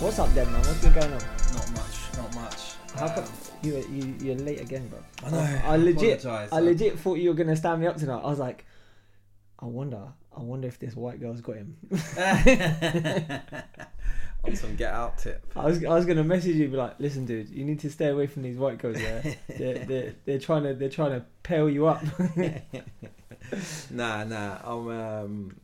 What's 0.00 0.18
up, 0.18 0.32
then, 0.34 0.50
man? 0.50 0.60
What's 0.62 0.80
been 0.80 0.92
going 0.92 1.12
on? 1.12 1.18
Not 1.54 1.72
much, 1.72 2.16
not 2.16 2.34
much. 2.34 2.74
How 2.94 3.06
Um, 3.06 3.14
come 3.14 3.24
you 3.62 3.76
you 3.90 4.14
you're 4.20 4.36
late 4.36 4.60
again, 4.60 4.88
bro? 4.88 4.98
I 5.24 5.30
know. 5.30 5.60
I 5.64 5.76
legit. 5.76 6.24
I 6.26 6.60
legit 6.60 6.98
thought 6.98 7.16
you 7.18 7.28
were 7.28 7.34
gonna 7.34 7.54
stand 7.56 7.80
me 7.82 7.86
up 7.86 7.96
tonight. 7.98 8.20
I 8.24 8.26
was 8.30 8.38
like, 8.38 8.64
I 9.58 9.66
wonder, 9.66 10.02
I 10.36 10.40
wonder 10.40 10.68
if 10.68 10.78
this 10.78 10.96
white 10.96 11.20
girl's 11.20 11.40
got 11.42 11.56
him. 11.56 11.76
On 14.42 14.56
some 14.56 14.74
get 14.76 14.90
out 14.94 15.18
tip. 15.18 15.44
I 15.54 15.66
was 15.66 15.84
I 15.84 15.90
was 15.90 16.06
gonna 16.06 16.24
message 16.24 16.56
you, 16.56 16.68
be 16.68 16.76
like, 16.78 16.98
listen, 16.98 17.26
dude, 17.26 17.50
you 17.50 17.64
need 17.66 17.80
to 17.80 17.90
stay 17.90 18.08
away 18.08 18.26
from 18.26 18.42
these 18.42 18.56
white 18.56 18.78
girls. 18.78 18.98
Yeah, 19.00 19.34
they're, 19.48 19.78
they're 19.86 20.14
they're 20.24 20.38
trying 20.38 20.62
to 20.62 20.72
they're 20.74 20.88
trying 20.88 21.12
to 21.12 21.24
pale 21.42 21.68
you 21.68 21.86
up. 21.86 22.02
Nah, 23.90 24.22
nah. 24.24 24.58
I'm. 24.62 24.88
Um, 24.88 25.56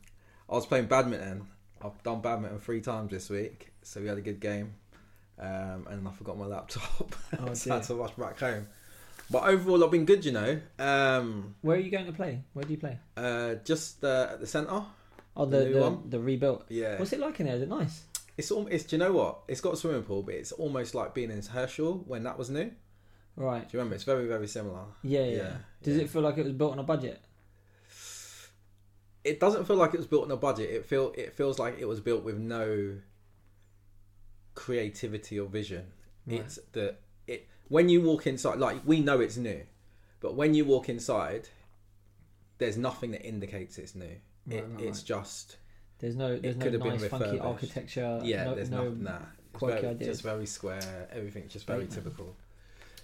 I 0.50 0.55
was 0.55 0.66
playing 0.66 0.87
badminton. 0.87 1.46
I've 1.80 2.02
done 2.02 2.20
badminton 2.20 2.59
three 2.59 2.80
times 2.80 3.10
this 3.12 3.30
week, 3.30 3.70
so 3.86 4.00
we 4.00 4.08
had 4.08 4.18
a 4.18 4.22
good 4.22 4.40
game. 4.40 4.74
Um, 5.38 5.86
and 5.90 6.08
I 6.08 6.12
forgot 6.12 6.38
my 6.38 6.46
laptop, 6.46 7.14
Oh, 7.40 7.52
so 7.54 7.70
I 7.72 7.74
had 7.76 7.84
to 7.84 7.95
rush 7.95 8.12
back 8.12 8.38
home. 8.40 8.66
But 9.30 9.45
overall, 9.45 9.84
I've 9.84 9.90
been 9.90 10.04
good, 10.04 10.24
you 10.24 10.32
know. 10.32 10.60
Um, 10.78 11.56
Where 11.60 11.76
are 11.76 11.80
you 11.80 11.90
going 11.90 12.06
to 12.06 12.12
play? 12.12 12.42
Where 12.52 12.64
do 12.64 12.72
you 12.72 12.78
play? 12.78 12.98
uh, 13.16 13.54
just 13.64 14.02
uh, 14.04 14.28
at 14.32 14.40
the 14.40 14.46
centre. 14.46 14.82
Oh, 15.36 15.45
The 15.45 15.59
the 15.59 15.64
new 15.66 15.74
the, 15.74 15.80
one? 15.80 16.10
the 16.10 16.18
rebuilt. 16.20 16.64
Yeah, 16.68 16.98
What's 16.98 17.12
it 17.12 17.20
like 17.20 17.38
in 17.40 17.46
there? 17.46 17.56
Is 17.56 17.62
it 17.62 17.68
nice? 17.68 18.04
it's 18.38 18.50
all. 18.50 18.66
It's. 18.68 18.84
Do 18.84 18.96
you 18.96 19.00
know 19.00 19.12
what? 19.12 19.40
It's 19.48 19.60
got 19.60 19.74
a 19.74 19.76
swimming 19.76 20.02
pool, 20.04 20.23
but 20.23 20.34
it's 20.34 20.52
almost 20.52 20.95
like 20.95 21.12
being 21.14 21.30
in 21.30 21.42
Herschel 21.42 22.04
when 22.06 22.23
that 22.23 22.38
was 22.38 22.48
new. 22.50 22.70
Right. 23.34 23.68
Do 23.68 23.76
you 23.76 23.78
remember? 23.80 23.95
It's 23.96 24.04
very, 24.04 24.26
very 24.26 24.46
similar. 24.48 24.84
Yeah, 25.02 25.24
yeah. 25.24 25.37
Yeah, 25.37 25.52
Does 25.82 25.96
yeah. 25.96 26.02
it 26.04 26.10
feel 26.10 26.23
like 26.23 26.38
it 26.38 26.45
was 26.45 26.52
built 26.54 26.73
on 26.73 26.78
a 26.78 26.82
budget? 26.84 27.20
it 29.24 29.40
doesn't 29.40 29.64
feel 29.66 29.76
like 29.76 29.92
it 29.92 29.96
was 29.98 30.06
built 30.06 30.24
on 30.24 30.30
a 30.30 30.37
budget. 30.37 30.70
It 30.70 30.87
feel 30.87 31.12
it 31.16 31.34
feels 31.34 31.59
like 31.59 31.78
it 31.78 31.84
was 31.87 32.00
built 32.00 32.23
with 32.23 32.38
no 32.38 32.96
creativity 34.57 35.38
or 35.38 35.46
vision. 35.46 35.85
Right. 36.26 36.40
It's 36.40 36.59
the 36.73 36.96
it 37.29 37.46
when 37.68 37.88
you 37.88 38.02
walk 38.02 38.26
inside, 38.26 38.59
like 38.59 38.79
we 38.85 38.99
know 38.99 39.21
it's 39.21 39.37
new, 39.37 39.62
but 40.18 40.35
when 40.35 40.54
you 40.54 40.65
walk 40.65 40.88
inside, 40.88 41.49
there's 42.59 42.77
nothing 42.77 43.12
that 43.12 43.24
indicates 43.24 43.79
it's 43.79 43.95
new. 43.95 44.16
Right, 44.49 44.59
it, 44.59 44.65
it's 44.80 45.02
just 45.02 45.57
There's 46.01 46.16
no 46.16 46.37
there's 46.37 46.57
no 46.57 46.65
could 46.65 46.73
have 46.73 46.82
been 46.82 46.99
nice 46.99 47.07
funky 47.07 47.38
architecture. 47.38 48.21
yeah. 48.24 48.45
no, 48.45 48.54
there's 48.57 48.71
no, 48.71 48.84
nothing 48.84 49.04
that. 49.04 49.23
It's 49.51 49.59
quirky 49.59 49.80
very, 49.82 49.95
ideas. 49.95 50.09
just 50.09 50.23
very 50.23 50.46
square. 50.46 51.09
Everything's 51.12 51.52
just 51.52 51.66
very 51.66 51.87
typical. 51.87 52.34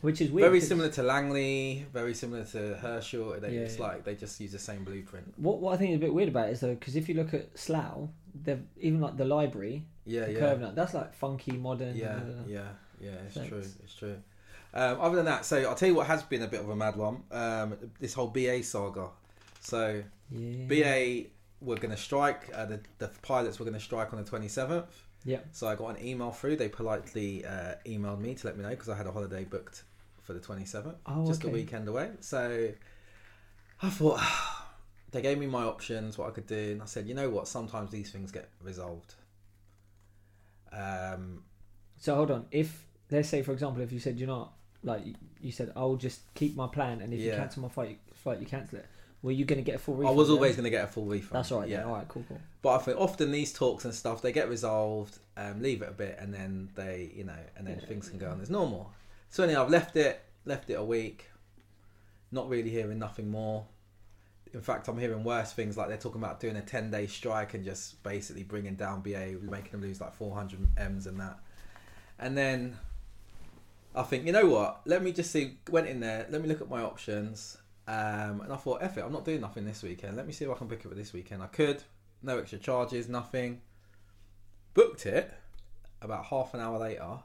which 0.03 0.21
is 0.21 0.31
weird. 0.31 0.49
very 0.49 0.61
similar 0.61 0.89
to 0.91 1.03
Langley. 1.03 1.87
Very 1.93 2.15
similar 2.15 2.45
to 2.47 2.75
Herschel. 2.77 3.41
They, 3.41 3.55
Yeah, 3.55 3.61
it's 3.61 3.79
yeah. 3.79 3.87
like 3.87 4.05
they 4.05 4.15
just 4.15 4.39
use 4.41 4.53
the 4.53 4.59
same 4.59 4.85
blueprint. 4.85 5.33
What 5.37 5.61
what 5.61 5.75
I 5.75 5.77
think 5.77 5.91
is 5.91 5.97
a 5.97 6.01
bit 6.01 6.15
weird 6.15 6.29
about 6.29 6.49
it 6.49 6.53
is 6.53 6.61
though, 6.61 6.75
because 6.75 6.97
if 6.97 7.09
you 7.09 7.15
look 7.15 7.35
at 7.35 7.59
Slough, 7.59 8.09
they've 8.45 8.63
even 8.81 9.01
like 9.01 9.17
the 9.17 9.25
library, 9.25 9.87
Yeah, 10.05 10.27
the 10.27 10.33
yeah. 10.33 10.39
curve 10.39 10.61
now, 10.61 10.71
that's 10.73 10.95
like 10.95 11.15
funky, 11.15 11.53
modern. 11.53 11.97
Yeah, 11.97 12.17
uh, 12.17 12.21
yeah, 12.47 12.69
yeah. 13.01 13.11
It's 13.27 13.35
Thanks. 13.35 13.49
true. 13.49 13.65
It's 13.85 13.95
true. 13.95 14.17
Um, 14.75 15.01
other 15.01 15.17
than 15.17 15.27
that, 15.27 15.45
so 15.45 15.59
I'll 15.63 15.75
tell 15.75 15.89
you 15.89 15.95
what 15.95 16.07
has 16.07 16.23
been 16.23 16.43
a 16.43 16.49
bit 16.49 16.61
of 16.61 16.69
a 16.71 16.77
mad 16.77 16.97
one. 16.97 17.23
Um, 17.31 17.77
this 18.01 18.15
whole 18.15 18.29
BA 18.29 18.63
saga. 18.63 19.09
So 19.61 20.03
yeah. 20.31 20.67
BA 20.67 21.29
were 21.61 21.77
going 21.77 21.91
to 21.95 21.97
strike. 21.97 22.51
Uh, 22.55 22.67
the 22.67 22.81
the 22.99 23.09
pilots 23.23 23.59
were 23.59 23.65
going 23.65 23.79
to 23.79 23.85
strike 23.85 24.13
on 24.13 24.23
the 24.23 24.29
twenty 24.29 24.49
seventh. 24.49 25.03
Yeah. 25.25 25.39
So 25.53 25.69
I 25.69 25.77
got 25.77 25.97
an 25.97 26.05
email 26.05 26.33
through. 26.33 26.57
They 26.57 26.69
politely 26.69 27.45
uh, 27.45 27.75
emailed 27.87 28.21
me 28.21 28.35
to 28.35 28.47
let 28.47 28.57
me 28.57 28.65
know 28.65 28.71
because 28.71 28.89
I 28.89 28.97
had 28.97 29.07
a 29.07 29.13
holiday 29.13 29.45
booked 29.45 29.85
for 30.23 30.33
the 30.33 30.41
twenty 30.41 30.65
seventh, 30.65 30.97
Oh, 31.07 31.27
just 31.27 31.43
okay. 31.43 31.51
a 31.51 31.55
weekend 31.55 31.87
away. 31.87 32.11
So 32.21 32.71
I 33.83 33.91
thought 33.91 34.21
they 35.13 35.21
gave 35.23 35.39
me 35.39 35.47
my 35.47 35.65
options, 35.65 36.17
what 36.17 36.29
I 36.29 36.31
could 36.31 36.47
do, 36.47 36.73
and 36.73 36.83
I 36.83 36.87
said, 36.87 37.07
you 37.07 37.15
know 37.15 37.29
what? 37.29 37.47
Sometimes 37.47 37.91
these 37.91 38.11
things 38.11 38.33
get 38.33 38.49
resolved. 38.63 39.15
Um, 40.73 41.43
So 41.99 42.15
hold 42.17 42.31
on, 42.31 42.47
if 42.51 42.85
let's 43.11 43.29
say 43.29 43.43
for 43.43 43.53
example, 43.53 43.83
if 43.83 43.93
you 43.93 44.01
said 44.01 44.19
you're 44.19 44.29
not 44.29 44.53
like 44.83 45.03
you- 45.41 45.53
said, 45.53 45.73
I'll 45.77 45.97
just 45.97 46.21
keep 46.35 46.57
my 46.57 46.67
plan, 46.67 47.01
and 47.01 47.13
if 47.15 47.21
you 47.21 47.31
cancel 47.33 47.63
my 47.63 47.69
flight, 47.69 48.01
flight 48.15 48.41
you 48.41 48.47
cancel 48.47 48.79
it. 48.79 48.87
Were 49.23 49.31
you 49.31 49.45
going 49.45 49.59
to 49.59 49.63
get 49.65 49.77
a 49.77 49.79
full 49.79 49.95
refund? 49.95 50.09
I 50.15 50.19
was 50.19 50.31
always 50.31 50.57
going 50.57 50.65
to 50.65 50.71
get 50.71 50.83
a 50.85 50.89
full 50.89 51.05
refund. 51.05 51.31
That's 51.33 51.53
all 51.53 51.61
right. 51.61 51.69
Yeah. 51.69 51.81
Yeah. 51.81 51.85
All 51.87 51.95
right. 51.95 52.09
Cool. 52.09 52.25
Cool. 52.29 52.41
But 52.61 52.71
I 52.75 52.79
think 52.79 52.99
often 52.99 53.31
these 53.31 53.53
talks 53.53 53.85
and 53.85 53.95
stuff 53.95 54.21
they 54.23 54.33
get 54.33 54.49
resolved, 54.49 55.19
um, 55.37 55.63
leave 55.63 55.81
it 55.83 55.89
a 55.89 55.93
bit, 55.93 56.17
and 56.19 56.35
then 56.35 56.71
they, 56.75 57.13
you 57.15 57.23
know, 57.23 57.39
and 57.57 57.65
then 57.67 57.79
Yeah, 57.81 57.87
things 57.87 58.09
can 58.09 58.19
go 58.19 58.31
on 58.31 58.41
as 58.41 58.51
normal. 58.51 58.91
So 59.31 59.45
anyway, 59.45 59.61
I've 59.61 59.71
left 59.71 59.95
it, 59.97 60.21
left 60.45 60.71
it 60.71 60.75
a 60.75 60.85
week, 60.85 61.31
not 62.33 62.49
really 62.49 62.71
hearing 62.71 62.99
nothing 62.99 63.31
more. 63.31 63.67
In 64.55 64.61
fact, 64.61 64.89
I'm 64.89 64.99
hearing 64.99 65.25
worse 65.25 65.53
things 65.53 65.77
like 65.77 65.89
they're 65.89 65.97
talking 65.97 66.21
about 66.21 66.41
doing 66.41 66.57
a 66.57 66.63
10 66.63 66.91
day 66.91 67.07
strike 67.07 67.55
and 67.55 67.65
just 67.65 68.03
basically 68.03 68.43
bringing 68.43 68.75
down 68.75 69.01
BA, 69.01 69.37
making 69.41 69.73
them 69.73 69.81
lose 69.81 70.01
like 70.01 70.15
400 70.15 70.59
M's 70.77 71.07
and 71.07 71.19
that. 71.21 71.39
And 72.19 72.37
then 72.37 72.77
I 73.95 74.03
think, 74.03 74.27
you 74.27 74.33
know 74.33 74.47
what? 74.47 74.81
Let 74.85 75.03
me 75.03 75.13
just 75.13 75.31
see. 75.31 75.59
Went 75.71 75.87
in 75.87 76.01
there. 76.01 76.27
Let 76.31 76.43
me 76.43 76.49
look 76.49 76.61
at 76.61 76.69
my 76.69 76.83
options. 76.83 77.59
Um, 77.87 78.41
and 78.43 78.53
I 78.53 78.57
thought, 78.57 78.83
F 78.83 78.97
it, 78.97 79.03
I'm 79.03 79.13
not 79.13 79.25
doing 79.25 79.41
nothing 79.41 79.65
this 79.65 79.83
weekend. 79.83 80.17
Let 80.17 80.27
me 80.27 80.33
see 80.33 80.45
if 80.45 80.51
I 80.51 80.55
can 80.55 80.69
book 80.69 80.85
it 80.85 80.97
this 80.97 81.13
weekend. 81.13 81.43
I 81.43 81.47
could. 81.47 81.83
No 82.23 82.39
extra 82.39 82.59
charges, 82.59 83.09
nothing. 83.09 83.61
Booked 84.75 85.07
it. 85.07 85.33
About 86.01 86.27
half 86.27 86.55
an 86.55 86.61
hour 86.61 86.79
later, 86.79 87.19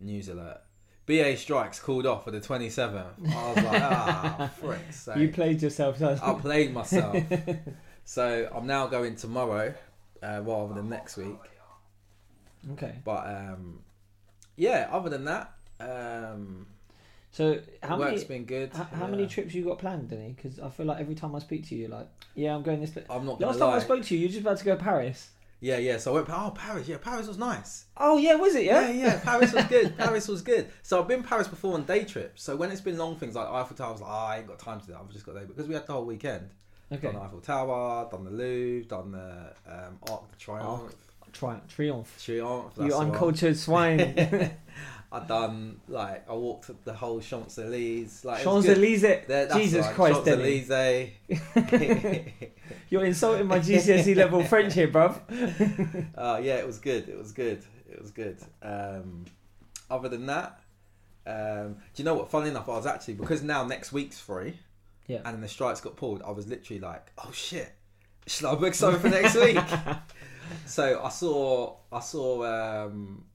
news 0.00 0.28
alert. 0.28 0.60
BA 1.06 1.36
strikes 1.36 1.78
called 1.80 2.06
off 2.06 2.24
for 2.24 2.30
the 2.30 2.40
27th. 2.40 3.04
I 3.34 3.48
was 3.52 3.56
like, 3.64 3.82
ah, 3.82 4.50
frick. 4.60 4.92
So 4.92 5.14
You 5.14 5.28
played 5.28 5.60
yourself. 5.62 6.00
I 6.02 6.34
played 6.34 6.72
myself. 6.72 7.16
so 8.04 8.48
I'm 8.54 8.66
now 8.66 8.86
going 8.86 9.16
tomorrow 9.16 9.74
uh, 10.22 10.40
rather 10.42 10.74
than 10.74 10.88
next 10.88 11.16
week. 11.16 11.36
okay. 12.72 12.94
But 13.04 13.26
um, 13.26 13.80
yeah, 14.56 14.88
other 14.90 15.10
than 15.10 15.24
that, 15.26 15.52
um, 15.80 16.66
So 17.32 17.60
how 17.82 17.98
work's 17.98 18.22
many? 18.22 18.24
been 18.24 18.44
good. 18.44 18.72
How, 18.72 18.84
how 18.84 19.04
yeah. 19.04 19.10
many 19.10 19.26
trips 19.26 19.54
you 19.54 19.64
got 19.64 19.78
planned, 19.78 20.08
Denny? 20.08 20.34
Because 20.36 20.58
I 20.58 20.70
feel 20.70 20.86
like 20.86 21.00
every 21.00 21.14
time 21.14 21.34
I 21.34 21.40
speak 21.40 21.68
to 21.68 21.74
you, 21.74 21.88
like, 21.88 22.08
yeah, 22.34 22.54
I'm 22.54 22.62
going 22.62 22.80
this. 22.80 22.96
I'm 23.10 23.26
not 23.26 23.40
Last 23.40 23.58
time. 23.58 23.74
I 23.74 23.78
spoke 23.80 24.02
to 24.04 24.14
you, 24.14 24.20
you 24.20 24.26
were 24.28 24.32
just 24.32 24.40
about 24.40 24.58
to 24.58 24.64
go 24.64 24.76
to 24.76 24.82
Paris. 24.82 25.30
Yeah, 25.64 25.78
yeah. 25.78 25.96
So 25.96 26.12
I 26.12 26.14
went. 26.16 26.28
Oh, 26.30 26.52
Paris. 26.54 26.86
Yeah, 26.86 26.98
Paris 26.98 27.26
was 27.26 27.38
nice. 27.38 27.86
Oh 27.96 28.18
yeah, 28.18 28.34
was 28.34 28.54
it? 28.54 28.64
Yeah, 28.66 28.86
Yeah. 28.90 29.06
yeah. 29.06 29.20
Paris 29.24 29.50
was 29.54 29.64
good. 29.64 29.96
Paris 29.98 30.28
was 30.28 30.42
good. 30.42 30.68
So 30.82 31.00
I've 31.00 31.08
been 31.08 31.22
Paris 31.22 31.48
before 31.48 31.72
on 31.72 31.84
day 31.84 32.04
trips. 32.04 32.42
So 32.42 32.54
when 32.54 32.70
it's 32.70 32.82
been 32.82 32.98
long 32.98 33.16
things 33.16 33.34
like 33.34 33.48
Eiffel 33.48 33.74
Tower, 33.74 33.88
I 33.88 33.92
was 33.92 34.00
like, 34.02 34.10
oh, 34.10 34.14
I 34.14 34.36
ain't 34.38 34.46
got 34.46 34.58
time 34.58 34.78
to 34.80 34.86
do 34.86 34.92
that. 34.92 35.00
I've 35.00 35.10
just 35.10 35.24
got 35.24 35.36
there 35.36 35.46
because 35.46 35.66
we 35.66 35.72
had 35.72 35.86
the 35.86 35.94
whole 35.94 36.04
weekend. 36.04 36.50
Okay. 36.92 37.06
Done 37.06 37.14
the 37.14 37.22
Eiffel 37.22 37.40
Tower, 37.40 38.08
done 38.10 38.24
the 38.24 38.30
Louvre, 38.30 38.86
done 38.88 39.12
the 39.12 39.54
um, 39.66 39.98
Arc 40.10 40.30
de 40.32 40.36
Triomphe. 40.36 40.94
Tri- 41.32 41.60
triumph. 41.66 42.14
Triomphe. 42.20 42.86
you 42.86 42.94
uncultured 42.94 43.56
swine. 43.56 43.98
I 45.14 45.20
done 45.20 45.80
like 45.86 46.28
I 46.28 46.32
walked 46.32 46.70
the 46.84 46.92
whole 46.92 47.20
Champs 47.20 47.56
Elysees. 47.56 48.24
Like 48.24 48.42
Champs. 48.42 48.66
Elysees. 48.66 49.26
Jesus 49.54 49.86
right, 49.86 49.94
Christ, 49.94 50.24
Champs-Élysées. 50.24 51.12
You're 52.90 53.04
insulting 53.04 53.46
my 53.46 53.60
GCSE 53.60 54.16
level 54.16 54.42
French 54.52 54.74
here, 54.74 54.88
bruv. 54.88 55.20
uh, 56.16 56.40
yeah, 56.42 56.56
it 56.56 56.66
was 56.66 56.78
good. 56.78 57.08
It 57.08 57.16
was 57.16 57.30
good. 57.30 57.64
It 57.88 58.02
was 58.02 58.10
good. 58.10 58.38
Um, 58.60 59.24
other 59.88 60.08
than 60.08 60.26
that, 60.26 60.60
um, 61.28 61.74
do 61.94 62.02
you 62.02 62.04
know 62.04 62.14
what? 62.14 62.28
Funnily 62.28 62.50
enough, 62.50 62.68
I 62.68 62.72
was 62.72 62.86
actually 62.86 63.14
because 63.14 63.40
now 63.40 63.64
next 63.64 63.92
week's 63.92 64.18
free, 64.18 64.58
Yeah. 65.06 65.18
and 65.18 65.34
then 65.34 65.40
the 65.42 65.48
strikes 65.48 65.80
got 65.80 65.94
pulled. 65.94 66.22
I 66.22 66.32
was 66.32 66.48
literally 66.48 66.80
like, 66.80 67.12
oh 67.18 67.30
shit, 67.32 67.72
should 68.26 68.46
I 68.46 68.56
book 68.56 68.74
something 68.74 69.00
for 69.00 69.10
next 69.10 69.36
week? 69.36 69.58
so 70.66 71.00
I 71.04 71.08
saw 71.08 71.76
I 71.92 72.00
saw 72.00 72.84
um, 72.86 73.26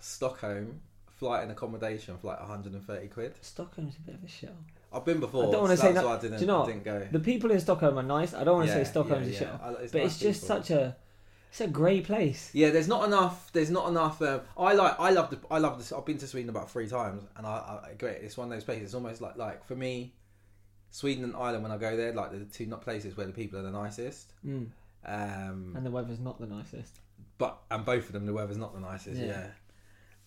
Stockholm 0.00 0.80
flight 1.18 1.42
and 1.42 1.50
accommodation 1.52 2.16
for 2.18 2.28
like 2.28 2.40
130 2.40 3.08
quid. 3.08 3.34
Stockholm's 3.40 3.96
a 3.96 4.00
bit 4.00 4.14
of 4.14 4.24
a 4.24 4.28
shit. 4.28 4.54
I've 4.92 5.04
been 5.04 5.20
before. 5.20 5.48
I 5.48 5.50
don't 5.50 5.62
wanna 5.62 5.76
so 5.76 5.82
say 5.82 5.92
that's 5.92 6.02
no- 6.04 6.08
why 6.10 6.16
I 6.16 6.20
didn't, 6.20 6.36
do 6.38 6.40
you 6.42 6.46
know 6.46 6.66
didn't 6.66 6.84
go. 6.84 7.06
The 7.10 7.20
people 7.20 7.50
in 7.50 7.60
Stockholm 7.60 7.98
are 7.98 8.02
nice. 8.02 8.32
I 8.34 8.44
don't 8.44 8.56
want 8.56 8.68
to 8.68 8.74
Yeah, 8.76 8.84
say 8.84 8.90
Stockholm's 8.90 9.28
yeah, 9.28 9.34
a 9.34 9.38
shit, 9.38 9.48
yeah. 9.48 9.66
I- 9.66 9.72
but 9.72 9.80
nice 9.94 10.04
it's 10.06 10.18
just 10.18 10.42
people. 10.42 10.56
such 10.56 10.70
a, 10.70 10.96
it's 11.50 11.60
a 11.60 11.66
grey 11.68 12.00
place. 12.00 12.50
Yeah, 12.54 12.70
there's 12.70 12.88
not 12.88 13.04
enough. 13.06 13.52
There's 13.52 13.70
not 13.70 13.88
enough. 13.88 14.20
Um, 14.22 14.40
I 14.56 14.72
like. 14.74 14.98
I 14.98 15.10
love 15.10 15.30
the. 15.30 15.38
I 15.50 15.58
love 15.58 15.78
this. 15.78 15.92
I've 15.92 16.04
been 16.06 16.18
to 16.18 16.26
Sweden 16.26 16.48
about 16.50 16.70
three 16.70 16.86
times, 16.88 17.22
and 17.36 17.46
I, 17.46 17.50
I 17.90 17.94
great. 17.98 18.18
It's 18.22 18.36
one 18.36 18.48
of 18.48 18.52
those 18.56 18.64
places. 18.64 18.84
It's 18.84 18.94
almost 18.94 19.20
like 19.20 19.36
like 19.36 19.64
for 19.66 19.74
me, 19.74 20.14
Sweden 20.90 21.24
and 21.24 21.34
Ireland. 21.34 21.62
When 21.64 21.72
I 21.72 21.76
go 21.78 21.96
there, 21.96 22.12
like 22.14 22.32
the 22.32 22.44
two 22.44 22.66
not 22.66 22.82
places 22.82 23.16
where 23.16 23.26
the 23.26 23.32
people 23.32 23.58
are 23.58 23.62
the 23.62 23.70
nicest. 23.70 24.32
Mm. 24.46 24.68
Um, 25.04 25.72
And 25.76 25.84
the 25.86 25.90
weather's 25.90 26.18
not 26.20 26.38
the 26.40 26.46
nicest. 26.46 27.00
but 27.38 27.58
and 27.70 27.84
both 27.84 28.06
of 28.06 28.12
them, 28.12 28.26
the 28.26 28.32
weather's 28.34 28.56
not 28.58 28.74
the 28.74 28.80
nicest. 28.80 29.18
Yeah. 29.20 29.26
Yeah. 29.26 29.46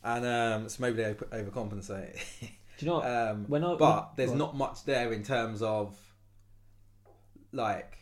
And 0.04 0.26
um, 0.26 0.70
so 0.70 0.82
maybe 0.82 0.98
they 1.04 1.14
overcompensate. 1.14 2.16
Do 2.42 2.86
you 2.86 2.88
know 2.88 2.96
what? 2.96 3.06
um, 3.12 3.46
when 3.48 3.64
I, 3.64 3.76
but 3.76 3.96
when- 3.96 4.06
there's 4.18 4.32
on. 4.32 4.38
not 4.38 4.56
much 4.56 4.84
there 4.86 5.14
in 5.14 5.24
terms 5.24 5.62
of 5.62 5.96
like 7.52 7.98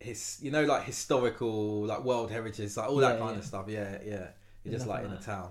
his 0.00 0.38
you 0.42 0.50
know 0.50 0.64
like 0.64 0.82
historical 0.84 1.86
like 1.86 2.02
world 2.02 2.30
heritage 2.30 2.76
like 2.76 2.88
all 2.88 2.96
that 2.96 3.14
Yeah, 3.14 3.18
kind 3.20 3.32
yeah. 3.34 3.38
of 3.38 3.44
stuff 3.44 3.66
yeah 3.68 3.98
yeah 4.04 4.26
you're 4.64 4.74
just 4.74 4.86
like 4.88 5.04
in 5.04 5.12
a 5.12 5.20
town 5.20 5.50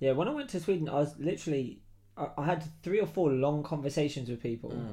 Yeah, 0.00 0.12
when 0.12 0.26
I 0.26 0.32
went 0.32 0.48
to 0.50 0.58
Sweden, 0.60 0.88
I 0.88 0.94
was 0.94 1.16
literally, 1.18 1.80
I, 2.16 2.26
I 2.36 2.44
had 2.44 2.64
three 2.82 2.98
or 3.00 3.06
four 3.06 3.30
long 3.30 3.62
conversations 3.62 4.28
with 4.28 4.42
people, 4.42 4.70
Mm. 4.70 4.92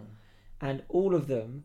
and 0.62 0.84
all 0.90 1.16
of 1.16 1.26
them, 1.28 1.64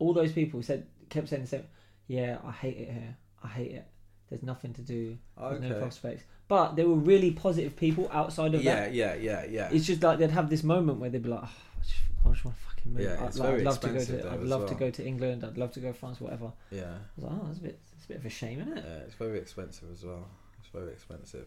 all 0.00 0.12
those 0.12 0.32
people 0.32 0.60
said, 0.62 0.86
kept 1.08 1.28
saying 1.28 1.42
the 1.42 1.48
same. 1.48 1.64
Yeah, 2.08 2.38
I 2.44 2.50
hate 2.50 2.76
it 2.78 2.90
here. 2.90 3.16
I 3.44 3.48
hate 3.48 3.70
it. 3.72 3.86
There's 4.28 4.42
nothing 4.42 4.72
to 4.74 4.82
do. 4.82 5.18
There's 5.38 5.60
no 5.60 5.78
prospects. 5.78 6.24
But 6.50 6.74
they 6.74 6.82
were 6.84 6.96
really 6.96 7.30
positive 7.30 7.76
people 7.76 8.10
outside 8.12 8.54
of 8.56 8.62
Yeah, 8.64 8.74
that. 8.80 8.92
yeah, 8.92 9.14
yeah, 9.14 9.44
yeah. 9.44 9.46
Yeah. 9.50 9.68
It's 9.72 9.86
just 9.86 10.02
like 10.02 10.18
they'd 10.18 10.32
have 10.32 10.50
this 10.50 10.64
moment 10.64 10.98
where 10.98 11.08
they'd 11.08 11.22
be 11.22 11.28
like, 11.28 11.44
oh, 11.44 11.46
I 11.78 11.82
just, 11.82 11.94
I 12.26 12.28
just 12.30 12.44
want 12.44 12.56
to 12.56 12.62
fucking 12.64 12.92
move. 12.92 13.02
Yeah, 13.02 13.16
I'd, 13.22 13.28
it's 13.28 13.38
like, 13.38 13.48
very 13.50 13.60
I'd 13.60 13.66
love 13.66 13.80
to 13.80 13.88
go 13.88 14.04
to. 14.04 14.32
I'd 14.32 14.42
love 14.42 14.68
to 14.68 14.74
go 14.74 14.90
to 14.90 15.06
England. 15.06 15.44
I'd 15.44 15.56
love 15.56 15.70
to 15.74 15.80
go 15.80 15.92
to 15.92 15.94
France, 15.94 16.20
whatever. 16.20 16.50
Yeah, 16.72 16.82
I 16.82 17.20
was 17.20 17.24
like, 17.24 17.32
oh, 17.40 17.46
that's 17.46 17.58
a 17.58 17.62
bit. 17.62 17.78
That's 17.92 18.04
a 18.04 18.08
bit 18.08 18.16
of 18.16 18.26
a 18.26 18.30
shame, 18.30 18.60
isn't 18.62 18.78
it? 18.78 18.84
yeah. 18.84 18.94
It's 19.06 19.14
very 19.14 19.38
expensive 19.38 19.88
as 19.92 20.04
well. 20.04 20.26
It's 20.58 20.68
very 20.70 20.90
expensive. 20.90 21.46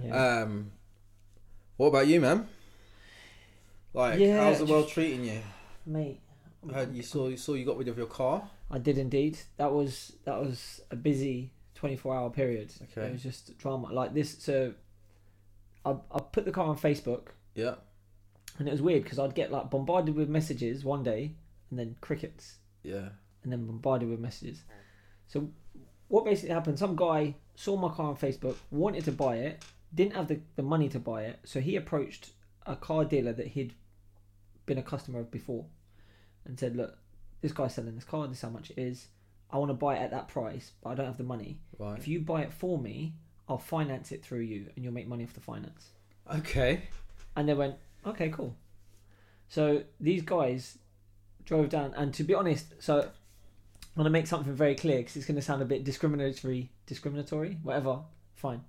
Yeah. 0.00 0.14
Um, 0.42 0.70
what 1.76 1.88
about 1.88 2.06
you, 2.06 2.20
man? 2.20 2.46
Like, 3.92 4.20
Yeah, 4.20 4.44
how's 4.44 4.58
the 4.60 4.66
world 4.66 4.84
just- 4.84 4.94
treating 4.94 5.24
you? 5.24 5.40
Mate, 5.86 6.20
I 6.72 6.82
you 6.84 7.02
saw 7.02 7.26
you 7.28 7.36
saw 7.36 7.54
you 7.54 7.64
got 7.64 7.76
rid 7.76 7.88
of 7.88 7.98
your 7.98 8.06
car. 8.06 8.48
I 8.70 8.78
did 8.78 8.98
indeed. 8.98 9.38
That 9.56 9.72
was 9.72 10.12
that 10.24 10.40
was 10.40 10.80
a 10.92 10.96
busy 10.96 11.50
twenty 11.84 11.96
four 11.96 12.16
hour 12.16 12.30
period. 12.30 12.72
Okay. 12.82 13.08
It 13.08 13.12
was 13.12 13.22
just 13.22 13.58
drama 13.58 13.92
like 13.92 14.14
this. 14.14 14.38
So, 14.42 14.72
I 15.84 15.90
I 16.10 16.18
put 16.32 16.46
the 16.46 16.50
car 16.50 16.64
on 16.66 16.78
Facebook, 16.78 17.26
Yeah. 17.54 17.74
and 18.58 18.66
it 18.66 18.70
was 18.70 18.80
weird 18.80 19.02
because 19.02 19.18
I'd 19.18 19.34
get 19.34 19.52
like 19.52 19.68
bombarded 19.68 20.14
with 20.14 20.30
messages 20.30 20.82
one 20.82 21.02
day, 21.02 21.34
and 21.68 21.78
then 21.78 21.94
crickets, 22.00 22.56
Yeah. 22.82 23.10
and 23.42 23.52
then 23.52 23.66
bombarded 23.66 24.08
with 24.08 24.18
messages. 24.18 24.64
So, 25.26 25.50
what 26.08 26.24
basically 26.24 26.54
happened? 26.54 26.78
Some 26.78 26.96
guy 26.96 27.34
saw 27.54 27.76
my 27.76 27.90
car 27.90 28.06
on 28.08 28.16
Facebook, 28.16 28.56
wanted 28.70 29.04
to 29.04 29.12
buy 29.12 29.36
it, 29.36 29.62
didn't 29.94 30.14
have 30.14 30.28
the, 30.28 30.40
the 30.56 30.62
money 30.62 30.88
to 30.88 30.98
buy 30.98 31.24
it, 31.24 31.38
so 31.44 31.60
he 31.60 31.76
approached 31.76 32.30
a 32.64 32.76
car 32.76 33.04
dealer 33.04 33.34
that 33.34 33.48
he'd 33.48 33.74
been 34.64 34.78
a 34.78 34.82
customer 34.82 35.20
of 35.20 35.30
before, 35.30 35.66
and 36.46 36.58
said, 36.58 36.76
"Look, 36.76 36.96
this 37.42 37.52
guy's 37.52 37.74
selling 37.74 37.94
this 37.94 38.04
car. 38.04 38.26
This 38.26 38.38
is 38.38 38.42
how 38.42 38.48
much 38.48 38.70
it 38.70 38.78
is. 38.78 39.08
I 39.54 39.58
want 39.58 39.70
to 39.70 39.74
buy 39.74 39.94
it 39.96 40.00
at 40.00 40.10
that 40.10 40.26
price, 40.26 40.72
but 40.82 40.90
I 40.90 40.94
don't 40.96 41.06
have 41.06 41.16
the 41.16 41.22
money. 41.22 41.60
Right. 41.78 41.96
If 41.96 42.08
you 42.08 42.18
buy 42.20 42.42
it 42.42 42.52
for 42.52 42.76
me, 42.76 43.14
I'll 43.48 43.56
finance 43.56 44.10
it 44.10 44.24
through 44.24 44.40
you, 44.40 44.66
and 44.74 44.84
you'll 44.84 44.92
make 44.92 45.06
money 45.06 45.22
off 45.22 45.32
the 45.32 45.40
finance." 45.40 45.92
Okay. 46.28 46.88
And 47.36 47.48
they 47.48 47.54
went, 47.54 47.76
okay, 48.04 48.30
cool. 48.30 48.56
So 49.48 49.84
these 50.00 50.22
guys 50.22 50.78
drove 51.44 51.68
down, 51.68 51.94
and 51.94 52.12
to 52.14 52.24
be 52.24 52.34
honest, 52.34 52.74
so 52.80 53.00
I'm 53.02 53.10
gonna 53.96 54.10
make 54.10 54.26
something 54.26 54.52
very 54.54 54.74
clear 54.74 54.98
because 54.98 55.16
it's 55.16 55.26
gonna 55.26 55.40
sound 55.42 55.62
a 55.62 55.66
bit 55.66 55.84
discriminatory, 55.84 56.70
discriminatory, 56.86 57.58
whatever. 57.62 58.00
Fine. 58.34 58.64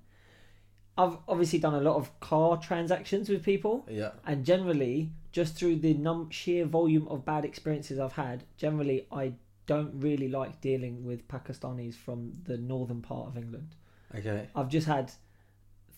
I've 0.98 1.18
obviously 1.28 1.60
done 1.60 1.74
a 1.74 1.82
lot 1.82 1.96
of 1.96 2.18
car 2.20 2.58
transactions 2.58 3.28
with 3.28 3.44
people, 3.44 3.86
Yeah. 3.90 4.12
and 4.26 4.46
generally, 4.46 5.10
just 5.32 5.56
through 5.56 5.78
the 5.78 5.94
num- 5.96 6.30
sheer 6.30 6.66
volume 6.66 7.08
of 7.08 7.26
bad 7.26 7.44
experiences 7.44 7.98
I've 8.00 8.14
had, 8.14 8.44
generally 8.56 9.08
I 9.12 9.34
don't 9.68 9.92
really 10.00 10.28
like 10.28 10.62
dealing 10.62 11.04
with 11.04 11.28
Pakistanis 11.28 11.96
from 11.96 12.34
the 12.44 12.58
northern 12.58 13.02
part 13.02 13.28
of 13.28 13.38
England. 13.38 13.76
Okay. 14.16 14.48
I've 14.56 14.70
just 14.70 14.88
had 14.88 15.12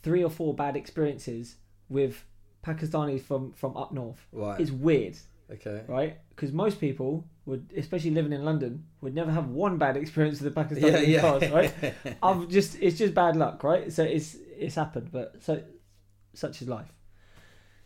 three 0.03 0.23
or 0.23 0.29
four 0.29 0.53
bad 0.53 0.75
experiences 0.75 1.55
with 1.89 2.23
Pakistanis 2.65 3.21
from 3.21 3.51
from 3.53 3.75
up 3.77 3.91
north. 3.91 4.25
Right. 4.31 4.59
It's 4.59 4.71
weird, 4.71 5.17
okay. 5.51 5.83
right? 5.87 6.17
Because 6.29 6.51
most 6.51 6.79
people 6.79 7.25
would, 7.45 7.71
especially 7.77 8.11
living 8.11 8.33
in 8.33 8.43
London, 8.43 8.85
would 9.01 9.13
never 9.15 9.31
have 9.31 9.47
one 9.49 9.77
bad 9.77 9.95
experience 9.97 10.41
with 10.41 10.53
the 10.53 10.61
Pakistani 10.61 10.91
Yeah. 10.91 10.99
Yeah. 10.99 11.21
cars, 11.21 11.51
right? 11.51 11.73
I've 12.23 12.47
just 12.49 12.77
it's 12.81 12.97
just 12.97 13.13
bad 13.13 13.35
luck, 13.35 13.63
right? 13.63 13.91
So 13.91 14.03
it's 14.03 14.35
it's 14.57 14.75
happened, 14.75 15.09
but 15.11 15.35
so 15.41 15.61
such 16.33 16.61
is 16.61 16.67
life. 16.67 16.91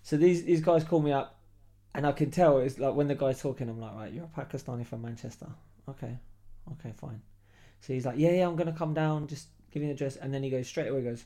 So 0.04 0.18
these 0.18 0.44
these 0.44 0.62
guys 0.62 0.84
call 0.84 1.02
me 1.02 1.12
up, 1.12 1.40
and 1.94 2.08
I 2.08 2.12
can 2.12 2.32
tell 2.32 2.58
it's 2.60 2.80
like 2.80 2.96
when 2.96 3.08
the 3.08 3.16
guy's 3.16 3.40
talking, 3.42 3.70
I'm 3.70 3.80
like, 3.80 3.94
right, 3.96 4.12
you're 4.14 4.30
a 4.36 4.42
Pakistani 4.42 4.86
from 4.86 5.02
Manchester, 5.04 5.48
okay, 5.90 6.18
okay, 6.74 6.94
fine. 6.98 7.22
So 7.82 7.94
he's 7.94 8.06
like, 8.06 8.18
yeah, 8.18 8.32
yeah, 8.32 8.48
I'm 8.48 8.56
gonna 8.56 8.74
come 8.74 8.94
down, 8.94 9.28
just 9.28 9.48
give 9.72 9.82
me 9.82 9.88
the 9.88 9.94
address, 9.94 10.16
and 10.16 10.34
then 10.34 10.44
he 10.44 10.50
goes 10.50 10.68
straight 10.68 10.88
away, 10.88 11.02
goes, 11.02 11.26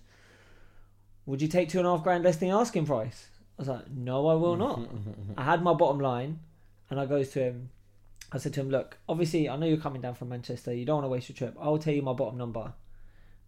would 1.25 1.41
you 1.41 1.47
take 1.47 1.69
two 1.69 1.79
and 1.79 1.87
a 1.87 1.91
half 1.91 2.03
grand 2.03 2.23
less 2.23 2.37
than 2.37 2.49
the 2.49 2.55
asking 2.55 2.85
price? 2.85 3.27
I 3.57 3.61
was 3.61 3.67
like, 3.67 3.89
no, 3.91 4.27
I 4.27 4.33
will 4.33 4.55
not. 4.55 4.81
I 5.37 5.43
had 5.43 5.63
my 5.63 5.73
bottom 5.73 5.99
line, 5.99 6.39
and 6.89 6.99
I 6.99 7.05
goes 7.05 7.29
to 7.31 7.39
him. 7.39 7.69
I 8.31 8.37
said 8.37 8.53
to 8.55 8.61
him, 8.61 8.69
look, 8.69 8.97
obviously 9.07 9.47
I 9.47 9.55
know 9.55 9.65
you're 9.65 9.77
coming 9.77 10.01
down 10.01 10.15
from 10.15 10.29
Manchester. 10.29 10.73
You 10.73 10.83
don't 10.83 10.95
want 10.95 11.05
to 11.05 11.09
waste 11.09 11.29
your 11.29 11.35
trip. 11.35 11.55
I'll 11.59 11.77
tell 11.77 11.93
you 11.93 12.01
my 12.01 12.13
bottom 12.13 12.37
number. 12.37 12.73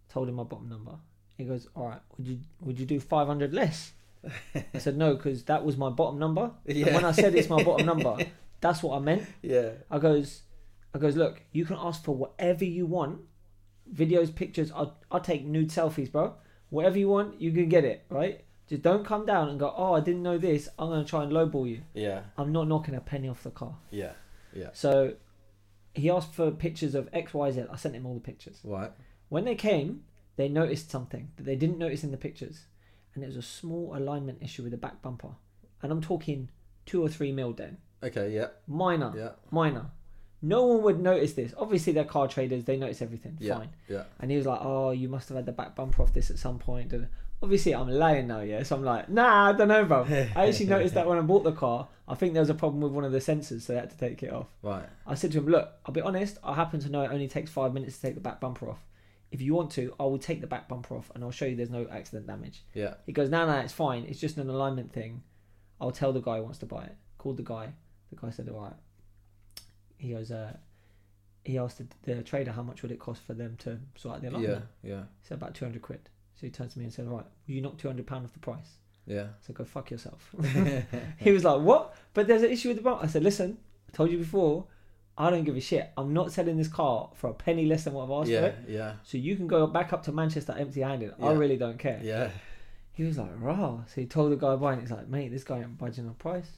Told 0.08 0.28
him 0.28 0.36
my 0.36 0.44
bottom 0.44 0.68
number. 0.68 0.92
He 1.36 1.44
goes, 1.44 1.68
all 1.74 1.88
right. 1.88 2.00
Would 2.16 2.26
you 2.26 2.38
would 2.60 2.80
you 2.80 2.86
do 2.86 2.98
five 2.98 3.26
hundred 3.26 3.52
less? 3.52 3.92
I 4.74 4.78
said 4.78 4.96
no, 4.96 5.14
because 5.14 5.44
that 5.44 5.64
was 5.64 5.76
my 5.76 5.90
bottom 5.90 6.18
number. 6.18 6.50
And 6.66 6.84
when 6.86 7.04
I 7.04 7.12
said 7.12 7.34
it's 7.34 7.48
my 7.48 7.62
bottom 7.62 7.86
number, 7.86 8.16
that's 8.60 8.82
what 8.82 8.96
I 8.96 9.00
meant. 9.00 9.26
yeah. 9.42 9.70
I 9.90 9.98
goes, 9.98 10.42
I 10.94 10.98
goes, 10.98 11.16
look, 11.16 11.42
you 11.52 11.64
can 11.64 11.76
ask 11.78 12.02
for 12.02 12.14
whatever 12.14 12.64
you 12.64 12.86
want, 12.86 13.20
videos, 13.92 14.34
pictures. 14.34 14.72
I'll, 14.74 14.96
I'll 15.10 15.20
take 15.20 15.44
nude 15.44 15.68
selfies, 15.68 16.10
bro. 16.10 16.34
Whatever 16.70 16.98
you 16.98 17.08
want, 17.08 17.40
you 17.40 17.52
can 17.52 17.68
get 17.68 17.84
it, 17.84 18.04
right? 18.08 18.44
Just 18.68 18.82
don't 18.82 19.04
come 19.04 19.24
down 19.26 19.48
and 19.48 19.58
go, 19.58 19.72
oh, 19.76 19.94
I 19.94 20.00
didn't 20.00 20.22
know 20.22 20.36
this. 20.38 20.68
I'm 20.78 20.88
gonna 20.90 21.04
try 21.04 21.22
and 21.22 21.32
lowball 21.32 21.68
you. 21.68 21.80
Yeah. 21.94 22.22
I'm 22.36 22.52
not 22.52 22.68
knocking 22.68 22.94
a 22.94 23.00
penny 23.00 23.28
off 23.28 23.42
the 23.42 23.50
car. 23.50 23.76
Yeah. 23.90 24.12
Yeah. 24.54 24.70
So 24.72 25.14
he 25.94 26.10
asked 26.10 26.34
for 26.34 26.50
pictures 26.50 26.94
of 26.94 27.08
X, 27.12 27.32
Y, 27.32 27.50
Z. 27.52 27.64
I 27.72 27.76
sent 27.76 27.94
him 27.94 28.04
all 28.06 28.14
the 28.14 28.20
pictures. 28.20 28.60
Right. 28.64 28.92
When 29.30 29.44
they 29.44 29.54
came, 29.54 30.04
they 30.36 30.48
noticed 30.48 30.90
something 30.90 31.30
that 31.36 31.44
they 31.44 31.56
didn't 31.56 31.78
notice 31.78 32.04
in 32.04 32.10
the 32.10 32.16
pictures, 32.18 32.66
and 33.14 33.24
it 33.24 33.26
was 33.26 33.36
a 33.36 33.42
small 33.42 33.96
alignment 33.96 34.38
issue 34.42 34.62
with 34.62 34.72
the 34.72 34.78
back 34.78 35.00
bumper. 35.02 35.30
And 35.82 35.90
I'm 35.90 36.00
talking 36.02 36.50
two 36.86 37.02
or 37.02 37.08
three 37.08 37.32
mil 37.32 37.52
then, 37.54 37.78
Okay. 38.02 38.34
Yeah. 38.34 38.48
minor, 38.66 39.12
Yeah. 39.16 39.30
minor. 39.50 39.86
No 40.40 40.64
one 40.66 40.82
would 40.82 41.00
notice 41.00 41.32
this. 41.32 41.52
Obviously, 41.56 41.92
they're 41.92 42.04
car 42.04 42.28
traders; 42.28 42.64
they 42.64 42.76
notice 42.76 43.02
everything. 43.02 43.36
Yeah. 43.40 43.56
Fine. 43.56 43.70
Yeah. 43.88 44.04
And 44.20 44.30
he 44.30 44.36
was 44.36 44.46
like, 44.46 44.60
"Oh, 44.62 44.90
you 44.90 45.08
must 45.08 45.28
have 45.28 45.36
had 45.36 45.46
the 45.46 45.52
back 45.52 45.74
bumper 45.74 46.02
off 46.02 46.12
this 46.12 46.30
at 46.30 46.38
some 46.38 46.58
point." 46.58 46.92
And 46.92 47.08
obviously, 47.42 47.74
I'm 47.74 47.88
lying 47.88 48.28
now, 48.28 48.40
yeah. 48.40 48.62
So 48.62 48.76
I'm 48.76 48.84
like, 48.84 49.08
"Nah, 49.08 49.48
I 49.48 49.52
don't 49.52 49.68
know, 49.68 49.84
bro." 49.84 50.04
I 50.04 50.46
actually 50.46 50.66
noticed 50.76 50.94
that 50.94 51.06
when 51.08 51.18
I 51.18 51.22
bought 51.22 51.44
the 51.44 51.52
car. 51.52 51.88
I 52.06 52.14
think 52.14 52.32
there 52.32 52.42
was 52.42 52.50
a 52.50 52.54
problem 52.54 52.80
with 52.80 52.92
one 52.92 53.04
of 53.04 53.12
the 53.12 53.18
sensors, 53.18 53.62
so 53.62 53.72
they 53.72 53.80
had 53.80 53.90
to 53.90 53.98
take 53.98 54.22
it 54.22 54.32
off. 54.32 54.46
Right. 54.62 54.86
I 55.06 55.14
said 55.14 55.32
to 55.32 55.38
him, 55.38 55.48
"Look, 55.48 55.70
I'll 55.84 55.94
be 55.94 56.00
honest. 56.00 56.38
I 56.44 56.54
happen 56.54 56.80
to 56.80 56.88
know 56.88 57.02
it 57.02 57.10
only 57.10 57.28
takes 57.28 57.50
five 57.50 57.74
minutes 57.74 57.96
to 57.96 58.02
take 58.02 58.14
the 58.14 58.20
back 58.20 58.40
bumper 58.40 58.70
off. 58.70 58.80
If 59.30 59.42
you 59.42 59.54
want 59.54 59.72
to, 59.72 59.94
I 60.00 60.04
will 60.04 60.18
take 60.18 60.40
the 60.40 60.46
back 60.46 60.68
bumper 60.68 60.96
off, 60.96 61.10
and 61.14 61.22
I'll 61.22 61.30
show 61.30 61.44
you 61.44 61.56
there's 61.56 61.68
no 61.68 61.86
accident 61.90 62.28
damage." 62.28 62.64
Yeah. 62.74 62.94
He 63.06 63.12
goes, 63.12 63.28
"No, 63.28 63.44
no, 63.44 63.58
it's 63.58 63.72
fine. 63.72 64.04
It's 64.04 64.20
just 64.20 64.38
an 64.38 64.48
alignment 64.48 64.92
thing. 64.92 65.22
I'll 65.80 65.90
tell 65.90 66.12
the 66.12 66.20
guy 66.20 66.36
who 66.36 66.44
wants 66.44 66.58
to 66.58 66.66
buy 66.66 66.84
it." 66.84 66.96
Called 67.18 67.36
the 67.36 67.42
guy. 67.42 67.72
The 68.10 68.16
guy 68.16 68.30
said, 68.30 68.48
"All 68.48 68.60
right." 68.60 68.72
He 69.98 70.12
goes, 70.12 70.30
uh, 70.30 70.56
he 71.44 71.58
asked 71.58 71.78
the, 71.78 71.86
the 72.14 72.22
trader 72.22 72.52
how 72.52 72.62
much 72.62 72.82
would 72.82 72.90
it 72.90 72.98
cost 72.98 73.22
for 73.22 73.34
them 73.34 73.56
to 73.60 73.78
sort 73.96 74.16
out 74.16 74.22
the 74.22 74.28
alignment. 74.30 74.64
Yeah. 74.82 74.90
Yeah. 74.90 75.00
He 75.20 75.26
said 75.28 75.38
about 75.38 75.54
two 75.54 75.64
hundred 75.64 75.82
quid. 75.82 76.00
So 76.34 76.46
he 76.46 76.50
turns 76.50 76.72
to 76.74 76.78
me 76.78 76.84
and 76.86 76.92
said, 76.94 77.06
"All 77.06 77.16
right, 77.16 77.26
will 77.46 77.54
you 77.54 77.60
knock 77.60 77.78
two 77.78 77.88
hundred 77.88 78.06
pound 78.06 78.24
off 78.24 78.32
the 78.32 78.38
price?" 78.38 78.76
Yeah. 79.06 79.28
So 79.40 79.52
go 79.52 79.64
fuck 79.64 79.90
yourself. 79.90 80.34
he 81.18 81.30
was 81.32 81.44
like, 81.44 81.60
"What?" 81.60 81.94
But 82.14 82.26
there's 82.28 82.42
an 82.42 82.50
issue 82.50 82.68
with 82.68 82.76
the 82.78 82.82
bumper. 82.82 83.04
I 83.04 83.08
said, 83.08 83.22
"Listen, 83.22 83.58
I 83.88 83.96
told 83.96 84.10
you 84.10 84.18
before. 84.18 84.66
I 85.20 85.30
don't 85.30 85.42
give 85.42 85.56
a 85.56 85.60
shit. 85.60 85.90
I'm 85.96 86.12
not 86.12 86.30
selling 86.30 86.56
this 86.56 86.68
car 86.68 87.10
for 87.14 87.30
a 87.30 87.34
penny 87.34 87.66
less 87.66 87.82
than 87.82 87.92
what 87.92 88.04
I've 88.04 88.10
asked 88.10 88.26
for 88.28 88.32
Yeah. 88.34 88.44
it. 88.44 88.54
Yeah. 88.68 88.92
So 89.02 89.18
you 89.18 89.34
can 89.34 89.48
go 89.48 89.66
back 89.66 89.92
up 89.92 90.04
to 90.04 90.12
Manchester 90.12 90.54
empty-handed. 90.56 91.14
I 91.20 91.32
really 91.32 91.56
don't 91.56 91.78
care." 91.78 92.00
Yeah. 92.04 92.30
He 92.92 93.02
was 93.04 93.18
like, 93.18 93.30
"Raw." 93.40 93.84
So 93.86 94.00
he 94.00 94.06
told 94.06 94.30
the 94.30 94.36
guy 94.36 94.54
buying. 94.54 94.80
He's 94.80 94.90
like, 94.92 95.08
"Mate, 95.08 95.30
this 95.32 95.42
guy 95.44 95.58
ain't 95.60 95.76
budging 95.78 96.06
on 96.06 96.14
price." 96.14 96.50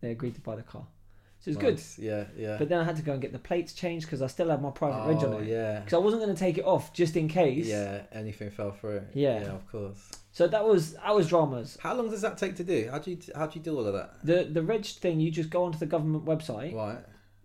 They 0.00 0.10
agreed 0.10 0.34
to 0.34 0.40
buy 0.40 0.56
the 0.56 0.62
car, 0.62 0.86
so 1.44 1.50
it 1.50 1.56
was 1.56 1.56
good. 1.96 2.04
Yeah. 2.04 2.24
Yeah. 2.36 2.56
But 2.58 2.68
then 2.68 2.80
I 2.80 2.84
had 2.84 2.96
to 2.96 3.02
go 3.02 3.12
and 3.12 3.20
get 3.20 3.32
the 3.32 3.38
plates 3.38 3.72
changed 3.74 4.06
because 4.06 4.22
I 4.22 4.26
still 4.28 4.48
had 4.48 4.62
my 4.62 4.70
private 4.70 5.06
reg 5.08 5.18
oh 5.22 5.34
on 5.36 5.42
it. 5.42 5.48
yeah. 5.48 5.80
Because 5.80 5.92
I 5.92 5.98
wasn't 5.98 6.22
going 6.22 6.34
to 6.34 6.38
take 6.40 6.56
it 6.58 6.64
off 6.64 6.92
just 6.92 7.16
in 7.16 7.28
case. 7.28 7.66
Yeah. 7.66 8.02
Anything 8.12 8.50
fell 8.50 8.72
through. 8.72 9.02
Yeah. 9.12 9.40
Yeah. 9.40 9.46
Of 9.52 9.70
course. 9.70 10.10
So 10.32 10.46
that 10.48 10.64
was 10.64 10.94
that 10.94 11.14
was 11.14 11.28
dramas. 11.28 11.76
How 11.80 11.94
long 11.94 12.10
does 12.10 12.22
that 12.22 12.38
take 12.38 12.56
to 12.56 12.64
do? 12.64 12.88
How 12.90 12.98
do 12.98 13.10
you 13.10 13.18
how 13.36 13.46
do 13.46 13.58
you 13.58 13.64
do 13.64 13.76
all 13.76 13.86
of 13.86 13.92
that? 13.92 14.14
The 14.24 14.44
the 14.44 14.62
reg 14.62 14.84
thing, 14.86 15.20
you 15.20 15.30
just 15.30 15.50
go 15.50 15.64
onto 15.64 15.78
the 15.78 15.86
government 15.86 16.24
website, 16.24 16.74
Right. 16.74 16.98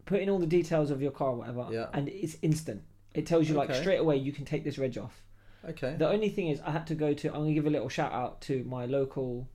put 0.06 0.22
in 0.22 0.30
all 0.30 0.40
the 0.40 0.48
details 0.48 0.90
of 0.92 1.02
your 1.02 1.12
car, 1.12 1.30
or 1.32 1.36
whatever, 1.36 1.68
Yeah. 1.72 1.88
and 1.94 2.08
it's 2.10 2.38
instant. 2.42 2.82
It 3.14 3.26
tells 3.26 3.48
you 3.50 3.56
like 3.56 3.74
straight 3.76 3.98
away 4.00 4.16
you 4.18 4.32
can 4.32 4.46
take 4.46 4.64
this 4.64 4.78
reg 4.80 4.98
off. 4.98 5.22
Okay. 5.68 5.96
The 6.00 6.08
only 6.10 6.30
thing 6.30 6.48
is 6.48 6.62
I 6.62 6.72
had 6.72 6.88
to 6.88 6.96
go 6.96 7.14
to. 7.14 7.28
I'm 7.28 7.42
gonna 7.42 7.54
give 7.54 7.68
a 7.68 7.70
little 7.70 7.90
shout 7.90 8.14
out 8.14 8.40
to 8.44 8.64
my 8.64 8.86
local 8.86 9.48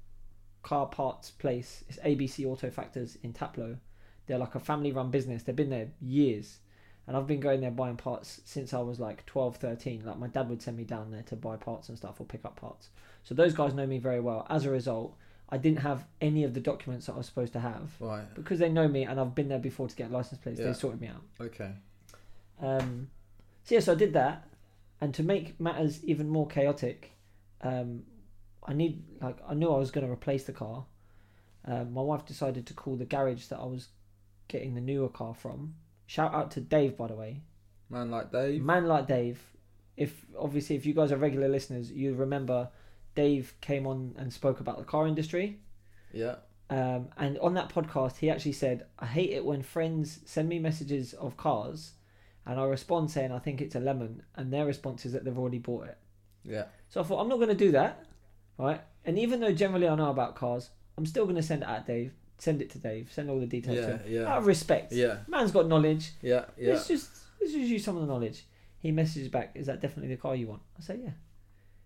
car 0.62 0.86
parts 0.86 1.30
place. 1.30 1.82
It's 1.88 1.98
ABC 1.98 2.44
Auto 2.46 2.70
Factors 2.70 3.16
in 3.22 3.32
Taplow. 3.32 3.78
They're 4.26 4.38
like 4.38 4.54
a 4.54 4.60
family 4.60 4.92
run 4.92 5.10
business. 5.10 5.42
They've 5.42 5.54
been 5.56 5.70
there 5.70 5.88
years. 6.00 6.58
And 7.06 7.16
I've 7.16 7.26
been 7.26 7.40
going 7.40 7.60
there 7.60 7.70
buying 7.70 7.96
parts 7.96 8.40
since 8.46 8.72
I 8.72 8.80
was 8.80 8.98
like 8.98 9.26
12, 9.26 9.56
13. 9.56 10.04
Like 10.06 10.18
my 10.18 10.28
dad 10.28 10.48
would 10.48 10.62
send 10.62 10.76
me 10.78 10.84
down 10.84 11.10
there 11.10 11.22
to 11.24 11.36
buy 11.36 11.56
parts 11.56 11.90
and 11.90 11.98
stuff 11.98 12.18
or 12.20 12.24
pick 12.24 12.44
up 12.46 12.56
parts. 12.56 12.88
So 13.24 13.34
those 13.34 13.52
guys 13.52 13.74
know 13.74 13.86
me 13.86 13.98
very 13.98 14.20
well. 14.20 14.46
As 14.48 14.64
a 14.64 14.70
result, 14.70 15.14
I 15.50 15.58
didn't 15.58 15.80
have 15.80 16.06
any 16.22 16.44
of 16.44 16.54
the 16.54 16.60
documents 16.60 17.06
that 17.06 17.12
I 17.12 17.18
was 17.18 17.26
supposed 17.26 17.52
to 17.52 17.60
have. 17.60 17.92
Right. 18.00 18.24
Because 18.34 18.58
they 18.58 18.70
know 18.70 18.88
me 18.88 19.02
and 19.04 19.20
I've 19.20 19.34
been 19.34 19.48
there 19.48 19.58
before 19.58 19.86
to 19.88 19.94
get 19.94 20.10
license 20.10 20.40
plates, 20.40 20.58
Yeah. 20.58 20.66
they 20.68 20.72
sorted 20.72 21.00
me 21.02 21.08
out. 21.08 21.22
Okay. 21.40 21.72
Um, 22.60 23.10
so 23.64 23.74
yeah, 23.74 23.80
so 23.80 23.92
I 23.92 23.96
did 23.96 24.12
that, 24.14 24.46
and 25.00 25.12
to 25.14 25.22
make 25.22 25.58
matters 25.60 26.04
even 26.04 26.28
more 26.28 26.46
chaotic, 26.46 27.12
um, 27.62 28.04
I 28.62 28.72
need 28.72 29.02
like 29.20 29.36
I 29.46 29.54
knew 29.54 29.70
I 29.70 29.78
was 29.78 29.90
going 29.90 30.06
to 30.06 30.12
replace 30.12 30.44
the 30.44 30.52
car. 30.52 30.84
Um, 31.66 31.92
my 31.92 32.02
wife 32.02 32.24
decided 32.26 32.66
to 32.66 32.74
call 32.74 32.96
the 32.96 33.04
garage 33.04 33.46
that 33.46 33.58
I 33.58 33.64
was 33.64 33.88
getting 34.48 34.74
the 34.74 34.80
newer 34.80 35.08
car 35.08 35.34
from. 35.34 35.74
Shout 36.06 36.34
out 36.34 36.50
to 36.52 36.60
Dave, 36.60 36.96
by 36.96 37.08
the 37.08 37.14
way. 37.14 37.42
Man 37.90 38.10
like 38.10 38.32
Dave. 38.32 38.62
Man 38.62 38.86
like 38.86 39.06
Dave, 39.06 39.40
if 39.96 40.24
obviously 40.38 40.76
if 40.76 40.86
you 40.86 40.94
guys 40.94 41.12
are 41.12 41.16
regular 41.16 41.48
listeners, 41.48 41.90
you 41.90 42.14
remember 42.14 42.68
Dave 43.14 43.54
came 43.60 43.86
on 43.86 44.14
and 44.18 44.32
spoke 44.32 44.60
about 44.60 44.78
the 44.78 44.84
car 44.84 45.06
industry. 45.06 45.58
Yeah. 46.12 46.36
Um, 46.70 47.08
and 47.16 47.38
on 47.38 47.54
that 47.54 47.68
podcast, 47.68 48.16
he 48.16 48.30
actually 48.30 48.52
said, 48.52 48.86
I 48.98 49.06
hate 49.06 49.30
it 49.30 49.44
when 49.44 49.62
friends 49.62 50.20
send 50.24 50.48
me 50.48 50.58
messages 50.58 51.12
of 51.14 51.36
cars 51.36 51.92
and 52.46 52.58
I 52.58 52.64
respond 52.64 53.10
saying, 53.10 53.32
I 53.32 53.38
think 53.38 53.60
it's 53.60 53.74
a 53.74 53.80
lemon. 53.80 54.22
And 54.34 54.52
their 54.52 54.66
response 54.66 55.06
is 55.06 55.12
that 55.12 55.24
they've 55.24 55.38
already 55.38 55.58
bought 55.58 55.88
it. 55.88 55.98
Yeah. 56.44 56.64
So 56.88 57.00
I 57.00 57.04
thought, 57.04 57.20
I'm 57.20 57.28
not 57.28 57.36
going 57.36 57.48
to 57.48 57.54
do 57.54 57.72
that. 57.72 58.04
Right. 58.58 58.80
And 59.04 59.18
even 59.18 59.40
though 59.40 59.52
generally 59.52 59.88
I 59.88 59.94
know 59.94 60.10
about 60.10 60.36
cars, 60.36 60.70
I'm 60.96 61.06
still 61.06 61.24
going 61.24 61.36
to 61.36 61.42
send 61.42 61.62
it 61.62 61.68
at 61.68 61.86
Dave, 61.86 62.12
send 62.38 62.60
it 62.62 62.70
to 62.70 62.78
Dave, 62.78 63.10
send 63.12 63.30
all 63.30 63.40
the 63.40 63.46
details 63.46 63.78
to 63.86 64.00
Yeah. 64.06 64.26
Out 64.30 64.38
of 64.38 64.46
respect. 64.46 64.92
Yeah. 64.92 65.18
Man's 65.28 65.52
got 65.52 65.66
knowledge. 65.68 66.12
Yeah. 66.22 66.44
Yeah. 66.58 66.74
Let's 66.74 66.88
just 66.88 67.10
let's 67.40 67.52
just 67.52 67.68
use 67.68 67.84
some 67.84 67.96
of 67.96 68.02
the 68.02 68.08
knowledge. 68.08 68.44
He 68.78 68.90
messages 68.92 69.28
back, 69.28 69.52
"Is 69.54 69.66
that 69.66 69.80
definitely 69.80 70.14
the 70.14 70.20
car 70.20 70.34
you 70.36 70.46
want?" 70.48 70.62
I 70.78 70.82
say, 70.82 71.00
"Yeah." 71.02 71.10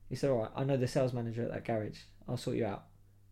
He 0.08 0.16
said, 0.16 0.30
"All 0.30 0.38
right, 0.38 0.50
I 0.56 0.64
know 0.64 0.76
the 0.76 0.88
sales 0.88 1.12
manager 1.12 1.42
at 1.42 1.52
that 1.52 1.64
garage. 1.64 1.98
I'll 2.28 2.36
sort 2.36 2.56
you 2.56 2.66
out. 2.66 2.84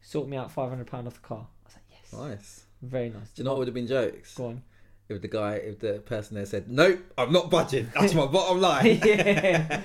Sort 0.02 0.28
me 0.28 0.37
out 0.37 0.52
five 0.52 0.68
hundred 0.70 0.87
pound 0.87 1.06
off 1.08 1.14
the 1.14 1.20
car." 1.20 1.49
I 1.66 1.73
like, 1.75 1.85
"Yes, 1.90 2.12
Nice. 2.12 2.64
very 2.82 3.11
nice." 3.11 3.30
Do 3.30 3.42
you 3.42 3.44
know 3.44 3.50
what 3.52 3.61
would 3.61 3.68
have 3.68 3.75
been 3.75 3.87
jokes? 3.88 4.35
Go 4.35 4.46
on. 4.46 4.62
If 5.08 5.23
the 5.23 5.28
guy, 5.28 5.54
if 5.54 5.78
the 5.78 5.94
person 6.00 6.35
there 6.37 6.46
said, 6.46 6.68
"Nope, 6.70 6.99
I'm 7.16 7.32
not 7.32 7.49
budging. 7.50 7.90
That's 7.94 8.12
my 8.14 8.26
bottom 8.26 8.61
line." 8.61 9.00
yeah, 9.04 9.80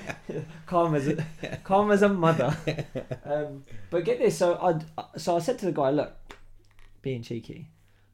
calm 0.66 0.96
as 0.96 1.08
a, 1.08 1.26
calm 1.64 1.92
as 1.92 2.02
a 2.02 2.10
mother. 2.10 2.56
Um, 3.24 3.64
but 3.90 4.04
get 4.04 4.20
this, 4.20 4.38
so 4.38 4.56
I 4.56 5.18
so 5.18 5.36
I 5.38 5.40
said 5.40 5.58
to 5.60 5.66
the 5.66 5.72
guy, 5.72 5.92
"Look, 5.92 6.12
being 7.02 7.22
cheeky." 7.24 7.70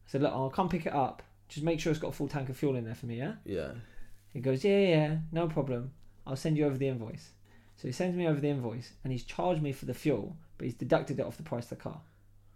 I 0.07 0.11
said, 0.11 0.21
"Look, 0.21 0.31
I'll 0.33 0.49
come 0.49 0.69
pick 0.69 0.85
it 0.85 0.93
up. 0.93 1.23
Just 1.49 1.63
make 1.63 1.79
sure 1.79 1.91
it's 1.91 1.99
got 2.01 2.09
a 2.09 2.13
full 2.13 2.27
tank 2.27 2.49
of 2.49 2.57
fuel 2.57 2.75
in 2.75 2.85
there 2.85 2.95
for 2.95 3.05
me, 3.05 3.17
yeah." 3.17 3.33
yeah. 3.45 3.71
He 4.33 4.41
goes, 4.41 4.63
yeah, 4.63 4.77
yeah, 4.79 4.87
yeah, 4.87 5.17
no 5.31 5.47
problem. 5.47 5.91
I'll 6.27 6.35
send 6.35 6.57
you 6.57 6.65
over 6.65 6.77
the 6.77 6.87
invoice. 6.87 7.31
So 7.77 7.87
he 7.87 7.91
sends 7.91 8.15
me 8.15 8.27
over 8.27 8.39
the 8.39 8.49
invoice, 8.49 8.91
and 9.03 9.11
he's 9.11 9.23
charged 9.23 9.61
me 9.63 9.71
for 9.71 9.85
the 9.85 9.93
fuel, 9.93 10.35
but 10.57 10.65
he's 10.65 10.75
deducted 10.75 11.19
it 11.19 11.25
off 11.25 11.37
the 11.37 11.43
price 11.43 11.63
of 11.63 11.69
the 11.69 11.75
car. 11.77 12.01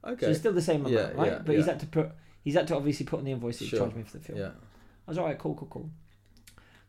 Okay. 0.03 0.25
So 0.25 0.29
it's 0.29 0.39
still 0.39 0.53
the 0.53 0.61
same 0.61 0.85
amount, 0.85 0.93
Yeah, 0.93 1.11
right? 1.19 1.31
yeah, 1.31 1.39
but 1.43 1.55
he's 1.55 1.65
had 1.65 1.79
to 1.79 1.85
put, 1.88 2.11
he's 2.43 2.53
had 2.55 2.67
to 2.67 2.75
obviously 2.75 3.05
put 3.05 3.19
on 3.19 3.25
the 3.25 3.31
invoice 3.31 3.59
that 3.59 3.65
he 3.65 3.77
charged 3.77 3.95
me 3.95 4.03
for 4.03 4.17
the 4.17 4.23
fuel. 4.23 4.38
Yeah. 4.38 4.51
I 5.07 5.11
was 5.11 5.17
all 5.17 5.25
right, 5.25 5.39
cool, 5.39 5.55
cool, 5.55 5.67
cool. 5.71 5.89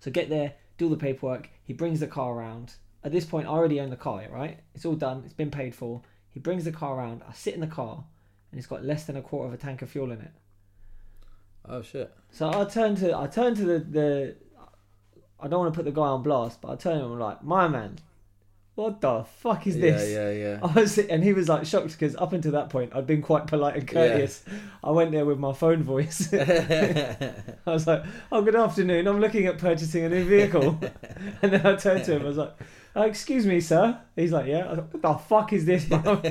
So 0.01 0.11
get 0.11 0.29
there, 0.29 0.55
do 0.79 0.87
all 0.87 0.91
the 0.91 0.97
paperwork. 0.97 1.49
He 1.63 1.73
brings 1.73 2.01
the 2.01 2.07
car 2.07 2.35
around. 2.35 2.75
At 3.05 3.13
this 3.13 3.25
point, 3.25 3.47
I 3.47 3.51
already 3.51 3.81
own 3.81 3.91
the 3.91 3.97
car, 3.97 4.25
right? 4.31 4.59
It's 4.75 4.85
all 4.85 4.95
done. 4.95 5.23
It's 5.25 5.35
been 5.35 5.51
paid 5.51 5.75
for. 5.75 6.03
He 6.29 6.41
brings 6.41 6.65
the 6.65 6.73
car 6.73 6.97
around. 6.97 7.23
I 7.29 7.33
sit 7.33 7.55
in 7.55 7.61
the 7.61 7.67
car, 7.67 8.05
and 8.53 8.59
it's 8.59 8.69
got 8.69 8.85
less 8.85 9.05
than 9.05 9.17
a 9.17 9.23
quarter 9.23 9.49
of 9.49 9.55
a 9.55 9.57
tank 9.57 9.83
of 9.83 9.91
fuel 9.91 10.13
in 10.13 10.21
it. 10.21 10.31
Oh 11.69 11.83
shit. 11.83 12.13
So 12.31 12.49
I 12.53 12.65
turn 12.67 12.95
to 12.97 13.17
I 13.17 13.27
turn 13.27 13.55
to 13.57 13.65
the, 13.65 13.79
the 13.79 14.37
I 15.41 15.49
don't 15.49 15.61
want 15.61 15.75
to 15.75 15.77
put 15.77 15.87
the 15.87 15.93
guy 15.93 16.03
on 16.03 16.23
blast, 16.23 16.61
but 16.61 16.71
I 16.71 16.77
turn 16.77 16.99
to 16.99 17.05
him 17.05 17.13
I'm 17.13 17.19
like, 17.19 17.43
my 17.43 17.67
man, 17.67 17.99
what 18.75 19.01
the 19.01 19.25
fuck 19.25 19.67
is 19.67 19.79
this? 19.79 20.11
Yeah. 20.11 20.31
Yeah. 20.31 20.59
Yeah. 20.61 20.61
I 20.63 20.81
was, 20.81 20.99
and 20.99 21.23
he 21.23 21.33
was 21.33 21.49
like 21.49 21.67
shocked 21.67 21.93
because 21.93 22.17
up 22.17 22.33
until 22.33 22.53
that 22.53 22.69
point 22.69 22.93
I'd 22.95 23.07
been 23.07 23.23
quite 23.23 23.47
polite 23.47 23.77
and 23.77 23.87
courteous. 23.87 24.45
I 24.83 24.91
went 24.91 25.13
there 25.13 25.25
with 25.25 25.39
my 25.39 25.53
phone 25.53 25.83
voice. 25.83 26.33
I 26.35 27.35
was 27.67 27.87
like, 27.87 28.05
"Oh, 28.31 28.43
good 28.43 28.57
afternoon. 28.57 29.07
I'm 29.07 29.21
looking 29.21 29.47
at 29.47 29.59
purchasing 29.59 30.05
a 30.05 30.09
new 30.09 30.25
vehicle." 30.25 30.79
and 31.43 31.53
then 31.53 31.67
I 31.67 31.77
turned 31.77 32.05
to 32.05 32.17
him. 32.17 32.23
I 32.23 32.29
was 32.29 32.39
like, 32.39 32.55
oh, 32.97 33.03
"Excuse 33.03 33.47
me, 33.47 33.61
sir." 33.61 33.99
He's 34.17 34.33
like, 34.33 34.47
"Yeah." 34.47 34.67
I 34.67 34.69
was 34.71 34.79
like, 34.79 34.93
"What 34.93 35.03
the 35.03 35.15
fuck 35.15 35.53
is 35.53 35.65
this, 35.65 35.85
bro?" 35.85 36.23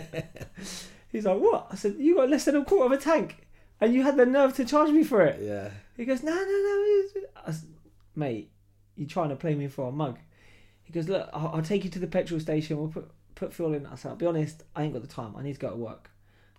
He's 1.12 1.26
like, 1.26 1.40
"What?" 1.40 1.68
I 1.72 1.76
said, 1.76 1.96
"You 2.00 2.16
got 2.16 2.30
less 2.30 2.46
than 2.46 2.56
a 2.56 2.64
quarter 2.66 2.86
of 2.94 3.00
a 3.00 3.02
tank, 3.04 3.48
and 3.80 3.94
you 3.94 4.04
had 4.04 4.18
the 4.18 4.26
nerve 4.26 4.54
to 4.56 4.66
charge 4.66 4.90
me 4.92 5.04
for 5.04 5.22
it." 5.24 5.42
yeah. 5.42 5.70
He 5.98 6.06
goes, 6.06 6.24
"No, 6.24 6.34
no, 6.34 6.42
no, 6.42 7.22
I 7.46 7.50
s- 7.50 7.66
mate. 8.16 8.52
you're 8.96 9.08
trying 9.10 9.30
to 9.30 9.36
play 9.36 9.56
me 9.56 9.68
for 9.68 9.88
a 9.90 9.92
mug?" 9.92 10.18
He 10.84 10.94
goes, 10.94 11.08
"Look, 11.10 11.30
I'll, 11.34 11.52
I'll 11.56 11.62
take 11.62 11.84
you 11.84 11.90
to 11.92 12.00
the 12.00 12.08
petrol 12.08 12.40
station. 12.40 12.78
We'll 12.78 12.88
put 12.90 13.12
put 13.36 13.54
fuel 13.54 13.74
in." 13.74 13.86
I 13.86 13.96
said, 13.96 14.10
"I'll 14.10 14.16
be 14.16 14.26
honest. 14.26 14.64
I 14.76 14.84
ain't 14.84 14.94
got 14.94 15.02
the 15.02 15.08
time. 15.08 15.36
I 15.36 15.44
need 15.44 15.54
to 15.54 15.60
go 15.60 15.70
to 15.72 15.76
work." 15.76 16.10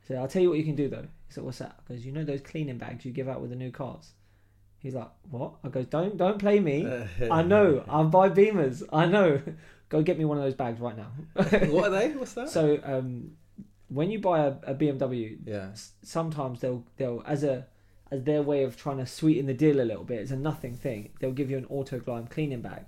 I 0.05 0.07
said, 0.07 0.17
"I'll 0.19 0.29
tell 0.29 0.43
you 0.43 0.49
what 0.49 0.59
you 0.59 0.65
can 0.65 0.75
do 0.77 0.89
though." 0.89 1.07
He 1.27 1.33
said, 1.33 1.45
"What's 1.45 1.59
that?" 1.59 1.77
I 1.89 1.93
goes, 1.95 2.05
"You 2.05 2.13
know 2.13 2.25
those 2.25 2.41
cleaning 2.43 2.79
bags 2.79 3.05
you 3.05 3.13
give 3.13 3.29
out 3.29 3.41
with 3.41 3.51
the 3.51 3.57
new 3.57 3.71
cars." 3.71 4.13
He's 4.79 4.95
like, 4.95 5.11
"What?" 5.31 5.55
I 5.65 5.69
goes, 5.69 5.87
"Don't 5.87 6.17
don't 6.17 6.39
play 6.39 6.61
me. 6.61 6.87
I 7.31 7.43
know. 7.43 7.85
I'll 7.89 8.09
buy 8.09 8.29
Beamers. 8.29 8.83
I 8.93 9.07
know. 9.07 9.41
Go 9.89 10.03
get 10.03 10.19
me 10.19 10.25
one 10.25 10.39
of 10.39 10.45
those 10.45 10.55
bags 10.55 10.81
right 10.81 10.97
now." 10.97 11.11
what 11.71 11.89
are 11.89 11.91
they? 11.91 12.11
What's 12.13 12.33
that? 12.35 12.49
so 12.51 12.81
um, 12.85 13.33
when 13.93 14.11
you 14.11 14.19
buy 14.21 14.41
a, 14.41 14.53
a 14.65 14.75
BMW, 14.75 15.39
yeah. 15.45 15.69
s- 15.73 15.93
sometimes 16.03 16.61
they'll 16.61 16.85
they'll 16.97 17.23
as 17.27 17.45
a 17.45 17.67
as 18.11 18.23
their 18.25 18.43
way 18.43 18.63
of 18.65 18.77
trying 18.77 18.99
to 18.99 19.07
sweeten 19.07 19.47
the 19.47 19.55
deal 19.55 19.81
a 19.81 19.83
little 19.91 20.05
bit. 20.05 20.21
It's 20.21 20.31
a 20.31 20.37
nothing 20.37 20.75
thing. 20.77 21.11
They'll 21.21 21.33
give 21.33 21.51
you 21.51 21.57
an 21.59 21.65
Autoglym 21.67 22.29
cleaning 22.31 22.61
bag. 22.61 22.87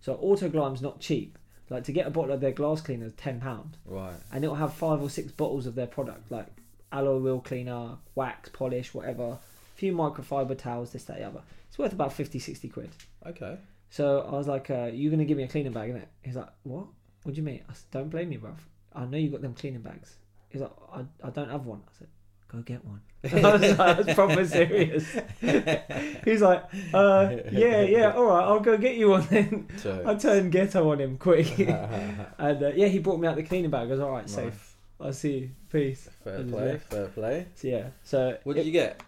So 0.00 0.16
Autoglym's 0.16 0.82
not 0.82 1.00
cheap. 1.00 1.38
Like 1.70 1.84
to 1.84 1.92
get 1.92 2.06
a 2.06 2.10
bottle 2.10 2.32
of 2.32 2.40
their 2.40 2.52
glass 2.52 2.80
cleaner 2.82 3.06
is 3.06 3.12
ten 3.14 3.40
pound, 3.40 3.76
Right. 3.86 4.14
and 4.32 4.44
it'll 4.44 4.56
have 4.56 4.74
five 4.74 5.00
or 5.00 5.08
six 5.08 5.32
bottles 5.32 5.66
of 5.66 5.74
their 5.74 5.86
product, 5.86 6.30
like 6.30 6.46
alloy 6.92 7.18
wheel 7.18 7.40
cleaner, 7.40 7.96
wax, 8.14 8.48
polish, 8.50 8.92
whatever. 8.92 9.24
A 9.24 9.38
few 9.76 9.92
microfiber 9.92 10.56
towels, 10.58 10.92
this, 10.92 11.04
that, 11.04 11.18
the 11.18 11.24
other. 11.24 11.40
It's 11.68 11.78
worth 11.78 11.92
about 11.92 12.12
50, 12.12 12.38
60 12.38 12.68
quid. 12.68 12.90
Okay. 13.26 13.56
So 13.90 14.20
I 14.20 14.32
was 14.32 14.46
like, 14.46 14.70
uh, 14.70 14.90
"You 14.92 15.10
gonna 15.10 15.24
give 15.24 15.38
me 15.38 15.44
a 15.44 15.48
cleaning 15.48 15.72
bag?" 15.72 15.90
innit? 15.90 16.06
He's 16.22 16.36
like, 16.36 16.50
"What? 16.64 16.86
What 17.22 17.34
do 17.34 17.40
you 17.40 17.44
mean?" 17.44 17.62
I 17.68 17.72
said, 17.72 17.90
"Don't 17.90 18.10
blame 18.10 18.28
me, 18.28 18.36
bruv. 18.38 18.56
I 18.92 19.06
know 19.06 19.16
you 19.16 19.30
got 19.30 19.40
them 19.40 19.54
cleaning 19.54 19.80
bags." 19.82 20.16
He's 20.54 20.62
like, 20.62 20.70
"I, 20.92 21.00
I 21.26 21.30
don't 21.30 21.50
have 21.50 21.66
one." 21.66 21.80
I 21.86 21.98
said, 21.98 22.08
"Go 22.48 22.58
get 22.62 22.84
one." 22.84 23.00
I 23.24 23.56
was 23.56 23.78
like, 24.06 24.14
proper 24.14 24.44
serious. 24.46 25.04
He's 26.24 26.40
like, 26.42 26.62
uh, 26.92 27.36
"Yeah, 27.50 27.80
yeah, 27.82 28.12
all 28.14 28.26
right, 28.26 28.44
I'll 28.44 28.60
go 28.60 28.76
get 28.78 28.94
you 28.96 29.10
one 29.10 29.26
then." 29.28 29.66
I 30.06 30.14
turned 30.14 30.52
ghetto 30.52 30.90
on 30.92 31.00
him 31.00 31.18
quick, 31.18 31.58
and 31.58 32.62
uh, 32.62 32.70
yeah, 32.76 32.86
he 32.86 33.00
brought 33.00 33.18
me 33.18 33.26
out 33.26 33.34
the 33.36 33.42
cleaning 33.42 33.70
bag. 33.70 33.88
I 33.88 33.90
was 33.90 34.00
all 34.00 34.12
right, 34.12 34.22
Nice. 34.26 34.34
safe. 34.34 34.76
I'll 35.00 35.12
see 35.12 35.32
you. 35.38 35.50
Peace. 35.72 36.08
Fair 36.22 36.36
And 36.36 36.52
play. 36.52 36.78
Fair 36.88 37.06
play. 37.08 37.46
So 37.56 37.66
yeah, 37.68 37.88
so 38.04 38.38
What 38.44 38.54
did 38.54 38.60
it- 38.60 38.66
you 38.66 38.72
get? 38.72 39.00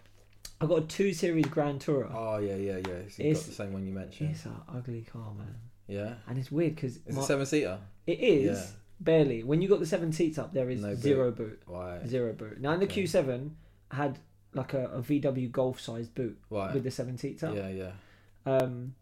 I 0.61 0.67
got 0.67 0.79
a 0.83 0.87
two 0.87 1.13
series 1.13 1.47
Gran 1.47 1.79
Tourer. 1.79 2.11
Oh 2.13 2.39
yeah, 2.39 2.57
yeah, 2.57 2.79
yeah. 2.79 3.03
So 3.09 3.23
It's- 3.23 3.47
the 3.47 3.53
same 3.53 3.73
one 3.73 3.87
you 3.87 3.93
mentioned. 3.93 4.31
It's 4.33 4.45
an 4.47 4.57
ugly 4.75 5.03
car, 5.03 5.33
man, 5.37 5.55
Yeah. 5.87 6.15
and 6.27 6.39
it's 6.39 6.51
weird 6.51 6.75
because 6.75 6.97
Is 7.07 7.17
it 7.17 7.23
seven 7.23 7.47
seater? 7.47 7.79
it 8.07 8.19
is 8.19 8.59
Yeah. 8.59 8.67
Barely. 9.01 9.43
When 9.43 9.63
you 9.63 9.69
got 9.69 9.81
the 9.81 9.87
seven 9.87 10.13
seats 10.13 10.39
up, 10.39 10.53
there 10.53 10.71
is 10.71 10.81
No 10.83 10.89
boot. 10.91 10.99
zero 10.99 11.31
boot. 11.31 11.63
Right. 11.67 12.07
Zero 12.07 12.33
boot. 12.33 12.61
Now 12.61 12.73
in 12.73 12.81
the 12.81 12.87
Okay. 12.87 13.05
Q7 13.05 13.51
had 13.91 14.19
like 14.55 14.73
a, 14.75 14.87
a 14.89 15.03
VW 15.03 15.51
Golf 15.53 15.81
sized 15.81 16.15
boot 16.15 16.39
Right. 16.51 16.73
with 16.75 16.85
the 16.85 16.91
seven 16.91 17.19
seats 17.19 17.43
up. 17.43 17.55
Yeah, 17.55 17.69
yeah. 17.69 17.91
Um, 18.47 18.95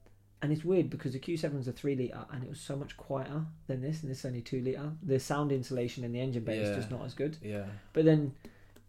and 0.43 0.53
it's 0.53 0.65
weird 0.65 0.91
because 0.91 1.13
the 1.13 1.19
Q7 1.19 1.59
is 1.61 1.69
a 1.69 1.73
three 1.73 1.95
liter 1.95 2.25
and 2.31 2.43
it 2.43 2.49
was 2.51 2.61
so 2.61 2.77
much 2.77 2.97
quieter 2.97 3.43
than 3.67 3.81
this, 3.81 4.03
and 4.03 4.11
this 4.11 4.19
is 4.21 4.25
only 4.27 4.43
two 4.43 4.61
liter. 4.61 4.93
The 5.03 5.19
sound 5.21 5.53
insulation 5.53 6.05
in 6.05 6.13
the 6.13 6.21
engine 6.21 6.45
bay 6.45 6.61
Yeah. 6.61 6.69
is 6.71 6.77
just 6.77 6.91
not 6.91 7.05
as 7.05 7.15
good. 7.15 7.39
Yeah. 7.43 7.65
But 7.93 8.05
then 8.05 8.35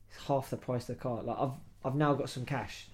it's 0.09 0.25
half 0.27 0.49
the 0.49 0.57
price 0.57 0.89
of 0.89 0.97
the 0.97 1.01
car. 1.01 1.21
Like 1.23 1.37
I've 1.39 1.51
I've 1.83 1.95
now 1.95 2.13
got 2.13 2.29
some 2.29 2.45
cash. 2.45 2.87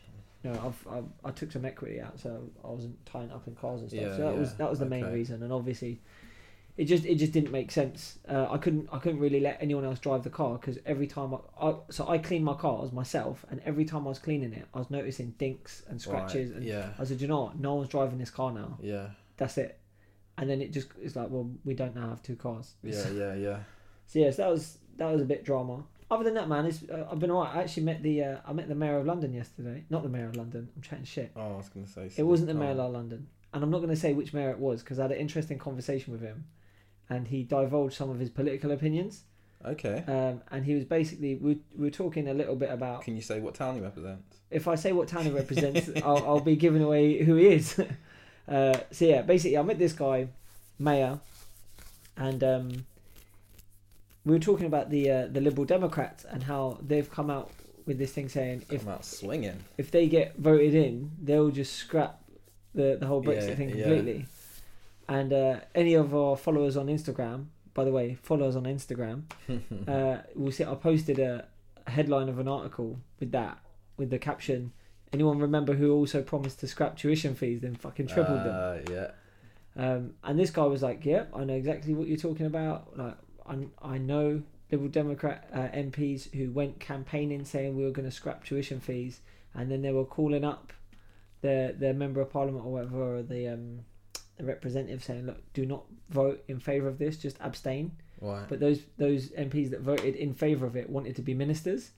You 0.44 0.52
know, 0.52 0.60
I've, 0.66 0.88
I've 0.94 1.06
I 1.24 1.32
took 1.32 1.52
some 1.52 1.66
equity 1.66 2.02
out, 2.02 2.20
so 2.20 2.50
I 2.64 2.68
wasn't 2.68 3.04
tying 3.06 3.32
up 3.32 3.48
in 3.48 3.56
cars 3.56 3.82
and 3.82 3.90
stuff. 3.90 4.02
Yeah, 4.02 4.16
so 4.18 4.24
that 4.24 4.38
was 4.38 4.56
that 4.56 4.70
was 4.70 4.80
the 4.80 4.86
main 4.88 5.06
Okay. 5.06 5.14
reason, 5.14 5.42
and 5.44 5.54
obviously. 5.54 6.02
It 6.78 6.86
just 6.86 7.06
it 7.06 7.16
just 7.16 7.34
didn't 7.34 7.52
make 7.52 7.70
sense. 7.72 8.18
Uh, 8.28 8.48
I 8.50 8.58
couldn't 8.58 8.88
I 8.92 8.98
couldn't 8.98 9.20
really 9.20 9.40
let 9.42 9.58
anyone 9.62 9.84
else 9.86 10.00
drive 10.00 10.24
the 10.24 10.30
car 10.30 10.58
because 10.58 10.80
every 10.86 11.06
time 11.06 11.34
I, 11.34 11.38
I 11.68 11.76
so 11.90 12.08
I 12.08 12.18
clean 12.18 12.44
my 12.44 12.54
cars 12.54 12.92
myself 12.92 13.46
and 13.50 13.62
every 13.66 13.86
time 13.86 14.06
I 14.06 14.10
was 14.10 14.20
cleaning 14.20 14.54
it 14.54 14.66
I 14.74 14.80
was 14.80 14.90
noticing 14.90 15.32
dinks 15.38 15.84
and 15.90 16.02
scratches 16.02 16.50
Right. 16.52 16.58
and 16.58 16.66
Yeah. 16.66 16.90
I 16.98 17.04
said 17.04 17.20
you 17.22 17.28
know 17.28 17.42
what 17.44 17.60
no 17.60 17.76
one's 17.76 17.90
driving 17.90 18.18
this 18.18 18.30
car 18.32 18.52
now 18.54 18.78
Yeah. 18.82 19.08
that's 19.38 19.58
it 19.58 19.80
and 20.38 20.50
then 20.50 20.62
it 20.62 20.72
just 20.72 20.88
it's 21.02 21.16
like 21.16 21.30
well 21.30 21.52
we 21.66 21.74
don't 21.74 21.94
now 21.94 22.08
have 22.10 22.24
two 22.24 22.38
cars 22.38 22.74
Yeah. 22.84 23.10
Yeah. 23.12 23.34
Yeah. 23.36 23.60
so 24.08 24.20
yes 24.20 24.38
that 24.38 24.50
was 24.50 24.78
that 24.96 25.12
was 25.12 25.22
a 25.22 25.26
bit 25.26 25.44
drama 25.44 25.84
other 26.10 26.24
than 26.24 26.34
that 26.36 26.48
man 26.48 26.66
it's, 26.66 26.84
uh, 26.90 27.06
I've 27.12 27.20
been 27.20 27.32
alright 27.32 27.54
I 27.54 27.62
actually 27.64 27.84
met 27.84 28.02
the 28.02 28.24
uh, 28.24 28.38
I 28.46 28.54
met 28.54 28.70
the 28.70 28.76
mayor 28.76 28.98
of 28.98 29.06
London 29.06 29.34
yesterday 29.34 29.84
not 29.90 30.04
the 30.04 30.10
mayor 30.10 30.28
of 30.30 30.38
London 30.38 30.70
I'm 30.76 30.82
chatting 30.82 31.06
shit 31.06 31.32
Oh, 31.36 31.54
I 31.54 31.58
was 31.58 31.68
gonna 31.70 31.86
say. 31.88 32.10
it 32.16 32.24
wasn't 32.24 32.48
the 32.48 32.56
oh. 32.56 32.60
mayor 32.60 32.72
of 32.80 32.92
London 32.94 33.28
and 33.54 33.62
I'm 33.64 33.70
not 33.70 33.80
going 33.80 33.90
to 33.90 33.98
say 33.98 34.14
which 34.14 34.34
mayor 34.34 34.52
it 34.52 34.60
was 34.60 34.82
because 34.82 34.98
I 34.98 35.02
had 35.02 35.12
an 35.12 35.18
interesting 35.18 35.60
conversation 35.60 36.14
with 36.14 36.22
him 36.22 36.46
and 37.12 37.28
he 37.28 37.40
divulged 37.44 37.96
some 37.96 38.10
of 38.10 38.18
his 38.20 38.30
political 38.30 38.72
opinions 38.72 39.24
Okay. 39.64 39.98
um, 40.08 40.42
and 40.52 40.66
he 40.66 40.74
was 40.74 40.86
basically 40.86 41.36
we, 41.36 41.52
we 41.78 41.86
were 41.86 41.92
talking 42.04 42.28
a 42.28 42.34
little 42.34 42.56
bit 42.56 42.72
about 42.72 43.04
Can 43.04 43.16
you 43.16 43.22
say 43.22 43.40
what 43.40 43.54
town 43.54 43.76
he 43.76 43.82
represents? 43.82 44.38
if 44.50 44.68
I 44.68 44.76
say 44.76 44.92
what 44.92 45.08
town 45.08 45.24
he 45.26 45.32
represents, 45.44 45.90
I'll, 46.04 46.24
I'll 46.30 46.40
be 46.54 46.56
giving 46.56 46.82
away 46.90 47.24
who 47.24 47.36
he 47.36 47.48
is. 47.48 47.80
Uh, 48.48 48.78
so 48.92 49.06
yeah, 49.06 49.22
basically, 49.22 49.56
I 49.58 49.62
met 49.62 49.78
this 49.80 49.94
guy, 49.94 50.28
Mayor, 50.80 51.20
and 52.18 52.44
um, 52.44 52.70
we 54.26 54.34
were 54.34 54.40
talking 54.40 54.66
about 54.66 54.90
the 54.90 55.10
uh, 55.10 55.28
the 55.28 55.40
Liberal 55.40 55.64
Democrats 55.66 56.26
and 56.26 56.44
how 56.44 56.78
they've 56.86 57.10
come 57.10 57.30
out 57.30 57.52
with 57.86 57.98
this 57.98 58.12
thing 58.12 58.28
saying 58.30 58.64
if 58.70 58.82
Come 58.84 58.94
out 58.94 59.06
swinging. 59.06 59.60
if 59.78 59.92
they 59.92 60.08
get 60.08 60.36
voted 60.38 60.74
in, 60.74 61.12
they'll 61.22 61.52
just 61.52 61.74
scrap 61.76 62.20
the 62.74 62.98
the 63.00 63.06
whole 63.08 63.24
Brexit 63.24 63.50
Yeah, 63.50 63.56
thing 63.56 63.70
yeah. 63.78 63.88
And 65.12 65.34
uh, 65.34 65.60
any 65.76 65.94
of 65.96 66.16
our 66.16 66.38
followers 66.38 66.78
on 66.78 66.88
Instagram, 66.88 67.48
by 67.74 67.84
the 67.84 67.92
way, 67.92 68.16
follow 68.16 68.48
us 68.48 68.56
on 68.56 68.64
Instagram. 68.64 69.24
uh, 69.88 70.22
we'll 70.36 70.54
see. 70.54 70.64
I 70.64 70.74
posted 70.76 71.20
a, 71.20 71.48
headline 71.88 72.30
of 72.30 72.40
an 72.40 72.48
article 72.48 73.00
with 73.20 73.32
that, 73.32 73.58
with 73.98 74.10
the 74.10 74.20
caption. 74.20 74.72
Anyone 75.12 75.40
remember 75.40 75.74
who 75.74 75.92
also 75.92 76.22
promised 76.22 76.62
to 76.62 76.68
scrap 76.68 76.96
tuition 76.96 77.36
fees, 77.36 77.60
then 77.60 77.76
fucking 77.76 78.08
tripled 78.08 78.40
them? 78.40 78.56
Uh, 78.56 78.78
yeah. 78.90 79.12
Um, 79.76 80.14
and 80.24 80.40
this 80.40 80.52
guy 80.52 80.64
was 80.64 80.82
like, 80.82 81.04
"Yep, 81.04 81.32
I 81.36 81.44
know 81.44 81.56
exactly 81.56 81.94
what 81.94 82.08
you're 82.08 82.18
talking 82.18 82.46
about. 82.46 82.98
Like, 82.98 83.18
I, 83.46 83.58
I 83.82 83.98
know 83.98 84.44
Liberal 84.72 84.90
Democrat 84.90 85.50
uh, 85.54 85.76
MPs 85.76 86.34
who 86.34 86.52
went 86.52 86.80
campaigning 86.80 87.44
saying 87.44 87.76
we 87.76 87.84
were 87.84 87.92
going 87.92 88.10
to 88.10 88.16
scrap 88.16 88.46
tuition 88.46 88.80
fees, 88.80 89.20
and 89.54 89.70
then 89.70 89.82
they 89.82 89.92
were 89.92 90.06
calling 90.06 90.46
up 90.46 90.72
their 91.42 91.74
their 91.74 91.94
member 91.94 92.22
of 92.22 92.32
parliament 92.32 92.66
or 92.66 92.72
whatever, 92.72 93.18
or 93.18 93.24
the 93.24 93.50
um, 93.50 93.80
the 94.42 94.48
representative 94.48 95.04
saying, 95.04 95.26
look, 95.26 95.42
do 95.54 95.66
not 95.66 95.84
vote 96.10 96.44
in 96.48 96.60
favour 96.60 96.88
of 96.88 96.98
this, 96.98 97.18
just 97.18 97.38
abstain. 97.40 97.92
Right. 98.20 98.46
But 98.48 98.60
those 98.60 98.80
those 98.98 99.30
MPs 99.30 99.70
that 99.72 99.82
voted 99.82 100.16
in 100.16 100.34
favour 100.34 100.66
of 100.68 100.76
it 100.76 100.90
wanted 100.90 101.16
to 101.16 101.22
be 101.22 101.34
ministers, 101.34 101.92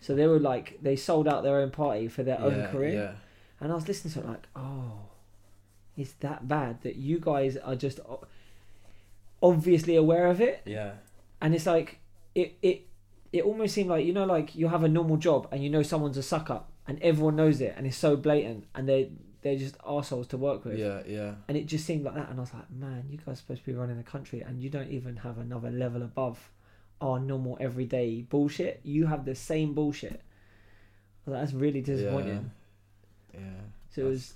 so 0.00 0.14
they 0.14 0.26
were 0.26 0.38
like 0.38 0.78
they 0.82 0.94
sold 0.96 1.26
out 1.26 1.42
their 1.42 1.56
own 1.58 1.70
party 1.70 2.06
for 2.08 2.22
their 2.22 2.40
own 2.40 2.66
career. 2.68 2.92
Yeah. 2.94 3.12
And 3.60 3.72
I 3.72 3.74
was 3.74 3.86
listening 3.88 4.14
to 4.14 4.20
it 4.20 4.26
like, 4.26 4.46
oh, 4.56 4.92
it's 5.96 6.12
that 6.20 6.46
bad 6.48 6.82
that 6.82 6.96
you 6.96 7.18
guys 7.20 7.56
are 7.56 7.76
just 7.76 7.98
obviously 9.42 9.96
aware 9.96 10.26
of 10.28 10.40
it, 10.40 10.62
Yeah. 10.64 10.92
and 11.40 11.54
it's 11.54 11.66
like 11.66 11.98
it 12.34 12.56
it 12.62 12.86
it 13.32 13.44
almost 13.44 13.74
seemed 13.74 13.90
like 13.90 14.04
you 14.06 14.12
know 14.12 14.24
like 14.24 14.54
you 14.54 14.68
have 14.68 14.84
a 14.84 14.88
normal 14.88 15.16
job 15.16 15.48
and 15.50 15.62
you 15.62 15.70
know 15.70 15.82
someone's 15.82 16.16
a 16.16 16.22
suck 16.22 16.50
up 16.50 16.70
and 16.86 17.00
everyone 17.02 17.34
knows 17.36 17.60
it 17.60 17.74
and 17.76 17.86
it's 17.86 17.96
so 17.96 18.16
blatant 18.16 18.64
and 18.74 18.88
they 18.88 19.10
they're 19.42 19.56
just 19.56 19.76
assholes 19.86 20.26
to 20.28 20.36
work 20.36 20.64
with. 20.64 20.78
Yeah. 20.78 21.02
Yeah. 21.06 21.34
And 21.48 21.56
it 21.56 21.66
just 21.66 21.84
seemed 21.84 22.04
like 22.04 22.14
that, 22.14 22.30
and 22.30 22.38
I 22.38 22.40
was 22.40 22.54
like, 22.54 22.70
man, 22.70 23.04
you 23.10 23.18
guys 23.18 23.34
are 23.34 23.36
supposed 23.36 23.64
to 23.64 23.66
be 23.66 23.74
running 23.76 23.96
the 23.96 24.02
country, 24.02 24.40
and 24.40 24.62
you 24.62 24.70
don't 24.70 24.90
even 24.90 25.16
have 25.16 25.38
another 25.38 25.70
level 25.70 26.02
above 26.02 26.50
our 27.00 27.18
normal 27.18 27.56
everyday 27.60 28.22
bullshit. 28.22 28.80
You 28.84 29.06
have 29.06 29.24
the 29.24 29.34
same 29.34 29.74
bullshit. 29.74 30.22
Like, 31.26 31.40
That's 31.40 31.52
really 31.52 31.80
disappointing. 31.80 32.50
Yeah. 33.34 33.40
So 33.94 34.02
it 34.02 34.04
was, 34.04 34.34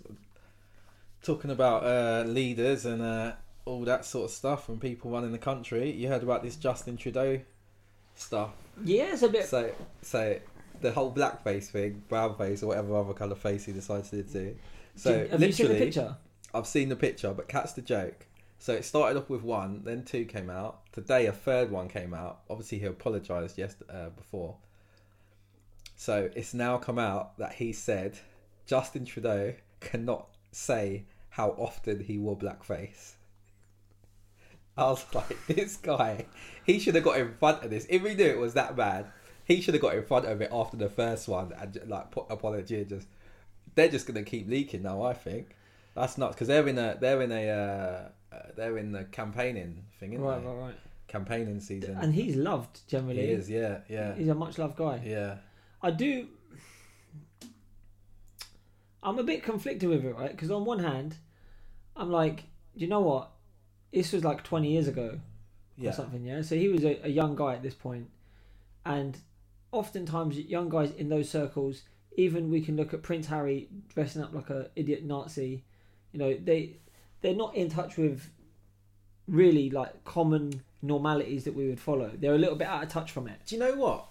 Talking 1.22 1.50
about 1.50 1.82
uh, 1.84 2.24
leaders 2.28 2.84
and 2.86 3.02
uh, 3.02 3.32
all 3.64 3.84
that 3.84 4.04
sort 4.04 4.26
of 4.26 4.30
stuff 4.30 4.68
and 4.68 4.80
people 4.80 5.10
running 5.10 5.32
the 5.32 5.38
country, 5.38 5.90
you 5.90 6.08
heard 6.08 6.22
about 6.22 6.42
this 6.42 6.56
Justin 6.56 6.96
Trudeau 6.96 7.40
stuff. 8.14 8.50
yeah, 8.84 9.12
it's 9.12 9.22
a 9.22 9.28
bit. 9.28 9.46
So, 9.46 9.72
so 10.02 10.38
the 10.80 10.92
whole 10.92 11.12
blackface 11.12 11.66
thing, 11.66 12.02
brown 12.08 12.36
face, 12.36 12.62
or 12.62 12.68
whatever 12.68 12.96
other 12.96 13.12
colour 13.12 13.34
face 13.34 13.64
he 13.64 13.72
decided 13.72 14.04
to 14.10 14.22
do. 14.22 14.56
So 14.96 15.28
have 15.28 15.42
you 15.42 15.52
seen 15.52 15.66
the 15.66 15.72
literally, 15.72 15.78
picture? 15.78 16.16
I've 16.54 16.66
seen 16.66 16.88
the 16.88 16.96
picture, 16.96 17.32
but 17.32 17.48
catch 17.48 17.74
the 17.74 17.82
joke. 17.82 18.26
So 18.58 18.72
it 18.72 18.84
started 18.84 19.18
off 19.18 19.28
with 19.28 19.42
one, 19.42 19.82
then 19.84 20.02
two 20.04 20.24
came 20.24 20.48
out. 20.48 20.90
Today, 20.92 21.26
a 21.26 21.32
third 21.32 21.70
one 21.70 21.88
came 21.88 22.14
out. 22.14 22.40
Obviously, 22.48 22.78
he 22.78 22.86
apologised 22.86 23.58
yes 23.58 23.76
uh, 23.90 24.08
before. 24.08 24.56
So 25.96 26.30
it's 26.34 26.54
now 26.54 26.78
come 26.78 26.98
out 26.98 27.38
that 27.38 27.54
he 27.54 27.72
said 27.72 28.18
Justin 28.66 29.04
Trudeau 29.04 29.54
cannot 29.80 30.28
say 30.52 31.04
how 31.30 31.50
often 31.58 32.00
he 32.00 32.18
wore 32.18 32.36
blackface. 32.36 33.12
I 34.76 34.84
was 34.84 35.04
like, 35.14 35.46
this 35.46 35.76
guy, 35.76 36.26
he 36.64 36.78
should 36.78 36.94
have 36.94 37.04
got 37.04 37.18
in 37.18 37.34
front 37.34 37.62
of 37.62 37.70
this. 37.70 37.86
If 37.88 38.02
he 38.02 38.14
knew 38.14 38.24
it 38.24 38.38
was 38.38 38.54
that 38.54 38.76
bad, 38.76 39.06
he 39.44 39.60
should 39.60 39.74
have 39.74 39.82
got 39.82 39.94
in 39.94 40.04
front 40.04 40.26
of 40.26 40.40
it 40.40 40.50
after 40.52 40.76
the 40.76 40.88
first 40.88 41.28
one 41.28 41.52
and 41.58 41.80
like 41.86 42.10
put 42.10 42.26
apology 42.30 42.80
and 42.80 42.88
just. 42.88 43.08
They're 43.76 43.88
just 43.88 44.06
gonna 44.06 44.24
keep 44.24 44.48
leaking 44.48 44.82
now. 44.82 45.02
I 45.02 45.14
think 45.14 45.54
that's 45.94 46.18
not 46.18 46.32
because 46.32 46.48
they're 46.48 46.66
in 46.66 46.76
a 46.78 46.96
they're 47.00 47.22
in 47.22 47.30
a 47.30 47.48
uh, 47.50 48.34
uh, 48.34 48.38
they're 48.56 48.76
in 48.78 48.90
the 48.92 49.04
campaigning 49.04 49.84
thing, 50.00 50.12
isn't 50.14 50.24
Right, 50.24 50.40
they? 50.42 50.46
right, 50.48 50.58
right. 50.58 50.74
Campaigning 51.08 51.60
season. 51.60 51.96
And 52.00 52.12
he's 52.12 52.34
loved 52.34 52.80
generally. 52.88 53.20
he 53.26 53.32
is, 53.32 53.48
yeah, 53.48 53.78
yeah, 53.88 54.12
He's 54.14 54.26
a 54.28 54.34
much 54.34 54.58
loved 54.58 54.76
guy. 54.76 55.00
yeah, 55.04 55.36
I 55.80 55.92
do. 55.92 56.26
I'm 59.02 59.18
a 59.18 59.22
bit 59.22 59.42
conflicted 59.44 59.88
with 59.88 60.04
it, 60.04 60.16
right? 60.16 60.30
Because 60.32 60.50
on 60.50 60.64
one 60.64 60.80
hand, 60.80 61.16
I'm 61.94 62.10
like, 62.10 62.44
you 62.74 62.88
know 62.88 63.00
what? 63.00 63.30
This 63.92 64.12
was 64.12 64.24
like 64.24 64.42
20 64.42 64.68
years 64.72 64.88
ago 64.88 65.20
yeah. 65.78 65.90
or 65.90 65.92
something, 65.92 66.24
yeah. 66.24 66.42
So 66.42 66.56
he 66.56 66.68
was 66.68 66.84
a, 66.84 67.00
a 67.06 67.08
young 67.08 67.36
guy 67.36 67.54
at 67.54 67.62
this 67.62 67.74
point, 67.74 68.08
and 68.84 69.16
oftentimes 69.70 70.36
young 70.38 70.68
guys 70.68 70.90
in 70.90 71.08
those 71.08 71.30
circles, 71.30 71.82
even 72.16 72.50
we 72.50 72.60
can 72.60 72.76
look 72.76 72.92
at 72.94 73.02
Prince 73.02 73.26
Harry 73.26 73.68
dressing 73.94 74.22
up 74.22 74.34
like 74.34 74.50
a 74.50 74.70
idiot 74.74 75.04
Nazi. 75.04 75.62
You 76.12 76.18
know, 76.18 76.36
they 76.42 76.76
they're 77.20 77.34
not 77.34 77.54
in 77.54 77.68
touch 77.68 77.96
with 77.96 78.30
really 79.28 79.70
like 79.70 80.04
common 80.04 80.62
normalities 80.82 81.44
that 81.44 81.54
we 81.54 81.68
would 81.68 81.80
follow. 81.80 82.10
They're 82.14 82.34
a 82.34 82.38
little 82.38 82.56
bit 82.56 82.68
out 82.68 82.82
of 82.82 82.88
touch 82.88 83.12
from 83.12 83.28
it. 83.28 83.38
Do 83.46 83.54
you 83.54 83.60
know 83.60 83.74
what? 83.74 84.06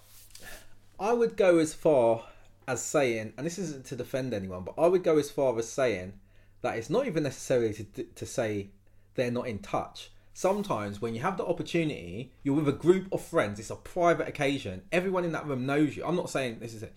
I 0.98 1.12
would 1.12 1.36
go 1.36 1.58
as 1.58 1.74
far 1.74 2.24
as 2.68 2.82
saying, 2.82 3.34
and 3.36 3.46
this 3.46 3.58
isn't 3.58 3.86
to 3.86 3.96
defend 3.96 4.32
anyone, 4.32 4.64
but 4.64 4.74
I 4.78 4.86
would 4.86 5.02
go 5.02 5.18
as 5.18 5.30
far 5.30 5.58
as 5.58 5.68
saying 5.68 6.14
that 6.62 6.78
it's 6.78 6.90
not 6.90 7.06
even 7.06 7.24
necessarily 7.24 7.72
to 7.74 8.04
to 8.04 8.26
say 8.26 8.70
they're 9.14 9.30
not 9.30 9.48
in 9.48 9.58
touch. 9.58 10.10
Sometimes 10.32 11.00
when 11.00 11.14
you 11.14 11.22
have 11.22 11.38
the 11.38 11.46
opportunity, 11.46 12.30
you're 12.42 12.56
with 12.56 12.68
a 12.68 12.72
group 12.72 13.10
of 13.10 13.22
friends. 13.22 13.58
It's 13.58 13.70
a 13.70 13.76
private 13.76 14.28
occasion. 14.28 14.82
Everyone 14.92 15.24
in 15.24 15.32
that 15.32 15.46
room 15.46 15.64
knows 15.64 15.96
you. 15.96 16.04
I'm 16.04 16.16
not 16.16 16.28
saying 16.28 16.58
this 16.60 16.74
is 16.74 16.82
it. 16.82 16.94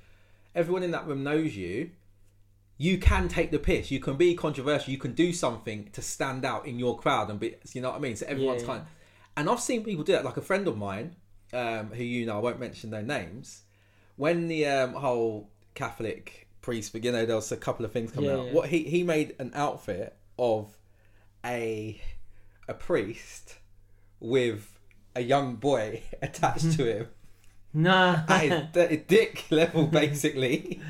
Everyone 0.55 0.83
in 0.83 0.91
that 0.91 1.07
room 1.07 1.23
knows 1.23 1.55
you. 1.55 1.91
You 2.77 2.97
can 2.97 3.27
take 3.27 3.51
the 3.51 3.59
piss. 3.59 3.91
You 3.91 3.99
can 3.99 4.15
be 4.15 4.35
controversial. 4.35 4.91
You 4.91 4.97
can 4.97 5.13
do 5.13 5.33
something 5.33 5.89
to 5.91 6.01
stand 6.01 6.45
out 6.45 6.65
in 6.65 6.79
your 6.79 6.97
crowd 6.97 7.29
and 7.29 7.39
be. 7.39 7.55
You 7.73 7.81
know 7.81 7.89
what 7.89 7.97
I 7.97 7.99
mean? 7.99 8.15
So 8.15 8.25
everyone's 8.27 8.62
Yeah, 8.62 8.67
kind. 8.67 8.81
Of, 8.81 8.88
and 9.38 9.49
I've 9.49 9.59
seen 9.59 9.83
people 9.83 10.03
do 10.03 10.13
it. 10.13 10.23
Like 10.23 10.38
a 10.38 10.41
friend 10.41 10.67
of 10.67 10.77
mine, 10.77 11.15
um, 11.53 11.88
who 11.91 12.03
you 12.03 12.25
know, 12.25 12.38
I 12.38 12.41
won't 12.41 12.59
mention 12.59 12.89
their 12.89 13.03
names. 13.03 13.63
When 14.15 14.47
the 14.47 14.65
um, 14.65 14.93
whole 14.93 15.49
Catholic 15.75 16.47
priest, 16.62 16.93
you 16.95 17.12
know, 17.12 17.25
there 17.25 17.35
was 17.35 17.51
a 17.51 17.57
couple 17.57 17.85
of 17.85 17.91
things 17.91 18.12
coming 18.12 18.29
Yeah, 18.29 18.38
out. 18.38 18.51
What 18.53 18.69
he 18.69 18.83
he 18.83 19.03
made 19.03 19.35
an 19.39 19.51
outfit 19.55 20.17
of 20.38 20.77
a 21.45 22.01
a 22.67 22.73
priest 22.73 23.57
with 24.19 24.79
a 25.15 25.21
young 25.21 25.55
boy 25.55 26.03
attached 26.21 26.73
to 26.73 26.85
him 26.85 27.07
Nah. 27.73 28.23
at 28.27 28.91
his 28.91 29.01
dick 29.08 29.45
level, 29.49 29.86
basically, 29.88 30.82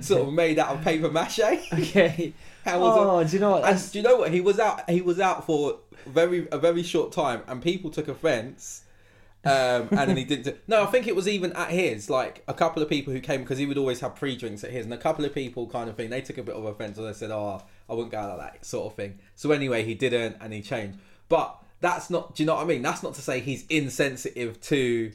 sort 0.00 0.28
of 0.28 0.32
made 0.32 0.58
out 0.58 0.76
of 0.76 0.82
paper 0.82 1.10
mache. 1.10 1.40
okay. 1.40 2.32
How 2.64 2.80
was 2.80 2.96
it? 2.96 3.00
Oh, 3.00 3.24
do 3.24 3.36
you 3.36 3.40
know 3.40 3.50
what? 3.52 3.64
And 3.64 3.92
do 3.92 3.98
you 3.98 4.02
know 4.02 4.16
what? 4.16 4.32
He 4.32 4.40
was 4.40 4.58
out. 4.58 4.88
He 4.90 5.00
was 5.00 5.20
out 5.20 5.46
for 5.46 5.78
very 6.06 6.48
a 6.50 6.58
very 6.58 6.82
short 6.82 7.12
time, 7.12 7.42
and 7.46 7.62
people 7.62 7.90
took 7.90 8.08
offence. 8.08 8.82
Um, 9.44 9.88
and 9.92 10.10
then 10.10 10.16
he 10.16 10.24
didn't. 10.24 10.44
Do, 10.44 10.54
no, 10.66 10.82
I 10.82 10.86
think 10.86 11.06
it 11.06 11.14
was 11.14 11.28
even 11.28 11.52
at 11.52 11.70
his. 11.70 12.10
Like 12.10 12.42
a 12.48 12.54
couple 12.54 12.82
of 12.82 12.88
people 12.88 13.12
who 13.12 13.20
came 13.20 13.42
because 13.42 13.58
he 13.58 13.66
would 13.66 13.78
always 13.78 14.00
have 14.00 14.16
pre-drinks 14.16 14.64
at 14.64 14.72
his, 14.72 14.84
and 14.84 14.92
a 14.92 14.98
couple 14.98 15.24
of 15.24 15.32
people 15.32 15.68
kind 15.68 15.88
of 15.88 15.96
thing. 15.96 16.10
They 16.10 16.20
took 16.20 16.38
a 16.38 16.42
bit 16.42 16.56
of 16.56 16.64
offence, 16.64 16.98
and 16.98 17.06
they 17.06 17.12
said, 17.12 17.30
"Oh, 17.30 17.62
I 17.88 17.94
wouldn't 17.94 18.10
go 18.10 18.18
out 18.18 18.36
like 18.36 18.54
that," 18.54 18.66
sort 18.66 18.86
of 18.86 18.96
thing. 18.96 19.20
So 19.36 19.52
anyway, 19.52 19.84
he 19.84 19.94
didn't, 19.94 20.38
and 20.40 20.52
he 20.52 20.62
changed. 20.62 20.98
But 21.28 21.56
that's 21.80 22.10
not. 22.10 22.34
Do 22.34 22.42
you 22.42 22.48
know 22.48 22.56
what 22.56 22.64
I 22.64 22.66
mean? 22.66 22.82
That's 22.82 23.04
not 23.04 23.14
to 23.14 23.22
say 23.22 23.38
he's 23.38 23.64
insensitive 23.68 24.60
to 24.62 25.12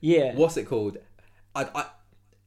yeah. 0.00 0.34
what's 0.34 0.56
it 0.56 0.64
called? 0.66 0.98
I, 1.54 1.68
I, 1.74 1.86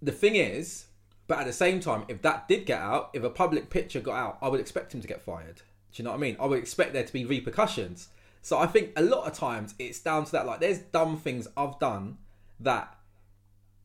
the 0.02 0.12
thing 0.12 0.36
is, 0.36 0.86
but 1.28 1.40
at 1.40 1.46
the 1.46 1.54
same 1.54 1.80
time, 1.80 2.06
if 2.08 2.22
that 2.24 2.48
did 2.48 2.66
get 2.66 2.80
out, 2.80 3.10
if 3.14 3.24
a 3.24 3.30
public 3.30 3.70
picture 3.70 4.00
got 4.00 4.16
out, 4.16 4.38
I 4.42 4.48
would 4.50 4.60
expect 4.60 4.94
him 4.94 5.02
to 5.02 5.08
get 5.08 5.22
fired. 5.22 5.58
Do 5.58 5.64
you 5.96 6.04
know 6.04 6.12
what 6.12 6.18
I 6.18 6.22
mean? 6.22 6.38
I 6.40 6.46
would 6.46 6.60
expect 6.60 6.94
there 6.94 7.04
to 7.04 7.14
be 7.14 7.26
repercussions. 7.26 8.10
So 8.42 8.58
I 8.58 8.66
think 8.66 8.92
a 8.96 9.02
lot 9.02 9.28
of 9.28 9.34
times 9.34 9.76
it's 9.78 10.00
down 10.00 10.26
to 10.26 10.32
that. 10.34 10.46
Like, 10.46 10.60
there's 10.60 10.80
dumb 10.80 11.18
things 11.18 11.48
I've 11.56 11.78
done 11.80 12.18
that, 12.60 12.96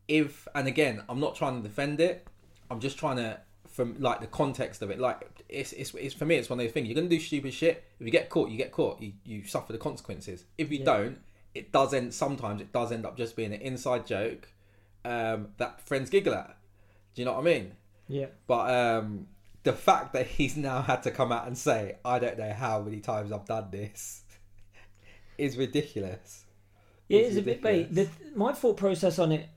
if 0.09 0.47
and 0.55 0.67
again, 0.69 1.03
I'm 1.09 1.21
not 1.21 1.35
trying 1.35 1.63
to 1.63 1.69
defend 1.69 2.01
it. 2.01 2.27
I'm 2.71 2.81
just 2.81 2.99
trying 2.99 3.17
to, 3.17 3.41
from 3.69 4.01
like 4.01 4.21
the 4.21 4.27
context 4.29 4.83
of 4.83 4.91
it. 4.91 4.99
Like, 4.99 5.45
it's 5.49 5.73
it's, 5.73 5.95
it's 5.95 6.15
for 6.15 6.25
me, 6.25 6.37
it's 6.37 6.49
one 6.49 6.59
of 6.59 6.65
those 6.65 6.73
things. 6.73 6.89
You're 6.89 6.95
gonna 6.95 7.09
do 7.09 7.21
stupid 7.21 7.53
shit. 7.53 7.85
If 8.01 8.07
you 8.07 8.13
get 8.13 8.29
caught, 8.31 8.49
you 8.51 8.57
get 8.57 8.73
caught. 8.73 9.01
You 9.01 9.13
you 9.25 9.45
suffer 9.45 9.73
the 9.73 9.79
consequences. 9.79 10.45
If 10.59 10.71
you 10.73 10.79
Yeah. 10.79 10.85
don't, 10.85 11.19
it 11.57 11.73
does 11.73 11.95
end 11.95 12.13
sometimes 12.15 12.61
it 12.61 12.73
does 12.73 12.93
end 12.93 13.07
up 13.07 13.17
just 13.17 13.37
being 13.37 13.53
an 13.53 13.61
inside 13.61 14.07
joke 14.07 14.49
um, 15.05 15.49
that 15.59 15.81
friends 15.81 16.11
giggle 16.11 16.35
at. 16.35 16.57
Do 17.15 17.23
you 17.23 17.27
know 17.27 17.33
what 17.33 17.41
I 17.41 17.45
mean? 17.45 17.73
Yeah. 18.09 18.27
But 18.47 18.71
um, 18.75 19.27
the 19.63 19.73
fact 19.73 20.13
that 20.13 20.27
he's 20.27 20.57
now 20.57 20.83
had 20.83 21.03
to 21.05 21.11
come 21.11 21.33
out 21.33 21.47
and 21.47 21.57
say, 21.57 21.97
I 22.05 22.19
don't 22.19 22.39
know 22.39 22.53
how 22.53 22.81
many 22.81 23.01
times 23.01 23.33
I've 23.33 23.47
done 23.47 23.69
this, 23.71 24.23
is 25.39 25.57
ridiculous. 25.57 26.45
Yeah, 27.09 27.21
It's 27.21 27.37
it's 27.37 27.39
a 27.39 27.43
bit 27.43 27.63
my 28.37 28.53
thought 28.53 28.77
process 28.77 29.19
on 29.19 29.33
it, 29.33 29.49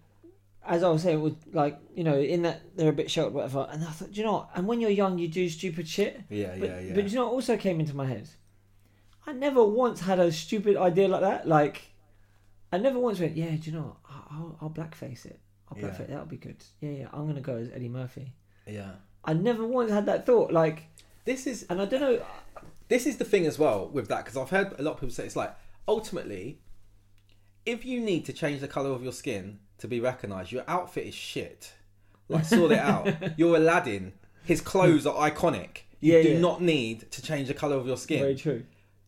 as 0.65 0.83
I 0.83 0.89
was 0.89 1.01
saying, 1.03 1.21
was 1.21 1.33
like 1.51 1.79
you 1.95 2.03
know, 2.03 2.17
in 2.17 2.43
that 2.43 2.61
they're 2.75 2.89
a 2.89 2.93
bit 2.93 3.09
sheltered, 3.09 3.33
whatever. 3.33 3.67
And 3.71 3.83
I 3.83 3.87
thought, 3.87 4.11
do 4.11 4.19
you 4.19 4.25
know, 4.25 4.33
what? 4.33 4.49
and 4.55 4.67
when 4.67 4.79
you're 4.79 4.89
young, 4.91 5.17
you 5.17 5.27
do 5.27 5.49
stupid 5.49 5.87
shit. 5.87 6.21
Yeah, 6.29 6.55
But, 6.59 6.69
yeah, 6.69 6.79
yeah. 6.79 6.95
but 6.95 7.09
you 7.09 7.15
know, 7.15 7.25
what 7.25 7.33
also 7.33 7.57
came 7.57 7.79
into 7.79 7.95
my 7.95 8.05
head. 8.05 8.29
I 9.27 9.33
never 9.33 9.63
once 9.63 10.01
had 10.01 10.17
a 10.19 10.31
stupid 10.31 10.75
idea 10.77 11.07
like 11.07 11.21
that. 11.21 11.47
Like, 11.47 11.88
I 12.71 12.77
never 12.77 12.99
once 12.99 13.19
went, 13.19 13.35
yeah, 13.35 13.49
do 13.51 13.71
you 13.71 13.77
know, 13.77 13.81
what? 13.81 13.97
I'll, 14.09 14.27
I'll, 14.31 14.57
I'll 14.61 14.69
blackface 14.69 15.25
it. 15.25 15.39
I'll 15.71 15.77
Yeah. 15.77 15.87
blackface. 15.89 16.07
That'll 16.09 16.25
be 16.25 16.37
good. 16.37 16.63
Yeah, 16.81 16.89
yeah. 16.91 17.07
I'm 17.13 17.27
gonna 17.27 17.41
go 17.41 17.55
as 17.55 17.69
Eddie 17.71 17.89
Murphy. 17.89 18.33
yeah. 18.67 18.91
I 19.25 19.33
never 19.33 19.65
once 19.67 19.91
had 19.91 20.05
that 20.05 20.25
thought. 20.25 20.51
Like, 20.51 20.83
This 21.25 21.45
is 21.45 21.63
and 21.69 21.81
I 21.81 21.85
don't 21.85 21.99
know. 21.99 22.21
this 22.87 23.05
is 23.05 23.17
the 23.17 23.25
thing 23.25 23.45
as 23.45 23.59
well 23.59 23.89
with 23.89 24.07
that 24.07 24.23
because 24.23 24.37
I've 24.37 24.49
heard 24.49 24.73
a 24.79 24.81
lot 24.83 24.93
of 24.93 24.99
people 25.01 25.13
say 25.13 25.25
it's 25.25 25.35
like 25.35 25.53
ultimately, 25.89 26.59
if 27.65 27.83
you 27.85 27.99
need 27.99 28.25
to 28.25 28.33
change 28.33 28.61
the 28.61 28.67
color 28.67 28.91
of 28.91 29.03
your 29.03 29.11
skin 29.11 29.59
to 29.79 29.87
be 29.87 29.99
recognised, 29.99 30.51
your 30.51 30.63
outfit 30.67 31.07
is 31.07 31.13
shit. 31.15 31.73
Like 32.29 32.45
sort 32.45 32.71
it 32.71 32.79
out. 32.79 33.09
You're 33.37 33.57
Aladdin. 33.57 34.13
His 34.45 34.61
clothes 34.61 35.05
are 35.05 35.29
iconic. 35.29 35.79
You 35.99 36.13
Yeah, 36.15 36.21
do 36.23 36.29
yeah. 36.29 36.39
not 36.39 36.61
need 36.61 37.11
to 37.11 37.21
change 37.21 37.47
the 37.49 37.53
color 37.53 37.75
of 37.75 37.85
your 37.87 37.97
skin. 37.97 38.19
Very 38.21 38.35
true. 38.35 38.63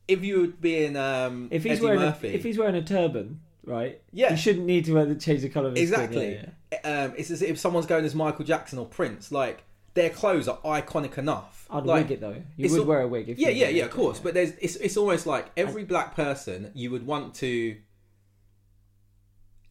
If 0.08 0.24
you 0.24 0.42
would 0.42 0.60
be 0.60 0.84
in 0.86 0.98
um, 0.98 1.48
If 1.52 1.64
he's 1.64 1.74
Eddie 1.78 1.82
wearing 1.86 2.00
Murphy, 2.02 2.28
a, 2.30 2.32
if 2.34 2.44
he's 2.44 2.58
wearing 2.58 2.76
a 2.76 2.84
turban, 2.84 3.40
right? 3.66 4.02
Yeah. 4.12 4.32
You 4.32 4.38
shouldn't 4.38 4.66
need 4.66 4.86
to 4.86 4.94
wear 4.94 5.06
the, 5.06 5.16
change 5.16 5.42
the 5.42 5.50
colour 5.50 5.70
of 5.70 5.76
his 5.76 5.90
Exactly. 5.92 6.36
skin. 6.38 6.52
Yeah, 6.72 6.80
yeah. 6.84 7.04
um, 7.06 7.14
it's 7.18 7.32
as 7.32 7.42
if 7.42 7.58
someone's 7.60 7.86
going 7.86 8.06
as 8.06 8.16
Michael 8.16 8.46
Jackson 8.46 8.80
or 8.80 8.86
Prince. 8.86 9.32
Like 9.32 9.64
their 9.94 10.10
clothes 10.10 10.48
are 10.48 10.58
iconic 10.60 11.18
enough. 11.18 11.68
I'd 11.70 11.86
like, 11.86 12.04
wig 12.10 12.12
it 12.14 12.22
though. 12.22 12.42
You 12.58 12.70
would 12.72 12.80
all- 12.82 12.86
wear 12.86 13.02
a 13.02 13.08
wig 13.08 13.30
if 13.30 13.38
Yeah, 13.40 13.50
yeah, 13.50 13.70
yeah, 13.70 13.86
of 13.86 13.92
course. 13.92 14.18
yeah. 14.18 14.24
But 14.24 14.34
there's 14.34 14.52
it's 14.62 14.76
it's 14.78 14.98
almost 14.98 15.26
like 15.26 15.48
every 15.58 15.84
black 15.84 16.16
person 16.16 16.72
you 16.74 16.92
would 16.92 17.06
want 17.06 17.36
to 17.36 17.78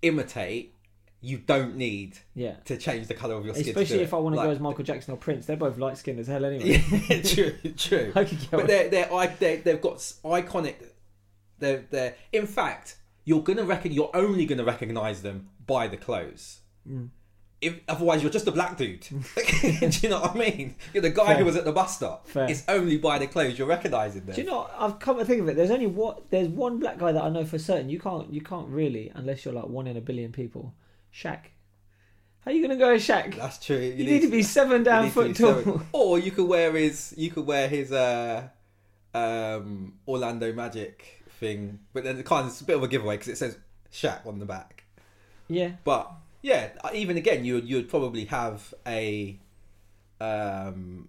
imitate. 0.03 0.75
You 1.23 1.37
don't 1.37 1.77
need 1.77 2.19
yeah. 2.35 2.55
to 2.65 2.79
change 2.79 3.07
the 3.07 3.13
color 3.15 3.35
of 3.35 3.45
your 3.45 3.55
skin. 3.55 3.69
Especially 3.69 4.01
if. 4.01 4.15
I 4.15 4.17
want 4.17 4.35
to 4.35 4.39
Like- 4.39 4.47
go 4.47 4.53
as 4.53 4.59
Michael 4.61 4.85
Jackson 4.85 5.13
or 5.13 5.19
Prince, 5.19 5.45
they're 5.45 5.57
both 5.57 5.77
light 5.77 5.99
skinned 5.99 6.19
as 6.19 6.29
hell 6.29 6.45
anyway. 6.47 6.83
Yeah, 7.11 7.21
true, 7.23 7.55
true. 7.77 8.13
I 8.17 8.25
could 8.25 8.41
get 8.41 8.51
But 8.51 8.67
they're 8.67 8.89
they're 8.89 9.13
i- 9.13 9.27
they 9.27 9.57
they've 9.57 9.81
got 9.81 9.97
iconic. 10.25 10.77
They're 11.59 11.85
they're 11.91 12.15
in 12.33 12.47
fact 12.47 12.97
you're 13.25 13.43
gonna 13.43 13.65
reckon 13.65 13.93
you're 13.93 14.11
only 14.15 14.47
gonna 14.47 14.65
recognize 14.65 15.23
them 15.23 15.49
by 15.67 15.87
the 15.89 15.97
clothes. 15.97 16.61
Mm. 16.89 17.11
If 17.61 17.79
otherwise 17.89 18.23
you're 18.23 18.31
just 18.33 18.47
a 18.47 18.53
black 18.53 18.79
dude. 18.79 19.01
Do 19.11 19.17
you 20.03 20.09
know 20.09 20.21
what 20.21 20.35
I 20.35 20.39
mean? 20.39 20.77
You're 20.95 21.03
the 21.03 21.11
guy 21.11 21.27
Fair. 21.27 21.39
who 21.41 21.45
was 21.45 21.57
at 21.57 21.65
the 21.67 21.73
bus 21.73 21.95
stop. 21.97 22.27
Fair. 22.27 22.49
It's 22.49 22.65
only 22.69 22.97
by 22.97 23.19
the 23.19 23.27
clothes 23.27 23.59
you're 23.59 23.69
recognizing 23.69 24.25
them. 24.25 24.35
Do 24.35 24.41
you 24.41 24.47
know? 24.47 24.59
what? 24.61 24.75
I've 24.79 24.99
come 24.99 25.19
to 25.19 25.27
think 25.27 25.43
of 25.43 25.49
it. 25.49 25.57
There's 25.57 25.71
only 25.71 25.87
what 25.87 26.31
there's 26.31 26.49
one 26.49 26.79
black 26.79 26.97
guy 26.99 27.13
that 27.13 27.23
I 27.23 27.29
know 27.29 27.45
for 27.45 27.59
certain. 27.59 27.91
You 27.91 28.01
can't 28.01 28.33
you 28.33 28.41
can't 28.41 28.69
really 28.69 29.13
unless 29.15 29.45
you're 29.45 29.53
like 29.53 29.67
one 29.69 29.87
in 29.87 29.97
a 29.99 30.01
billion 30.01 30.33
people. 30.33 30.75
Shaq. 31.15 31.41
How 32.45 32.51
are 32.51 32.55
you 32.55 32.63
gonna 32.63 32.79
go 32.79 32.95
as 32.95 33.07
Shaq? 33.07 33.37
That's 33.37 33.59
true. 33.63 33.77
You, 33.77 34.05
need, 34.05 34.23
to 34.23 34.29
be 34.31 34.43
seven 34.43 34.83
down 34.83 35.05
need 35.05 35.13
foot 35.13 35.37
tall. 35.37 35.57
seven- 35.57 35.87
Or 35.93 36.19
you 36.19 36.31
could 36.31 36.49
wear 36.49 36.73
his 36.73 37.13
you 37.19 37.31
could 37.31 37.47
wear 37.47 37.69
his 37.69 37.93
uh 37.93 38.49
um 39.15 39.95
Orlando 40.09 40.51
Magic 40.55 41.20
thing, 41.41 41.81
but 41.93 42.05
then 42.05 42.19
it 42.19 42.27
kind 42.27 42.47
of 42.47 42.53
it's 42.53 42.61
a 42.61 42.65
bit 42.65 42.77
of 42.77 42.83
a 42.83 42.89
giveaway 42.89 43.17
because 43.17 43.29
it 43.29 43.39
says 43.39 43.59
Shaq 43.93 44.27
on 44.27 44.39
the 44.39 44.47
back. 44.47 44.85
yeah. 45.49 45.73
But 45.85 46.13
yeah, 46.43 46.71
even 46.95 47.17
again, 47.17 47.45
you 47.45 47.55
would 47.55 47.69
you 47.69 47.77
would 47.77 47.89
probably 47.89 48.27
have 48.27 48.73
a. 48.87 49.39
Um, 50.21 51.09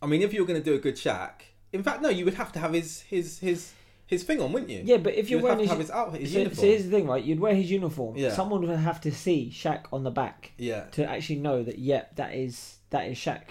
I 0.00 0.06
mean, 0.06 0.22
if 0.22 0.32
you 0.34 0.40
were 0.40 0.46
going 0.46 0.62
to 0.62 0.64
do 0.64 0.74
a 0.74 0.78
good 0.78 0.96
Shaq, 0.96 1.30
in 1.72 1.82
fact, 1.82 2.02
no, 2.02 2.08
you 2.08 2.24
would 2.24 2.34
have 2.34 2.52
to 2.52 2.58
have 2.58 2.72
his 2.72 3.00
his 3.02 3.38
his 3.40 3.72
his 4.06 4.22
thing 4.22 4.40
on, 4.40 4.52
wouldn't 4.52 4.70
you? 4.70 4.82
Yeah, 4.84 4.98
but 4.98 5.14
if 5.14 5.28
you 5.28 5.36
you're 5.38 5.42
would 5.42 5.58
wearing 5.58 5.68
his, 5.68 5.78
his 5.78 5.90
outfit, 5.90 6.20
his 6.20 6.32
so, 6.32 6.38
uniform. 6.38 6.56
so 6.56 6.66
here's 6.66 6.84
the 6.84 6.90
thing, 6.90 7.06
right? 7.06 7.24
You'd 7.24 7.40
wear 7.40 7.54
his 7.54 7.70
uniform. 7.70 8.16
Yeah. 8.16 8.32
Someone 8.32 8.66
would 8.66 8.78
have 8.78 9.00
to 9.02 9.12
see 9.12 9.50
Shaq 9.52 9.84
on 9.92 10.04
the 10.04 10.10
back 10.10 10.52
yeah, 10.58 10.84
to 10.92 11.08
actually 11.08 11.40
know 11.40 11.62
that. 11.62 11.78
Yep, 11.78 12.16
that 12.16 12.34
is 12.34 12.76
that 12.90 13.06
is 13.06 13.18
Shaq, 13.18 13.42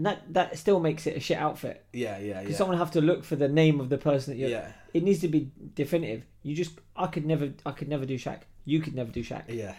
and 0.00 0.06
that 0.06 0.32
that 0.32 0.56
still 0.56 0.80
makes 0.80 1.06
it 1.06 1.14
a 1.14 1.20
shit 1.20 1.36
outfit. 1.36 1.84
yeah, 1.92 2.16
yeah, 2.18 2.38
Because 2.40 2.52
yeah. 2.52 2.56
someone 2.56 2.78
have 2.78 2.90
to 2.92 3.02
look 3.02 3.22
for 3.22 3.36
the 3.36 3.48
name 3.48 3.80
of 3.80 3.90
the 3.90 3.98
person 3.98 4.32
that 4.32 4.38
you're. 4.40 4.48
yeah, 4.48 4.72
It 4.94 5.02
needs 5.02 5.20
to 5.20 5.28
be 5.28 5.50
definitive. 5.74 6.24
You 6.42 6.54
just, 6.56 6.72
I 6.96 7.06
could 7.06 7.26
never, 7.26 7.52
I 7.66 7.72
could 7.72 7.86
never 7.88 8.06
do 8.06 8.14
Shaq. 8.16 8.40
You 8.64 8.80
could 8.80 8.94
never 8.94 9.10
do 9.12 9.22
Shaq. 9.22 9.42
yeah. 9.48 9.74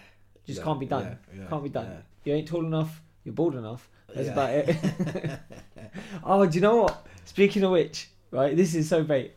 Just 0.46 0.60
Yeah, 0.60 0.66
can't 0.66 0.80
be 0.80 0.86
done. 0.86 1.18
yeah, 1.34 1.40
yeah, 1.42 1.48
Can't 1.50 1.64
be 1.64 1.70
done. 1.70 2.04
You 2.24 2.34
ain't 2.36 2.48
tall 2.48 2.64
enough. 2.64 3.02
You're 3.24 3.34
bald 3.34 3.56
enough. 3.56 3.90
That's 4.14 4.30
about 4.30 4.52
it. 4.52 4.78
oh, 6.24 6.46
do 6.46 6.54
you 6.56 6.62
know 6.62 6.76
what? 6.84 7.08
Speaking 7.26 7.64
of 7.64 7.72
which, 7.72 8.10
right? 8.30 8.56
This 8.56 8.76
is 8.76 8.88
so 8.88 9.04
bait. 9.04 9.34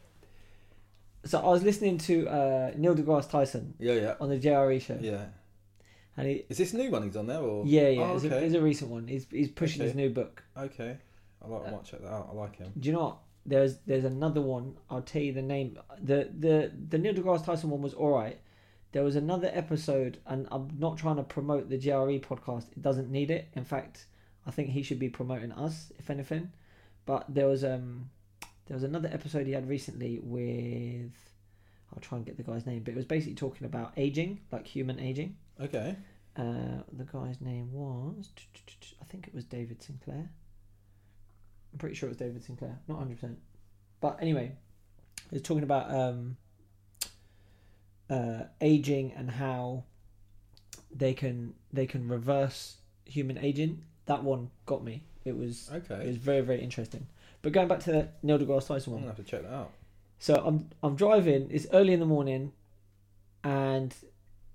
So 1.25 1.38
I 1.38 1.47
was 1.49 1.62
listening 1.62 1.97
to 1.99 2.29
uh, 2.29 2.73
Neil 2.77 2.94
deGrasse 2.94 3.31
Tyson 3.31 3.73
Yeah, 3.79 3.94
yeah, 3.94 4.14
on 4.20 4.29
the 4.29 4.38
JRE 4.38 4.83
show, 4.83 4.99
yeah. 5.01 5.25
And 6.16 6.42
Is 6.48 6.59
this 6.59 6.72
new 6.72 6.90
one 6.90 7.03
he's 7.03 7.16
on 7.16 7.27
there 7.27 7.40
or? 7.40 7.64
yeah, 7.66 7.88
yeah, 7.88 8.03
Oh, 8.03 8.14
it's, 8.16 8.24
a, 8.24 8.44
it's 8.44 8.55
a 8.55 8.61
recent 8.61 8.90
one. 8.90 9.09
He's 9.09 9.27
he's 9.31 9.48
pushing 9.50 9.83
Okay. 9.83 9.88
his 9.88 9.96
new 9.96 10.11
book. 10.11 10.42
Okay, 10.57 10.96
I 11.42 11.48
like. 11.48 11.66
I 11.66 11.70
might 11.72 11.85
check 11.85 12.03
that 12.03 12.09
out. 12.12 12.29
I 12.31 12.35
like 12.35 12.57
him. 12.57 12.72
Do 12.79 12.88
you 12.88 12.94
know 12.94 13.03
what? 13.05 13.18
There's 13.46 13.79
there's 13.87 14.05
another 14.05 14.40
one. 14.40 14.77
I'll 14.88 15.03
tell 15.03 15.22
you 15.22 15.33
the 15.33 15.42
name. 15.42 15.79
The 16.00 16.31
the 16.38 16.72
the 16.88 16.98
Neil 16.98 17.14
deGrasse 17.14 17.44
Tyson 17.44 17.70
one 17.70 17.83
was 17.83 17.94
all 17.94 18.11
right. 18.12 18.38
There 18.92 19.03
was 19.03 19.16
another 19.16 19.50
episode, 19.53 20.18
and 20.27 20.46
I'm 20.53 20.68
not 20.79 20.96
trying 20.98 21.16
to 21.16 21.24
promote 21.24 21.68
the 21.68 21.77
JRE 21.79 22.22
podcast. 22.22 22.70
It 22.72 22.81
doesn't 22.83 23.11
need 23.11 23.31
it. 23.33 23.48
In 23.55 23.64
fact, 23.64 24.07
I 24.46 24.53
think 24.53 24.70
he 24.70 24.83
should 24.85 25.00
be 25.00 25.09
promoting 25.09 25.50
us, 25.50 25.92
if 25.98 26.11
anything. 26.11 26.53
But 27.07 27.27
there 27.35 27.48
was 27.48 27.64
um 27.64 28.09
there 28.66 28.77
was 28.77 28.85
another 28.85 29.11
episode 29.12 29.46
he 29.48 29.53
had 29.53 29.68
recently 29.68 30.20
with 30.22 31.12
I'll 31.92 32.00
try 32.00 32.16
and 32.18 32.24
get 32.27 32.37
the 32.37 32.44
guy's 32.44 32.66
name, 32.66 32.83
but 32.85 32.92
it 32.92 32.96
was 32.96 33.05
basically 33.05 33.35
talking 33.35 33.66
about 33.66 33.92
aging, 33.96 34.40
like 34.53 34.66
human 34.66 34.98
aging. 35.00 35.37
Okay. 35.61 35.97
Uh, 36.37 36.83
the 36.93 37.05
guy's 37.05 37.40
name 37.40 37.73
was 37.73 38.31
I 39.01 39.05
think 39.05 39.29
it 39.29 39.35
was 39.35 39.45
David 39.45 39.83
Sinclair. 39.83 40.29
I'm 41.73 41.79
pretty 41.79 41.95
sure 41.95 42.09
it 42.09 42.11
was 42.11 42.19
David 42.19 42.43
Sinclair, 42.45 42.79
not 42.88 42.99
hundred 42.99 43.17
percent. 43.17 43.38
But 44.01 44.19
anyway, 44.21 44.53
he 45.31 45.37
was 45.37 45.43
talking 45.43 45.62
about 45.62 45.90
um, 45.95 46.37
uh, 48.11 48.45
aging 48.61 49.12
and 49.17 49.31
how 49.31 49.85
they 50.95 51.14
can 51.14 51.55
they 51.73 51.87
can 51.87 52.09
reverse 52.09 52.77
human 53.05 53.38
aging. 53.38 53.85
That 54.07 54.23
one 54.25 54.51
got 54.67 54.85
me. 54.85 55.05
It 55.25 55.37
was 55.37 55.71
okay. 55.73 55.95
it 56.03 56.07
was 56.07 56.17
very 56.17 56.40
very 56.40 56.61
interesting. 56.61 57.07
But 57.43 57.53
going 57.53 57.69
back 57.69 57.81
to 57.81 57.93
the 57.93 58.09
Neil 58.23 58.38
deGrasse 58.38 58.67
Tyson 58.69 58.93
I'm 58.93 58.95
one, 58.95 59.03
gonna 59.03 59.14
have 59.14 59.25
to 59.25 59.31
check 59.31 59.43
that 59.43 59.53
out. 59.53 59.71
so 60.19 60.35
I'm 60.45 60.69
I'm 60.83 60.97
driving. 60.97 61.49
It's 61.51 61.67
early 61.73 61.93
in 61.93 62.01
the 62.01 62.07
morning, 62.07 62.53
and 63.43 63.95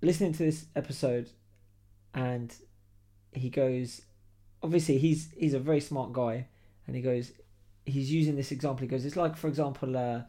listening 0.02 0.34
to 0.34 0.44
this 0.44 0.66
episode, 0.76 1.30
and 2.14 2.54
he 3.32 3.50
goes, 3.50 4.02
obviously 4.64 4.98
he's 4.98 5.32
he's 5.38 5.54
a 5.54 5.60
very 5.60 5.80
smart 5.82 6.14
guy, 6.14 6.48
and 6.88 6.96
he 6.96 7.02
goes, 7.02 7.32
he's 7.86 8.12
using 8.12 8.36
this 8.36 8.52
example. 8.52 8.82
He 8.82 8.88
goes, 8.88 9.06
it's 9.06 9.16
like 9.16 9.36
for 9.38 9.48
example, 9.48 9.96
uh, 9.98 10.22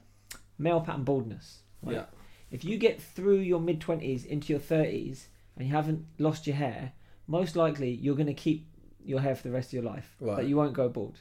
male 0.59 0.81
pattern 0.81 1.05
baldness. 1.05 1.61
right? 1.83 1.97
Yeah. 1.97 2.05
If 2.51 2.65
you 2.65 2.79
get 2.79 3.01
through 3.01 3.39
your 3.39 3.61
mid 3.61 3.81
twenties 3.81 4.25
into 4.25 4.53
your 4.53 4.61
thirties 4.61 5.29
and 5.57 5.67
you 5.69 5.75
haven't 5.75 6.05
lost 6.19 6.47
your 6.47 6.57
hair, 6.57 6.93
most 7.27 7.55
likely 7.57 7.91
you're 7.91 8.17
going 8.17 8.27
to 8.27 8.35
keep 8.35 8.67
your 9.05 9.21
hair 9.21 9.35
for 9.35 9.45
the 9.49 9.55
rest 9.55 9.69
of 9.71 9.75
your 9.75 9.85
life. 9.85 10.17
Right. 10.21 10.37
But 10.37 10.47
you 10.47 10.57
won't 10.57 10.73
go 10.75 10.89
bald, 10.89 11.19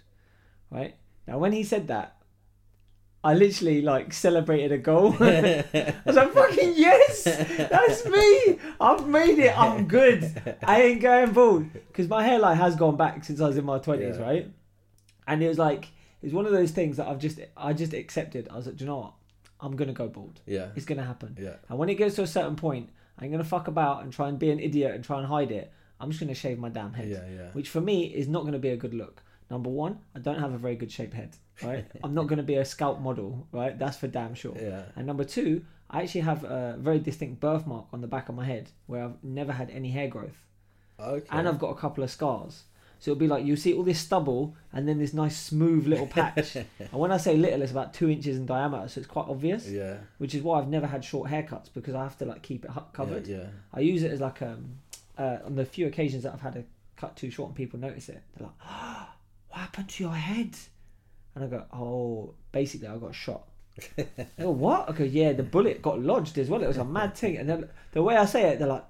right? 0.71 0.95
Now, 1.27 1.37
when 1.37 1.51
he 1.51 1.63
said 1.63 1.87
that, 1.87 2.18
I 3.23 3.33
literally 3.33 3.81
like 3.81 4.13
celebrated 4.13 4.71
a 4.71 4.77
goal. 4.77 5.13
I 5.19 5.65
was 6.05 6.15
like, 6.15 6.31
"Fucking 6.39 6.73
yes, 6.77 7.23
that's 7.25 8.05
me! 8.05 8.57
I've 8.79 9.07
made 9.07 9.39
it. 9.39 9.57
I'm 9.59 9.87
good. 9.87 10.57
I 10.63 10.81
ain't 10.83 11.01
going 11.01 11.33
bald 11.33 11.71
because 11.73 12.07
my 12.07 12.23
hairline 12.23 12.55
has 12.57 12.75
gone 12.77 12.95
back 12.95 13.23
since 13.25 13.41
I 13.41 13.47
was 13.47 13.57
in 13.57 13.65
my 13.65 13.79
twenties, 13.79 14.15
Yeah. 14.17 14.23
right? 14.23 14.51
And 15.27 15.43
it 15.43 15.49
was 15.49 15.57
like 15.59 15.85
it 16.21 16.25
was 16.27 16.33
one 16.33 16.45
of 16.45 16.51
those 16.53 16.71
things 16.71 16.95
that 16.97 17.07
I've 17.07 17.19
just 17.19 17.39
I 17.57 17.73
just 17.73 17.93
accepted. 17.93 18.47
I 18.49 18.55
was 18.55 18.67
like, 18.67 18.77
"Do 18.77 18.85
you 18.85 18.89
know 18.89 18.97
what? 18.99 19.13
I'm 19.59 19.75
gonna 19.75 19.91
go 19.93 20.07
bald. 20.07 20.39
Yeah. 20.45 20.69
It's 20.77 20.85
gonna 20.85 21.03
happen." 21.03 21.35
Yeah. 21.39 21.55
And 21.67 21.77
when 21.77 21.89
it 21.89 21.95
gets 21.95 22.15
to 22.15 22.21
a 22.23 22.27
certain 22.27 22.55
point, 22.55 22.89
I'm 23.17 23.29
gonna 23.31 23.43
fuck 23.43 23.67
about 23.67 24.03
and 24.03 24.13
try 24.13 24.29
and 24.29 24.39
be 24.39 24.49
an 24.49 24.59
idiot 24.61 24.95
and 24.95 25.03
try 25.03 25.17
and 25.17 25.27
hide 25.27 25.51
it. 25.51 25.73
I'm 25.99 26.09
just 26.09 26.21
gonna 26.21 26.33
shave 26.33 26.57
my 26.57 26.69
damn 26.69 26.93
head. 26.93 27.09
Yeah. 27.09 27.27
Yeah. 27.29 27.49
Which 27.51 27.67
for 27.67 27.81
me 27.81 28.05
is 28.05 28.29
not 28.29 28.45
gonna 28.45 28.59
be 28.59 28.69
a 28.69 28.77
good 28.77 28.93
look. 28.93 29.21
Number 29.51 29.69
one, 29.69 29.99
I 30.15 30.19
don't 30.19 30.39
have 30.39 30.53
a 30.53 30.57
very 30.57 30.75
good 30.77 30.91
shaped 30.91 31.13
head, 31.15 31.35
right? 31.63 31.85
I'm 32.03 32.13
not 32.13 32.27
gonna 32.27 32.43
be 32.43 32.55
a 32.55 32.65
scalp 32.65 32.99
model, 32.99 33.47
right? 33.51 33.77
That's 33.77 33.97
for 33.97 34.07
damn 34.07 34.35
sure. 34.35 34.55
Yeah. 34.59 34.83
And 34.95 35.07
number 35.07 35.23
two, 35.23 35.63
I 35.89 36.03
actually 36.03 36.21
have 36.21 36.43
a 36.43 36.77
very 36.79 36.99
distinct 36.99 37.39
birthmark 37.39 37.87
on 37.91 38.01
the 38.01 38.07
back 38.07 38.29
of 38.29 38.35
my 38.35 38.45
head 38.45 38.69
where 38.85 39.03
I've 39.03 39.23
never 39.23 39.51
had 39.51 39.69
any 39.69 39.89
hair 39.89 40.07
growth. 40.07 40.45
Okay. 40.99 41.25
And 41.31 41.47
I've 41.47 41.59
got 41.59 41.69
a 41.69 41.75
couple 41.75 42.03
of 42.03 42.11
scars. 42.11 42.63
So 42.99 43.11
it'll 43.11 43.19
be 43.19 43.27
like 43.27 43.45
you 43.45 43.55
see 43.55 43.73
all 43.73 43.83
this 43.83 43.99
stubble 43.99 44.55
and 44.73 44.87
then 44.87 44.99
this 44.99 45.13
nice 45.13 45.37
smooth 45.37 45.87
little 45.87 46.05
patch. 46.05 46.55
and 46.55 46.91
when 46.91 47.11
I 47.11 47.17
say 47.17 47.37
little, 47.37 47.61
it's 47.61 47.71
about 47.71 47.93
two 47.93 48.09
inches 48.09 48.35
in 48.37 48.45
diameter, 48.45 48.89
so 48.89 48.99
it's 48.99 49.07
quite 49.07 49.27
obvious. 49.27 49.67
Yeah. 49.69 49.97
Which 50.17 50.35
is 50.35 50.43
why 50.43 50.59
I've 50.59 50.67
never 50.67 50.85
had 50.85 51.03
short 51.03 51.31
haircuts 51.31 51.69
because 51.73 51.95
I 51.95 52.03
have 52.03 52.17
to 52.17 52.25
like 52.25 52.41
keep 52.41 52.65
it 52.65 52.71
covered. 52.91 53.25
Yeah. 53.25 53.47
I 53.73 53.79
use 53.79 54.03
it 54.03 54.11
as 54.11 54.19
like 54.19 54.41
um 54.41 54.79
uh, 55.17 55.37
on 55.45 55.55
the 55.55 55.65
few 55.65 55.87
occasions 55.87 56.23
that 56.23 56.33
I've 56.33 56.41
had 56.41 56.57
a 56.57 56.63
cut 56.97 57.15
too 57.15 57.31
short 57.31 57.49
and 57.49 57.55
people 57.55 57.79
notice 57.79 58.09
it. 58.09 58.21
They're 58.37 58.47
like, 58.47 58.69
"What 59.49 59.59
happened 59.59 59.89
to 59.89 60.03
your 60.03 60.13
head?" 60.15 60.55
And 61.41 61.53
I 61.53 61.57
go, 61.57 61.65
"Oh, 61.73 62.33
basically 62.51 62.87
I 62.87 62.97
got 62.97 63.15
shot." 63.15 63.47
They 63.95 64.05
go, 64.39 64.51
what? 64.51 64.89
I 64.89 64.91
go, 64.93 65.03
"Yeah, 65.03 65.31
the 65.33 65.43
bullet 65.43 65.81
got 65.81 66.01
lodged 66.01 66.37
as 66.37 66.49
well. 66.49 66.61
It 66.61 66.67
was 66.67 66.77
a 66.77 66.83
mad 66.85 67.15
thing." 67.15 67.37
And 67.37 67.47
then 67.49 67.69
the 67.93 68.03
way 68.03 68.17
I 68.17 68.25
say 68.25 68.49
it, 68.49 68.59
they're 68.59 68.67
like, 68.67 68.85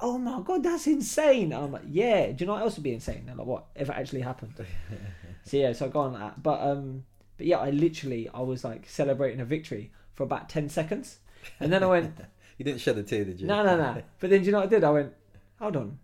"Oh 0.00 0.18
my 0.18 0.40
god, 0.42 0.62
that's 0.64 0.86
insane!" 0.86 1.52
And 1.52 1.64
I'm 1.64 1.72
like, 1.72 1.84
"Yeah." 1.88 2.32
Do 2.32 2.36
you 2.42 2.46
know 2.46 2.54
what 2.54 2.62
else 2.62 2.76
would 2.76 2.82
be 2.82 2.92
insane? 2.92 3.24
They're 3.26 3.36
like, 3.36 3.46
"What 3.46 3.66
if 3.76 3.88
it 3.88 3.94
actually 3.96 4.22
happened?" 4.22 4.54
so 5.44 5.56
yeah, 5.56 5.72
so 5.72 5.86
I 5.86 5.88
go 5.88 6.00
on 6.00 6.14
that. 6.14 6.42
But 6.42 6.60
um, 6.60 7.04
but 7.36 7.46
yeah, 7.46 7.58
I 7.58 7.70
literally 7.70 8.28
I 8.34 8.40
was 8.40 8.64
like 8.64 8.88
celebrating 8.88 9.40
a 9.40 9.44
victory 9.44 9.92
for 10.14 10.24
about 10.24 10.48
ten 10.48 10.68
seconds, 10.68 11.18
and 11.60 11.72
then 11.72 11.82
I 11.82 11.86
went. 11.86 12.16
You 12.58 12.64
didn't 12.64 12.80
shed 12.80 12.96
a 12.96 13.02
tear, 13.02 13.22
did 13.26 13.38
you? 13.38 13.46
No, 13.46 13.62
no, 13.62 13.76
no. 13.76 14.02
But 14.18 14.30
then 14.30 14.40
do 14.40 14.46
you 14.46 14.52
know 14.52 14.60
what 14.60 14.68
I 14.68 14.70
did? 14.70 14.82
I 14.82 14.88
went, 14.90 15.12
hold 15.58 15.76
on. 15.76 15.98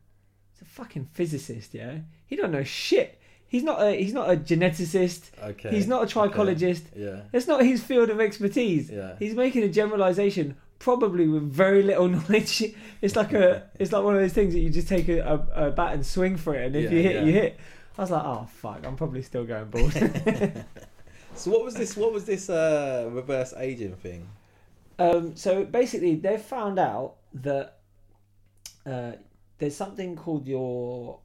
He's 0.53 0.61
a 0.61 0.65
fucking 0.67 1.07
physicist, 1.15 1.73
yeah. 1.73 2.01
He 2.27 2.37
don't 2.37 2.51
know 2.53 2.63
shit. 2.63 3.19
He's 3.53 3.63
not 3.71 3.79
a 3.87 3.91
he's 4.03 4.15
not 4.15 4.31
a 4.31 4.37
geneticist. 4.37 5.23
Okay. 5.51 5.71
He's 5.75 5.87
not 5.87 6.01
a 6.05 6.07
trichologist. 6.15 6.85
Yeah. 6.97 7.21
It's 7.35 7.47
not 7.47 7.63
his 7.63 7.83
field 7.89 8.09
of 8.09 8.19
expertise. 8.19 8.91
Yeah. 8.91 9.15
He's 9.19 9.35
making 9.35 9.63
a 9.63 9.69
generalization, 9.69 10.57
probably 10.79 11.29
with 11.29 11.43
very 11.65 11.83
little 11.83 12.09
knowledge. 12.17 12.65
It's 13.03 13.15
like 13.15 13.33
a 13.35 13.69
it's 13.79 13.93
like 13.93 14.03
one 14.03 14.15
of 14.15 14.21
those 14.23 14.33
things 14.33 14.55
that 14.55 14.61
you 14.61 14.71
just 14.71 14.89
take 14.89 15.07
a, 15.09 15.19
a, 15.55 15.67
a 15.67 15.71
bat 15.71 15.93
and 15.95 16.05
swing 16.05 16.37
for 16.39 16.55
it, 16.55 16.67
and 16.67 16.77
if 16.77 16.85
Yeah, 16.85 16.97
you 16.97 17.03
hit, 17.03 17.15
yeah. 17.17 17.23
you 17.25 17.33
hit. 17.33 17.61
I 17.99 18.01
was 18.01 18.11
like, 18.11 18.25
oh 18.25 18.49
fuck, 18.63 18.87
I'm 18.87 18.97
probably 18.97 19.23
still 19.23 19.45
going 19.45 19.67
bald. 19.69 19.93
So 21.35 21.51
what 21.51 21.65
was 21.65 21.75
this? 21.75 21.97
What 21.97 22.13
was 22.13 22.25
this 22.25 22.49
uh, 22.51 23.09
reverse 23.11 23.55
aging 23.57 23.97
thing? 23.97 24.29
um, 24.99 25.35
so 25.37 25.65
basically, 25.65 26.15
they've 26.17 26.41
found 26.41 26.79
out 26.79 27.17
that 27.35 27.79
uh, 28.87 29.13
there's 29.59 29.75
something 29.77 30.17
called 30.17 30.47
your 30.47 31.19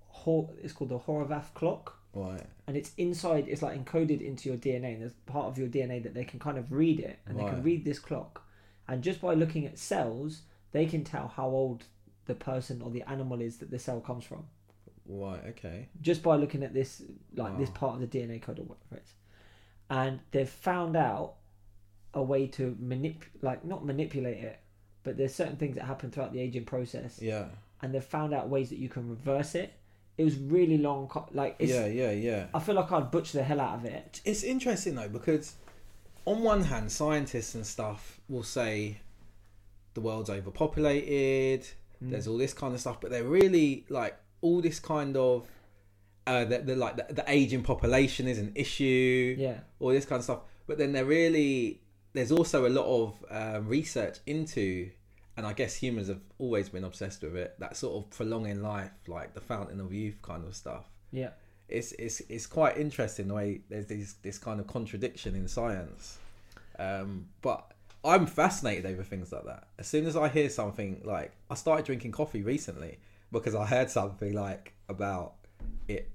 it's 0.63 0.73
called 0.73 0.89
the 0.89 0.99
Horvath 0.99 1.53
clock, 1.53 1.96
Right. 2.17 2.41
and 2.67 2.75
it's 2.77 2.91
inside. 2.97 3.47
It's 3.47 3.61
like 3.61 3.77
encoded 3.83 4.21
into 4.21 4.49
your 4.49 4.57
DNA, 4.57 4.93
and 4.93 5.01
there's 5.01 5.13
part 5.25 5.45
of 5.47 5.57
your 5.57 5.67
DNA 5.67 6.01
that 6.03 6.13
they 6.13 6.23
can 6.25 6.39
kind 6.39 6.57
of 6.57 6.71
read 6.71 6.99
it, 6.99 7.19
and 7.25 7.37
they 7.39 7.43
can 7.45 7.63
read 7.63 7.85
this 7.85 7.99
clock, 7.99 8.43
and 8.87 9.01
just 9.03 9.21
by 9.21 9.33
looking 9.33 9.65
at 9.65 9.77
cells, 9.77 10.41
they 10.71 10.85
can 10.85 11.03
tell 11.03 11.27
how 11.27 11.47
old 11.47 11.83
the 12.25 12.35
person 12.35 12.81
or 12.81 12.89
the 12.91 13.03
animal 13.03 13.39
is 13.41 13.57
that 13.57 13.71
the 13.71 13.79
cell 13.79 14.01
comes 14.01 14.23
from. 14.25 14.45
Right. 15.09 15.41
Okay. 15.51 15.87
just 16.01 16.21
by 16.21 16.35
looking 16.35 16.63
at 16.63 16.73
this 16.73 17.01
like 17.35 17.57
this 17.57 17.69
Wow. 17.69 17.75
part 17.75 17.93
of 18.01 18.01
the 18.01 18.19
DNA 18.19 18.41
code 18.41 18.59
or 18.59 18.63
whatever 18.63 18.95
it 18.97 19.03
is. 19.03 19.13
And 19.89 20.19
they've 20.31 20.49
found 20.49 20.97
out 20.97 21.35
a 22.13 22.21
way 22.21 22.47
to 22.47 22.75
manip 22.81 23.21
like 23.41 23.63
not 23.63 23.85
manipulate 23.85 24.43
it, 24.43 24.59
but 25.03 25.15
there's 25.15 25.33
certain 25.33 25.55
things 25.55 25.75
that 25.77 25.85
happen 25.85 26.11
throughout 26.11 26.33
the 26.33 26.41
aging 26.41 26.65
process, 26.65 27.21
Yeah. 27.21 27.45
and 27.81 27.93
they've 27.93 28.03
found 28.03 28.33
out 28.33 28.49
ways 28.49 28.69
that 28.69 28.79
you 28.79 28.89
can 28.89 29.07
reverse 29.07 29.55
it. 29.55 29.71
It 30.17 30.23
was 30.23 30.35
really 30.37 30.77
long, 30.77 31.07
co- 31.07 31.29
like 31.31 31.55
it's, 31.59 31.71
yeah. 31.71 31.85
Yeah. 31.85 32.11
Yeah. 32.11 32.45
I 32.53 32.59
feel 32.59 32.75
like 32.75 32.91
I'd 32.91 33.11
butcher 33.11 33.37
the 33.37 33.43
hell 33.43 33.61
out 33.61 33.75
of 33.79 33.85
it. 33.85 34.21
It's 34.25 34.43
interesting 34.43 34.95
though 34.95 35.09
because 35.09 35.55
on 36.25 36.41
one 36.41 36.63
hand, 36.63 36.91
scientists 36.91 37.55
and 37.55 37.65
stuff 37.65 38.19
will 38.27 38.43
say 38.43 38.99
the 39.93 40.01
world's 40.01 40.29
overpopulated. 40.29 41.67
Mm. 42.03 42.11
There's 42.11 42.27
all 42.27 42.37
this 42.37 42.53
kind 42.53 42.73
of 42.73 42.79
stuff, 42.79 42.99
but 42.99 43.11
they're 43.11 43.23
really 43.23 43.85
like 43.89 44.17
all 44.41 44.61
this 44.61 44.79
kind 44.79 45.15
of 45.17 45.47
uh, 46.25 46.45
the, 46.45 46.59
the 46.59 46.75
like 46.75 46.97
the, 46.97 47.13
the 47.13 47.23
aging 47.27 47.63
population 47.63 48.27
is 48.27 48.39
an 48.39 48.51
issue. 48.55 49.35
Yeah, 49.37 49.59
all 49.79 49.89
this 49.89 50.05
kind 50.05 50.19
of 50.19 50.23
stuff. 50.23 50.39
But 50.67 50.77
then 50.77 50.91
they're 50.91 51.05
really 51.05 51.81
there's 52.13 52.31
also 52.31 52.67
a 52.67 52.69
lot 52.69 52.85
of 52.85 53.25
um, 53.29 53.67
research 53.67 54.17
into, 54.25 54.89
and 55.37 55.45
I 55.45 55.53
guess 55.53 55.75
humans 55.75 56.07
have 56.07 56.21
always 56.39 56.67
been 56.67 56.83
obsessed 56.83 57.21
with 57.21 57.35
it. 57.35 57.55
That 57.59 57.77
sort 57.77 58.03
of 58.03 58.09
prolonging 58.09 58.61
life, 58.61 58.91
like 59.07 59.33
the 59.35 59.41
fountain 59.41 59.79
of 59.79 59.93
youth 59.93 60.21
kind 60.21 60.43
of 60.43 60.55
stuff. 60.55 60.85
yeah, 61.11 61.29
It's 61.69 61.91
it's 61.93 62.21
it's 62.21 62.47
quite 62.47 62.77
interesting 62.77 63.27
the 63.27 63.35
way 63.35 63.61
there's 63.69 63.85
this 63.85 64.13
this 64.23 64.37
kind 64.37 64.59
of 64.59 64.67
contradiction 64.67 65.35
in 65.35 65.47
science. 65.47 66.17
Um, 66.79 67.27
but 67.41 67.71
I'm 68.03 68.25
fascinated 68.25 68.85
over 68.85 69.03
things 69.03 69.31
like 69.31 69.45
that. 69.45 69.67
As 69.77 69.87
soon 69.87 70.05
as 70.05 70.15
I 70.15 70.27
hear 70.27 70.49
something 70.49 71.01
like 71.05 71.31
I 71.49 71.55
started 71.55 71.85
drinking 71.85 72.11
coffee 72.11 72.41
recently 72.41 72.97
because 73.31 73.55
I 73.55 73.65
heard 73.65 73.89
something 73.89 74.33
like 74.33 74.73
about 74.89 75.33
it 75.87 76.09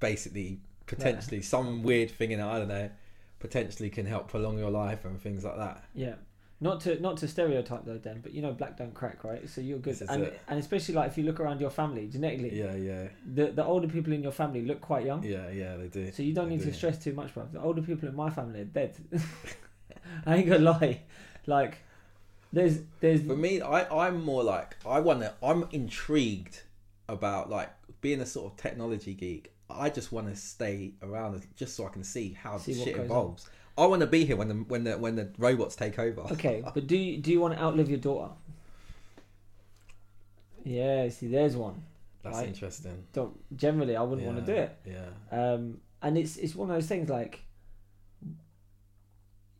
basically 0.00 0.60
potentially 0.86 1.40
some 1.42 1.82
weird 1.82 2.10
thing 2.10 2.32
in 2.32 2.40
it, 2.40 2.44
I 2.44 2.58
don't 2.58 2.68
know, 2.68 2.90
potentially 3.38 3.88
can 3.90 4.04
help 4.04 4.28
prolong 4.28 4.58
your 4.58 4.70
life 4.70 5.04
and 5.04 5.20
things 5.20 5.44
like 5.44 5.56
that. 5.56 5.84
yeah. 5.94 6.14
Not 6.62 6.80
to 6.82 7.00
not 7.00 7.16
to 7.16 7.26
stereotype 7.26 7.84
though, 7.84 7.98
Dan, 7.98 8.20
but 8.22 8.32
you 8.32 8.40
know 8.40 8.52
black 8.52 8.76
don't 8.76 8.94
crack, 8.94 9.24
right? 9.24 9.48
So 9.50 9.60
you're 9.60 9.80
good, 9.80 10.00
and 10.08 10.22
it. 10.22 10.40
and 10.46 10.60
especially 10.60 10.94
like 10.94 11.10
if 11.10 11.18
you 11.18 11.24
look 11.24 11.40
around 11.40 11.60
your 11.60 11.70
family 11.70 12.06
genetically, 12.06 12.56
Yeah, 12.56 12.76
yeah, 12.76 13.08
the 13.34 13.46
the 13.50 13.64
older 13.64 13.88
people 13.88 14.12
in 14.12 14.22
your 14.22 14.30
family 14.30 14.62
look 14.62 14.80
quite 14.80 15.04
young. 15.04 15.24
yeah, 15.24 15.50
yeah, 15.50 15.76
they 15.76 15.88
do. 15.88 16.12
So 16.12 16.22
you 16.22 16.32
don't 16.32 16.48
They 16.48 16.56
need 16.56 16.62
to 16.64 16.72
stress 16.72 17.02
too 17.02 17.14
much, 17.14 17.34
bro. 17.34 17.48
The 17.52 17.60
older 17.60 17.82
people 17.82 18.08
in 18.08 18.14
my 18.14 18.30
family 18.30 18.60
are 18.60 18.64
dead. 18.64 18.94
I 20.26 20.36
ain't 20.36 20.48
gonna 20.48 20.60
lie. 20.60 21.00
Like, 21.46 21.78
there's 22.52 22.78
there's 23.00 23.22
For 23.22 23.36
me, 23.36 23.60
I 23.60 24.06
I'm 24.06 24.22
more 24.22 24.44
like 24.44 24.76
I 24.86 25.00
want 25.00 25.22
to. 25.22 25.34
I'm 25.42 25.66
intrigued 25.72 26.62
about 27.08 27.50
like 27.50 27.70
being 28.00 28.20
a 28.20 28.26
sort 28.26 28.52
of 28.52 28.56
technology 28.56 29.14
geek. 29.14 29.52
I 29.68 29.90
just 29.90 30.12
want 30.12 30.28
to 30.28 30.36
stay 30.36 30.92
around 31.02 31.44
just 31.56 31.74
so 31.74 31.86
I 31.86 31.88
can 31.88 32.04
see 32.04 32.34
how 32.40 32.58
See 32.58 32.74
shit 32.74 32.96
evolves. 32.96 33.48
I 33.76 33.86
want 33.86 34.00
to 34.00 34.06
be 34.06 34.24
here 34.24 34.36
when 34.36 34.48
the 34.48 34.54
when 34.54 34.84
the 34.84 34.98
when 34.98 35.16
the 35.16 35.30
robots 35.38 35.74
take 35.76 35.98
over. 35.98 36.20
okay. 36.32 36.62
But 36.74 36.86
do 36.86 36.96
you 36.96 37.18
do 37.18 37.30
you 37.30 37.40
want 37.40 37.54
to 37.54 37.60
outlive 37.62 37.88
your 37.88 37.98
daughter? 37.98 38.32
Yeah. 40.64 41.08
See, 41.08 41.28
there's 41.28 41.56
one. 41.56 41.82
That's 42.22 42.36
Right. 42.36 42.48
interesting. 42.48 43.04
Don't, 43.12 43.34
generally, 43.56 43.96
I 43.96 44.02
wouldn't 44.02 44.26
want 44.26 44.44
to 44.44 44.52
do 44.54 44.58
it. 44.58 44.78
Yeah. 44.86 45.08
Um, 45.52 45.80
and 46.02 46.16
it's 46.16 46.36
it's 46.36 46.54
one 46.54 46.70
of 46.70 46.76
those 46.76 46.86
things 46.86 47.08
like 47.08 47.44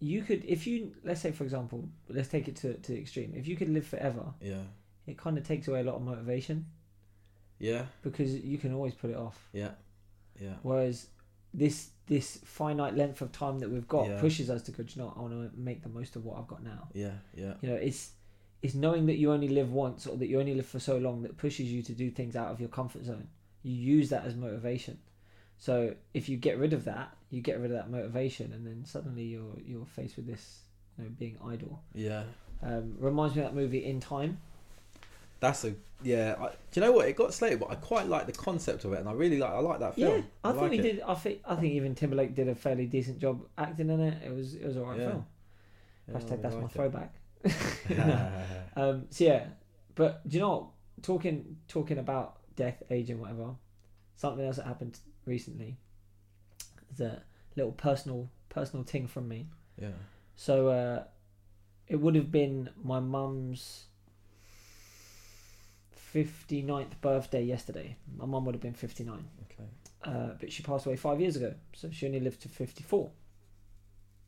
you 0.01 0.23
could 0.23 0.45
if 0.45 0.67
you 0.67 0.93
let's 1.05 1.21
say 1.21 1.31
for 1.31 1.45
example 1.45 1.89
let's 2.09 2.27
take 2.29 2.49
it 2.49 2.57
to 2.57 2.75
to 2.75 2.91
the 2.93 2.99
extreme 2.99 3.33
if 3.37 3.47
you 3.47 3.55
could 3.57 3.69
live 3.69 3.87
forever 3.87 4.25
Yeah. 4.41 4.63
it 5.07 5.17
kind 5.17 5.39
of 5.39 5.47
takes 5.47 5.69
away 5.69 5.79
a 5.81 5.85
lot 5.85 5.95
of 5.95 6.03
motivation 6.03 6.67
Yeah. 7.61 7.85
because 8.03 8.35
you 8.35 8.59
can 8.59 8.75
always 8.75 8.95
put 8.95 9.11
it 9.11 9.17
off 9.17 9.49
Yeah. 9.53 9.71
Yeah. 10.41 10.55
Whereas 10.63 11.07
this 11.55 11.91
this 12.13 12.39
finite 12.45 12.95
length 13.03 13.21
of 13.23 13.33
time 13.33 13.59
that 13.61 13.71
we've 13.71 13.89
got 13.89 14.09
Yeah. 14.09 14.21
pushes 14.21 14.51
us 14.51 14.61
to 14.67 14.71
go. 14.73 14.83
"Do 14.83 14.93
You 14.95 15.03
know. 15.03 15.13
I 15.17 15.21
want 15.21 15.33
to 15.53 15.59
make 15.59 15.83
the 15.83 15.89
most 15.89 16.15
of 16.17 16.25
what 16.27 16.39
I've 16.39 16.47
got 16.55 16.63
now. 16.63 16.89
Yeah. 16.93 17.17
Yeah. 17.35 17.55
You 17.63 17.69
know, 17.71 17.75
it's 17.89 18.13
it's 18.65 18.75
knowing 18.75 19.07
that 19.07 19.17
you 19.17 19.33
only 19.33 19.49
live 19.49 19.73
once 19.73 20.07
or 20.07 20.17
that 20.19 20.29
you 20.29 20.39
only 20.39 20.55
live 20.55 20.67
for 20.67 20.79
so 20.79 20.97
long 20.99 21.23
that 21.23 21.37
pushes 21.37 21.67
you 21.73 21.83
to 21.83 21.93
do 21.93 22.11
things 22.11 22.37
out 22.37 22.49
of 22.53 22.61
your 22.61 22.69
comfort 22.69 23.03
zone. 23.05 23.27
You 23.63 23.75
use 23.75 24.09
that 24.11 24.25
as 24.25 24.35
motivation. 24.37 24.99
So 25.59 25.95
if 26.15 26.29
you 26.29 26.37
get 26.37 26.59
rid 26.59 26.73
of 26.73 26.85
that, 26.85 27.17
you 27.31 27.41
get 27.41 27.59
rid 27.63 27.71
of 27.73 27.77
that 27.81 27.91
motivation, 27.91 28.53
and 28.53 28.67
then 28.67 28.85
suddenly 28.85 29.25
you're 29.25 29.59
you're 29.71 29.87
faced 29.87 30.17
with 30.17 30.27
this, 30.27 30.45
you 30.97 31.05
know, 31.05 31.11
being 31.19 31.37
idle. 31.55 31.83
Yeah. 31.95 32.25
Um, 32.63 32.95
reminds 32.99 33.35
me 33.35 33.43
of 33.43 33.49
that 33.49 33.55
movie 33.63 33.85
In 33.85 33.99
Time. 34.01 34.39
That's 35.43 35.65
a 35.65 35.75
yeah. 36.05 36.37
I, 36.41 36.47
do 36.71 36.81
you 36.81 36.83
know 36.87 36.93
what? 36.93 37.09
It 37.09 37.17
got 37.17 37.35
slated, 37.35 37.59
but 37.61 37.71
I 37.71 37.75
quite 37.75 38.07
like 38.07 38.27
the 38.27 38.33
concept 38.33 38.85
of 38.85 38.93
it, 38.93 39.01
and 39.01 39.09
I 39.09 39.13
really 39.13 39.39
like. 39.39 39.51
I 39.51 39.59
like 39.59 39.81
that 39.81 39.97
film. 39.97 40.17
Yeah, 40.19 40.23
I, 40.45 40.51
think 40.53 40.63
like 40.63 40.73
he 40.73 40.79
it. 40.79 40.83
did. 40.83 41.01
I 41.03 41.15
think 41.15 41.41
I 41.45 41.55
think 41.57 41.75
even 41.75 41.95
Timberlake 41.97 42.35
did 42.37 42.49
a 42.49 42.55
fairly 42.55 42.87
decent 42.87 43.19
job 43.19 43.43
acting 43.59 43.91
in 43.91 44.01
it. 44.01 44.23
It 44.25 44.33
was 44.35 44.55
it 44.55 44.65
was 44.65 44.77
alright 44.77 45.01
Yeah. 45.01 45.09
film. 45.11 45.27
Yeah, 46.09 46.15
I 46.17 46.19
Hashtag 46.21 46.43
that's 46.43 46.55
my 46.55 46.65
it. 46.65 46.71
throwback. 46.73 47.15
Um, 48.77 49.05
so 49.11 49.25
yeah, 49.25 49.45
but 49.97 50.27
do 50.29 50.37
you 50.37 50.41
know 50.41 50.51
what? 50.51 50.67
Talking 51.03 51.57
talking 51.69 51.99
about 51.99 52.39
death, 52.57 52.83
age, 52.91 53.11
and 53.11 53.21
whatever. 53.21 53.51
Something 54.17 54.47
else 54.47 54.57
that 54.57 54.67
happened 54.67 54.99
recently. 55.27 55.77
Is 56.95 57.01
a 57.01 57.23
little 57.57 57.73
personal 57.73 58.29
personal 58.49 58.85
thing 58.85 59.07
from 59.09 59.27
me. 59.29 59.49
yeah. 59.81 59.89
So 60.37 60.69
uh, 60.69 61.05
it 61.89 61.97
would 61.97 62.15
have 62.15 62.31
been 62.31 62.71
my 62.83 63.01
mum's 63.01 63.87
59th 66.15 67.01
birthday 67.01 67.43
yesterday. 67.45 67.97
My 68.17 68.27
mum 68.27 68.45
would 68.45 68.55
have 68.55 68.63
been 68.63 68.75
59. 68.75 69.25
Okay. 69.51 69.69
Uh, 70.05 70.35
but 70.41 70.53
she 70.53 70.63
passed 70.63 70.87
away 70.87 70.97
five 70.97 71.21
years 71.21 71.37
ago, 71.37 71.55
so 71.73 71.91
she 71.91 72.07
only 72.07 72.21
lived 72.21 72.43
to 72.43 72.49
54. 72.49 73.11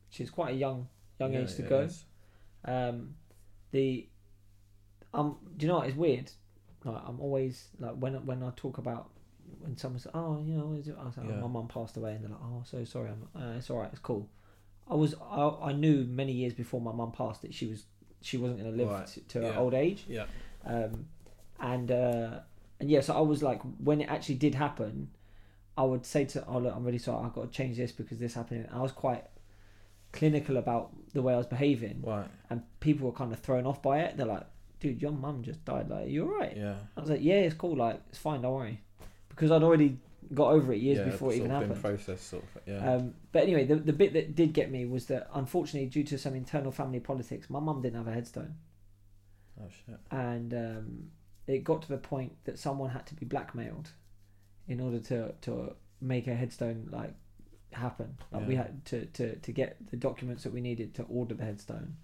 She's 0.09 0.29
quite 0.29 0.53
a 0.53 0.57
young 0.57 0.87
young 1.19 1.33
Yeah, 1.33 1.41
age 1.41 1.55
to 1.55 1.63
yeah, 1.63 1.69
go. 1.69 1.79
is. 1.81 2.05
Um, 2.63 3.15
the 3.71 4.07
um, 5.13 5.37
do 5.57 5.65
you 5.65 5.71
know 5.71 5.77
what? 5.79 5.87
It's 5.87 5.97
weird. 5.97 6.31
Like 6.83 7.01
I'm 7.05 7.19
always 7.19 7.67
like 7.79 7.95
when 7.95 8.13
when 8.25 8.43
I 8.43 8.51
talk 8.55 8.77
about 8.77 9.09
when 9.59 9.75
someone 9.77 9.99
says, 9.99 10.11
"Oh, 10.13 10.41
you 10.41 10.53
know," 10.57 10.73
is 10.73 10.87
it? 10.87 10.95
I 10.99 11.09
say, 11.11 11.21
oh, 11.23 11.41
"My 11.41 11.47
mum 11.47 11.67
passed 11.67 11.97
away," 11.97 12.13
and 12.13 12.23
they're 12.23 12.31
like, 12.31 12.39
"Oh, 12.43 12.63
so 12.65 12.83
sorry." 12.85 13.09
I'm, 13.09 13.27
uh, 13.41 13.57
it's 13.57 13.69
all 13.69 13.79
right. 13.79 13.89
It's 13.91 13.99
cool. 13.99 14.29
I 14.89 14.93
was 14.95 15.15
I, 15.21 15.49
I 15.63 15.71
knew 15.73 16.05
many 16.05 16.31
years 16.31 16.53
before 16.53 16.79
my 16.79 16.91
mum 16.91 17.11
passed 17.11 17.41
that 17.41 17.53
she 17.53 17.65
was 17.67 17.85
she 18.21 18.37
wasn't 18.37 18.59
going 18.61 18.71
to 18.71 18.77
live 18.77 18.89
Right. 18.91 19.07
to, 19.07 19.19
to 19.21 19.41
Yeah. 19.41 19.51
her 19.53 19.59
old 19.59 19.73
age. 19.73 20.05
Yeah. 20.07 20.25
Um, 20.63 21.07
and 21.59 21.91
uh, 21.91 22.39
and 22.79 22.89
yeah, 22.89 23.01
so 23.01 23.13
I 23.15 23.21
was 23.21 23.41
like, 23.43 23.61
when 23.83 24.01
it 24.01 24.09
actually 24.09 24.35
did 24.35 24.55
happen, 24.55 25.09
I 25.77 25.83
would 25.83 26.05
say 26.05 26.25
to, 26.25 26.45
"Oh 26.47 26.59
look, 26.59 26.75
I'm 26.75 26.83
really 26.83 26.97
sorry. 26.97 27.25
I've 27.25 27.33
got 27.33 27.43
to 27.43 27.51
change 27.51 27.77
this 27.77 27.91
because 27.91 28.17
this 28.19 28.33
happened." 28.33 28.65
And 28.69 28.75
I 28.77 28.81
was 28.81 28.91
quite 28.91 29.23
clinical 30.11 30.57
about 30.57 30.91
the 31.13 31.21
way 31.21 31.33
I 31.33 31.37
was 31.37 31.45
behaving, 31.47 32.01
Right. 32.03 32.27
and 32.49 32.61
people 32.79 33.07
were 33.07 33.13
kind 33.15 33.31
of 33.33 33.39
thrown 33.39 33.65
off 33.65 33.81
by 33.81 33.99
it. 34.01 34.17
They're 34.17 34.25
like, 34.25 34.45
"Dude, 34.79 35.01
your 35.01 35.11
mum 35.11 35.43
just 35.43 35.63
died. 35.65 35.89
Like, 35.89 36.09
you're 36.09 36.25
right. 36.39 36.55
Yeah. 36.55 36.75
I 36.95 37.01
was 37.01 37.09
like, 37.09 37.21
"Yeah, 37.21 37.35
it's 37.41 37.55
cool. 37.55 37.75
Like, 37.77 38.01
it's 38.09 38.17
fine. 38.17 38.41
Don't 38.41 38.53
worry," 38.53 38.81
because 39.29 39.51
I'd 39.51 39.63
already 39.63 39.97
got 40.33 40.51
over 40.51 40.73
it 40.73 40.81
years 40.81 40.97
yeah, 40.97 41.05
before 41.05 41.31
it 41.31 41.37
even 41.37 41.51
happened. 41.51 41.79
processed, 41.81 42.27
sort 42.29 42.43
of. 42.43 42.61
Yeah. 42.65 42.93
Um, 42.95 43.13
but 43.31 43.43
anyway, 43.43 43.65
the 43.65 43.75
the 43.75 43.93
bit 43.93 44.13
that 44.13 44.35
did 44.35 44.53
get 44.53 44.71
me 44.71 44.85
was 44.85 45.05
that 45.07 45.29
unfortunately, 45.33 45.87
due 45.89 46.03
to 46.05 46.17
some 46.17 46.35
internal 46.35 46.71
family 46.71 46.99
politics, 46.99 47.49
my 47.49 47.59
mum 47.59 47.81
didn't 47.81 47.97
have 47.97 48.07
a 48.07 48.13
headstone, 48.13 48.55
oh 49.61 49.67
shit. 49.85 49.99
and 50.11 50.53
um, 50.53 51.11
it 51.47 51.63
got 51.63 51.81
to 51.83 51.87
the 51.89 51.97
point 51.97 52.33
that 52.45 52.57
someone 52.59 52.89
had 52.89 53.05
to 53.07 53.15
be 53.15 53.25
blackmailed 53.25 53.89
in 54.67 54.79
order 54.79 54.99
to 54.99 55.33
to 55.41 55.75
make 56.01 56.27
a 56.27 56.35
headstone 56.35 56.87
like 56.91 57.13
happen. 57.71 58.17
Like 58.31 58.47
we 58.47 58.55
had 58.55 58.85
to, 58.85 59.05
to 59.05 59.35
to 59.35 59.51
get 59.51 59.77
the 59.91 59.97
documents 59.97 60.43
that 60.43 60.53
we 60.53 60.61
needed 60.61 60.93
to 60.95 61.03
order 61.03 61.35
the 61.35 61.43
headstone, 61.45 61.95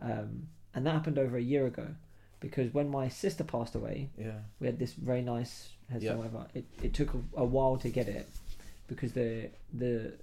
um, 0.00 0.48
and 0.74 0.86
that 0.86 0.92
happened 0.92 1.18
over 1.18 1.36
a 1.36 1.42
year 1.42 1.66
ago, 1.66 1.88
because 2.40 2.72
when 2.74 2.88
my 2.90 3.08
sister 3.08 3.44
passed 3.44 3.74
away, 3.74 4.10
Yeah. 4.18 4.38
we 4.60 4.66
had 4.66 4.78
this 4.78 4.92
very 4.94 5.22
nice 5.22 5.68
headstone. 5.90 6.10
Yeah. 6.10 6.16
Whatever. 6.16 6.46
It 6.54 6.64
it 6.82 6.94
took 6.94 7.14
a, 7.14 7.20
a 7.36 7.44
while 7.44 7.76
to 7.78 7.88
get 7.88 8.08
it 8.08 8.28
because 8.88 9.12
the 9.12 9.50
the 9.72 10.14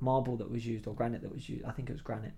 marble 0.00 0.36
that 0.36 0.50
was 0.50 0.66
used 0.66 0.86
or 0.86 0.94
granite 0.94 1.22
that 1.22 1.32
was 1.32 1.48
used, 1.48 1.64
I 1.64 1.70
think 1.70 1.88
it 1.88 1.92
was 1.92 2.02
granite, 2.02 2.32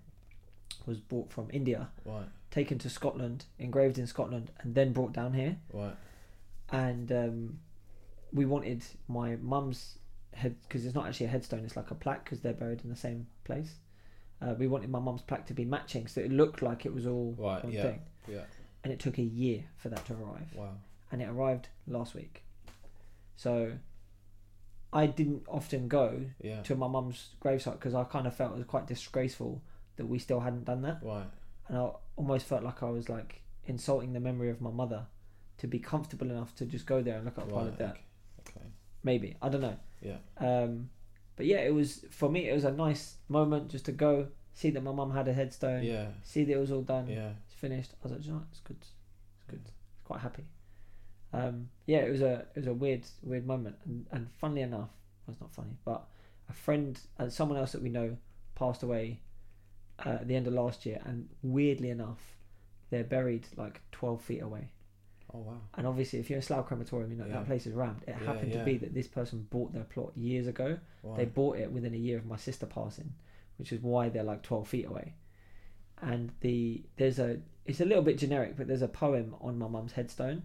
was 0.87 0.99
brought 0.99 1.31
from 1.31 1.49
India, 1.51 1.89
Right. 2.05 2.27
taken 2.49 2.79
to 2.79 2.89
Scotland, 2.89 3.45
engraved 3.59 3.99
in 3.99 4.07
Scotland, 4.07 4.51
and 4.59 4.73
then 4.73 4.93
brought 4.93 5.13
down 5.13 5.33
here. 5.33 5.57
Right. 5.71 5.95
And 6.71 7.11
um, 7.11 7.59
we 8.33 8.45
wanted 8.45 8.83
my 9.07 9.35
mum's 9.35 9.99
head 10.33 10.55
because 10.63 10.85
it's 10.85 10.95
not 10.95 11.05
actually 11.07 11.27
a 11.27 11.29
headstone; 11.29 11.63
it's 11.65 11.75
like 11.77 11.91
a 11.91 11.95
plaque 11.95 12.23
because 12.23 12.39
they're 12.41 12.53
buried 12.53 12.81
in 12.83 12.89
the 12.89 12.95
same 12.95 13.27
place. 13.43 13.75
Uh, 14.41 14.53
we 14.57 14.67
wanted 14.67 14.89
my 14.89 14.99
mum's 14.99 15.21
plaque 15.21 15.45
to 15.47 15.53
be 15.53 15.65
matching, 15.65 16.07
so 16.07 16.21
it 16.21 16.31
looked 16.31 16.61
like 16.61 16.85
it 16.85 16.93
was 16.93 17.05
all 17.07 17.35
Right, 17.37 17.63
one 17.63 17.73
yeah. 17.73 17.81
thing. 17.83 18.01
Yeah. 18.27 18.43
And 18.83 18.93
it 18.93 18.99
took 18.99 19.17
a 19.17 19.23
year 19.23 19.63
for 19.77 19.89
that 19.89 20.05
to 20.05 20.13
arrive, 20.13 20.53
Wow. 20.55 20.75
and 21.11 21.21
it 21.21 21.27
arrived 21.29 21.69
last 21.87 22.13
week. 22.15 22.43
So 23.35 23.73
I 24.93 25.05
didn't 25.07 25.43
often 25.47 25.87
go 25.87 26.25
Yeah. 26.41 26.61
to 26.63 26.75
my 26.75 26.87
mum's 26.87 27.35
gravesite 27.41 27.73
because 27.73 27.93
I 27.93 28.03
kind 28.03 28.27
of 28.27 28.35
felt 28.35 28.53
it 28.53 28.57
was 28.57 28.65
quite 28.65 28.87
disgraceful 28.87 29.61
that 29.97 30.05
we 30.07 30.17
still 30.19 30.39
hadn't 30.39 30.65
done 30.65 30.81
that, 30.83 30.99
Right. 31.03 31.27
and 31.67 31.77
I 31.77 31.91
almost 32.15 32.45
felt 32.45 32.63
like 32.63 32.81
I 32.81 32.89
was 32.89 33.09
like 33.09 33.41
insulting 33.65 34.13
the 34.13 34.19
memory 34.19 34.49
of 34.49 34.61
my 34.61 34.71
mother 34.71 35.05
to 35.57 35.67
be 35.67 35.79
comfortable 35.79 36.29
enough 36.31 36.55
to 36.55 36.65
just 36.65 36.85
go 36.85 37.01
there 37.01 37.15
and 37.17 37.25
look 37.25 37.37
at 37.37 37.43
a 37.43 37.47
pile 37.47 37.67
of 37.67 37.77
dirt. 37.77 37.97
Okay. 38.41 38.65
Maybe 39.03 39.35
I 39.41 39.49
don't 39.49 39.61
know. 39.61 39.77
Yeah. 40.01 40.17
Um, 40.37 40.89
but 41.35 41.45
yeah, 41.45 41.57
it 41.59 41.73
was 41.73 42.05
for 42.11 42.29
me. 42.29 42.47
It 42.49 42.53
was 42.53 42.63
a 42.63 42.71
nice 42.71 43.17
moment 43.27 43.69
just 43.69 43.85
to 43.85 43.91
go 43.91 44.27
see 44.53 44.69
that 44.71 44.81
my 44.83 44.91
mum 44.91 45.11
had 45.11 45.27
a 45.27 45.33
headstone, 45.33 45.83
Yeah. 45.83 46.07
see 46.23 46.43
that 46.45 46.53
it 46.53 46.57
was 46.59 46.71
all 46.71 46.81
done, 46.81 47.07
Yeah. 47.07 47.33
it's 47.45 47.53
finished. 47.53 47.93
I 47.93 47.97
was 48.03 48.11
like, 48.13 48.25
you 48.25 48.31
know, 48.33 48.43
it's 48.51 48.59
good, 48.61 48.77
it's 48.79 48.91
good. 49.47 49.61
It's 49.65 50.03
quite 50.03 50.21
happy. 50.21 50.45
Um, 51.33 51.69
yeah, 51.85 51.99
it 51.99 52.09
was 52.11 52.21
a 52.21 52.45
it 52.55 52.57
was 52.57 52.67
a 52.67 52.73
weird 52.73 53.03
weird 53.23 53.45
moment, 53.45 53.75
and 53.85 54.05
and 54.11 54.31
funnily 54.39 54.61
enough, 54.61 54.89
well, 55.25 55.33
it's 55.33 55.41
not 55.41 55.51
funny, 55.51 55.75
but 55.83 56.07
a 56.49 56.53
friend 56.53 56.99
and 57.17 57.31
someone 57.33 57.57
else 57.57 57.73
that 57.73 57.81
we 57.81 57.89
know 57.89 58.17
passed 58.55 58.81
away 58.81 59.19
uh, 60.05 60.09
at 60.21 60.27
the 60.27 60.35
end 60.35 60.47
of 60.47 60.53
last 60.53 60.85
year, 60.85 61.01
and 61.05 61.29
weirdly 61.41 61.89
enough, 61.89 62.35
they're 62.89 63.03
buried 63.03 63.47
like 63.57 63.81
twelve 63.91 64.21
feet 64.21 64.41
away. 64.41 64.69
Oh 65.33 65.39
wow. 65.39 65.61
And 65.75 65.85
obviously, 65.85 66.19
if 66.19 66.29
you're 66.29 66.37
in 66.37 66.43
Slough 66.43 66.67
Crematorium, 66.67 67.11
you 67.11 67.17
know 67.17 67.25
Yeah. 67.25 67.33
that 67.33 67.47
place 67.47 67.65
is 67.67 67.73
rammed. 67.73 68.03
It 68.07 68.15
Yeah, 68.19 68.25
happened 68.25 68.51
yeah. 68.53 68.59
to 68.59 68.65
be 68.65 68.77
that 68.77 68.93
this 68.93 69.07
person 69.07 69.45
bought 69.49 69.73
their 69.73 69.83
plot 69.83 70.15
years 70.15 70.47
ago. 70.47 70.79
Wow. 71.03 71.15
They 71.17 71.25
bought 71.25 71.57
it 71.57 71.71
within 71.71 71.93
a 71.93 71.97
year 71.97 72.17
of 72.17 72.25
my 72.25 72.37
sister 72.37 72.65
passing, 72.65 73.13
which 73.57 73.71
is 73.73 73.81
why 73.81 74.07
they're 74.09 74.23
like 74.23 74.41
twelve 74.43 74.67
feet 74.69 74.85
away. 74.85 75.15
And 76.01 76.31
the 76.41 76.83
there's 76.97 77.19
a 77.19 77.39
it's 77.65 77.81
a 77.81 77.85
little 77.85 78.03
bit 78.03 78.17
generic, 78.17 78.55
but 78.55 78.67
there's 78.67 78.81
a 78.81 78.87
poem 78.87 79.35
on 79.41 79.57
my 79.57 79.67
mum's 79.67 79.93
headstone. 79.93 80.43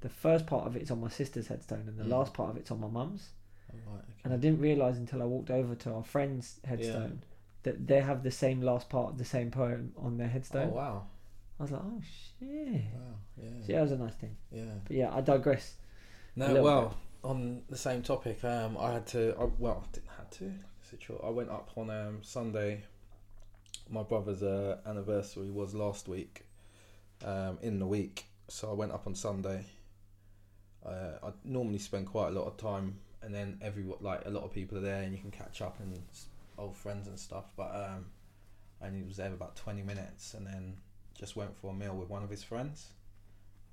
The 0.00 0.08
first 0.08 0.46
part 0.46 0.66
of 0.66 0.76
it's 0.76 0.90
on 0.90 1.00
my 1.00 1.08
sister's 1.08 1.48
headstone, 1.48 1.84
and 1.88 1.98
the 1.98 2.04
Mm. 2.04 2.08
last 2.10 2.32
part 2.34 2.50
of 2.50 2.56
it's 2.56 2.70
on 2.70 2.80
my 2.80 2.88
mum's. 2.88 3.30
Right, 3.72 3.98
okay. 3.98 4.12
And 4.24 4.32
I 4.32 4.36
didn't 4.36 4.60
realise 4.60 4.96
until 4.96 5.20
I 5.20 5.24
walked 5.24 5.50
over 5.50 5.74
to 5.74 5.92
our 5.94 6.04
friend's 6.04 6.60
headstone 6.64 7.22
that 7.64 7.86
they 7.86 8.00
have 8.00 8.22
the 8.22 8.30
same 8.30 8.60
last 8.62 8.88
part 8.88 9.12
of 9.12 9.18
the 9.18 9.24
same 9.24 9.50
poem 9.50 9.92
on 9.98 10.16
their 10.16 10.28
headstone. 10.28 10.70
Oh 10.72 10.76
wow. 10.76 11.06
I 11.58 11.62
was 11.62 11.72
like, 11.72 11.82
oh 11.84 12.00
shit. 12.38 12.84
Wow. 12.94 13.14
Yeah. 13.42 13.50
So 13.60 13.72
yeah, 13.72 13.78
it 13.78 13.82
was 13.82 13.92
a 13.92 13.98
nice 13.98 14.14
thing. 14.14 14.36
Yeah. 14.50 14.74
But 14.86 14.96
yeah, 14.96 15.14
I 15.14 15.20
digress. 15.20 15.74
No, 16.36 16.62
well, 16.62 16.96
on 17.22 17.62
the 17.70 17.76
same 17.76 18.02
topic, 18.02 18.44
um, 18.44 18.76
I 18.78 18.92
had 18.92 19.06
to. 19.08 19.34
I, 19.38 19.48
well, 19.58 19.84
I 19.86 19.94
didn't 19.94 20.10
have 20.16 20.30
to. 20.30 20.44
Is 20.44 20.92
it 20.92 21.00
true? 21.00 21.20
I 21.24 21.30
went 21.30 21.50
up 21.50 21.70
on 21.76 21.90
um, 21.90 22.18
Sunday. 22.22 22.82
My 23.88 24.02
brother's 24.02 24.42
uh, 24.42 24.78
anniversary 24.86 25.50
was 25.50 25.74
last 25.74 26.08
week, 26.08 26.44
um, 27.24 27.58
in 27.62 27.78
the 27.78 27.86
week. 27.86 28.24
So 28.48 28.70
I 28.70 28.74
went 28.74 28.92
up 28.92 29.06
on 29.06 29.14
Sunday. 29.14 29.64
Uh, 30.84 31.18
I 31.22 31.30
normally 31.44 31.78
spend 31.78 32.06
quite 32.06 32.28
a 32.28 32.32
lot 32.32 32.46
of 32.46 32.56
time, 32.56 32.98
and 33.22 33.34
then 33.34 33.58
every 33.62 33.84
like 34.00 34.22
a 34.26 34.30
lot 34.30 34.42
of 34.42 34.52
people 34.52 34.76
are 34.78 34.82
there, 34.82 35.02
and 35.02 35.12
you 35.12 35.18
can 35.18 35.30
catch 35.30 35.62
up 35.62 35.78
and 35.80 35.98
old 36.58 36.76
friends 36.76 37.08
and 37.08 37.18
stuff. 37.18 37.44
But 37.56 37.74
um, 37.74 38.06
I 38.82 38.86
only 38.86 39.02
was 39.02 39.16
there 39.16 39.32
about 39.32 39.56
twenty 39.56 39.82
minutes, 39.82 40.34
and 40.34 40.46
then 40.46 40.76
just 41.18 41.36
went 41.36 41.56
for 41.56 41.70
a 41.70 41.74
meal 41.74 41.94
with 41.94 42.08
one 42.08 42.22
of 42.22 42.30
his 42.30 42.42
friends. 42.42 42.88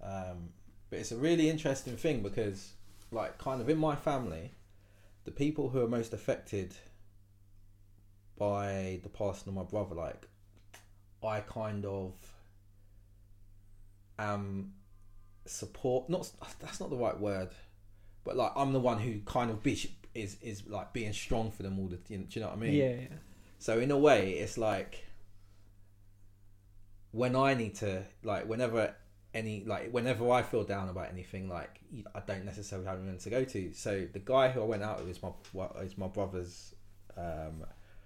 Um, 0.01 0.49
but 0.89 0.99
it's 0.99 1.11
a 1.11 1.17
really 1.17 1.49
interesting 1.49 1.95
thing 1.97 2.21
because, 2.21 2.73
like, 3.11 3.37
kind 3.37 3.61
of 3.61 3.69
in 3.69 3.77
my 3.77 3.95
family, 3.95 4.51
the 5.25 5.31
people 5.31 5.69
who 5.69 5.83
are 5.83 5.87
most 5.87 6.13
affected 6.13 6.75
by 8.37 8.99
the 9.03 9.09
passing 9.09 9.49
of 9.49 9.53
my 9.55 9.63
brother, 9.63 9.95
like, 9.95 10.27
I 11.23 11.41
kind 11.41 11.85
of 11.85 12.13
am 14.17 14.73
support. 15.45 16.09
Not 16.09 16.29
that's 16.59 16.79
not 16.79 16.89
the 16.89 16.95
right 16.95 17.19
word, 17.19 17.49
but 18.23 18.35
like 18.35 18.51
I'm 18.55 18.73
the 18.73 18.79
one 18.79 18.99
who 18.99 19.19
kind 19.21 19.51
of 19.51 19.61
be 19.61 19.75
is 20.13 20.37
is 20.41 20.67
like 20.67 20.93
being 20.93 21.13
strong 21.13 21.51
for 21.51 21.63
them 21.63 21.79
all 21.79 21.87
the. 21.87 21.99
You 22.07 22.19
know, 22.19 22.25
do 22.29 22.39
you 22.39 22.41
know 22.41 22.49
what 22.49 22.57
I 22.57 22.59
mean? 22.59 22.73
yeah, 22.73 22.89
yeah. 22.89 23.17
So 23.59 23.79
in 23.79 23.91
a 23.91 23.97
way, 23.97 24.31
it's 24.31 24.57
like 24.57 25.05
when 27.11 27.35
I 27.35 27.53
need 27.53 27.75
to 27.75 28.03
like 28.23 28.47
whenever 28.47 28.95
any 29.33 29.63
like 29.65 29.91
whenever 29.91 30.29
I 30.31 30.41
feel 30.41 30.63
down 30.63 30.89
about 30.89 31.09
anything, 31.09 31.47
like 31.49 31.79
I 32.13 32.21
don't 32.21 32.45
necessarily 32.45 32.87
have 32.87 32.99
anyone 32.99 33.17
to 33.17 33.29
go 33.29 33.43
to. 33.43 33.73
So 33.73 34.07
the 34.11 34.19
guy 34.19 34.49
who 34.49 34.61
I 34.61 34.65
went 34.65 34.83
out 34.83 34.99
with 34.99 35.09
is 35.09 35.21
my 35.21 35.29
well, 35.53 35.75
is 35.81 35.97
my 35.97 36.07
brother's 36.07 36.73
um, 37.17 37.65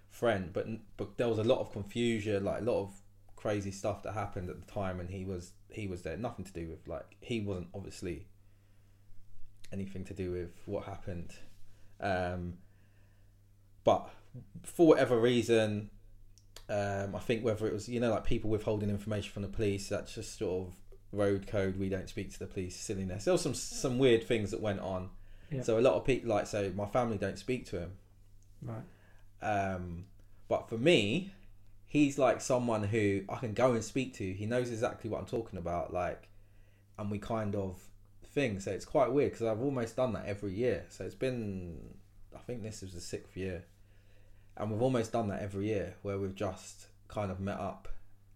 friend, 0.10 0.52
but 0.54 0.68
but 0.98 1.18
there 1.18 1.28
was 1.28 1.39
a 1.39 1.44
lot 1.44 1.60
of 1.60 1.72
confusion, 1.72 2.44
like 2.44 2.62
a 2.62 2.63
lot 2.65 2.82
of 2.82 2.94
crazy 3.36 3.72
stuff 3.72 4.04
that 4.04 4.13
happened 4.13 4.50
at 4.50 4.65
the 4.65 4.72
time, 4.72 5.00
and 5.00 5.10
he 5.10 5.26
was 5.26 5.52
he 5.70 5.88
was 5.88 6.02
there. 6.02 6.18
Nothing 6.18 6.46
to 6.46 6.54
do 6.54 6.68
with 6.68 6.88
like 6.88 7.15
he 7.22 7.41
wasn't 7.41 7.68
obviously 7.74 8.28
anything 9.72 10.04
to 10.06 10.13
do 10.13 10.32
with 10.32 10.52
what 10.65 10.86
happened. 10.86 11.34
Um, 11.99 12.55
but 13.84 14.10
for 14.63 14.88
whatever 14.88 15.19
reason, 15.19 15.89
um, 16.69 17.15
I 17.15 17.19
think 17.19 17.43
whether 17.43 17.67
it 17.67 17.73
was 17.73 17.88
you 17.88 17.99
know 17.99 18.12
like 18.12 18.25
people 18.25 18.49
withholding 18.49 18.89
information 18.89 19.31
from 19.31 19.43
the 19.43 19.49
police, 19.49 19.89
that's 19.89 20.15
just 20.15 20.38
sort 20.38 20.67
of 20.67 20.73
road 21.12 21.47
code. 21.47 21.77
We 21.77 21.89
don't 21.89 22.10
speak 22.10 22.31
to 22.34 22.39
the 22.39 22.47
police. 22.47 22.75
Silliness. 22.75 23.25
There 23.25 23.34
was 23.34 23.41
some 23.41 23.53
some 23.53 23.97
weird 23.97 24.23
things 24.23 24.51
that 24.51 24.62
went 24.62 24.79
on. 24.79 25.10
Yeah. 25.51 25.62
So 25.62 25.79
a 25.79 25.81
lot 25.81 25.93
of 25.93 26.05
people 26.05 26.29
like 26.29 26.47
so 26.47 26.71
my 26.75 26.86
family 26.86 27.17
don't 27.17 27.39
speak 27.39 27.65
to 27.67 27.79
him. 27.79 27.91
Right. 28.62 28.84
Um, 29.41 30.05
but 30.47 30.69
for 30.69 30.77
me, 30.77 31.31
he's 31.86 32.17
like 32.17 32.41
someone 32.41 32.84
who 32.84 33.21
I 33.29 33.38
can 33.38 33.53
go 33.53 33.73
and 33.73 33.84
speak 33.84 34.15
to. 34.15 34.34
He 34.34 34.45
knows 34.45 34.71
exactly 34.71 35.10
what 35.10 35.19
I'm 35.19 35.27
talking 35.27 35.60
about. 35.60 35.93
Like, 35.93 36.27
and 36.97 37.10
we 37.10 37.19
kind 37.19 37.55
of 37.55 37.81
thing. 38.36 38.60
So 38.60 38.71
it's 38.71 38.86
quite 38.86 39.12
weird 39.12 39.32
because 39.32 39.48
I've 39.48 39.62
almost 39.62 39.95
done 39.95 40.13
that 40.13 40.26
every 40.28 40.54
year. 40.54 40.86
So 40.89 41.04
it's 41.06 41.15
been, 41.15 41.95
I 42.36 42.39
think 42.39 42.62
this 42.62 42.84
is 42.84 42.93
the 42.93 43.02
sixth 43.02 43.36
year, 43.36 43.63
and 44.58 44.69
we've 44.71 44.82
almost 44.82 45.12
done 45.12 45.30
that 45.30 45.41
every 45.41 45.65
year 45.67 45.95
where 46.04 46.19
we've 46.19 46.36
just 46.36 46.88
kind 47.08 47.32
of 47.32 47.39
met 47.39 47.60
up, 47.60 47.88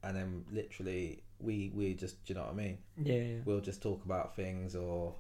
and 0.02 0.16
then 0.18 0.46
literally 0.52 1.22
we 1.40 1.72
we 1.76 1.94
just, 1.94 2.26
do 2.26 2.34
you 2.34 2.40
know 2.40 2.46
what 2.46 2.54
I 2.54 2.56
mean? 2.56 2.78
Yeah, 3.04 3.16
yeah. 3.16 3.38
We'll 3.46 3.62
just 3.62 3.82
talk 3.84 4.04
about 4.06 4.36
things 4.36 4.76
or 4.76 5.16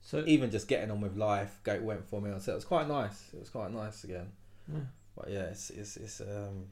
So 0.00 0.24
even 0.26 0.50
just 0.50 0.66
getting 0.66 0.90
on 0.90 1.00
with 1.00 1.16
life. 1.16 1.60
Go 1.62 1.78
went 1.80 2.04
for 2.08 2.20
me. 2.20 2.30
So 2.40 2.52
it 2.52 2.54
was 2.56 2.64
quite 2.64 2.88
nice. 2.88 3.30
It 3.32 3.38
was 3.38 3.50
quite 3.50 3.70
nice 3.72 4.02
again. 4.04 4.32
yeah. 4.72 4.80
But 5.16 5.30
yeah, 5.30 5.44
it's 5.52 5.70
it's 5.70 5.96
it's 5.96 6.20
um 6.20 6.66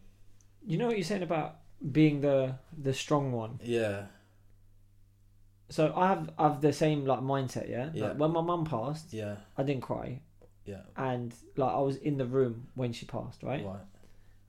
you 0.67 0.77
know 0.79 0.87
what 0.89 0.97
you're 0.97 1.05
saying 1.05 1.23
about 1.23 1.57
being 1.93 2.21
the 2.21 2.55
the 2.77 2.93
strong 2.93 3.33
one. 3.33 3.59
yeah 3.63 4.05
So 5.71 5.93
I 5.97 6.09
have 6.09 6.31
I 6.39 6.43
have 6.49 6.61
the 6.61 6.73
same 6.73 7.05
like 7.07 7.21
mindset. 7.21 7.69
Yeah. 7.71 7.91
Yeah. 7.95 8.09
Like, 8.09 8.19
when 8.19 8.33
my 8.33 8.41
mum 8.43 8.65
passed, 8.65 9.13
yeah 9.13 9.37
I 9.57 9.63
didn't 9.63 9.83
cry, 9.83 10.21
yeah 10.67 10.83
and 10.97 11.35
like 11.57 11.73
I 11.75 11.81
was 11.81 11.97
in 11.97 12.19
the 12.19 12.27
room 12.27 12.69
when 12.75 12.93
she 12.93 13.07
passed, 13.07 13.43
right? 13.43 13.65
right 13.65 13.81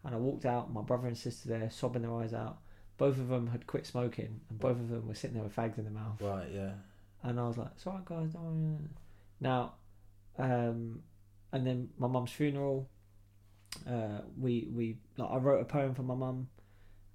And 0.03 0.15
I 0.15 0.17
walked 0.17 0.45
out. 0.45 0.73
My 0.73 0.81
brother 0.81 1.07
and 1.07 1.17
sister 1.17 1.47
there, 1.49 1.69
sobbing 1.69 2.01
their 2.01 2.13
eyes 2.15 2.33
out. 2.33 2.57
Both 2.97 3.17
of 3.17 3.29
them 3.29 3.47
had 3.47 3.65
quit 3.67 3.85
smoking, 3.85 4.41
and 4.49 4.59
both 4.59 4.77
of 4.77 4.89
them 4.89 5.07
were 5.07 5.15
sitting 5.15 5.35
there 5.35 5.43
with 5.43 5.55
fags 5.55 5.77
in 5.77 5.85
their 5.85 5.93
mouth. 5.93 6.21
right 6.21 6.49
yeah 6.53 6.71
And 7.23 7.39
I 7.39 7.47
was 7.47 7.57
like, 7.57 7.69
"It's 7.75 7.85
alright, 7.87 8.05
guys, 8.05 8.33
don't 8.33 8.43
worry." 8.43 8.89
Now, 9.39 9.73
um, 10.37 11.03
and 11.51 11.65
then 11.65 11.89
my 11.97 12.07
mum's 12.07 12.31
funeral. 12.31 12.89
Uh, 13.87 14.21
we 14.39 14.67
we 14.73 14.97
like 15.17 15.31
I 15.31 15.37
wrote 15.37 15.61
a 15.61 15.65
poem 15.65 15.93
for 15.95 16.03
my 16.03 16.15
mum. 16.15 16.49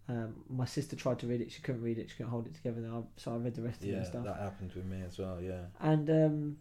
Um, 0.08 0.34
my 0.48 0.64
sister 0.66 0.94
tried 0.94 1.18
to 1.20 1.26
read 1.26 1.40
it. 1.40 1.50
She 1.50 1.62
couldn't 1.62 1.82
read 1.82 1.98
it. 1.98 2.08
She 2.10 2.16
couldn't 2.16 2.30
hold 2.30 2.46
it 2.46 2.54
together. 2.54 2.80
I, 2.92 3.02
so 3.16 3.32
I 3.34 3.36
read 3.36 3.54
the 3.56 3.62
rest 3.62 3.82
of 3.82 3.88
it 3.88 3.92
yeah 3.96 4.02
stuff. 4.04 4.24
that 4.24 4.36
happened 4.36 4.72
with 4.74 4.84
me 4.86 5.02
as 5.06 5.18
well 5.18 5.40
yeah 5.40 5.62
And 5.80 6.08
um, 6.10 6.56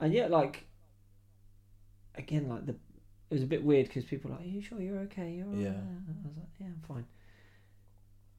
and 0.00 0.12
yeah, 0.14 0.26
like 0.28 0.64
again, 2.14 2.48
like 2.48 2.66
the 2.66 2.72
it 3.30 3.34
was 3.34 3.42
a 3.42 3.46
bit 3.46 3.64
weird 3.64 3.88
because 3.88 4.04
people 4.04 4.30
were 4.30 4.36
like, 4.36 4.46
"Are 4.46 4.48
you 4.48 4.62
sure 4.62 4.80
you're 4.80 5.00
okay?" 5.00 5.32
You're 5.32 5.48
all 5.48 5.54
Yeah. 5.56 5.70
right?" 5.70 5.76
I 6.24 6.28
was 6.28 6.36
like, 6.36 6.48
"Yeah, 6.60 6.66
I'm 6.68 6.82
fine." 6.86 7.04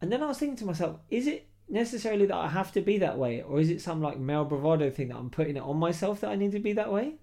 And 0.02 0.12
then 0.12 0.22
I 0.24 0.28
was 0.28 0.38
thinking 0.38 0.58
to 0.58 0.66
myself, 0.66 1.00
is 1.10 1.28
it 1.28 1.48
necessarily 1.70 2.26
that 2.28 2.36
I 2.36 2.48
have 2.48 2.72
to 2.74 2.82
be 2.82 2.98
that 3.00 3.18
way, 3.18 3.42
or 3.42 3.60
is 3.60 3.70
it 3.70 3.82
some 3.82 4.02
like 4.02 4.18
male 4.20 4.46
bravado 4.46 4.90
thing 4.90 5.10
that 5.10 5.18
I'm 5.18 5.30
putting 5.30 5.58
it 5.58 5.64
on 5.64 5.78
myself 5.78 6.22
that 6.22 6.30
I 6.32 6.36
need 6.36 6.52
to 6.54 6.60
be 6.60 6.74
that 6.74 6.92
way, 6.92 7.16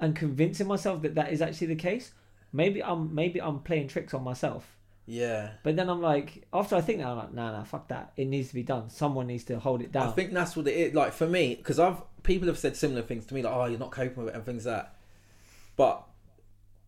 and 0.00 0.16
convincing 0.16 0.66
myself 0.66 1.02
that 1.02 1.14
that 1.14 1.32
is 1.32 1.40
actually 1.40 1.68
the 1.68 1.76
case? 1.76 2.12
Maybe 2.52 2.82
I'm 2.82 3.14
maybe 3.14 3.40
I'm 3.40 3.60
playing 3.60 3.88
tricks 3.88 4.14
on 4.14 4.22
myself. 4.24 4.73
Yeah 5.06 5.50
But 5.62 5.76
then 5.76 5.88
I'm 5.90 6.00
like, 6.00 6.46
after 6.52 6.76
I 6.76 6.80
think 6.80 6.98
that, 7.00 7.08
I'm 7.08 7.16
like, 7.18 7.34
nah, 7.34 7.52
nah, 7.52 7.64
fuck 7.64 7.88
that. 7.88 8.12
It 8.16 8.24
needs 8.26 8.48
to 8.48 8.54
be 8.54 8.62
done. 8.62 8.88
Someone 8.90 9.26
needs 9.26 9.44
to 9.44 9.58
hold 9.58 9.82
it 9.82 9.92
down. 9.92 10.08
I 10.08 10.12
think 10.12 10.32
that's 10.32 10.56
what 10.56 10.66
it 10.66 10.74
is 10.74 10.94
like 10.94 11.12
for 11.12 11.26
me 11.26 11.54
because 11.56 11.78
I've 11.78 11.98
people 12.22 12.48
have 12.48 12.58
said 12.58 12.74
similar 12.76 13.02
things 13.02 13.26
to 13.26 13.34
me 13.34 13.42
like 13.42 13.52
oh 13.54 13.66
you're 13.66 13.78
not 13.78 13.90
coping 13.90 14.24
with 14.24 14.32
it 14.32 14.36
and 14.36 14.44
things 14.46 14.64
like 14.64 14.76
that 14.76 14.94
but 15.76 16.04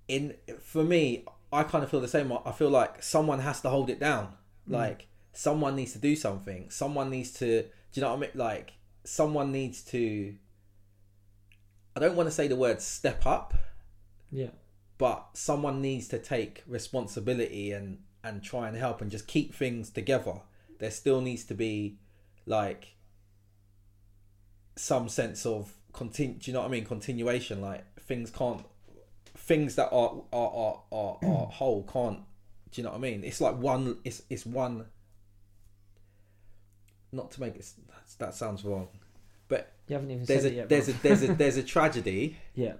in 0.08 0.34
for 0.60 0.82
me 0.82 1.24
I 1.52 1.62
kind 1.62 1.84
of 1.84 1.90
feel 1.90 2.00
the 2.00 2.08
same 2.08 2.32
I 2.32 2.52
feel 2.52 2.70
like 2.70 3.02
someone 3.02 3.40
has 3.40 3.60
to 3.60 3.68
hold 3.68 3.90
it 3.90 4.00
down 4.00 4.32
Mm. 4.68 4.72
like 4.72 5.06
someone 5.32 5.76
needs 5.76 5.92
to 5.92 5.98
do 5.98 6.16
something 6.16 6.70
someone 6.70 7.10
needs 7.10 7.30
to 7.34 7.62
do 7.62 7.68
you 7.92 8.00
know 8.02 8.08
what 8.10 8.16
I 8.16 8.20
mean 8.20 8.30
like 8.34 8.72
someone 9.04 9.52
needs 9.52 9.82
to 9.92 10.34
I 11.94 12.00
don't 12.00 12.16
want 12.16 12.28
to 12.28 12.34
say 12.34 12.48
the 12.48 12.56
word 12.56 12.80
step 12.82 13.24
up, 13.26 13.54
Yeah. 14.30 14.50
but 14.98 15.28
someone 15.34 15.80
needs 15.80 16.08
to 16.08 16.18
take 16.18 16.62
responsibility 16.66 17.72
and 17.72 17.98
and 18.27 18.43
try 18.43 18.68
and 18.68 18.77
help 18.77 19.01
and 19.01 19.11
just 19.11 19.27
keep 19.27 19.55
things 19.55 19.91
together. 19.91 20.41
There 20.79 20.91
still 20.91 21.20
needs 21.20 21.45
to 21.45 21.55
be 21.55 21.97
like 22.45 22.97
some 24.77 25.09
sense 25.09 25.47
of 25.47 25.72
continu. 25.93 26.41
Do 26.41 26.51
you 26.51 26.53
know 26.53 26.61
what 26.61 26.68
I 26.68 26.70
mean? 26.70 26.85
Continuation. 26.85 27.61
Like 27.61 27.85
things 28.01 28.31
can't 28.31 28.64
things 29.37 29.77
that 29.77 29.89
are 29.93 30.22
are 30.33 30.51
are 30.51 30.83
are, 30.93 31.18
are 31.22 31.47
mm. 31.47 31.53
whole 31.53 31.85
can't. 31.91 32.20
Do 32.72 32.81
you 32.81 32.85
know 32.85 32.91
what 32.91 32.99
I 32.99 33.01
mean? 33.01 33.24
It's 33.24 33.41
like 33.41 33.57
one. 33.57 33.99
It's 34.05 34.22
it's 34.29 34.45
one. 34.45 34.87
Not 37.12 37.31
to 37.33 37.41
make 37.41 37.57
it 37.57 37.66
that 38.18 38.35
sounds 38.35 38.64
wrong, 38.64 38.89
but 39.49 39.72
You 39.89 39.95
haven't 39.95 40.11
even 40.11 40.24
there's 40.24 40.45
a 40.45 40.51
yet. 40.51 40.68
there's 40.68 40.89
a 40.89 40.93
there's 40.95 41.22
a 41.22 41.35
there's 41.35 41.57
a 41.57 41.62
tragedy 41.62 42.37
yeah. 42.55 42.74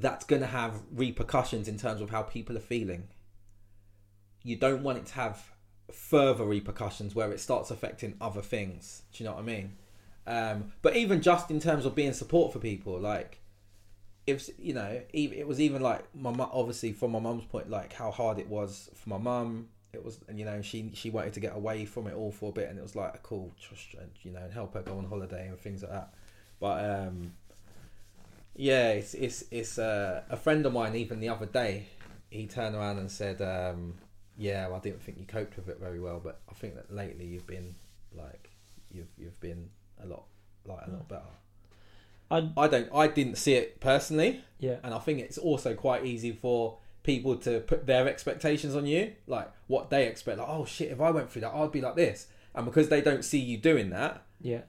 That's 0.00 0.24
going 0.24 0.42
to 0.42 0.48
have 0.48 0.80
repercussions 0.92 1.68
in 1.68 1.78
terms 1.78 2.00
of 2.00 2.10
how 2.10 2.22
people 2.22 2.56
are 2.56 2.60
feeling. 2.60 3.08
You 4.42 4.56
don't 4.56 4.82
want 4.82 4.98
it 4.98 5.06
to 5.06 5.14
have 5.14 5.42
further 5.92 6.44
repercussions 6.44 7.14
where 7.14 7.32
it 7.32 7.40
starts 7.40 7.70
affecting 7.70 8.16
other 8.20 8.40
things. 8.40 9.02
Do 9.12 9.22
you 9.22 9.28
know 9.28 9.34
what 9.34 9.42
I 9.42 9.46
mean? 9.46 9.76
Um, 10.26 10.72
but 10.82 10.96
even 10.96 11.22
just 11.22 11.50
in 11.50 11.60
terms 11.60 11.84
of 11.84 11.94
being 11.94 12.12
support 12.12 12.52
for 12.52 12.58
people, 12.58 12.98
like 12.98 13.40
if 14.26 14.48
you 14.58 14.74
know, 14.74 15.00
it 15.12 15.46
was 15.46 15.60
even 15.60 15.82
like 15.82 16.04
my. 16.14 16.30
Obviously, 16.52 16.92
from 16.92 17.12
my 17.12 17.18
mum's 17.18 17.44
point, 17.44 17.70
like 17.70 17.92
how 17.92 18.10
hard 18.10 18.38
it 18.38 18.48
was 18.48 18.90
for 18.94 19.10
my 19.10 19.18
mum. 19.18 19.68
It 19.92 20.04
was, 20.04 20.20
and 20.28 20.38
you 20.38 20.44
know, 20.44 20.62
she 20.62 20.90
she 20.94 21.10
wanted 21.10 21.32
to 21.34 21.40
get 21.40 21.56
away 21.56 21.84
from 21.84 22.06
it 22.06 22.14
all 22.14 22.30
for 22.30 22.50
a 22.50 22.52
bit, 22.52 22.68
and 22.68 22.78
it 22.78 22.82
was 22.82 22.94
like 22.94 23.14
a 23.14 23.18
cool, 23.18 23.52
just 23.58 23.94
you 24.22 24.30
know, 24.30 24.40
and 24.40 24.52
help 24.52 24.74
her 24.74 24.82
go 24.82 24.98
on 24.98 25.04
holiday 25.04 25.48
and 25.48 25.58
things 25.58 25.82
like 25.82 25.90
that. 25.90 26.14
But 26.60 26.84
um, 26.84 27.32
yeah, 28.54 28.88
it's 28.90 29.14
it's 29.14 29.44
it's 29.50 29.78
uh, 29.78 30.22
a 30.28 30.36
friend 30.36 30.64
of 30.66 30.72
mine. 30.72 30.94
Even 30.96 31.20
the 31.20 31.28
other 31.28 31.46
day, 31.46 31.86
he 32.30 32.46
turned 32.46 32.74
around 32.74 32.98
and 32.98 33.10
said, 33.10 33.40
um, 33.40 33.94
"Yeah, 34.36 34.66
well, 34.68 34.76
I 34.76 34.80
didn't 34.80 35.02
think 35.02 35.18
you 35.18 35.26
coped 35.26 35.56
with 35.56 35.68
it 35.68 35.78
very 35.80 36.00
well, 36.00 36.20
but 36.22 36.40
I 36.48 36.54
think 36.54 36.74
that 36.74 36.92
lately 36.94 37.26
you've 37.26 37.46
been 37.46 37.74
like 38.14 38.50
you've 38.92 39.08
you've 39.18 39.40
been 39.40 39.70
a 40.02 40.06
lot 40.06 40.24
like 40.64 40.86
a 40.86 40.90
lot 40.90 41.08
better." 41.08 41.22
I 42.30 42.50
I 42.56 42.68
don't 42.68 42.88
I 42.94 43.08
didn't 43.08 43.36
see 43.38 43.54
it 43.54 43.80
personally, 43.80 44.42
yeah. 44.58 44.76
and 44.84 44.94
I 44.94 44.98
think 44.98 45.20
it's 45.20 45.38
also 45.38 45.74
quite 45.74 46.04
easy 46.04 46.32
for 46.32 46.78
people 47.02 47.34
to 47.34 47.60
put 47.60 47.86
their 47.86 48.06
expectations 48.08 48.76
on 48.76 48.86
you, 48.86 49.12
like 49.26 49.50
what 49.66 49.90
they 49.90 50.06
expect. 50.06 50.38
Like, 50.38 50.48
oh 50.48 50.64
shit, 50.64 50.92
if 50.92 51.00
I 51.00 51.10
went 51.10 51.30
through 51.30 51.40
that, 51.42 51.54
I'd 51.54 51.72
be 51.72 51.80
like 51.80 51.96
this, 51.96 52.26
and 52.54 52.64
because 52.64 52.88
they 52.88 53.00
don't 53.00 53.24
see 53.24 53.38
you 53.38 53.56
doing 53.56 53.90
that, 53.90 54.22
Yeah. 54.40 54.62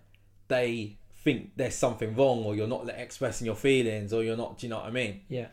they 0.48 0.98
think 1.24 1.52
there's 1.56 1.76
something 1.76 2.16
wrong, 2.16 2.44
or 2.46 2.56
you're 2.56 2.68
not 2.68 2.88
expressing 2.90 3.46
your 3.46 3.56
feelings, 3.56 4.12
or 4.14 4.24
you're 4.24 4.38
not. 4.38 4.58
Do 4.60 4.66
you 4.66 4.70
know 4.72 4.78
what 4.78 4.88
I 4.88 4.92
mean? 4.92 5.22
Yeah. 5.30 5.48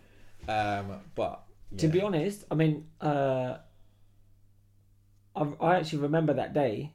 Um, 0.49 1.01
but 1.15 1.43
To 1.79 1.89
be 1.89 2.01
honest, 2.01 2.45
I 2.51 2.55
mean, 2.55 2.87
uh, 3.01 3.59
I, 5.37 5.43
I 5.61 5.77
actually 5.77 5.99
remember 6.01 6.33
that 6.35 6.53
day. 6.55 6.93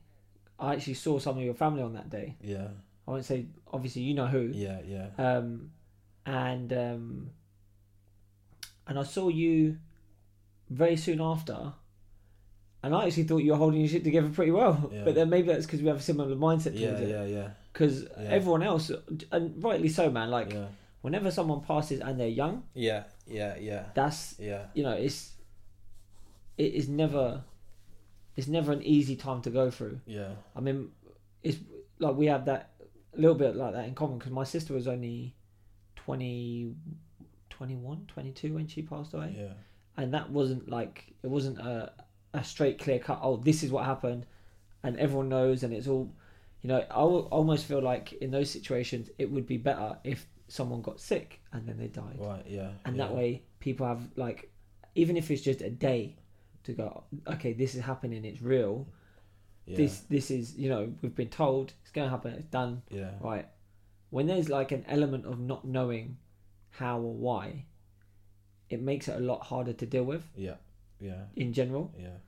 I 0.59 0.73
actually 0.73 0.93
saw 0.95 1.19
some 1.19 1.37
of 1.37 1.43
your 1.43 1.53
family 1.53 1.81
on 1.83 1.93
that 1.93 2.09
day. 2.09 2.35
yeah, 2.41 2.67
I 3.07 3.11
won't 3.11 3.25
say, 3.25 3.47
obviously, 3.71 4.03
you 4.03 4.13
know 4.13 4.27
who. 4.27 4.49
yeah, 4.53 4.79
yeah, 4.85 5.07
Um, 5.17 5.71
and 6.25 6.71
um, 6.71 7.29
and 8.87 8.97
I 8.99 9.03
saw 9.03 9.27
you 9.29 9.77
very 10.69 10.95
soon 10.95 11.19
after, 11.21 11.73
and 12.81 12.95
I 12.95 13.05
actually 13.07 13.23
thought 13.23 13.39
you 13.39 13.51
were 13.51 13.57
holding 13.57 13.81
your 13.81 13.89
shit 13.89 14.03
together 14.03 14.29
pretty 14.29 14.51
well. 14.51 14.89
Yeah. 14.93 15.03
But 15.03 15.15
then 15.15 15.29
maybe 15.29 15.47
that's 15.47 15.65
because 15.65 15.81
we 15.81 15.87
have 15.87 15.97
a 15.97 16.01
similar 16.01 16.33
mindset 16.35 16.79
yeah, 16.79 16.99
yeah, 16.99 17.25
yeah, 17.25 17.49
Because 17.73 18.03
Yeah. 18.03 18.29
everyone 18.29 18.61
else, 18.63 18.91
and 19.31 19.63
rightly 19.63 19.89
so, 19.89 20.11
man. 20.11 20.29
Like 20.29 20.53
yeah, 20.53 20.67
whenever 21.01 21.31
someone 21.31 21.61
passes 21.61 21.99
and 22.01 22.19
they're 22.19 22.27
young, 22.27 22.63
yeah, 22.75 23.03
yeah, 23.25 23.57
yeah, 23.57 23.85
that's 23.95 24.39
yeah, 24.39 24.67
you 24.75 24.83
know 24.83 24.91
it's 24.93 25.33
it 26.57 26.73
is 26.75 26.87
never 26.87 27.43
it's 28.35 28.47
never 28.47 28.71
an 28.71 28.83
easy 28.83 29.15
time 29.15 29.41
to 29.41 29.49
go 29.49 29.71
through. 29.71 29.99
yeah, 30.05 30.29
I 30.55 30.59
mean, 30.59 30.89
it's 31.41 31.57
like 31.99 32.15
we 32.15 32.27
have 32.27 32.45
that 32.45 32.69
a 33.15 33.19
little 33.19 33.35
bit 33.35 33.55
like 33.55 33.73
that 33.73 33.87
in 33.87 33.95
common 33.95 34.17
because 34.19 34.31
my 34.31 34.43
sister 34.43 34.73
was 34.73 34.87
only 34.87 35.33
20, 35.95 36.73
21, 37.49 38.05
22 38.07 38.53
when 38.53 38.67
she 38.67 38.81
passed 38.83 39.13
away, 39.13 39.35
yeah, 39.37 39.53
and 39.97 40.13
that 40.13 40.29
wasn't 40.29 40.69
like 40.69 41.13
it 41.23 41.27
wasn't 41.27 41.57
a 41.59 41.91
a 42.35 42.43
straight 42.43 42.77
clear 42.79 42.99
cut. 42.99 43.19
Oh, 43.23 43.37
this 43.37 43.63
is 43.63 43.71
what 43.71 43.85
happened, 43.85 44.25
and 44.83 44.97
everyone 44.99 45.29
knows, 45.29 45.63
and 45.63 45.73
it's 45.73 45.87
all. 45.87 46.11
You 46.63 46.69
know, 46.69 46.77
I 46.77 46.95
al- 46.95 47.27
almost 47.29 47.65
feel 47.65 47.81
like 47.81 48.13
in 48.13 48.31
those 48.31 48.49
situations 48.49 49.09
it 49.19 49.29
would 49.29 49.45
be 49.45 49.57
better 49.57 49.97
if 50.05 50.25
someone 50.47 50.81
got 50.81 50.99
sick 50.99 51.41
and 51.51 51.67
then 51.67 51.77
they 51.77 51.87
died. 51.87 52.15
Right, 52.17 52.45
yeah, 52.47 52.71
and 52.85 52.95
yeah. 52.95 53.05
that 53.05 53.15
way 53.15 53.43
people 53.59 53.85
have 53.85 54.01
like 54.15 54.49
even 54.95 55.17
if 55.17 55.29
it's 55.29 55.41
just 55.41 55.61
a 55.61 55.69
day 55.69 56.15
to 56.63 56.71
go 56.71 57.03
okay 57.27 57.51
this 57.51 57.75
is 57.75 57.81
happening 57.81 58.23
it's 58.23 58.41
real. 58.41 58.87
Yeah, 59.65 59.77
this 59.77 59.99
this 60.09 60.31
is 60.31 60.57
you 60.57 60.69
know 60.69 60.93
we've 61.01 61.15
been 61.15 61.29
told 61.29 61.73
it's 61.81 61.91
going 61.91 62.07
to 62.07 62.11
happen 62.11 62.33
it's 62.33 62.45
done. 62.45 62.81
Yeah, 62.89 63.11
right. 63.19 63.47
When 64.09 64.27
there's 64.27 64.47
like 64.47 64.71
an 64.71 64.85
element 64.87 65.25
of 65.25 65.39
not 65.39 65.65
knowing 65.65 66.17
how 66.69 66.97
or 66.99 67.13
why 67.13 67.65
it 68.69 68.81
makes 68.81 69.07
it 69.09 69.17
a 69.17 69.19
lot 69.19 69.43
harder 69.43 69.73
to 69.73 69.85
deal 69.85 70.05
with. 70.05 70.23
Yeah, 70.35 70.55
yeah, 71.01 71.23
in 71.35 71.51
general. 71.51 71.93
Yeah, 71.99 72.19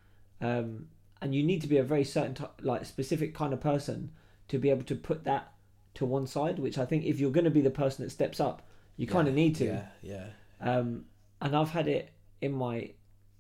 um 0.42 0.88
and 1.22 1.34
you 1.34 1.42
need 1.42 1.62
to 1.62 1.68
be 1.68 1.78
a 1.78 1.84
very 1.84 2.04
certain 2.04 2.34
t- 2.36 2.44
like 2.62 2.86
specific 2.86 3.34
kind 3.34 3.54
of 3.54 3.62
person 3.62 4.12
to 4.48 4.58
be 4.58 4.70
able 4.70 4.84
to 4.84 4.96
put 4.96 5.24
that 5.24 5.52
to 5.94 6.06
one 6.06 6.28
side 6.28 6.60
which 6.60 6.78
i 6.78 6.86
think 6.86 7.06
if 7.06 7.20
you're 7.20 7.32
going 7.32 7.46
to 7.46 7.52
be 7.52 7.62
the 7.62 7.70
person 7.70 8.04
that 8.04 8.12
steps 8.12 8.40
up 8.40 8.62
you 8.98 9.08
kind 9.08 9.28
of 9.28 9.34
need 9.34 9.56
to. 9.56 9.66
yeah, 9.66 9.86
yeah, 10.02 10.26
um, 10.62 11.06
and 11.42 11.56
I've 11.56 11.72
had 11.72 11.88
it 11.88 12.12
in 12.42 12.54
my 12.54 12.92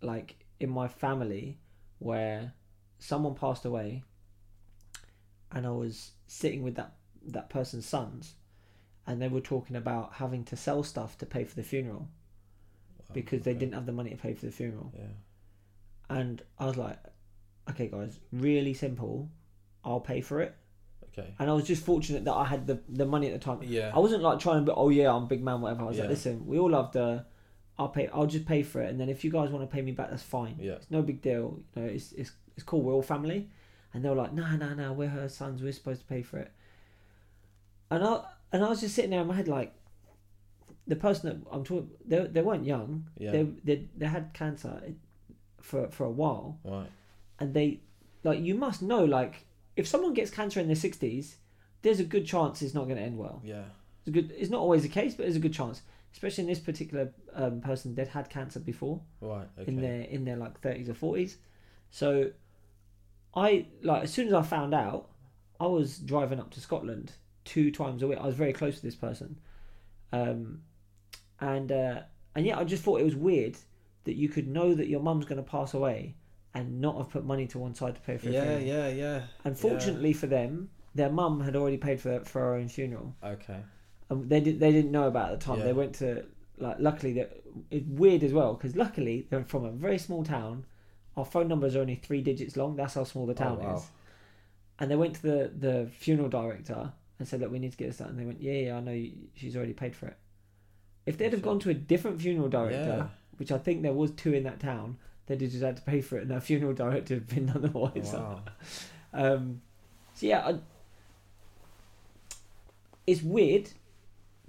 like 0.02 0.36
in 0.60 0.70
my 0.70 0.88
family 0.88 1.60
where 2.00 2.54
someone 3.00 3.36
passed 3.36 3.66
away, 3.66 4.04
and 5.52 5.66
I 5.66 5.72
was 5.72 6.12
sitting 6.28 6.62
with 6.62 6.76
that 6.76 6.96
that 7.28 7.50
person's 7.50 7.86
sons, 7.86 8.36
and 9.08 9.22
they 9.22 9.30
were 9.30 9.42
talking 9.42 9.76
about 9.76 10.14
having 10.16 10.44
to 10.46 10.56
sell 10.58 10.84
stuff 10.84 11.18
to 11.20 11.26
pay 11.26 11.46
for 11.46 11.56
the 11.56 11.64
funeral 11.64 12.10
because 13.14 13.44
they 13.44 13.54
didn't 13.54 13.76
have 13.76 13.86
the 13.86 13.92
money 13.92 14.10
to 14.10 14.18
pay 14.18 14.34
for 14.34 14.46
the 14.46 14.52
funeral, 14.52 14.92
yeah, 14.98 16.18
and 16.18 16.42
I 16.60 16.66
was 16.66 16.76
like, 16.76 17.00
okay, 17.70 17.88
guys, 17.88 18.20
really 18.34 18.74
simple, 18.74 19.30
I'll 19.86 20.02
pay 20.02 20.20
for 20.20 20.42
it, 20.42 20.54
okay, 21.18 21.34
and 21.40 21.50
I 21.50 21.54
was 21.54 21.66
just 21.66 21.84
fortunate 21.86 22.26
that 22.26 22.34
I 22.34 22.46
had 22.46 22.68
the 22.68 22.80
the 22.90 23.06
money 23.06 23.28
at 23.28 23.34
the 23.34 23.40
time. 23.40 23.60
yeah, 23.64 23.92
I 23.96 24.00
wasn't 24.00 24.22
like 24.24 24.40
trying 24.40 24.66
to 24.66 24.72
be, 24.72 24.76
oh 24.76 24.90
yeah, 24.90 25.14
I'm 25.14 25.28
big 25.28 25.44
man, 25.44 25.62
whatever. 25.62 25.84
I 25.84 25.86
was 25.86 25.98
like, 26.04 26.10
listen, 26.12 26.46
we 26.46 26.60
all 26.60 26.70
love 26.72 26.92
the, 26.92 27.26
I'll 27.80 27.90
pay, 27.90 28.08
I'll 28.10 28.28
just 28.28 28.46
pay 28.46 28.64
for 28.64 28.82
it, 28.82 28.90
and 28.90 29.00
then 29.00 29.10
if 29.10 29.24
you 29.24 29.32
guys 29.32 29.50
want 29.50 29.68
to 29.70 29.74
pay 29.74 29.82
me 29.82 29.92
back, 29.92 30.10
that's 30.10 30.24
fine. 30.24 30.56
yeah, 30.60 30.74
It's 30.74 30.92
no 30.92 31.02
big 31.02 31.22
deal. 31.22 31.60
You 31.76 31.82
know, 31.82 31.88
it's 31.88 32.12
it's 32.14 32.32
it's 32.56 32.64
cool. 32.64 32.82
We're 32.82 32.94
all 32.94 33.02
family, 33.02 33.50
and 33.94 34.04
they 34.04 34.10
were 34.10 34.16
like, 34.16 34.34
no, 34.34 34.46
no, 34.56 34.74
no, 34.74 34.94
we're 34.94 35.10
her 35.10 35.30
sons. 35.30 35.62
We're 35.62 35.72
supposed 35.74 36.02
to 36.02 36.08
pay 36.08 36.22
for 36.22 36.38
it. 36.40 36.52
And 37.92 38.04
I 38.04 38.24
and 38.52 38.64
I 38.64 38.70
was 38.70 38.82
just 38.82 38.96
sitting 38.96 39.12
there 39.12 39.22
in 39.22 39.28
my 39.28 39.36
head 39.36 39.48
like, 39.48 39.74
the 40.88 40.96
person 40.96 41.30
that 41.30 41.38
I'm 41.52 41.64
talking, 41.64 41.90
they 42.06 42.20
they 42.28 42.42
weren't 42.42 42.66
young. 42.66 43.06
yeah, 43.18 43.32
They 43.32 43.44
they 43.64 43.88
they 43.98 44.06
had 44.08 44.34
cancer 44.34 44.82
for 45.62 45.88
for 45.90 46.06
a 46.06 46.12
while, 46.12 46.60
right, 46.64 46.90
and 47.40 47.54
they 47.54 47.80
like 48.24 48.40
you 48.40 48.56
must 48.56 48.82
know 48.82 49.04
like 49.04 49.46
if 49.76 49.88
someone 49.88 50.14
gets 50.14 50.32
cancer 50.32 50.60
in 50.60 50.68
their 50.68 50.76
sixties, 50.76 51.38
there's 51.82 52.00
a 52.00 52.04
good 52.04 52.26
chance 52.26 52.62
it's 52.62 52.74
not 52.74 52.86
going 52.86 52.98
to 52.98 53.04
end 53.04 53.18
well. 53.18 53.42
yeah, 53.44 53.64
It's 54.00 54.08
a 54.08 54.12
good. 54.12 54.34
It's 54.38 54.50
not 54.50 54.60
always 54.60 54.84
the 54.84 54.90
case, 54.90 55.14
but 55.14 55.24
there's 55.24 55.36
a 55.36 55.40
good 55.40 55.54
chance. 55.54 55.82
Especially 56.14 56.44
in 56.44 56.50
this 56.50 56.60
particular 56.60 57.12
um, 57.34 57.60
person, 57.60 57.94
they'd 57.94 58.08
had 58.08 58.30
cancer 58.30 58.60
before 58.60 59.02
right, 59.20 59.48
okay, 59.60 59.70
in 59.70 59.82
their 59.82 60.02
in 60.02 60.24
their 60.24 60.38
like 60.38 60.60
thirties 60.62 60.88
or 60.88 60.94
forties. 60.94 61.38
So, 61.92 62.32
I 63.36 63.68
like 63.84 64.04
as 64.04 64.14
soon 64.14 64.28
as 64.28 64.34
I 64.34 64.42
found 64.42 64.74
out, 64.74 65.10
I 65.60 65.68
was 65.68 65.98
driving 65.98 66.40
up 66.40 66.52
to 66.52 66.62
Scotland 66.62 67.12
two 67.44 67.70
times 67.70 68.02
a 68.02 68.08
week. 68.08 68.18
I 68.18 68.26
was 68.26 68.36
very 68.36 68.54
close 68.54 68.78
to 68.78 68.82
this 68.82 68.96
person, 68.96 69.38
um, 70.14 70.62
and 71.42 71.72
uh, 71.72 72.00
and 72.34 72.46
yeah, 72.46 72.58
I 72.58 72.64
just 72.64 72.84
thought 72.84 73.02
it 73.02 73.06
was 73.06 73.16
weird 73.16 73.58
that 74.06 74.16
you 74.16 74.30
could 74.30 74.48
know 74.48 74.74
that 74.74 74.88
your 74.88 75.02
mum's 75.02 75.26
going 75.26 75.44
to 75.44 75.50
pass 75.50 75.74
away 75.74 76.16
and 76.56 76.82
not 76.82 76.98
have 76.98 77.10
put 77.10 77.24
money 77.26 77.46
to 77.48 77.60
one 77.60 77.76
side 77.76 77.94
to 77.96 78.02
pay 78.02 78.18
for. 78.18 78.30
yeah, 78.30 78.58
yeah, 78.58 78.88
yeah, 78.88 79.22
Unfortunately 79.44 80.14
for 80.14 80.26
them, 80.28 80.70
their 80.96 81.10
mum 81.12 81.42
had 81.42 81.56
already 81.56 81.78
paid 81.78 82.02
for 82.02 82.22
for 82.22 82.40
her 82.40 82.56
own 82.56 82.68
funeral. 82.70 83.14
okay, 83.24 83.60
Um, 84.10 84.28
they 84.28 84.40
did. 84.40 84.60
They 84.60 84.72
didn't 84.72 84.92
know 84.92 85.08
about 85.08 85.30
it 85.30 85.34
at 85.34 85.40
the 85.42 85.46
time. 85.46 85.60
Yeah. 85.60 85.66
They 85.66 85.74
went 85.74 85.94
to 85.96 86.26
like. 86.58 86.78
Luckily, 86.80 87.14
that 87.14 87.30
it's 87.70 87.86
weird 87.88 88.24
as 88.24 88.34
well 88.34 88.54
because 88.56 88.76
luckily 88.76 89.28
they're 89.30 89.44
from 89.44 89.66
a 89.66 89.72
very 89.72 89.98
small 89.98 90.24
town. 90.24 90.66
Our 91.18 91.26
phone 91.26 91.48
numbers 91.48 91.76
are 91.76 91.82
only 91.82 91.96
three 91.96 92.22
digits 92.22 92.58
long. 92.58 92.76
That's 92.76 92.94
how 92.96 93.04
small 93.06 93.26
the 93.26 93.34
Oh, 93.34 93.46
town 93.46 93.60
wow. 93.60 93.76
is. 93.78 93.84
And 94.80 94.90
they 94.92 94.96
went 94.96 95.16
to 95.16 95.22
the 95.22 95.52
the 95.58 95.90
funeral 95.98 96.30
director 96.30 96.92
and 97.20 97.28
said, 97.28 97.40
"Look, 97.42 97.52
we 97.52 97.60
need 97.60 97.72
to 97.72 97.78
get 97.78 97.88
this 97.88 97.98
done." 97.98 98.10
And 98.10 98.20
they 98.20 98.26
went, 98.26 98.42
"Yeah, 98.42 98.54
yeah, 98.54 98.78
I 98.78 98.80
know. 98.82 98.92
you- 98.92 99.30
She's 99.34 99.56
already 99.58 99.74
paid 99.74 99.96
for 99.96 100.08
it." 100.08 100.18
If 101.06 101.18
they'd 101.18 101.32
have 101.32 101.42
Sure. 101.42 101.52
gone 101.52 101.60
to 101.60 101.70
a 101.70 101.74
different 101.74 102.22
funeral 102.22 102.50
director, 102.50 102.98
Yeah. 102.98 103.08
which 103.38 103.52
I 103.52 103.58
think 103.58 103.82
there 103.82 103.94
was 103.94 104.12
two 104.12 104.34
in 104.34 104.44
that 104.44 104.60
town, 104.60 104.98
they'd 105.28 105.40
just 105.40 105.62
had 105.64 105.78
to 105.78 105.82
pay 105.84 106.02
for 106.02 106.18
it, 106.18 106.24
and 106.24 106.32
their 106.32 106.42
funeral 106.42 106.74
director 106.74 107.16
had 107.16 107.28
been 107.28 107.50
Oh, 107.50 107.58
otherwise. 107.58 108.12
wow, 108.14 108.42
Um, 109.14 109.62
so 110.14 110.26
yeah, 110.28 110.46
I, 110.48 110.60
it's 113.08 113.22
weird 113.22 113.70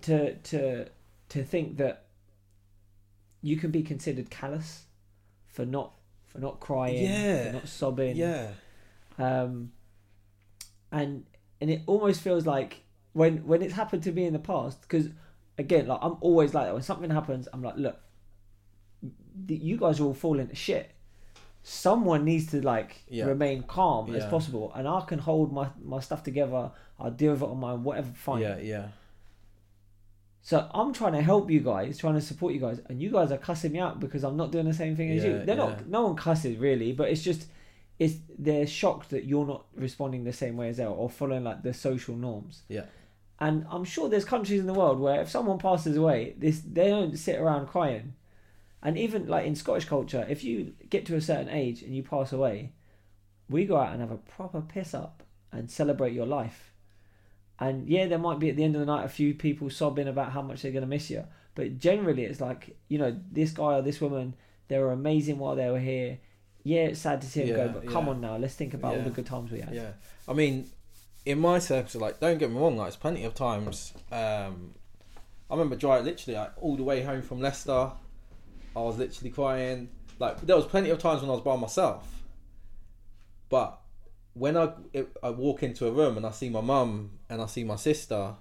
to 0.03 0.35
to 0.37 0.87
to 1.29 1.45
think 1.45 1.77
that 1.79 2.05
you 3.43 3.57
can 3.57 3.71
be 3.71 3.83
considered 3.83 4.31
callous 4.31 4.85
for 5.47 5.65
not 5.65 5.93
for 6.27 6.39
not 6.39 6.61
crying, 6.61 7.05
Yeah. 7.05 7.47
for 7.47 7.53
not 7.55 7.69
sobbing, 7.69 8.17
Yeah. 8.17 8.49
um, 9.19 9.73
and 10.91 11.25
and 11.61 11.71
it 11.71 11.83
almost 11.87 12.21
feels 12.21 12.47
like 12.47 12.83
when 13.13 13.47
when 13.47 13.63
it's 13.63 13.75
happened 13.75 14.03
to 14.05 14.13
me 14.13 14.25
in 14.27 14.33
the 14.33 14.39
past 14.39 14.81
because 14.83 15.09
again 15.59 15.87
like 15.87 15.99
i'm 16.03 16.17
always 16.21 16.53
like 16.53 16.67
that 16.67 16.75
when 16.75 16.83
something 16.83 17.09
happens 17.09 17.49
i'm 17.53 17.63
like 17.63 17.77
look 17.79 17.99
you 19.49 19.77
guys 19.77 20.01
are 20.01 20.05
all 20.05 20.15
falling 20.15 20.49
to 20.49 20.55
shit 20.55 20.91
someone 21.63 22.25
needs 22.25 22.47
to 22.53 22.61
like 22.63 23.03
Yeah. 23.09 23.25
remain 23.25 23.63
calm 23.65 24.15
as 24.15 24.25
possible 24.27 24.73
and 24.75 24.87
i 24.87 25.01
can 25.01 25.19
hold 25.19 25.53
my 25.53 25.69
my 25.85 26.01
stuff 26.01 26.23
together 26.23 26.71
i'll 27.01 27.11
deal 27.11 27.33
with 27.33 27.43
it 27.43 27.49
on 27.49 27.59
my 27.59 27.73
own 27.73 27.83
whatever 27.85 28.11
fine 28.15 28.43
Yeah. 28.43 28.59
Yeah. 28.59 28.87
so 30.43 30.69
i'm 30.73 30.93
trying 30.93 31.13
to 31.15 31.23
help 31.23 31.51
you 31.51 31.61
guys 31.61 31.99
trying 31.99 32.15
to 32.15 32.21
support 32.21 32.55
you 32.55 32.61
guys 32.61 32.81
and 32.89 33.01
you 33.03 33.11
guys 33.11 33.33
are 33.33 33.39
cussing 33.39 33.73
me 33.73 33.79
out 33.81 33.99
because 34.01 34.23
i'm 34.25 34.37
not 34.37 34.53
doing 34.53 34.67
the 34.67 34.75
same 34.75 34.97
thing 34.97 35.11
as 35.11 35.25
you 35.25 35.33
they're 35.45 35.57
yeah. 35.57 35.67
not 35.71 35.87
no 35.89 36.03
one 36.03 36.17
cusses 36.17 36.59
really 36.59 36.93
but 36.93 37.09
it's 37.09 37.23
just 37.23 37.47
it's 37.99 38.17
they're 38.39 38.67
shocked 38.67 39.11
that 39.11 39.25
you're 39.25 39.47
not 39.47 39.65
responding 39.75 40.23
the 40.25 40.33
same 40.33 40.57
way 40.57 40.69
as 40.69 40.77
they 40.77 40.85
are 40.85 40.91
or 40.91 41.09
following 41.11 41.43
like 41.45 41.63
the 41.63 41.73
social 41.75 42.15
norms 42.15 42.63
Yeah. 42.69 42.85
and 43.41 43.67
I'm 43.71 43.85
sure 43.85 44.09
there's 44.09 44.25
countries 44.25 44.61
in 44.61 44.67
the 44.67 44.75
world 44.75 45.01
where 45.01 45.21
if 45.23 45.29
someone 45.31 45.59
passes 45.59 45.97
away, 45.97 46.35
this 46.39 46.61
they 46.61 46.89
don't 46.89 47.19
sit 47.19 47.37
around 47.41 47.67
crying. 47.69 48.15
And 48.87 48.97
even 48.97 49.27
like 49.27 49.45
in 49.45 49.57
Scottish 49.57 49.87
culture, 49.87 50.25
if 50.29 50.45
you 50.45 50.73
get 50.89 51.07
to 51.07 51.17
a 51.17 51.21
certain 51.21 51.49
age 51.49 51.83
and 51.83 51.93
you 51.93 52.05
pass 52.05 52.33
away, 52.33 52.71
we 53.51 53.65
go 53.65 53.77
out 53.79 53.91
and 53.91 54.01
have 54.01 54.13
a 54.13 54.17
proper 54.17 54.61
piss 54.61 54.95
up 54.95 55.25
and 55.51 55.69
celebrate 55.69 56.13
your 56.13 56.25
life. 56.25 56.73
And 57.59 57.89
yeah, 57.89 58.07
there 58.07 58.21
might 58.21 58.39
be 58.39 58.49
at 58.49 58.55
the 58.55 58.63
end 58.63 58.77
of 58.77 58.81
the 58.81 58.87
night 58.87 59.05
a 59.05 59.09
few 59.09 59.35
people 59.35 59.71
sobbing 59.71 60.07
about 60.07 60.31
how 60.31 60.41
much 60.41 60.63
they're 60.63 60.71
gonna 60.71 60.87
miss 60.87 61.11
you. 61.11 61.25
But 61.57 61.79
generally 61.79 62.27
it's 62.27 62.41
like, 62.41 62.77
you 62.87 62.99
know, 62.99 63.19
this 63.33 63.51
guy 63.51 63.75
or 63.75 63.83
this 63.83 64.01
woman, 64.01 64.37
they 64.69 64.79
were 64.79 64.93
amazing 64.93 65.41
while 65.41 65.57
they 65.57 65.69
were 65.69 65.81
here. 65.81 66.19
Yeah, 66.63 66.83
it's 66.85 67.01
sad 67.01 67.21
to 67.23 67.27
see 67.27 67.41
them 67.41 67.49
Yeah, 67.49 67.67
go, 67.67 67.81
but 67.81 67.87
come 67.89 68.05
yeah. 68.05 68.11
on 68.13 68.21
now, 68.21 68.37
let's 68.37 68.55
think 68.55 68.73
about 68.73 68.95
all 68.95 69.03
the 69.03 69.11
good 69.11 69.27
times 69.27 69.51
we 69.51 69.63
had. 69.63 69.75
Yeah, 69.75 69.91
I 70.29 70.33
mean, 70.33 70.71
in 71.25 71.41
my 71.41 71.59
terms, 71.59 71.97
like, 71.97 72.21
don't 72.21 72.39
get 72.39 72.53
me 72.53 72.59
wrong, 72.61 72.77
like, 72.77 72.87
it's 72.87 72.97
plenty 72.97 73.25
of 73.25 73.35
times. 73.35 73.95
Um, 74.13 74.75
I 75.51 75.55
remember 75.55 75.75
driving 75.75 76.07
literally 76.07 76.39
like, 76.39 76.53
all 76.61 76.77
the 76.77 76.85
way 76.85 77.03
home 77.03 77.23
from 77.23 77.41
Leicester. 77.41 77.91
I 78.77 78.81
was 78.81 78.99
literally 78.99 79.31
crying. 79.31 79.89
Like, 80.19 80.41
there 80.43 80.55
was 80.55 80.67
plenty 80.67 80.91
of 80.91 80.99
times 80.99 81.23
when 81.23 81.31
I 81.31 81.33
was 81.33 81.43
by 81.43 81.57
myself. 81.57 82.25
But 83.49 83.81
when 84.35 84.57
I 84.57 84.73
I 85.23 85.31
walk 85.31 85.63
into 85.63 85.87
a 85.87 85.93
room 85.93 86.17
and 86.19 86.27
I 86.27 86.31
see 86.31 86.51
my 86.51 86.61
mum 86.61 87.19
and 87.31 87.41
I 87.41 87.47
see 87.47 87.65
my 87.65 87.77
sister, 87.77 88.35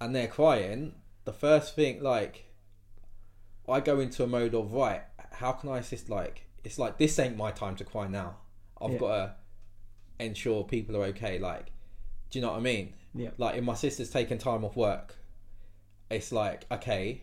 and 0.00 0.14
they're 0.14 0.28
crying, 0.28 0.94
the 1.24 1.32
first 1.32 1.74
thing 1.74 2.02
like, 2.02 2.44
I 3.68 3.80
go 3.80 4.00
into 4.00 4.22
a 4.22 4.26
mode 4.26 4.54
of 4.54 4.72
right. 4.72 5.02
How 5.30 5.52
can 5.52 5.70
I 5.70 5.78
assist? 5.78 6.10
Like, 6.10 6.46
it's 6.62 6.78
like 6.78 6.98
this 6.98 7.18
ain't 7.18 7.36
my 7.36 7.52
time 7.52 7.76
to 7.76 7.84
cry 7.84 8.06
now. 8.06 8.36
I've 8.80 8.92
Yeah. 8.92 8.98
got 8.98 9.16
to 9.16 9.34
ensure 10.24 10.64
people 10.64 10.96
are 10.96 11.04
okay. 11.04 11.38
Like, 11.38 11.72
do 12.30 12.38
you 12.38 12.44
know 12.44 12.50
what 12.50 12.58
I 12.58 12.60
mean? 12.60 12.94
Yeah. 13.14 13.30
Like, 13.38 13.56
if 13.56 13.64
my 13.64 13.74
sister's 13.74 14.10
taking 14.10 14.38
time 14.38 14.64
off 14.64 14.76
work, 14.76 15.16
it's 16.10 16.32
like, 16.32 16.66
okay, 16.70 17.22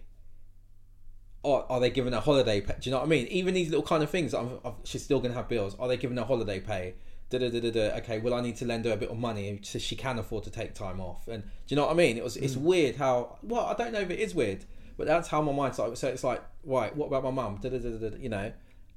or 1.44 1.66
are 1.72 1.80
they 1.80 1.90
giving 1.90 2.14
a 2.14 2.20
holiday 2.20 2.62
pay? 2.62 2.76
Do 2.80 2.90
you 2.90 2.92
know 2.92 3.00
what 3.00 3.06
I 3.06 3.10
mean? 3.10 3.28
Even 3.28 3.54
these 3.54 3.70
little 3.70 3.86
kind 3.86 4.04
of 4.04 4.10
things, 4.10 4.34
I'm, 4.34 4.60
I'm, 4.66 4.74
she's 4.84 5.04
still 5.04 5.20
going 5.20 5.32
to 5.32 5.38
have 5.38 5.48
bills. 5.48 5.76
Are 5.80 5.88
they 5.88 5.98
giving 5.98 6.18
a 6.18 6.26
holiday 6.26 6.60
pay? 6.60 6.96
Da, 7.30 7.38
da, 7.38 7.50
da, 7.50 7.60
da, 7.60 7.72
da. 7.72 7.98
Okay, 7.98 8.20
well, 8.20 8.34
I 8.34 8.42
need 8.42 8.58
to 8.58 8.66
lend 8.66 8.86
her 8.86 8.92
a 8.92 8.98
bit 8.98 9.10
of 9.10 9.18
money 9.18 9.60
so 9.62 9.80
she 9.80 9.96
can 9.96 10.20
afford 10.20 10.44
to 10.46 10.50
take 10.50 10.74
time 10.74 11.00
off. 11.00 11.28
And 11.28 11.44
do 11.44 11.50
you 11.68 11.76
know 11.76 11.86
what 11.86 11.92
I 11.92 11.96
mean? 11.96 12.18
It 12.18 12.24
was, 12.24 12.36
it's 12.38 12.56
mm. 12.56 12.62
weird 12.62 12.96
how, 12.96 13.38
well, 13.44 13.66
I 13.66 13.74
don't 13.74 13.94
know 13.94 14.02
if 14.02 14.10
it 14.10 14.20
is 14.20 14.36
weird, 14.36 14.66
but 14.98 15.08
that's 15.08 15.30
how 15.30 15.42
my 15.42 15.54
mind's 15.54 15.80
like. 15.80 15.96
So 15.96 16.08
it's 16.08 16.24
like, 16.24 16.44
right, 16.66 16.94
what 16.96 17.06
about 17.06 17.24
my 17.24 17.32
mum? 17.32 17.60
Da, 17.62 17.70
da, 17.70 17.78
da, 17.78 17.90
da, 17.90 18.10
da, 18.10 18.18
you 18.18 18.30
know, 18.30 18.52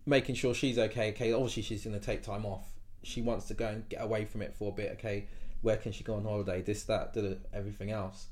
making 0.07 0.35
sure 0.35 0.55
she's 0.55 0.79
okay. 0.79 1.11
Okay, 1.11 1.33
obviously 1.33 1.63
she's 1.63 1.85
going 1.85 1.99
to 1.99 2.05
take 2.05 2.23
time 2.23 2.45
off. 2.45 2.73
She 3.05 3.23
wants 3.23 3.47
to 3.49 3.55
go 3.55 3.69
and 3.69 3.89
get 3.89 4.03
away 4.03 4.25
from 4.25 4.43
it 4.43 4.55
for 4.55 4.73
a 4.73 4.75
bit. 4.75 4.93
Okay, 4.99 5.29
where 5.61 5.77
can 5.77 5.93
she 5.93 6.03
go 6.03 6.15
on 6.15 6.25
holiday? 6.25 6.63
This, 6.63 6.85
that, 6.85 7.13
da, 7.13 7.21
da, 7.21 7.35
everything 7.53 7.91
else. 7.91 8.29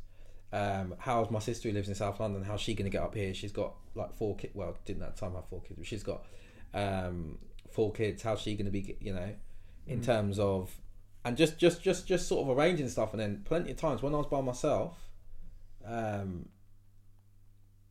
Um, 0.53 0.95
how's 0.99 1.31
my 1.31 1.39
sister 1.39 1.69
who 1.69 1.75
lives 1.75 1.89
in 1.89 1.95
South 1.95 2.19
London? 2.19 2.43
How's 2.43 2.61
she 2.61 2.75
going 2.75 2.91
to 2.91 2.97
get 2.97 3.03
up 3.03 3.15
here? 3.15 3.33
She's 3.35 3.53
got 3.53 3.75
like 3.95 4.13
four 4.15 4.37
kids. 4.37 4.55
Well, 4.55 4.77
didn't 4.85 5.01
that 5.01 5.17
time 5.17 5.35
have 5.35 5.47
four 5.49 5.61
kids, 5.61 5.77
but 5.79 5.87
she's 5.87 6.03
got 6.03 6.25
um, 6.75 7.39
four 7.71 7.93
kids. 7.93 8.23
How's 8.23 8.41
she 8.41 8.55
going 8.55 8.67
to 8.67 8.73
be? 8.73 8.97
You 9.01 9.15
know, 9.15 9.35
in 9.87 10.03
terms 10.03 10.39
of 10.39 10.71
and 11.25 11.37
just 11.37 11.59
just 11.59 11.83
just 11.83 12.07
just 12.07 12.27
sort 12.27 12.49
of 12.49 12.57
arranging 12.57 12.89
stuff. 12.89 13.13
And 13.13 13.21
then 13.21 13.43
plenty 13.45 13.71
of 13.71 13.77
times 13.77 14.03
when 14.03 14.15
I 14.15 14.19
was 14.19 14.27
by 14.27 14.41
myself, 14.41 14.97
um, 15.85 16.49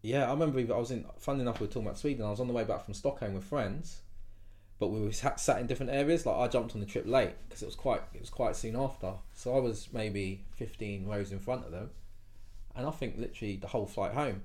yeah, 0.02 0.28
I 0.28 0.32
remember 0.32 0.60
even- 0.60 0.76
I 0.76 0.80
was 0.80 0.92
in. 0.92 1.06
Funny 1.18 1.42
enough, 1.42 1.60
we 1.60 1.68
were 1.68 1.72
talking 1.72 1.88
about 1.88 1.98
Sweden. 2.00 2.26
I 2.26 2.30
was 2.30 2.40
on 2.40 2.48
the 2.48 2.54
way 2.54 2.64
back 2.64 2.86
from 2.86 2.94
Stockholm 2.94 3.34
with 3.34 3.44
friends, 3.44 4.02
but 4.80 4.88
we 4.88 5.02
were 5.02 5.12
sat, 5.12 5.40
sat 5.40 5.60
in 5.60 5.68
different 5.68 5.92
areas. 5.92 6.26
Like 6.26 6.38
I 6.38 6.48
jumped 6.48 6.74
on 6.74 6.82
the 6.82 6.88
trip 6.88 7.06
late 7.06 7.34
because 7.48 7.62
it 7.62 7.66
was 7.66 7.76
quite 7.76 8.02
it 8.14 8.22
was 8.22 8.30
quite 8.30 8.56
soon 8.56 8.76
after. 8.76 9.14
So 9.34 9.56
I 9.56 9.60
was 9.60 9.90
maybe 9.94 10.46
fifteen 10.56 11.06
rows 11.06 11.32
in 11.32 11.40
front 11.40 11.66
of 11.66 11.72
them, 11.72 11.90
and 12.80 12.88
I 12.88 12.92
think 12.92 13.18
literally 13.18 13.58
the 13.58 13.68
whole 13.68 13.86
flight 13.86 14.14
home, 14.14 14.42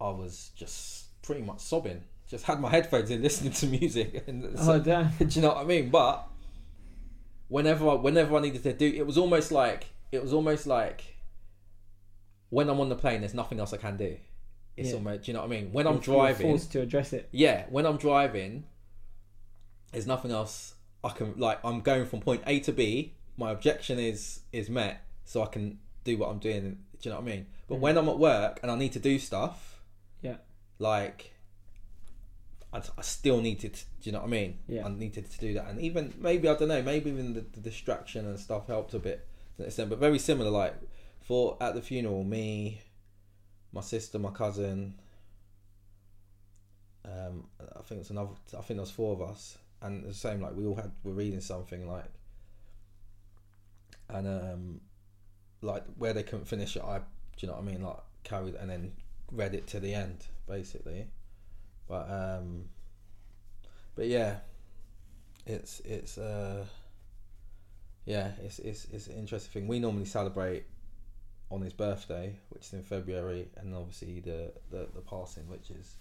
I 0.00 0.10
was 0.10 0.50
just 0.54 1.06
pretty 1.22 1.42
much 1.42 1.60
sobbing. 1.60 2.02
Just 2.28 2.44
had 2.44 2.60
my 2.60 2.70
headphones 2.76 3.10
in, 3.10 3.22
listening 3.22 3.52
to 3.54 3.66
music, 3.66 4.24
and 4.28 4.54
Oh 4.58 4.78
damn. 4.78 5.10
do 5.18 5.24
you 5.26 5.40
know 5.42 5.48
what 5.48 5.56
I 5.58 5.64
mean? 5.64 5.90
But 5.90 6.26
whenever 7.48 7.88
I, 7.88 7.94
whenever 7.94 8.36
I 8.36 8.40
needed 8.40 8.62
to 8.64 8.72
do, 8.72 8.86
it 8.86 9.06
was 9.06 9.18
almost 9.18 9.50
like 9.50 9.86
it 10.12 10.22
was 10.22 10.32
almost 10.32 10.66
like 10.66 11.16
when 12.50 12.68
I'm 12.68 12.80
on 12.80 12.88
the 12.88 12.96
plane, 12.96 13.20
there's 13.20 13.34
nothing 13.34 13.60
else 13.60 13.72
I 13.72 13.76
can 13.78 13.96
do. 13.96 14.16
It's 14.76 14.90
Yeah. 14.90 14.96
almost, 14.96 15.22
do 15.24 15.30
you 15.30 15.34
know 15.34 15.40
what 15.40 15.46
I 15.46 15.60
mean? 15.60 15.72
When 15.72 15.86
I'm 15.86 15.98
driving, 15.98 16.46
forced 16.48 16.72
to 16.72 16.80
address 16.80 17.12
it. 17.12 17.28
yeah, 17.32 17.66
when 17.70 17.86
I'm 17.86 17.96
driving, 17.96 18.64
there's 19.92 20.06
nothing 20.06 20.30
else 20.30 20.74
I 21.02 21.10
can 21.10 21.34
like. 21.38 21.58
I'm 21.64 21.80
going 21.80 22.06
from 22.06 22.20
point 22.20 22.42
A 22.46 22.60
to 22.60 22.72
B. 22.72 23.14
My 23.36 23.50
objection 23.50 23.98
is 23.98 24.40
is 24.52 24.68
met, 24.68 25.02
so 25.24 25.42
I 25.42 25.46
can 25.46 25.78
do 26.04 26.16
what 26.18 26.28
I'm 26.28 26.38
doing. 26.38 26.78
Do 27.00 27.08
you 27.08 27.14
know 27.14 27.20
what 27.20 27.30
I 27.30 27.34
mean? 27.36 27.46
But 27.68 27.76
Mhm. 27.76 27.80
when 27.80 27.98
I'm 27.98 28.08
at 28.08 28.18
work 28.18 28.60
and 28.62 28.70
I 28.70 28.76
need 28.76 28.92
to 28.92 28.98
do 28.98 29.18
stuff, 29.18 29.80
Yeah. 30.22 30.36
like 30.78 31.32
I, 32.72 32.82
I 32.96 33.02
still 33.02 33.40
needed. 33.40 33.74
To, 33.74 33.84
do 33.84 33.90
you 34.04 34.12
know 34.12 34.20
what 34.20 34.26
I 34.26 34.30
mean? 34.30 34.58
Yeah. 34.68 34.86
I 34.86 34.88
needed 34.90 35.28
to 35.30 35.38
do 35.40 35.54
that, 35.54 35.68
and 35.68 35.80
even 35.80 36.14
maybe 36.18 36.48
I 36.48 36.54
don't 36.54 36.68
know. 36.68 36.82
Maybe 36.82 37.10
even 37.10 37.34
the, 37.34 37.40
the 37.40 37.60
distraction 37.60 38.26
and 38.26 38.38
stuff 38.38 38.66
helped 38.68 38.94
a 38.94 38.98
bit 39.00 39.26
to 39.56 39.62
an 39.62 39.66
extent, 39.68 39.90
but 39.90 39.98
very 39.98 40.18
similar. 40.20 40.50
Like 40.50 40.74
for 41.20 41.56
at 41.60 41.74
the 41.74 41.82
funeral, 41.82 42.22
me, 42.22 42.80
my 43.72 43.80
sister, 43.80 44.18
my 44.18 44.30
cousin. 44.30 45.00
Um, 47.04 47.48
I 47.76 47.82
think 47.82 48.02
it's 48.02 48.10
another. 48.10 48.30
I 48.56 48.60
think 48.62 48.78
there's 48.78 48.90
four 48.90 49.14
of 49.14 49.22
us, 49.22 49.58
and 49.82 50.04
the 50.04 50.14
same. 50.14 50.40
Like 50.40 50.54
we 50.54 50.66
all 50.66 50.76
had 50.76 50.92
were 51.02 51.12
reading 51.12 51.40
something 51.40 51.88
like, 51.88 52.04
and 54.08 54.28
um, 54.28 54.80
like 55.62 55.84
where 55.96 56.12
they 56.12 56.22
couldn't 56.22 56.46
finish 56.46 56.76
it, 56.76 56.82
I 56.82 56.98
do 56.98 57.04
you 57.38 57.48
know 57.48 57.54
what 57.54 57.62
I 57.62 57.66
mean? 57.66 57.82
Like 57.82 57.96
carried 58.24 58.54
and 58.54 58.70
then 58.70 58.92
read 59.32 59.54
it 59.54 59.66
to 59.68 59.80
the 59.80 59.94
end, 59.94 60.26
basically. 60.48 61.06
But 61.88 62.10
um, 62.10 62.66
but 63.94 64.06
yeah, 64.06 64.36
it's 65.46 65.80
it's 65.80 66.18
uh, 66.18 66.64
yeah, 68.04 68.32
it's 68.42 68.58
it's 68.58 68.86
it's 68.92 69.06
an 69.08 69.16
interesting 69.16 69.62
thing. 69.62 69.68
We 69.68 69.78
normally 69.78 70.04
celebrate 70.04 70.64
on 71.50 71.62
his 71.62 71.72
birthday, 71.72 72.36
which 72.50 72.66
is 72.66 72.72
in 72.72 72.82
February, 72.82 73.48
and 73.56 73.74
obviously 73.74 74.20
the 74.20 74.52
the, 74.70 74.88
the 74.94 75.00
passing, 75.00 75.48
which 75.48 75.70
is 75.70 75.94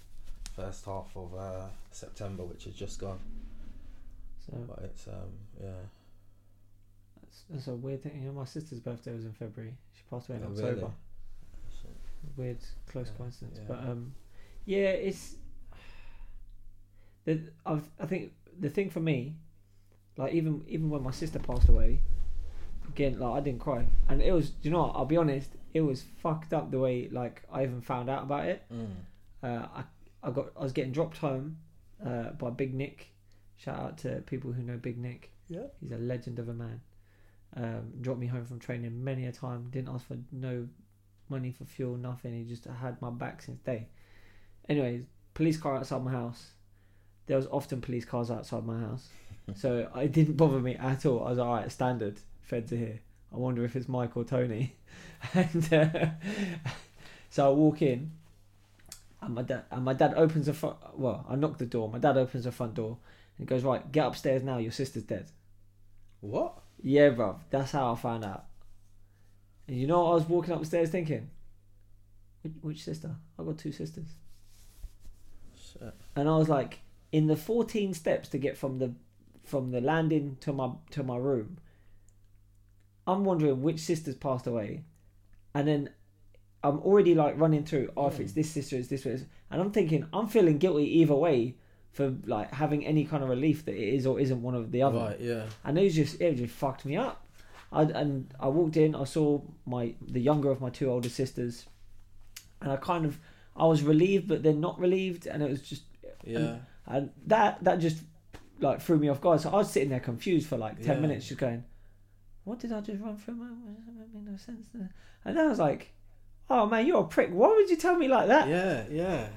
first 0.55 0.85
half 0.85 1.15
of 1.15 1.33
uh, 1.35 1.67
September, 1.91 2.43
which 2.43 2.65
has 2.65 2.73
just 2.73 2.99
gone. 2.99 3.19
So 4.45 4.57
But 4.67 4.85
it's 4.85 5.07
um 5.07 5.31
yeah, 5.61 5.69
that's, 7.49 7.67
a 7.67 7.75
weird 7.75 8.03
thing. 8.03 8.19
You 8.21 8.27
know, 8.27 8.33
my 8.33 8.45
sister's 8.45 8.79
birthday 8.79 9.13
was 9.13 9.25
in 9.25 9.33
February. 9.33 9.73
She 9.93 10.03
passed 10.09 10.29
away 10.29 10.37
in 10.37 10.43
Oh, 10.45 10.49
October. 10.51 10.75
really? 10.75 10.91
Weird, 12.35 12.57
close 12.91 13.07
Yeah, 13.07 13.17
coincidence. 13.17 13.57
yeah. 13.59 13.65
But 13.67 13.79
um, 13.79 14.13
yeah, 14.65 14.89
it's. 14.89 15.35
The, 17.25 17.41
I've, 17.65 17.87
I 17.99 18.05
think 18.05 18.31
the 18.59 18.69
thing 18.69 18.89
for 18.89 18.99
me, 18.99 19.35
like 20.17 20.33
even 20.33 20.63
even 20.67 20.89
when 20.89 21.03
my 21.03 21.11
sister 21.11 21.39
passed 21.39 21.69
away, 21.69 22.01
again 22.89 23.19
like 23.19 23.33
I 23.33 23.39
didn't 23.41 23.59
cry, 23.59 23.85
and 24.07 24.21
it 24.21 24.31
was 24.31 24.53
you 24.61 24.71
know 24.71 24.83
what, 24.83 24.95
I'll 24.95 25.05
be 25.05 25.17
honest, 25.17 25.51
it 25.73 25.81
was 25.81 26.03
fucked 26.21 26.53
up 26.53 26.71
the 26.71 26.79
way 26.79 27.09
like 27.11 27.43
I 27.51 27.63
even 27.63 27.81
found 27.81 28.09
out 28.09 28.23
about 28.23 28.45
it. 28.47 28.63
Mm. 28.73 28.87
Uh, 29.43 29.67
I 29.75 29.83
I 30.23 30.31
got 30.31 30.47
I 30.57 30.63
was 30.63 30.71
getting 30.73 30.91
dropped 30.91 31.17
home 31.17 31.57
uh, 32.05 32.31
by 32.31 32.49
Big 32.49 32.73
Nick. 32.73 33.07
Shout 33.57 33.79
out 33.79 33.97
to 33.99 34.21
people 34.25 34.51
who 34.51 34.63
know 34.63 34.77
Big 34.77 34.97
Nick. 34.97 35.31
Yeah. 35.47 35.63
He's 35.81 35.91
a 35.91 35.97
legend 35.97 36.39
of 36.39 36.47
a 36.49 36.53
man. 36.53 36.81
Um, 37.55 37.93
dropped 38.01 38.19
me 38.19 38.27
home 38.27 38.45
from 38.45 38.59
training 38.59 39.03
many 39.03 39.25
a 39.25 39.31
time. 39.31 39.69
Didn't 39.71 39.89
ask 39.89 40.07
for 40.07 40.17
no 40.31 40.67
money 41.29 41.51
for 41.51 41.65
fuel, 41.65 41.97
nothing. 41.97 42.33
He 42.33 42.43
just 42.43 42.65
had 42.65 43.01
my 43.01 43.09
back 43.09 43.41
since 43.41 43.59
day. 43.61 43.87
Anyways, 44.67 45.05
police 45.33 45.57
car 45.57 45.77
outside 45.77 46.03
my 46.03 46.11
house. 46.11 46.51
There 47.25 47.37
was 47.37 47.47
often 47.47 47.81
police 47.81 48.05
cars 48.05 48.31
outside 48.31 48.65
my 48.65 48.79
house, 48.79 49.09
so 49.55 49.89
it 49.95 50.11
didn't 50.11 50.37
bother 50.37 50.59
me 50.59 50.75
at 50.75 51.05
all. 51.05 51.23
I 51.25 51.29
was 51.29 51.37
like, 51.37 51.47
all 51.47 51.55
right, 51.55 51.71
standard. 51.71 52.19
Feds 52.41 52.71
are 52.73 52.77
here. 52.77 52.99
I 53.31 53.37
wonder 53.37 53.63
if 53.63 53.75
it's 53.75 53.87
Mike 53.87 54.17
or 54.17 54.23
Tony. 54.23 54.75
and 55.33 55.73
uh, 55.73 56.09
so 57.29 57.47
I 57.47 57.53
walk 57.53 57.81
in, 57.81 58.11
and 59.21 59.35
my 59.35 59.43
dad 59.43 59.63
and 59.71 59.85
my 59.85 59.93
dad 59.93 60.13
opens 60.15 60.47
the 60.47 60.53
front. 60.53 60.77
Well, 60.95 61.25
I 61.29 61.35
knock 61.35 61.57
the 61.57 61.65
door. 61.65 61.89
My 61.89 61.99
dad 61.99 62.17
opens 62.17 62.45
the 62.45 62.51
front 62.51 62.73
door 62.73 62.97
and 63.37 63.47
goes, 63.47 63.63
"Right, 63.63 63.91
get 63.91 64.07
upstairs 64.07 64.43
now. 64.43 64.57
Your 64.57 64.71
sister's 64.71 65.03
dead." 65.03 65.27
What? 66.21 66.59
Yeah, 66.81 67.09
bruv. 67.09 67.39
That's 67.49 67.71
how 67.71 67.93
I 67.93 67.95
found 67.95 68.23
out. 68.23 68.45
And 69.67 69.77
you 69.77 69.87
know 69.87 70.03
what 70.03 70.11
I 70.11 70.15
was 70.15 70.23
walking 70.23 70.53
upstairs 70.53 70.89
thinking? 70.89 71.29
Which, 72.41 72.53
which 72.61 72.83
sister? 72.83 73.15
I 73.37 73.43
got 73.43 73.57
two 73.57 73.71
sisters. 73.71 74.07
Shit. 75.55 75.93
And 76.15 76.29
I 76.29 76.37
was 76.37 76.49
like, 76.49 76.79
in 77.11 77.27
the 77.27 77.35
14 77.35 77.93
steps 77.93 78.29
to 78.29 78.37
get 78.37 78.57
from 78.57 78.79
the 78.79 78.93
from 79.43 79.71
the 79.71 79.81
landing 79.81 80.37
to 80.41 80.53
my 80.53 80.71
to 80.91 81.03
my 81.03 81.17
room, 81.17 81.57
I'm 83.07 83.25
wondering 83.25 83.61
which 83.61 83.79
sisters 83.79 84.15
passed 84.15 84.47
away, 84.47 84.83
and 85.53 85.67
then 85.67 85.89
I'm 86.63 86.79
already 86.79 87.15
like 87.15 87.39
running 87.39 87.65
through. 87.65 87.91
Oh, 87.97 88.07
if 88.07 88.19
it's 88.19 88.33
hmm. 88.33 88.39
this 88.39 88.51
sister, 88.51 88.77
it's 88.77 88.87
this 88.87 89.05
one, 89.05 89.27
and 89.51 89.61
I'm 89.61 89.71
thinking 89.71 90.07
I'm 90.13 90.27
feeling 90.27 90.59
guilty 90.59 90.99
either 90.99 91.15
way 91.15 91.55
for 91.91 92.13
like 92.25 92.53
having 92.53 92.85
any 92.85 93.03
kind 93.05 93.23
of 93.23 93.29
relief 93.29 93.65
that 93.65 93.73
it 93.75 93.93
is 93.95 94.05
or 94.05 94.19
isn't 94.19 94.41
one 94.41 94.55
of 94.55 94.71
the 94.71 94.81
other 94.83 94.99
Right, 94.99 95.19
yeah. 95.19 95.45
and 95.65 95.77
it 95.77 95.83
was 95.83 95.95
just 95.95 96.21
it 96.21 96.35
just 96.35 96.53
fucked 96.53 96.85
me 96.85 96.95
up. 96.97 97.25
I 97.71 97.83
and 97.83 98.33
I 98.39 98.47
walked 98.47 98.77
in, 98.77 98.95
I 98.95 99.03
saw 99.03 99.41
my 99.65 99.93
the 100.01 100.19
younger 100.21 100.49
of 100.51 100.59
my 100.61 100.69
two 100.69 100.89
older 100.89 101.09
sisters, 101.09 101.65
and 102.61 102.71
I 102.71 102.77
kind 102.77 103.05
of 103.05 103.19
I 103.55 103.65
was 103.65 103.83
relieved, 103.83 104.27
but 104.27 104.43
then 104.43 104.59
not 104.59 104.79
relieved, 104.79 105.27
and 105.27 105.43
it 105.43 105.49
was 105.49 105.61
just 105.61 105.83
Yeah. 106.23 106.57
and 106.87 107.11
that 107.27 107.63
that 107.63 107.79
just 107.79 107.97
like 108.59 108.81
threw 108.81 108.97
me 108.97 109.07
off 109.09 109.21
guard. 109.21 109.41
So 109.41 109.49
I 109.49 109.55
was 109.57 109.71
sitting 109.71 109.89
there 109.89 109.99
confused 109.99 110.47
for 110.47 110.57
like 110.57 110.77
ten 110.81 110.95
Yeah. 110.97 111.01
minutes, 111.01 111.27
just 111.27 111.39
going, 111.39 111.63
"What 112.43 112.59
did 112.59 112.71
I 112.71 112.81
just 112.81 113.01
run 113.01 113.17
through? 113.17 113.35
My 113.35 113.47
that 113.47 114.13
made 114.13 114.25
no 114.31 114.37
sense." 114.37 114.67
And 114.73 115.37
then 115.37 115.45
I 115.45 115.49
was 115.49 115.59
like, 115.59 115.91
"Oh 116.49 116.65
man, 116.65 116.85
you're 116.85 117.01
a 117.01 117.07
prick. 117.07 117.29
Why 117.31 117.47
would 117.49 117.69
you 117.69 117.75
tell 117.77 117.95
me 117.95 118.07
like 118.07 118.27
that?" 118.27 118.47
Yeah, 118.47 118.85
yeah. 118.89 119.27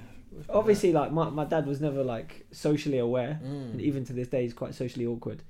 Obviously, 0.49 0.93
like 0.93 1.13
my 1.13 1.29
my 1.31 1.45
dad 1.45 1.67
was 1.67 1.81
never 1.81 2.03
like 2.03 2.47
socially 2.53 2.99
aware 2.99 3.39
Mm. 3.45 3.73
and 3.73 3.81
even 3.81 4.05
to 4.05 4.13
this 4.13 4.29
day 4.29 4.43
he's 4.43 4.55
quite 4.55 4.75
socially 4.75 5.07
awkward. 5.07 5.43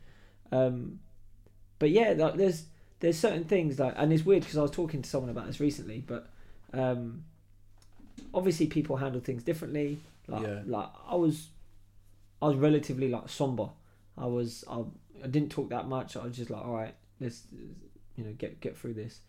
Um 0.51 0.99
but 1.79 1.91
yeah 1.91 2.15
like 2.17 2.35
there's 2.37 2.65
there's 3.01 3.19
certain 3.19 3.45
things 3.45 3.79
like 3.79 3.95
and 3.97 4.13
it's 4.13 4.25
weird 4.25 4.43
because 4.43 4.57
i 4.57 4.63
was 4.63 4.71
talking 4.71 5.03
to 5.03 5.09
someone 5.11 5.29
about 5.31 5.47
this 5.49 5.59
recently 5.59 6.05
but 6.07 6.31
um 6.73 7.25
obviously 8.33 8.67
people 8.67 8.97
handle 8.97 9.21
things 9.21 9.43
differently. 9.43 9.99
Like 10.29 10.43
Yeah. 10.43 10.63
like 10.67 10.89
i 11.09 11.15
was 11.17 11.49
i 12.41 12.47
was 12.49 12.57
relatively 12.57 13.09
like 13.09 13.29
somber. 13.29 13.69
I 14.17 14.27
was 14.27 14.65
I, 14.71 14.83
I 15.25 15.27
didn't 15.27 15.51
talk 15.51 15.71
that 15.71 15.89
much. 15.89 16.17
I 16.17 16.25
was 16.25 16.37
just 16.37 16.51
like 16.51 16.65
all 16.65 16.75
right 16.75 16.95
let's 17.21 17.47
you 18.17 18.25
know 18.25 18.33
get 18.33 18.61
get 18.61 18.77
through 18.77 18.95
this. 18.95 19.21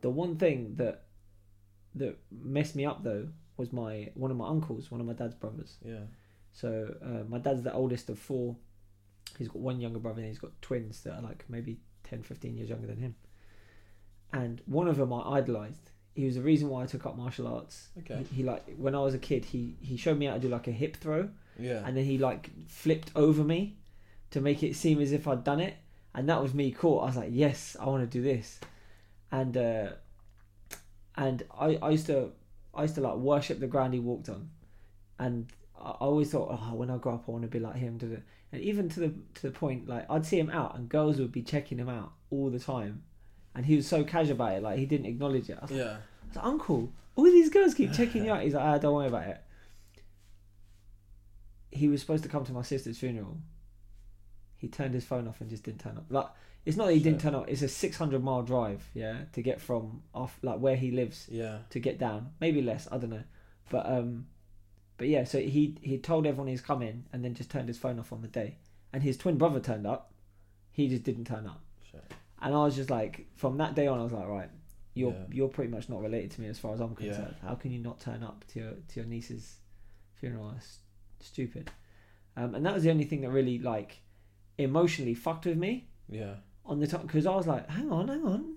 The 0.00 0.10
one 0.10 0.36
thing 0.36 0.74
that 0.76 1.02
that 1.94 2.18
messed 2.30 2.74
me 2.76 2.84
up 2.84 3.02
though 3.04 3.28
was 3.56 3.72
my 3.72 4.10
one 4.14 4.30
of 4.30 4.36
my 4.36 4.48
uncles 4.48 4.90
one 4.90 5.00
of 5.00 5.06
my 5.06 5.12
dad's 5.12 5.34
brothers 5.34 5.76
Yeah. 5.84 6.04
so 6.52 6.94
uh, 7.04 7.24
my 7.28 7.38
dad's 7.38 7.62
the 7.62 7.72
oldest 7.72 8.08
of 8.10 8.18
four. 8.18 8.56
He's 9.38 9.48
got 9.48 9.56
one 9.56 9.80
younger 9.80 9.98
brother 9.98 10.20
and 10.20 10.28
he's 10.28 10.38
got 10.38 10.52
twins 10.62 11.00
that 11.02 11.14
are 11.14 11.22
like 11.22 11.44
maybe 11.48 11.78
10, 12.04 12.22
15 12.22 12.56
years 12.56 12.68
younger 12.68 12.86
than 12.86 12.98
him. 12.98 13.14
And 14.32 14.60
one 14.66 14.86
of 14.88 14.96
them 14.96 15.12
I 15.12 15.22
idolized. 15.38 15.90
He 16.14 16.24
was 16.24 16.36
the 16.36 16.42
reason 16.42 16.68
why 16.68 16.84
I 16.84 16.86
took 16.86 17.04
up 17.06 17.16
martial 17.16 17.48
arts. 17.48 17.88
Okay. 17.98 18.24
He, 18.30 18.36
he 18.36 18.42
like 18.44 18.62
when 18.76 18.94
I 18.94 19.00
was 19.00 19.14
a 19.14 19.18
kid, 19.18 19.44
he 19.46 19.76
he 19.80 19.96
showed 19.96 20.18
me 20.18 20.26
how 20.26 20.34
to 20.34 20.38
do 20.40 20.48
like 20.48 20.68
a 20.68 20.72
hip 20.72 20.96
throw, 20.98 21.28
Yeah. 21.58 21.82
and 21.84 21.96
then 21.96 22.04
he 22.04 22.18
like 22.18 22.50
flipped 22.68 23.10
over 23.16 23.42
me 23.42 23.76
to 24.30 24.40
make 24.40 24.62
it 24.62 24.76
seem 24.76 25.00
as 25.00 25.10
if 25.12 25.26
I'd 25.26 25.42
done 25.42 25.58
it, 25.60 25.74
and 26.14 26.28
that 26.28 26.40
was 26.40 26.54
me 26.54 26.70
caught. 26.70 27.02
I 27.02 27.06
was 27.06 27.16
like, 27.16 27.30
yes, 27.32 27.76
I 27.80 27.86
want 27.86 28.08
to 28.08 28.18
do 28.18 28.22
this, 28.22 28.60
and 29.32 29.56
uh, 29.56 29.88
and 31.16 31.42
I, 31.58 31.76
I 31.82 31.90
used 31.90 32.06
to 32.06 32.30
I 32.76 32.82
used 32.82 32.94
to 32.96 33.00
like 33.00 33.16
worship 33.16 33.60
the 33.60 33.66
ground 33.66 33.94
he 33.94 34.00
walked 34.00 34.28
on, 34.28 34.50
and 35.18 35.46
I 35.78 35.90
always 36.00 36.30
thought, 36.30 36.48
oh, 36.50 36.74
when 36.74 36.90
I 36.90 36.96
grow 36.96 37.14
up, 37.14 37.24
I 37.28 37.30
want 37.30 37.42
to 37.42 37.48
be 37.48 37.58
like 37.58 37.76
him. 37.76 37.98
And 38.52 38.62
even 38.62 38.88
to 38.90 39.00
the 39.00 39.14
to 39.34 39.42
the 39.42 39.50
point, 39.50 39.88
like 39.88 40.06
I'd 40.10 40.26
see 40.26 40.38
him 40.38 40.50
out, 40.50 40.76
and 40.76 40.88
girls 40.88 41.18
would 41.18 41.32
be 41.32 41.42
checking 41.42 41.78
him 41.78 41.88
out 41.88 42.12
all 42.30 42.50
the 42.50 42.58
time, 42.58 43.02
and 43.54 43.66
he 43.66 43.76
was 43.76 43.86
so 43.86 44.04
casual 44.04 44.32
about 44.32 44.52
it, 44.52 44.62
like 44.62 44.78
he 44.78 44.86
didn't 44.86 45.06
acknowledge 45.06 45.50
it. 45.50 45.58
I 45.58 45.62
was 45.62 45.70
like, 45.70 45.80
yeah. 45.80 45.96
I 45.96 46.26
was 46.28 46.36
like, 46.36 46.44
Uncle, 46.44 46.92
all 47.16 47.24
these 47.24 47.50
girls 47.50 47.74
keep 47.74 47.92
checking 47.92 48.24
you 48.24 48.32
out. 48.32 48.42
He's 48.42 48.54
like, 48.54 48.64
ah, 48.64 48.78
don't 48.78 48.94
worry 48.94 49.08
about 49.08 49.28
it. 49.28 49.40
He 51.70 51.88
was 51.88 52.00
supposed 52.00 52.22
to 52.22 52.28
come 52.28 52.44
to 52.44 52.52
my 52.52 52.62
sister's 52.62 52.98
funeral. 52.98 53.38
He 54.56 54.68
turned 54.68 54.94
his 54.94 55.04
phone 55.04 55.28
off 55.28 55.40
and 55.40 55.50
just 55.50 55.64
didn't 55.64 55.80
turn 55.80 55.96
up. 55.96 56.06
Like, 56.08 56.28
it's 56.66 56.76
not 56.76 56.86
that 56.86 56.94
he 56.94 57.00
didn't 57.00 57.20
turn 57.20 57.34
up. 57.34 57.48
It's 57.48 57.62
a 57.62 57.68
six 57.68 57.96
hundred 57.96 58.22
mile 58.24 58.42
drive, 58.42 58.88
yeah, 58.94 59.22
to 59.32 59.42
get 59.42 59.60
from 59.60 60.02
off 60.14 60.38
like 60.42 60.58
where 60.58 60.76
he 60.76 60.90
lives 60.90 61.28
Yeah. 61.30 61.58
to 61.70 61.78
get 61.80 61.98
down. 61.98 62.32
Maybe 62.40 62.62
less, 62.62 62.88
I 62.90 62.98
don't 62.98 63.10
know. 63.10 63.24
But 63.70 63.86
um, 63.86 64.26
but 64.96 65.08
yeah. 65.08 65.24
So 65.24 65.38
he 65.40 65.76
he 65.82 65.98
told 65.98 66.26
everyone 66.26 66.48
he's 66.48 66.60
coming 66.60 67.04
and 67.12 67.24
then 67.24 67.34
just 67.34 67.50
turned 67.50 67.68
his 67.68 67.78
phone 67.78 67.98
off 67.98 68.12
on 68.12 68.22
the 68.22 68.28
day. 68.28 68.56
And 68.92 69.02
his 69.02 69.16
twin 69.16 69.36
brother 69.38 69.60
turned 69.60 69.86
up. 69.86 70.12
He 70.70 70.88
just 70.88 71.02
didn't 71.02 71.24
turn 71.26 71.46
up. 71.46 71.60
Shit. 71.90 72.04
And 72.40 72.54
I 72.54 72.58
was 72.58 72.76
just 72.76 72.90
like, 72.90 73.26
from 73.36 73.58
that 73.58 73.74
day 73.74 73.86
on, 73.86 73.98
I 74.00 74.02
was 74.04 74.12
like, 74.12 74.26
right, 74.28 74.50
you're 74.94 75.12
Yeah. 75.12 75.24
you're 75.32 75.48
pretty 75.48 75.70
much 75.70 75.88
not 75.88 76.00
related 76.00 76.30
to 76.32 76.40
me 76.40 76.48
as 76.48 76.58
far 76.58 76.72
as 76.74 76.80
I'm 76.80 76.94
Yeah. 76.98 77.08
concerned. 77.08 77.34
How 77.42 77.54
can 77.56 77.72
you 77.72 77.78
not 77.80 78.00
turn 78.00 78.22
up 78.22 78.44
to 78.48 78.58
your 78.60 78.70
to 78.72 79.00
your 79.00 79.04
niece's 79.06 79.56
funeral? 80.14 80.50
That's 80.52 80.78
stupid. 81.20 81.70
Um, 82.36 82.54
and 82.54 82.64
that 82.66 82.74
was 82.74 82.82
the 82.84 82.90
only 82.90 83.04
thing 83.04 83.20
that 83.22 83.30
really 83.30 83.58
like 83.58 84.00
emotionally 84.58 85.14
fucked 85.14 85.46
with 85.46 85.58
me 85.58 85.88
Yeah. 86.08 86.36
On 86.66 86.80
the 86.80 86.86
top 86.86 87.02
because 87.02 87.26
I 87.26 87.34
was 87.34 87.46
like, 87.46 87.68
hang 87.70 87.90
on, 87.92 88.08
hang 88.08 88.24
on, 88.24 88.54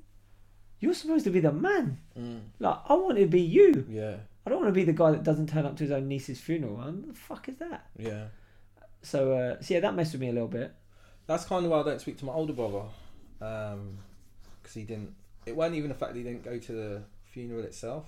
you're 0.80 0.94
supposed 0.94 1.26
to 1.26 1.30
be 1.32 1.40
the 1.40 1.52
man. 1.52 2.00
Mm. 2.18 2.42
Like 2.60 2.80
I 2.88 2.94
want 2.94 3.18
to 3.18 3.28
be 3.28 3.42
you. 3.42 3.86
Yeah. 3.90 4.18
I 4.46 4.50
don't 4.50 4.62
want 4.62 4.70
to 4.74 4.80
be 4.80 4.86
the 4.86 4.94
guy 4.94 5.12
that 5.12 5.24
doesn't 5.24 5.48
turn 5.50 5.66
up 5.66 5.76
to 5.78 5.84
his 5.84 5.92
own 5.92 6.08
niece's 6.08 6.40
funeral. 6.40 6.78
Man. 6.78 7.02
What 7.02 7.08
the 7.10 7.20
fuck 7.20 7.50
is 7.50 7.58
that? 7.58 7.88
Yeah. 7.98 8.28
So, 9.02 9.34
uh, 9.34 9.62
so 9.62 9.74
yeah, 9.74 9.80
that 9.82 9.94
messed 9.96 10.14
with 10.14 10.22
me 10.22 10.30
a 10.30 10.34
little 10.34 10.48
bit. 10.48 10.74
That's 11.26 11.44
kind 11.46 11.66
of 11.66 11.72
why 11.72 11.82
I 11.82 11.84
don't 11.84 12.00
speak 12.00 12.18
to 12.20 12.26
my 12.26 12.32
older 12.34 12.54
brother, 12.54 12.84
because 13.40 14.74
he 14.74 14.84
didn't. 14.84 15.14
It 15.46 15.56
wasn't 15.56 15.76
even 15.78 15.90
the 15.90 15.96
fact 15.96 16.14
that 16.14 16.18
he 16.18 16.24
didn't 16.24 16.44
go 16.44 16.58
to 16.58 16.72
the 16.72 17.02
funeral 17.26 17.64
itself. 17.64 18.06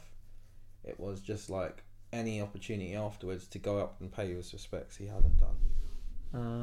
It 0.86 1.00
was 1.00 1.20
just 1.22 1.50
like 1.50 1.84
any 2.14 2.42
opportunity 2.42 2.96
afterwards 2.96 3.46
to 3.48 3.60
go 3.60 3.78
up 3.80 4.00
and 4.00 4.12
pay 4.12 4.34
his 4.34 4.52
respects 4.54 4.96
he 4.98 5.08
hadn't 5.08 5.38
done. 5.40 5.58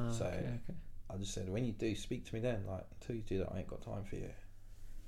Uh, 0.08 0.10
So- 0.12 0.24
okay, 0.24 0.36
okay. 0.38 0.74
I 1.10 1.16
just 1.16 1.34
said, 1.34 1.48
when 1.48 1.64
you 1.64 1.72
do, 1.72 1.94
speak 1.94 2.26
to 2.26 2.34
me 2.34 2.40
then. 2.40 2.64
Like 2.66 2.84
until 3.00 3.16
you 3.16 3.22
do 3.22 3.38
that, 3.38 3.52
I 3.52 3.58
ain't 3.58 3.68
got 3.68 3.82
time 3.82 4.04
for 4.08 4.16
you. 4.16 4.30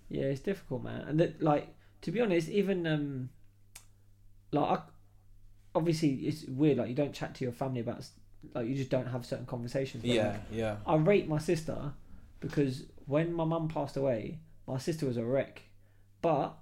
Yeah, 0.08 0.24
it's 0.24 0.40
difficult, 0.40 0.82
man. 0.82 1.02
And 1.02 1.20
that, 1.20 1.42
like, 1.42 1.68
to 2.02 2.10
be 2.10 2.20
honest, 2.20 2.48
even 2.48 2.86
um, 2.86 3.28
like, 4.52 4.78
I, 4.78 4.82
obviously, 5.74 6.14
it's 6.14 6.44
weird. 6.44 6.78
Like, 6.78 6.88
you 6.88 6.94
don't 6.94 7.12
chat 7.12 7.34
to 7.36 7.44
your 7.44 7.52
family 7.52 7.80
about, 7.80 8.06
like, 8.54 8.66
you 8.66 8.74
just 8.74 8.90
don't 8.90 9.06
have 9.06 9.26
certain 9.26 9.46
conversations. 9.46 10.02
But, 10.02 10.10
Yeah, 10.10 10.28
like, 10.28 10.40
yeah, 10.50 10.76
I 10.86 10.96
rate 10.96 11.28
my 11.28 11.38
sister 11.38 11.92
because 12.40 12.84
when 13.06 13.32
my 13.32 13.44
mum 13.44 13.68
passed 13.68 13.96
away, 13.96 14.38
my 14.66 14.78
sister 14.78 15.06
was 15.06 15.16
a 15.16 15.24
wreck, 15.24 15.62
but 16.22 16.56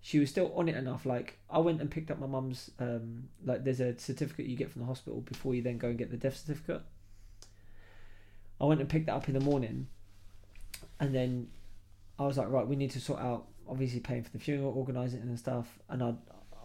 she 0.00 0.18
was 0.18 0.30
still 0.30 0.52
on 0.54 0.68
it 0.68 0.76
enough. 0.76 1.06
Like, 1.06 1.38
I 1.50 1.58
went 1.58 1.80
and 1.80 1.90
picked 1.90 2.10
up 2.10 2.18
my 2.18 2.26
mum's, 2.26 2.70
um, 2.78 3.28
like, 3.44 3.64
there's 3.64 3.80
a 3.80 3.98
certificate 3.98 4.46
you 4.46 4.56
get 4.56 4.70
from 4.70 4.82
the 4.82 4.86
hospital 4.86 5.20
before 5.22 5.54
you 5.54 5.62
then 5.62 5.78
go 5.78 5.88
and 5.88 5.98
get 5.98 6.10
the 6.10 6.16
death 6.16 6.36
certificate. 6.36 6.82
I 8.62 8.66
went 8.66 8.80
and 8.80 8.88
picked 8.88 9.06
that 9.06 9.14
up 9.14 9.26
in 9.28 9.34
the 9.34 9.40
morning, 9.40 9.88
and 11.00 11.12
then 11.14 11.48
I 12.18 12.26
was 12.26 12.38
like, 12.38 12.48
right, 12.48 12.66
we 12.66 12.76
need 12.76 12.92
to 12.92 13.00
sort 13.00 13.20
out 13.20 13.46
obviously 13.68 14.00
paying 14.00 14.22
for 14.22 14.30
the 14.30 14.38
funeral, 14.38 14.72
organising 14.76 15.20
and 15.22 15.38
stuff. 15.38 15.78
And 15.88 16.02
I, 16.02 16.14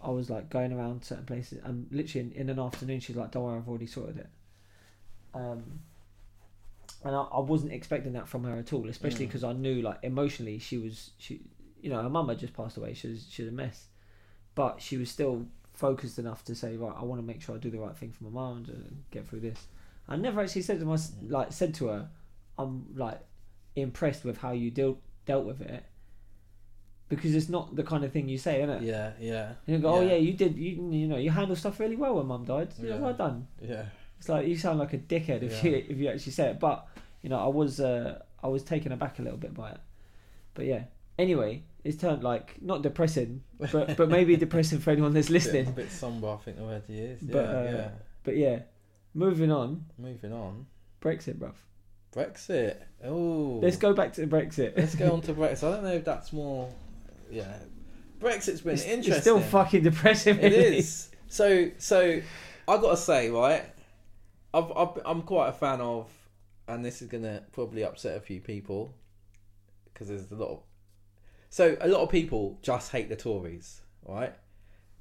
I 0.04 0.12
was 0.12 0.30
like 0.30 0.50
going 0.50 0.72
around 0.72 1.04
certain 1.04 1.26
places, 1.26 1.60
and 1.64 1.88
literally 1.92 2.28
in, 2.28 2.42
in 2.42 2.50
an 2.50 2.60
afternoon, 2.60 3.00
she's 3.00 3.16
like, 3.16 3.32
"Don't 3.32 3.44
worry, 3.44 3.58
I've 3.58 3.68
already 3.68 3.88
sorted 3.88 4.18
it." 4.18 4.30
Um, 5.34 5.80
and 7.04 7.16
I, 7.16 7.22
I 7.24 7.40
wasn't 7.40 7.72
expecting 7.74 8.14
that 8.14 8.28
from 8.28 8.44
her 8.44 8.58
at 8.58 8.74
all, 8.74 8.88
especially 8.90 9.26
Mm. 9.26 9.30
because 9.30 9.44
I 9.44 9.54
knew 9.54 9.82
like 9.82 10.00
emotionally 10.04 10.60
she 10.60 10.78
was 10.78 11.12
she, 11.18 11.42
you 11.82 11.90
know, 11.90 12.02
her 12.02 12.10
mum 12.10 12.30
had 12.30 12.40
just 12.40 12.54
passed 12.54 12.78
away. 12.78 12.94
She 12.94 13.08
was 13.10 13.26
she 13.30 13.42
was 13.44 13.52
a 13.52 13.56
mess, 13.56 13.88
but 14.56 14.82
she 14.82 14.98
was 14.98 15.10
still 15.10 15.48
focused 15.74 16.18
enough 16.20 16.44
to 16.46 16.56
say, 16.56 16.76
right, 16.76 16.94
I 16.98 17.04
want 17.04 17.22
to 17.22 17.26
make 17.26 17.42
sure 17.42 17.56
I 17.56 17.60
do 17.60 17.70
the 17.70 17.80
right 17.80 17.96
thing 17.96 18.12
for 18.12 18.24
my 18.26 18.30
mum 18.32 18.66
and 18.68 19.04
get 19.12 19.28
through 19.28 19.42
this. 19.42 19.68
I 20.08 20.16
never 20.16 20.42
actually 20.42 20.62
said 20.64 20.80
to 20.80 20.86
my 20.86 20.98
like 21.28 21.52
said 21.52 21.74
to 21.76 21.88
her, 21.88 22.10
I'm 22.58 22.86
like 22.96 23.20
impressed 23.76 24.24
with 24.26 24.38
how 24.38 24.52
you 24.52 24.72
deal 24.72 24.98
dealt 25.26 25.46
with 25.46 25.62
it 25.62 25.84
because 27.10 27.34
it's 27.36 27.48
not 27.50 27.76
the 27.76 27.84
kind 27.84 28.04
of 28.04 28.12
thing 28.12 28.28
you 28.28 28.38
say, 28.38 28.62
is 28.62 28.70
it? 28.70 28.82
yeah, 28.82 29.12
yeah. 29.20 29.54
You 29.66 29.78
go, 29.80 29.90
oh 29.96 30.02
Yeah. 30.02 30.12
yeah, 30.12 30.18
you 30.18 30.34
did, 30.34 30.58
you 30.58 30.92
you 30.92 31.08
know, 31.08 31.18
you 31.18 31.30
handle 31.32 31.56
stuff 31.56 31.80
really 31.80 31.96
well 31.96 32.16
when 32.16 32.26
mum 32.28 32.44
died. 32.46 32.74
Yeah, 32.82 32.90
Yeah. 32.96 32.98
well 33.00 33.14
done. 33.14 33.48
Yeah, 33.62 33.86
It's 34.20 34.30
like 34.30 34.48
you 34.48 34.58
sound 34.58 34.80
like 34.80 34.94
a 34.94 34.98
dickhead 34.98 35.44
if 35.44 35.64
you 35.64 35.76
if 35.90 35.98
you 35.98 36.10
actually 36.10 36.34
say 36.34 36.50
it. 36.52 36.60
But 36.60 36.88
you 37.22 37.30
know, 37.30 37.40
I 37.40 37.48
was 37.48 37.80
uh, 37.80 38.22
I 38.44 38.48
was 38.48 38.64
taken 38.64 38.92
aback 38.92 39.20
a 39.20 39.22
little 39.22 39.38
bit 39.40 39.54
by 39.54 39.72
it. 39.72 39.80
But 40.54 40.66
yeah. 40.66 40.84
Anyway, 41.20 41.64
it's 41.84 41.98
turned 41.98 42.24
like 42.24 42.62
not 42.62 42.82
depressing, 42.84 43.42
but 43.60 43.98
but 43.98 44.08
maybe 44.10 44.36
depressing 44.46 44.80
for 44.80 44.92
anyone 44.92 45.14
that's 45.14 45.30
listening. 45.30 45.72
bit 45.72 45.92
somber. 45.92 46.30
I 46.30 46.38
think 46.38 46.58
the 46.58 46.64
word 46.64 46.84
he 46.88 47.00
is. 47.00 47.22
Yeah, 47.24 47.34
But, 47.34 47.46
uh, 47.46 47.64
yeah. 47.64 47.90
But 48.24 48.38
yeah, 48.38 48.60
moving 49.14 49.52
on. 49.52 49.86
Moving 49.98 50.34
on. 50.34 50.66
Brexit, 51.02 51.36
bruv. 51.38 51.54
Brexit. 52.16 52.78
Oh, 53.04 53.60
Let's 53.62 53.78
go 53.78 53.94
back 53.94 54.14
to 54.14 54.26
Brexit. 54.28 54.76
Let's 54.78 54.96
go 54.96 55.12
on 55.14 55.22
to 55.22 55.34
Brexit. 55.36 55.68
I 55.68 55.72
don't 55.72 55.84
know 55.84 55.94
if 55.94 56.06
that's 56.06 56.34
more. 56.34 56.70
Yeah, 57.30 57.54
Brexit's 58.20 58.62
been 58.62 58.74
It's, 58.74 58.84
interesting. 58.86 59.14
it's 59.14 59.22
still 59.22 59.40
fucking 59.42 59.84
depressing. 59.84 60.38
It 60.40 60.44
really. 60.52 60.78
is. 60.78 61.10
So, 61.28 61.70
so 61.78 62.22
I 62.68 62.78
gotta 62.78 62.98
say, 62.98 63.30
right, 63.30 63.64
I've, 64.54 64.72
I've, 64.76 64.90
I'm 65.06 65.22
quite 65.24 65.50
a 65.50 65.54
fan 65.54 65.82
of, 65.82 66.10
and 66.68 66.84
this 66.86 67.02
is 67.02 67.10
gonna 67.10 67.44
probably 67.52 67.84
upset 67.84 68.16
a 68.18 68.22
few 68.22 68.40
people, 68.40 68.94
because 69.94 70.08
there's 70.08 70.32
a 70.32 70.36
lot 70.36 70.50
of, 70.52 70.60
so 71.50 71.76
a 71.82 71.88
lot 71.90 72.02
of 72.02 72.10
people 72.10 72.58
just 72.62 72.92
hate 72.92 73.10
the 73.10 73.16
Tories, 73.18 73.82
right? 74.08 74.34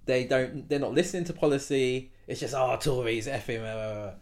They 0.05 0.25
don't, 0.25 0.69
they're 0.69 0.79
not 0.81 0.93
listening 0.95 1.25
to 1.25 1.33
policy. 1.33 2.13
It's 2.27 2.41
just, 2.41 2.55
oh, 2.55 2.77
Tories, 2.81 3.29
F 3.29 3.47
him. 3.47 3.63
blah." 3.63 4.13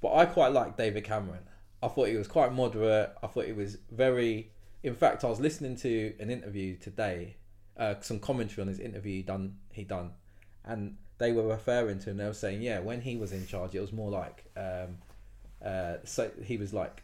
But 0.00 0.14
I 0.14 0.26
quite 0.26 0.52
like 0.52 0.76
David 0.76 1.04
Cameron. 1.04 1.44
I 1.82 1.88
thought 1.88 2.08
he 2.08 2.16
was 2.16 2.28
quite 2.28 2.52
moderate. 2.52 3.14
I 3.22 3.26
thought 3.26 3.46
he 3.46 3.52
was 3.52 3.78
very. 3.90 4.50
In 4.82 4.94
fact, 4.94 5.24
I 5.24 5.28
was 5.28 5.40
listening 5.40 5.76
to 5.76 6.14
an 6.20 6.30
interview 6.30 6.76
today, 6.76 7.36
uh, 7.78 7.94
some 8.00 8.18
commentary 8.18 8.62
on 8.62 8.68
his 8.68 8.80
interview 8.80 9.22
done 9.22 9.56
he 9.72 9.84
done, 9.84 10.12
and 10.64 10.96
they 11.18 11.32
were 11.32 11.46
referring 11.46 11.98
to 12.00 12.10
him. 12.10 12.16
They 12.18 12.26
were 12.26 12.32
saying, 12.32 12.62
yeah, 12.62 12.80
when 12.80 13.00
he 13.00 13.16
was 13.16 13.32
in 13.32 13.46
charge, 13.46 13.74
it 13.74 13.80
was 13.80 13.92
more 13.92 14.10
like, 14.10 14.44
um, 14.56 14.98
uh, 15.64 15.96
so 16.04 16.30
he 16.44 16.56
was 16.56 16.74
like, 16.74 17.02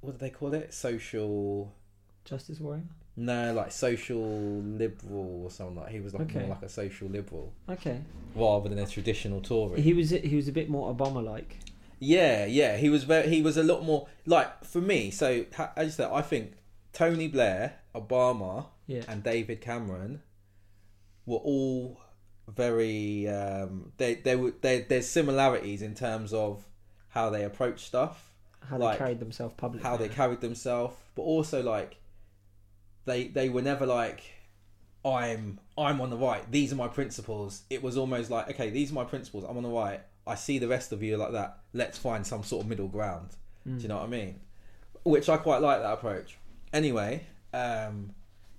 what 0.00 0.12
do 0.12 0.18
they 0.18 0.30
call 0.30 0.54
it? 0.54 0.72
Social. 0.72 1.74
Justice 2.24 2.60
warrior. 2.60 2.82
No, 3.18 3.54
like 3.54 3.72
social 3.72 4.20
liberal 4.62 5.44
or 5.44 5.50
something 5.50 5.76
like. 5.76 5.90
He 5.90 6.00
was 6.00 6.12
like 6.12 6.24
Okay. 6.24 6.40
more 6.40 6.50
like 6.50 6.62
a 6.62 6.68
social 6.68 7.08
liberal 7.08 7.52
Okay. 7.68 8.00
rather 8.34 8.68
than 8.68 8.78
a 8.78 8.86
traditional 8.86 9.40
Tory. 9.40 9.80
He 9.80 9.94
was 9.94 10.10
he 10.10 10.36
was 10.36 10.48
a 10.48 10.52
bit 10.52 10.68
more 10.68 10.94
Obama 10.94 11.24
like. 11.24 11.58
Yeah, 11.98 12.44
yeah, 12.44 12.76
he 12.76 12.90
was 12.90 13.04
very. 13.04 13.28
He 13.28 13.40
was 13.40 13.56
a 13.56 13.62
lot 13.62 13.82
more 13.84 14.06
like 14.26 14.64
for 14.64 14.80
me. 14.82 15.10
So 15.10 15.46
as 15.76 15.86
you 15.86 15.90
said, 15.92 16.10
I 16.12 16.20
think 16.20 16.52
Tony 16.92 17.26
Blair, 17.28 17.76
Obama, 17.94 18.66
Yeah. 18.86 19.02
and 19.08 19.22
David 19.22 19.62
Cameron 19.62 20.20
were 21.24 21.38
all 21.38 21.98
very. 22.46 23.26
Um, 23.28 23.92
they 23.96 24.16
they 24.16 24.36
were 24.36 24.52
they, 24.60 24.82
there's 24.82 25.08
similarities 25.08 25.80
in 25.80 25.94
terms 25.94 26.34
of 26.34 26.66
how 27.08 27.30
they 27.30 27.44
approach 27.44 27.86
stuff, 27.86 28.30
How 28.60 28.76
Like, 28.76 28.98
they 28.98 29.04
carried 29.04 29.20
themselves 29.20 29.54
publicly. 29.56 29.88
how 29.88 29.96
they 29.96 30.08
carried 30.10 30.42
themselves, 30.42 30.94
but 31.14 31.22
also 31.22 31.62
like 31.62 31.96
they 33.06 33.28
they 33.28 33.48
were 33.48 33.62
never 33.62 33.86
like 33.86 34.22
I'm 35.04 35.58
I'm 35.78 36.00
on 36.00 36.10
the 36.10 36.16
right. 36.16 36.50
These 36.50 36.72
are 36.72 36.76
my 36.76 36.88
principles. 36.88 37.62
It 37.70 37.82
was 37.82 37.96
almost 37.96 38.30
like 38.30 38.50
okay, 38.50 38.70
these 38.70 38.90
are 38.90 38.94
my 38.94 39.04
principles. 39.04 39.44
I'm 39.48 39.56
on 39.56 39.62
the 39.62 39.68
right. 39.70 40.00
I 40.26 40.34
see 40.34 40.58
the 40.58 40.68
rest 40.68 40.92
of 40.92 41.02
you 41.02 41.16
like 41.16 41.32
that. 41.32 41.60
Let's 41.72 41.96
find 41.96 42.26
some 42.26 42.42
sort 42.42 42.64
of 42.64 42.68
middle 42.68 42.88
ground. 42.88 43.30
Mm. 43.66 43.76
Do 43.76 43.82
you 43.82 43.88
know 43.88 43.96
what 43.96 44.04
I 44.04 44.08
mean? 44.08 44.40
Which 45.04 45.28
I 45.28 45.36
quite 45.36 45.62
like 45.62 45.80
that 45.80 45.92
approach. 45.92 46.36
Anyway, 46.72 47.24
um, 47.54 48.12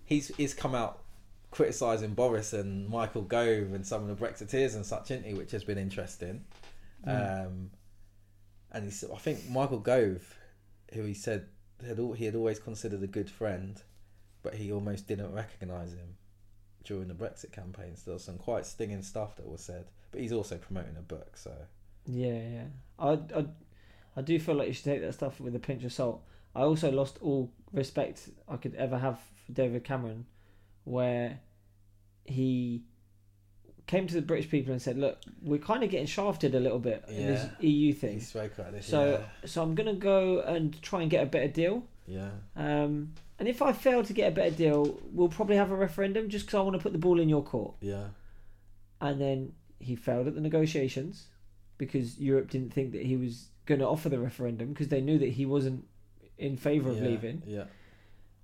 he's 0.05 0.33
he's 0.37 0.53
come 0.53 0.73
out 0.73 1.03
criticizing 1.51 2.13
Boris 2.13 2.53
and 2.53 2.87
Michael 2.89 3.23
Gove 3.23 3.73
and 3.73 3.85
some 3.85 4.07
of 4.07 4.07
the 4.07 4.25
Brexiteers 4.25 4.75
and 4.75 4.85
such, 4.85 5.11
isn't 5.11 5.25
he? 5.25 5.33
Which 5.33 5.51
has 5.51 5.63
been 5.63 5.77
interesting. 5.77 6.45
Mm. 7.05 7.45
Um, 7.45 7.71
and 8.71 8.85
he's, 8.85 9.03
I 9.03 9.17
think 9.17 9.49
Michael 9.49 9.79
Gove, 9.79 10.35
who 10.93 11.03
he 11.03 11.13
said 11.13 11.47
had 11.85 11.99
he 12.15 12.25
had 12.25 12.35
always 12.35 12.59
considered 12.59 13.03
a 13.03 13.07
good 13.07 13.29
friend, 13.29 13.81
but 14.43 14.55
he 14.55 14.71
almost 14.71 15.07
didn't 15.07 15.33
recognise 15.33 15.93
him 15.93 16.15
during 16.83 17.07
the 17.07 17.13
Brexit 17.13 17.51
campaign. 17.51 17.95
So 17.95 18.03
there 18.05 18.13
was 18.13 18.23
some 18.23 18.37
quite 18.37 18.65
stinging 18.65 19.01
stuff 19.01 19.35
that 19.37 19.47
was 19.47 19.61
said. 19.61 19.85
But 20.11 20.21
he's 20.21 20.31
also 20.31 20.57
promoting 20.57 20.95
a 20.97 21.01
book, 21.01 21.35
so 21.37 21.51
Yeah, 22.05 22.39
yeah. 22.39 22.63
I, 22.97 23.19
I, 23.35 23.45
I 24.15 24.21
do 24.21 24.39
feel 24.39 24.55
like 24.55 24.67
you 24.69 24.73
should 24.73 24.85
take 24.85 25.01
that 25.01 25.13
stuff 25.13 25.39
with 25.39 25.55
a 25.55 25.59
pinch 25.59 25.83
of 25.83 25.91
salt. 25.91 26.23
I 26.55 26.61
also 26.61 26.89
lost 26.91 27.17
all 27.21 27.51
respect 27.73 28.29
I 28.47 28.55
could 28.57 28.73
ever 28.75 28.97
have 28.97 29.19
for 29.45 29.51
David 29.51 29.83
Cameron, 29.83 30.25
where 30.85 31.39
he 32.23 32.83
came 33.85 34.07
to 34.07 34.13
the 34.13 34.21
British 34.21 34.49
people 34.49 34.71
and 34.71 34.81
said, 34.81 34.97
"Look, 34.97 35.19
we're 35.41 35.59
kind 35.59 35.83
of 35.83 35.89
getting 35.89 36.07
shafted 36.07 36.55
a 36.55 36.59
little 36.59 36.79
bit 36.79 37.05
in 37.07 37.27
this 37.27 37.47
EU 37.59 37.93
he 37.93 37.93
thing, 37.93 38.19
spoke 38.19 38.57
about 38.57 38.71
this. 38.71 38.85
so 38.85 39.23
so 39.45 39.61
I'm 39.61 39.75
gonna 39.75 39.93
go 39.93 40.39
and 40.41 40.81
try 40.81 41.01
and 41.01 41.11
get 41.11 41.23
a 41.23 41.25
better 41.25 41.47
deal. 41.47 41.83
yeah, 42.05 42.29
Um, 42.55 43.13
and 43.39 43.47
if 43.47 43.61
I 43.61 43.71
fail 43.73 44.03
to 44.03 44.13
get 44.13 44.31
a 44.31 44.35
better 44.35 44.55
deal, 44.55 44.99
we'll 45.11 45.29
probably 45.29 45.55
have 45.57 45.71
a 45.71 45.75
referendum 45.75 46.29
just 46.29 46.45
because 46.45 46.57
I 46.57 46.61
want 46.61 46.75
to 46.75 46.81
put 46.81 46.91
the 46.93 46.99
ball 46.99 47.19
in 47.19 47.29
your 47.29 47.43
court." 47.43 47.75
yeah, 47.81 48.07
and 49.01 49.21
then 49.21 49.53
he 49.79 49.95
failed 49.95 50.27
at 50.27 50.35
the 50.35 50.41
negotiations 50.41 51.27
because 51.77 52.19
Europe 52.19 52.49
didn't 52.49 52.73
think 52.73 52.91
that 52.93 53.03
he 53.03 53.15
was 53.15 53.49
going 53.67 53.79
to 53.79 53.87
offer 53.87 54.09
the 54.09 54.19
referendum 54.19 54.69
because 54.69 54.87
they 54.87 55.01
knew 55.01 55.19
that 55.19 55.29
he 55.29 55.45
wasn't 55.45 55.85
in 56.37 56.57
favour 56.57 56.89
of 56.89 56.97
yeah, 56.97 57.03
leaving. 57.03 57.43
Yeah, 57.45 57.65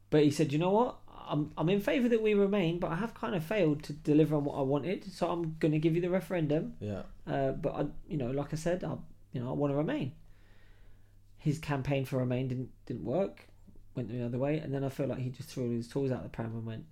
But 0.10 0.24
he 0.24 0.32
said, 0.32 0.52
"You 0.54 0.60
know 0.60 0.72
what? 0.72 0.98
I'm 1.26 1.52
I'm 1.58 1.70
in 1.70 1.80
favour 1.80 2.10
that 2.10 2.22
we 2.22 2.34
remain, 2.34 2.80
but 2.80 2.92
I 2.92 2.96
have 2.96 3.14
kind 3.14 3.34
of 3.34 3.44
failed 3.44 3.82
to 3.84 3.94
deliver 3.94 4.36
on 4.36 4.44
what 4.44 4.56
I 4.58 4.62
wanted, 4.62 5.12
so 5.12 5.30
I'm 5.32 5.56
going 5.60 5.72
to 5.72 5.80
give 5.80 5.96
you 5.96 6.02
the 6.02 6.10
referendum. 6.10 6.74
yeah, 6.80 7.04
Uh, 7.26 7.52
but 7.54 7.74
I, 7.76 7.86
you 8.08 8.18
know, 8.18 8.30
like 8.32 8.54
I 8.54 8.58
said, 8.58 8.84
I, 8.84 8.96
you 9.32 9.42
know, 9.42 9.50
I 9.50 9.54
want 9.54 9.72
to 9.72 9.78
remain." 9.78 10.12
His 11.38 11.60
campaign 11.60 12.06
for 12.06 12.18
remain 12.18 12.48
didn't 12.48 12.70
didn't 12.86 13.06
work, 13.06 13.48
went 13.96 14.10
the 14.10 14.24
other 14.24 14.38
way, 14.38 14.58
and 14.58 14.74
then 14.74 14.84
I 14.84 14.90
feel 14.90 15.08
like 15.08 15.20
he 15.20 15.30
just 15.30 15.50
threw 15.50 15.66
all 15.66 15.72
his 15.72 15.88
tools 15.88 16.12
out 16.12 16.24
the 16.24 16.30
pram 16.30 16.54
and 16.54 16.66
went, 16.66 16.86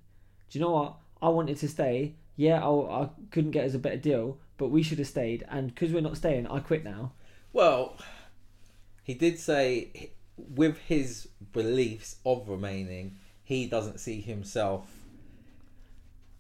"Do 0.50 0.60
you 0.60 0.66
know 0.66 0.72
what? 0.72 0.96
I 1.22 1.30
wanted 1.30 1.58
to 1.58 1.68
stay. 1.68 2.16
Yeah, 2.36 2.66
I, 2.66 3.04
I 3.04 3.10
couldn't 3.30 3.52
get 3.52 3.66
us 3.66 3.74
a 3.74 3.80
better 3.80 3.98
deal, 3.98 4.38
but 4.58 4.70
we 4.70 4.84
should 4.84 4.98
have 5.00 5.08
stayed. 5.08 5.46
And 5.50 5.74
because 5.74 5.92
we're 5.94 6.02
not 6.02 6.18
staying, 6.18 6.48
I 6.48 6.60
quit 6.60 6.84
now." 6.84 7.14
Well, 7.54 7.98
he 9.04 9.14
did 9.14 9.40
say 9.40 10.12
with 10.38 10.78
his 10.80 11.28
beliefs 11.52 12.18
of 12.26 12.48
remaining, 12.48 13.18
he 13.44 13.68
doesn't 13.68 14.00
see 14.00 14.22
himself 14.22 14.88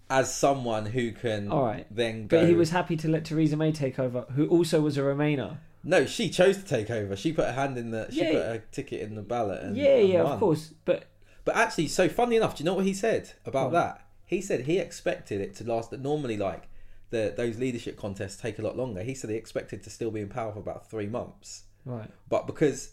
as 0.09 0.33
someone 0.33 0.87
who 0.87 1.11
can 1.13 1.49
All 1.49 1.63
right. 1.63 1.87
then 1.89 2.27
go. 2.27 2.41
But 2.41 2.49
he 2.49 2.55
was 2.55 2.71
happy 2.71 2.97
to 2.97 3.07
let 3.07 3.25
Theresa 3.25 3.55
May 3.55 3.71
take 3.71 3.97
over, 3.97 4.21
who 4.35 4.47
also 4.47 4.81
was 4.81 4.97
a 4.97 5.01
Remainer. 5.01 5.57
No, 5.83 6.05
she 6.05 6.29
chose 6.29 6.57
to 6.57 6.63
take 6.63 6.89
over. 6.91 7.15
She 7.15 7.33
put 7.33 7.45
her 7.45 7.53
hand 7.53 7.77
in 7.77 7.91
the. 7.91 8.07
She 8.11 8.21
Yeah. 8.23 8.31
put 8.31 8.41
her 8.43 8.63
ticket 8.71 9.01
in 9.01 9.15
the 9.15 9.21
ballot. 9.21 9.63
And, 9.63 9.75
yeah, 9.75 9.95
and 9.97 10.09
yeah, 10.09 10.23
won. 10.23 10.33
of 10.33 10.39
course. 10.39 10.73
But 10.85 11.05
But 11.43 11.55
actually, 11.55 11.87
so 11.87 12.07
funny 12.07 12.35
enough, 12.35 12.55
do 12.57 12.63
you 12.63 12.65
know 12.65 12.75
what 12.75 12.85
he 12.85 12.93
said 12.93 13.31
about 13.45 13.67
on. 13.67 13.73
that? 13.73 14.01
He 14.25 14.41
said 14.41 14.61
he 14.61 14.77
expected 14.77 15.41
it 15.41 15.55
to 15.55 15.63
last. 15.63 15.89
That 15.91 16.01
normally, 16.01 16.37
like 16.37 16.67
the 17.09 17.33
those 17.35 17.57
leadership 17.57 17.97
contests 17.97 18.37
take 18.37 18.59
a 18.59 18.61
lot 18.61 18.77
longer. 18.77 19.01
He 19.03 19.13
said 19.15 19.29
he 19.29 19.35
expected 19.35 19.81
to 19.83 19.89
still 19.89 20.11
be 20.11 20.21
in 20.21 20.29
power 20.29 20.51
for 20.53 20.59
about 20.59 20.89
three 20.89 21.07
months. 21.07 21.63
right, 21.83 22.09
But 22.29 22.45
because 22.47 22.91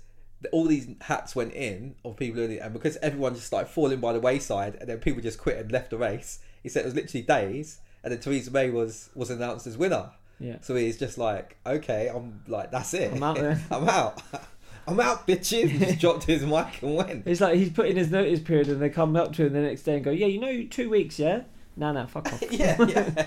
all 0.53 0.65
these 0.67 0.89
hats 1.03 1.37
went 1.37 1.53
in 1.53 1.95
of 2.05 2.17
people, 2.17 2.41
and 2.43 2.73
because 2.73 2.97
everyone 3.03 3.35
just 3.35 3.47
started 3.47 3.69
falling 3.69 4.01
by 4.01 4.13
the 4.13 4.21
wayside, 4.21 4.77
and 4.77 4.89
then 4.89 4.99
people 4.99 5.21
just 5.21 5.39
quit 5.39 5.59
and 5.59 5.71
left 5.71 5.91
the 5.91 5.99
race, 5.99 6.39
he 6.63 6.69
said 6.69 6.83
it 6.83 6.87
was 6.87 6.95
literally 6.95 7.23
days, 7.23 7.81
and 8.03 8.13
then 8.13 8.21
Theresa 8.21 8.51
May 8.51 8.71
was 8.71 9.11
was 9.15 9.31
announced 9.31 9.67
as 9.67 9.77
winner. 9.77 10.11
Yeah. 10.41 10.57
So 10.61 10.75
he's 10.75 10.99
just 10.99 11.19
like, 11.19 11.57
okay, 11.67 12.11
I'm 12.13 12.43
like, 12.47 12.71
that's 12.71 12.95
it. 12.95 13.13
I'm 13.13 13.23
out 13.23 13.37
then. 13.37 13.61
I'm 13.71 13.89
out. 13.89 14.23
I'm 14.87 15.01
out, 15.01 15.27
bitches. 15.27 15.69
He 15.69 15.97
dropped 15.97 16.25
his 16.25 16.43
mic 16.47 16.81
and 16.81 16.97
went. 16.97 17.27
It's 17.27 17.43
like 17.43 17.57
he's 17.57 17.71
put 17.71 17.87
in 17.87 17.97
his 17.97 18.11
notice 18.11 18.41
period, 18.41 18.69
and 18.69 18.81
they 18.81 18.89
come 18.89 19.17
up 19.17 19.35
to 19.35 19.47
him 19.47 19.53
the 19.53 19.61
next 19.61 19.83
day 19.83 19.97
and 19.97 20.05
go, 20.05 20.11
"Yeah, 20.11 20.27
you 20.27 20.41
know, 20.41 20.65
two 20.71 20.89
weeks, 20.89 21.19
yeah." 21.19 21.43
No, 21.77 21.93
no, 21.93 22.07
fuck 22.07 22.33
off. 22.33 22.43
yeah, 22.51 22.77
yeah. 22.83 23.27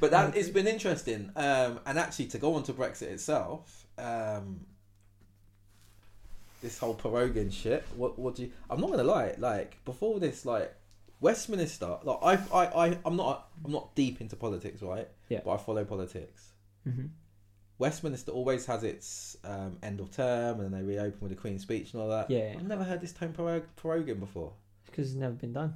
but 0.00 0.10
that 0.10 0.36
it's 0.36 0.48
been 0.48 0.66
interesting, 0.66 1.30
um, 1.36 1.78
and 1.86 1.96
actually 1.96 2.26
to 2.26 2.38
go 2.38 2.54
on 2.56 2.64
to 2.64 2.72
Brexit 2.72 3.02
itself, 3.02 3.86
um, 3.98 4.66
this 6.60 6.76
whole 6.78 6.96
Perogan 6.96 7.52
shit. 7.52 7.84
What 7.96 8.18
what 8.18 8.34
do 8.34 8.42
you? 8.42 8.52
I'm 8.68 8.80
not 8.80 8.90
gonna 8.90 9.04
lie. 9.04 9.34
Like 9.38 9.78
before 9.84 10.18
this, 10.18 10.44
like 10.44 10.74
Westminster, 11.22 11.98
like 12.02 12.18
I 12.22 12.32
I 12.52 12.86
I 12.86 12.98
I'm 13.06 13.16
not 13.16 13.48
I'm 13.64 13.72
not 13.72 13.94
deep 13.94 14.20
into 14.20 14.36
politics, 14.36 14.82
right? 14.82 15.08
Yeah. 15.28 15.40
But 15.44 15.52
I 15.52 15.56
follow 15.56 15.84
politics. 15.84 16.52
hmm 16.84 17.06
Westminster 17.78 18.30
always 18.30 18.64
has 18.66 18.84
its 18.84 19.36
um, 19.44 19.76
end 19.82 19.98
of 19.98 20.10
term, 20.12 20.60
and 20.60 20.72
then 20.72 20.80
they 20.80 20.86
reopen 20.86 21.18
with 21.20 21.30
the 21.30 21.36
Queen's 21.36 21.62
speech 21.62 21.94
and 21.94 22.02
all 22.02 22.08
that. 22.10 22.30
Yeah. 22.30 22.54
I've 22.56 22.68
never 22.68 22.84
heard 22.84 23.00
this 23.00 23.12
term 23.12 23.32
Perog- 23.32 23.64
Perogan 23.82 24.20
before. 24.20 24.52
because 24.86 25.08
it's 25.10 25.16
never 25.18 25.34
been 25.34 25.52
done. 25.52 25.74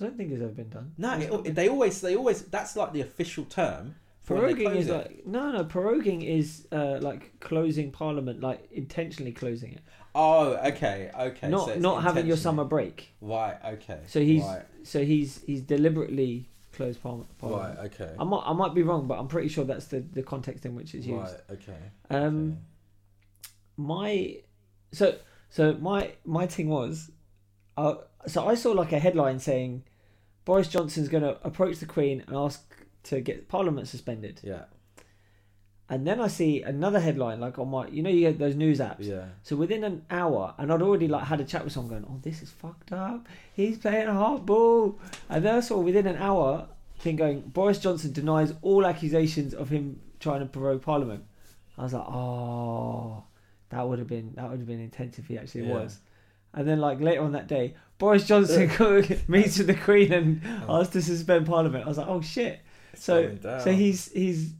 I 0.00 0.04
don't 0.04 0.16
think 0.16 0.32
it's 0.32 0.42
ever 0.42 0.50
been 0.50 0.70
done. 0.70 0.92
No, 0.98 1.12
it, 1.44 1.54
they 1.54 1.68
always 1.68 2.00
they 2.00 2.16
always 2.16 2.42
that's 2.44 2.74
like 2.76 2.92
the 2.92 3.02
official 3.02 3.44
term. 3.44 3.94
Proroguing 4.26 4.74
is 4.76 4.88
it. 4.88 4.92
like 4.92 5.26
no, 5.26 5.52
no. 5.52 5.64
Proroguing 5.64 6.24
is 6.24 6.66
uh, 6.72 6.98
like 7.00 7.38
closing 7.40 7.90
Parliament, 7.92 8.40
like 8.40 8.68
intentionally 8.72 9.32
closing 9.32 9.72
it, 9.74 9.80
Oh, 10.14 10.54
okay, 10.66 11.10
okay. 11.18 11.48
not 11.48 11.66
so 11.66 11.74
not 11.76 12.02
having 12.02 12.26
your 12.26 12.36
summer 12.36 12.64
break. 12.64 13.14
Right, 13.20 13.56
okay. 13.64 14.00
So 14.06 14.20
he's 14.20 14.42
right, 14.42 14.62
so 14.82 15.04
he's 15.04 15.42
he's 15.46 15.62
deliberately 15.62 16.48
closed 16.72 17.02
Parliament. 17.02 17.30
right, 17.42 17.78
okay. 17.86 18.14
I 18.18 18.24
might 18.24 18.42
I 18.44 18.52
might 18.52 18.74
be 18.74 18.82
wrong, 18.82 19.06
but 19.06 19.18
I'm 19.18 19.28
pretty 19.28 19.48
sure 19.48 19.64
that's 19.64 19.86
the, 19.86 20.00
the 20.00 20.22
context 20.22 20.66
in 20.66 20.74
which 20.74 20.94
it's 20.94 21.06
used. 21.06 21.22
Right, 21.22 21.40
okay. 21.52 21.78
Um, 22.10 22.58
my 23.76 24.36
so 24.92 25.16
so 25.48 25.74
my 25.74 26.12
my 26.24 26.46
thing 26.46 26.68
was, 26.68 27.10
uh, 27.76 27.94
so 28.26 28.46
I 28.46 28.54
saw 28.54 28.72
like 28.72 28.92
a 28.92 28.98
headline 28.98 29.38
saying, 29.38 29.84
Boris 30.44 30.68
Johnson's 30.68 31.08
going 31.08 31.22
to 31.22 31.38
approach 31.44 31.78
the 31.78 31.86
Queen 31.86 32.22
and 32.26 32.36
ask 32.36 32.62
to 33.04 33.20
get 33.20 33.48
Parliament 33.48 33.88
suspended. 33.88 34.40
Yeah, 34.42 34.64
And 35.90 36.06
then 36.06 36.20
I 36.20 36.28
see 36.28 36.62
another 36.62 37.00
headline, 37.00 37.38
like 37.40 37.58
on 37.58 37.68
my, 37.70 37.86
you 37.88 38.02
know, 38.02 38.08
you 38.08 38.20
get 38.20 38.38
those 38.38 38.54
news 38.54 38.78
apps. 38.78 39.00
Yeah. 39.00 39.26
So 39.42 39.56
within 39.56 39.84
an 39.84 40.04
hour, 40.10 40.54
and 40.56 40.72
I'd 40.72 40.80
already 40.80 41.06
like 41.08 41.24
had 41.24 41.40
a 41.40 41.44
chat 41.44 41.64
with 41.64 41.72
someone 41.74 41.90
going, 42.00 42.06
"Oh, 42.08 42.18
this 42.22 42.40
is 42.42 42.50
fucked 42.50 42.92
up. 42.92 43.26
He's 43.54 43.76
playing 43.78 44.06
hardball." 44.08 44.94
And 45.28 45.44
then 45.44 45.56
I 45.56 45.60
saw 45.60 45.78
within 45.80 46.06
an 46.06 46.16
hour, 46.16 46.66
thing 47.00 47.16
going, 47.16 47.40
Boris 47.42 47.78
Johnson 47.78 48.12
denies 48.12 48.54
all 48.62 48.86
accusations 48.86 49.52
of 49.54 49.68
him 49.68 50.00
trying 50.18 50.40
to 50.40 50.46
prorogue 50.46 50.80
Parliament. 50.82 51.24
I 51.76 51.82
was 51.82 51.92
like, 51.92 52.06
"Oh, 52.08 53.24
that 53.70 53.86
would 53.86 53.98
have 53.98 54.08
been 54.08 54.32
that 54.36 54.48
would 54.48 54.60
have 54.60 54.68
been 54.68 54.80
intense 54.80 55.18
if 55.18 55.26
he 55.26 55.36
actually 55.36 55.66
Yeah. 55.66 55.74
was." 55.74 55.98
And 56.54 56.66
then 56.66 56.80
like 56.80 57.00
later 57.00 57.22
on 57.22 57.32
that 57.32 57.48
day, 57.48 57.74
Boris 57.98 58.26
Johnson 58.26 58.68
meets 59.28 59.58
with 59.58 59.66
the 59.66 59.74
Queen 59.74 60.12
and 60.12 60.40
asked 60.68 60.92
to 60.94 61.02
suspend 61.02 61.46
Parliament. 61.46 61.84
I 61.84 61.88
was 61.88 61.98
like, 61.98 62.08
"Oh 62.08 62.22
shit." 62.22 62.60
It's 62.94 63.04
So 63.04 63.36
so 63.64 63.72
he's 63.72 64.10
he's 64.12 64.54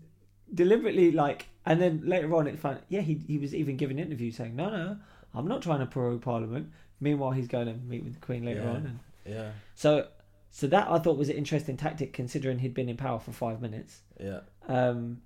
deliberately 0.54 1.12
like, 1.12 1.46
and 1.64 1.80
then 1.80 2.02
later 2.04 2.34
on 2.34 2.46
it 2.46 2.58
found 2.58 2.78
yeah 2.88 3.00
he 3.00 3.14
he 3.26 3.38
was 3.38 3.54
even 3.54 3.76
giving 3.76 3.98
interviews 3.98 4.36
saying 4.36 4.54
no 4.56 4.70
no 4.70 4.96
I'm 5.34 5.46
not 5.48 5.62
trying 5.62 5.80
to 5.80 5.86
prorogue 5.86 6.20
Parliament. 6.22 6.70
Meanwhile 7.00 7.32
he's 7.32 7.48
going 7.48 7.66
to 7.66 7.74
meet 7.74 8.04
with 8.04 8.14
the 8.14 8.20
Queen 8.20 8.44
later 8.44 8.60
Yeah. 8.62 8.70
on, 8.70 8.76
and 8.86 8.98
Yeah. 9.34 9.50
so 9.74 10.08
so 10.50 10.66
that 10.66 10.88
I 10.90 10.98
thought 10.98 11.16
was 11.16 11.30
an 11.30 11.36
interesting 11.36 11.76
tactic 11.76 12.12
considering 12.12 12.58
he'd 12.58 12.74
been 12.74 12.88
in 12.88 12.96
power 12.96 13.18
for 13.18 13.32
five 13.32 13.60
minutes. 13.62 14.02
Yeah. 14.20 14.40
Um, 14.68 15.22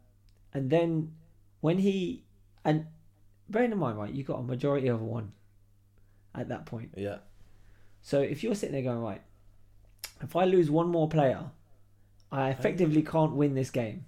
and 0.55 0.70
then 0.70 1.12
when 1.61 1.79
he 1.79 2.22
and 2.64 2.87
bearing 3.49 3.72
in 3.72 3.79
mind 3.79 3.99
right, 3.99 4.12
you 4.12 4.22
got 4.22 4.39
a 4.39 4.43
majority 4.43 4.87
of 4.89 5.03
one 5.03 5.33
at 6.35 6.49
that 6.49 6.66
point. 6.66 6.91
Yeah. 6.97 7.18
So 8.03 8.20
if 8.20 8.45
you're 8.45 8.55
sitting 8.55 8.72
there 8.74 8.83
going 8.83 9.03
right, 9.03 9.22
if 10.22 10.37
I 10.37 10.45
lose 10.45 10.70
one 10.70 10.89
more 10.89 11.09
player, 11.09 11.51
I 12.31 12.51
effectively 12.51 13.03
can't 13.03 13.33
win 13.33 13.55
this 13.55 13.70
game. 13.70 14.05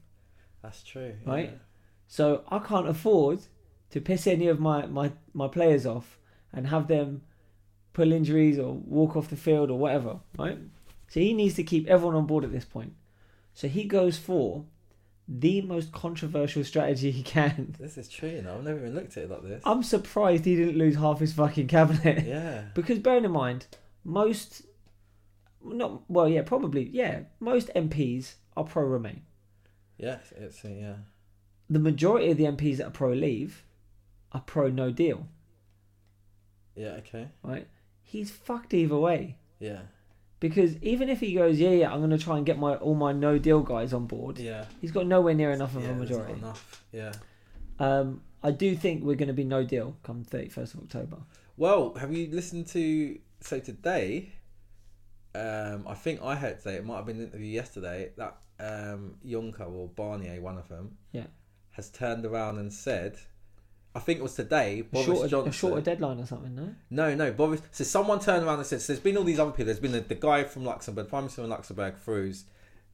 That's 0.62 0.82
true. 0.82 1.14
Right? 1.26 1.58
So 2.06 2.42
I 2.48 2.58
can't 2.58 2.88
afford 2.88 3.40
to 3.90 4.00
piss 4.00 4.26
any 4.26 4.48
of 4.48 4.60
my, 4.60 4.86
my, 4.86 5.12
my 5.34 5.48
players 5.48 5.86
off 5.86 6.18
and 6.52 6.66
have 6.68 6.88
them 6.88 7.22
pull 7.92 8.12
injuries 8.12 8.58
or 8.58 8.74
walk 8.74 9.16
off 9.16 9.28
the 9.28 9.36
field 9.36 9.70
or 9.70 9.78
whatever, 9.78 10.20
right? 10.38 10.58
So 11.08 11.20
he 11.20 11.32
needs 11.32 11.54
to 11.54 11.64
keep 11.64 11.86
everyone 11.86 12.14
on 12.16 12.26
board 12.26 12.44
at 12.44 12.52
this 12.52 12.64
point. 12.64 12.92
So 13.54 13.66
he 13.68 13.84
goes 13.84 14.18
for 14.18 14.64
the 15.26 15.60
most 15.62 15.92
controversial 15.92 16.64
strategy 16.64 17.10
he 17.10 17.22
can. 17.22 17.74
This 17.80 17.98
is 17.98 18.08
true, 18.08 18.30
you 18.30 18.42
know. 18.42 18.54
I've 18.54 18.64
never 18.64 18.78
even 18.80 18.94
looked 18.94 19.16
at 19.16 19.24
it 19.24 19.30
like 19.30 19.42
this. 19.42 19.62
I'm 19.66 19.82
surprised 19.82 20.44
he 20.44 20.56
didn't 20.56 20.78
lose 20.78 20.96
half 20.96 21.20
his 21.20 21.32
fucking 21.34 21.66
cabinet. 21.66 22.26
yeah. 22.26 22.62
Because 22.74 22.98
bearing 22.98 23.24
in 23.24 23.32
mind, 23.32 23.66
most, 24.04 24.62
not 25.62 26.08
well, 26.08 26.28
yeah, 26.28 26.42
probably, 26.42 26.88
yeah, 26.90 27.20
most 27.40 27.68
MPs 27.74 28.34
are 28.56 28.64
pro 28.64 28.84
Remain. 28.84 29.22
Yeah. 29.98 30.18
It's 30.36 30.64
uh, 30.64 30.68
yeah. 30.68 30.94
The 31.68 31.78
majority 31.78 32.30
of 32.30 32.36
the 32.38 32.44
MPs 32.44 32.78
that 32.78 32.86
are 32.86 32.90
pro 32.90 33.12
Leave 33.12 33.64
are 34.32 34.40
pro 34.40 34.68
No 34.70 34.90
Deal. 34.90 35.26
Yeah. 36.74 36.92
Okay. 36.98 37.28
right? 37.42 37.66
He's 38.02 38.30
fucked 38.30 38.72
either 38.72 38.96
way. 38.96 39.36
Yeah. 39.58 39.80
Because 40.40 40.76
even 40.82 41.08
if 41.08 41.18
he 41.20 41.34
goes, 41.34 41.58
yeah, 41.58 41.70
yeah, 41.70 41.92
I'm 41.92 41.98
going 41.98 42.10
to 42.10 42.18
try 42.18 42.36
and 42.36 42.46
get 42.46 42.58
my 42.58 42.76
all 42.76 42.94
my 42.94 43.12
no 43.12 43.38
deal 43.38 43.60
guys 43.60 43.92
on 43.92 44.06
board, 44.06 44.38
Yeah. 44.38 44.66
he's 44.80 44.92
got 44.92 45.06
nowhere 45.06 45.34
near 45.34 45.50
enough 45.50 45.74
of 45.74 45.82
yeah 45.82 45.90
a 45.90 45.94
majority. 45.94 46.34
Enough. 46.34 46.84
Yeah. 46.92 47.12
Um, 47.80 48.22
I 48.42 48.52
do 48.52 48.76
think 48.76 49.02
we're 49.02 49.16
going 49.16 49.28
to 49.28 49.34
be 49.34 49.44
no 49.44 49.64
deal 49.64 49.96
come 50.04 50.24
31st 50.24 50.74
of 50.74 50.80
October. 50.84 51.16
Well, 51.56 51.94
have 51.94 52.12
you 52.12 52.28
listened 52.30 52.68
to 52.68 53.18
so 53.40 53.58
today? 53.58 54.32
Um, 55.38 55.84
I 55.86 55.94
think 55.94 56.20
I 56.22 56.34
heard 56.34 56.58
today. 56.58 56.76
It 56.76 56.84
might 56.84 56.96
have 56.96 57.06
been 57.06 57.18
an 57.18 57.24
interview 57.26 57.46
yesterday 57.46 58.10
that 58.16 58.36
um, 58.60 59.14
Juncker 59.24 59.70
or 59.70 59.88
Barnier, 59.88 60.40
one 60.40 60.58
of 60.58 60.68
them, 60.68 60.96
Yeah. 61.12 61.26
has 61.72 61.90
turned 61.90 62.24
around 62.24 62.58
and 62.58 62.72
said. 62.72 63.16
I 63.94 64.00
think 64.00 64.20
it 64.20 64.22
was 64.22 64.34
today. 64.34 64.84
A 64.92 65.02
shorter, 65.02 65.28
Johnson. 65.28 65.48
a 65.48 65.52
shorter 65.52 65.80
deadline 65.80 66.20
or 66.20 66.26
something, 66.26 66.54
no? 66.54 66.74
No, 66.90 67.14
no, 67.14 67.32
Boris. 67.32 67.62
So 67.72 67.82
someone 67.84 68.20
turned 68.20 68.44
around 68.46 68.58
and 68.58 68.66
said, 68.66 68.80
so 68.82 68.92
"There's 68.92 69.02
been 69.02 69.16
all 69.16 69.24
these 69.24 69.40
other 69.40 69.50
people. 69.50 69.64
There's 69.64 69.80
been 69.80 69.92
the, 69.92 70.00
the 70.00 70.14
guy 70.14 70.44
from 70.44 70.64
Luxembourg, 70.64 71.08
Prime 71.08 71.22
Minister 71.24 71.40
from 71.42 71.50
Luxembourg, 71.50 71.96
threw 72.04 72.26
his, 72.26 72.44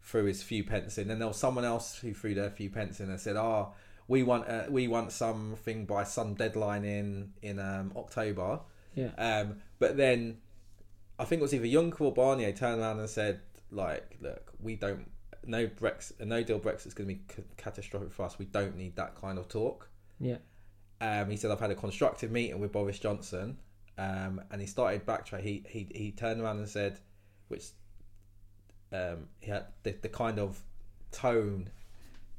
threw 0.03 0.25
his 0.25 0.43
few 0.43 0.65
pence 0.65 0.97
in. 0.97 1.09
Then 1.09 1.19
there 1.19 1.29
was 1.29 1.37
someone 1.37 1.65
else 1.65 1.99
who 1.99 2.15
threw 2.15 2.35
their 2.35 2.49
few 2.49 2.71
pence 2.71 3.01
in 3.01 3.11
and 3.11 3.21
said, 3.21 3.37
"Ah, 3.37 3.71
we 4.09 4.23
want, 4.23 4.49
uh, 4.49 4.65
we 4.71 4.87
want 4.89 5.13
something 5.13 5.85
by 5.85 6.05
some 6.05 6.35
deadline 6.35 6.85
in 6.85 7.33
in 7.43 7.59
um, 7.59 7.93
October." 7.97 8.61
Yeah. 8.95 9.11
Um, 9.19 9.57
but 9.79 9.97
then, 9.99 10.39
I 11.19 11.25
think 11.25 11.41
it 11.41 11.43
was 11.43 11.55
either 11.55 11.67
Juncker 11.67 12.01
or 12.01 12.15
Barnier 12.15 12.53
turned 12.53 12.81
around 12.81 12.99
and 12.99 13.09
said, 13.09 13.41
"Like, 13.71 14.17
look, 14.21 14.53
we 14.61 14.77
don't. 14.77 15.11
No 15.47 15.67
Brexit, 15.67 16.21
a 16.21 16.25
no 16.25 16.43
deal 16.43 16.59
Brexit 16.59 16.87
is 16.87 16.95
going 16.95 17.09
to 17.09 17.15
be 17.15 17.21
c- 17.35 17.45
catastrophic 17.57 18.13
for 18.13 18.25
us. 18.25 18.39
We 18.39 18.47
don't 18.47 18.77
need 18.77 18.97
that 18.97 19.15
kind 19.15 19.39
of 19.39 19.49
talk." 19.49 19.89
Yeah. 20.19 20.39
Um, 21.01 21.31
he 21.31 21.37
said, 21.37 21.51
"I've 21.51 21.61
had 21.61 21.71
a 21.71 21.77
constructive 21.77 22.31
meeting 22.31 22.61
with 22.61 22.73
Boris 22.73 22.99
Johnson," 22.99 23.59
um, 23.99 24.41
and 24.51 24.61
he 24.61 24.67
started 24.67 25.07
backtrack. 25.07 25.43
He 25.43 25.65
he 25.69 25.89
he 25.95 26.13
turned 26.13 26.41
around 26.41 26.59
and 26.59 26.69
said, 26.69 26.99
which 27.49 27.67
um, 28.93 29.29
he 29.41 29.51
had 29.51 29.67
the, 29.83 29.93
the 29.93 30.09
kind 30.09 30.39
of 30.39 30.61
tone 31.13 31.71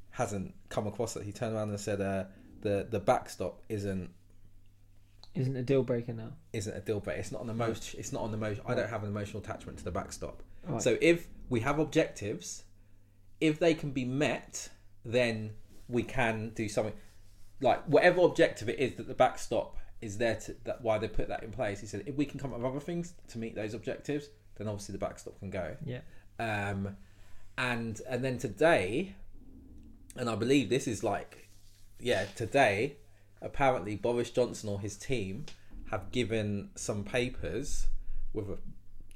hasn't 0.10 0.54
come 0.70 0.88
across 0.88 1.14
that 1.14 1.24
he 1.24 1.32
turned 1.32 1.56
around 1.56 1.70
and 1.70 1.80
said, 1.80 2.02
uh, 2.02 2.26
"the 2.62 2.88
the 2.90 3.00
backstop 3.00 3.62
isn't 3.70 4.10
Isn't 5.36 5.56
a 5.56 5.64
deal 5.64 5.84
breaker 5.84 6.14
now. 6.14 6.34
isn't 6.54 6.76
a 6.76 6.80
deal 6.80 7.00
breaker. 7.00 7.20
It's 7.20 7.32
not 7.32 7.44
an 7.44 7.50
emotion. 7.50 8.00
It's 8.00 8.14
not 8.14 8.22
on 8.22 8.32
the 8.32 8.38
most. 8.38 8.62
I 8.66 8.74
don't 8.74 8.90
have 8.90 9.04
an 9.04 9.10
emotional 9.10 9.44
attachment 9.44 9.78
to 9.80 9.84
the 9.84 9.92
backstop. 9.92 10.42
Right. 10.64 10.82
So 10.82 10.98
if 11.02 11.28
we 11.50 11.60
have 11.60 11.78
objectives, 11.78 12.64
if 13.42 13.60
they 13.60 13.74
can 13.74 13.92
be 13.92 14.06
met, 14.06 14.70
then 15.04 15.52
we 15.88 16.04
can 16.04 16.52
do 16.56 16.70
something. 16.70 16.94
Like 17.62 17.84
whatever 17.86 18.22
objective 18.22 18.70
it 18.70 18.80
is 18.80 18.96
that 18.96 19.08
the 19.08 19.14
backstop 19.14 19.78
is 20.02 20.18
there 20.18 20.36
to 20.36 20.56
that 20.66 20.82
why 20.82 20.98
they 20.98 21.08
put 21.08 21.28
that 21.28 21.44
in 21.44 21.52
place. 21.52 21.80
He 21.82 21.88
said 21.88 22.04
if 22.06 22.16
we 22.16 22.26
can 22.26 22.40
come 22.40 22.52
up 22.52 22.60
with 22.60 22.66
other 22.66 22.80
things 22.80 23.14
to 23.30 23.38
meet 23.38 23.56
those 23.56 23.74
objectives, 23.74 24.30
then 24.58 24.68
obviously 24.68 24.94
the 24.94 25.00
backstop 25.00 25.40
can 25.40 25.50
go. 25.50 25.76
yeah. 25.86 26.00
Um, 26.40 26.98
and 27.58 28.02
and 28.10 28.24
then 28.24 28.38
today, 28.38 29.16
and 30.16 30.30
I 30.30 30.36
believe 30.36 30.70
this 30.70 30.88
is 30.88 31.04
like, 31.04 31.50
yeah, 32.00 32.26
today, 32.36 32.98
apparently 33.42 33.96
Boris 33.96 34.30
Johnson 34.32 34.70
or 34.70 34.80
his 34.80 34.96
team 34.98 35.46
have 35.92 36.12
given 36.12 36.70
some 36.76 37.04
papers 37.04 37.88
with 38.34 38.50
a 38.50 38.58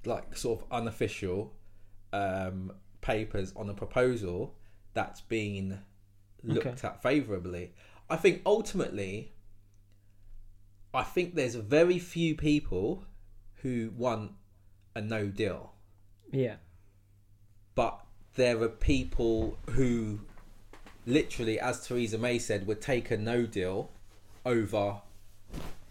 like 0.06 0.38
sort 0.38 0.62
of 0.62 0.68
unofficial 0.72 1.54
um, 2.14 2.72
papers 3.02 3.52
on 3.56 3.70
a 3.70 3.74
proposal 3.74 4.56
that's 4.94 5.22
been 5.22 5.80
looked 6.44 6.68
Okay. 6.68 6.88
at 6.88 7.02
favourably. 7.04 7.74
I 8.10 8.16
think 8.16 8.42
ultimately, 8.46 9.34
I 10.94 11.04
think 11.04 11.36
there's 11.36 11.56
very 11.56 12.00
few 12.00 12.36
people 12.36 13.04
who 13.62 13.92
want 13.96 14.32
a 14.96 15.02
no 15.02 15.28
deal 15.28 15.74
Yeah. 16.32 16.56
but 17.76 18.04
there 18.36 18.62
are 18.62 18.70
people 18.70 19.58
who 19.72 20.22
literally 21.06 21.60
as 21.60 21.86
Theresa 21.86 22.18
May 22.18 22.40
said 22.40 22.66
would 22.68 22.82
take 22.82 23.12
a 23.12 23.18
no 23.18 23.46
deal 23.46 23.92
over 24.50 25.02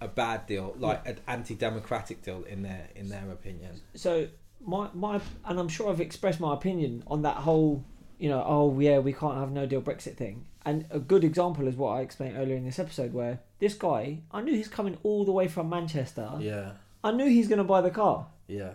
a 0.00 0.08
bad 0.08 0.46
deal 0.46 0.74
like 0.78 1.06
an 1.06 1.18
anti-democratic 1.26 2.22
deal 2.22 2.44
in 2.44 2.62
their 2.62 2.88
in 2.94 3.08
their 3.08 3.30
opinion. 3.30 3.80
So 3.94 4.28
my 4.64 4.88
my 4.94 5.20
and 5.44 5.58
I'm 5.58 5.68
sure 5.68 5.90
I've 5.90 6.00
expressed 6.00 6.40
my 6.40 6.54
opinion 6.54 7.02
on 7.06 7.22
that 7.22 7.36
whole 7.36 7.84
you 8.18 8.28
know 8.28 8.42
oh 8.46 8.78
yeah 8.80 8.98
we 8.98 9.12
can't 9.12 9.36
have 9.36 9.50
no 9.50 9.66
deal 9.66 9.80
Brexit 9.80 10.16
thing. 10.16 10.46
And 10.64 10.84
a 10.90 10.98
good 10.98 11.24
example 11.24 11.66
is 11.66 11.76
what 11.76 11.90
I 11.90 12.00
explained 12.00 12.36
earlier 12.36 12.56
in 12.56 12.64
this 12.64 12.78
episode 12.78 13.12
where 13.12 13.40
this 13.58 13.74
guy 13.74 14.20
I 14.30 14.40
knew 14.42 14.54
he's 14.54 14.68
coming 14.68 14.98
all 15.02 15.24
the 15.24 15.32
way 15.32 15.48
from 15.48 15.68
Manchester. 15.68 16.30
Yeah. 16.40 16.72
I 17.02 17.12
knew 17.12 17.26
he's 17.26 17.48
going 17.48 17.58
to 17.58 17.64
buy 17.64 17.80
the 17.80 17.90
car. 17.90 18.26
Yeah. 18.48 18.72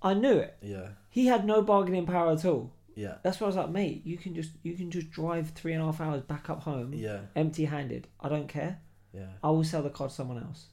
I 0.00 0.14
knew 0.14 0.38
it. 0.38 0.56
Yeah. 0.62 0.90
He 1.10 1.26
had 1.26 1.44
no 1.44 1.60
bargaining 1.60 2.06
power 2.06 2.32
at 2.32 2.44
all. 2.44 2.72
Yeah. 2.94 3.16
That's 3.22 3.40
why 3.40 3.46
I 3.46 3.48
was 3.48 3.56
like 3.56 3.70
mate 3.70 4.02
you 4.04 4.16
can 4.16 4.34
just 4.34 4.52
you 4.62 4.74
can 4.74 4.90
just 4.90 5.10
drive 5.10 5.50
three 5.50 5.72
and 5.72 5.82
a 5.82 5.86
half 5.86 6.00
hours 6.00 6.22
back 6.22 6.50
up 6.50 6.62
home 6.62 6.92
yeah. 6.94 7.20
empty 7.36 7.66
handed 7.66 8.08
I 8.20 8.28
don't 8.28 8.48
care 8.48 8.80
yeah 9.12 9.26
I 9.42 9.50
will 9.50 9.64
sell 9.64 9.82
the 9.82 9.90
car 9.90 10.08
to 10.08 10.14
someone 10.14 10.38
else. 10.42 10.66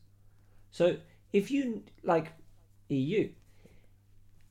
So 0.71 0.97
if 1.33 1.51
you 1.51 1.83
like 2.03 2.31
EU, 2.89 3.29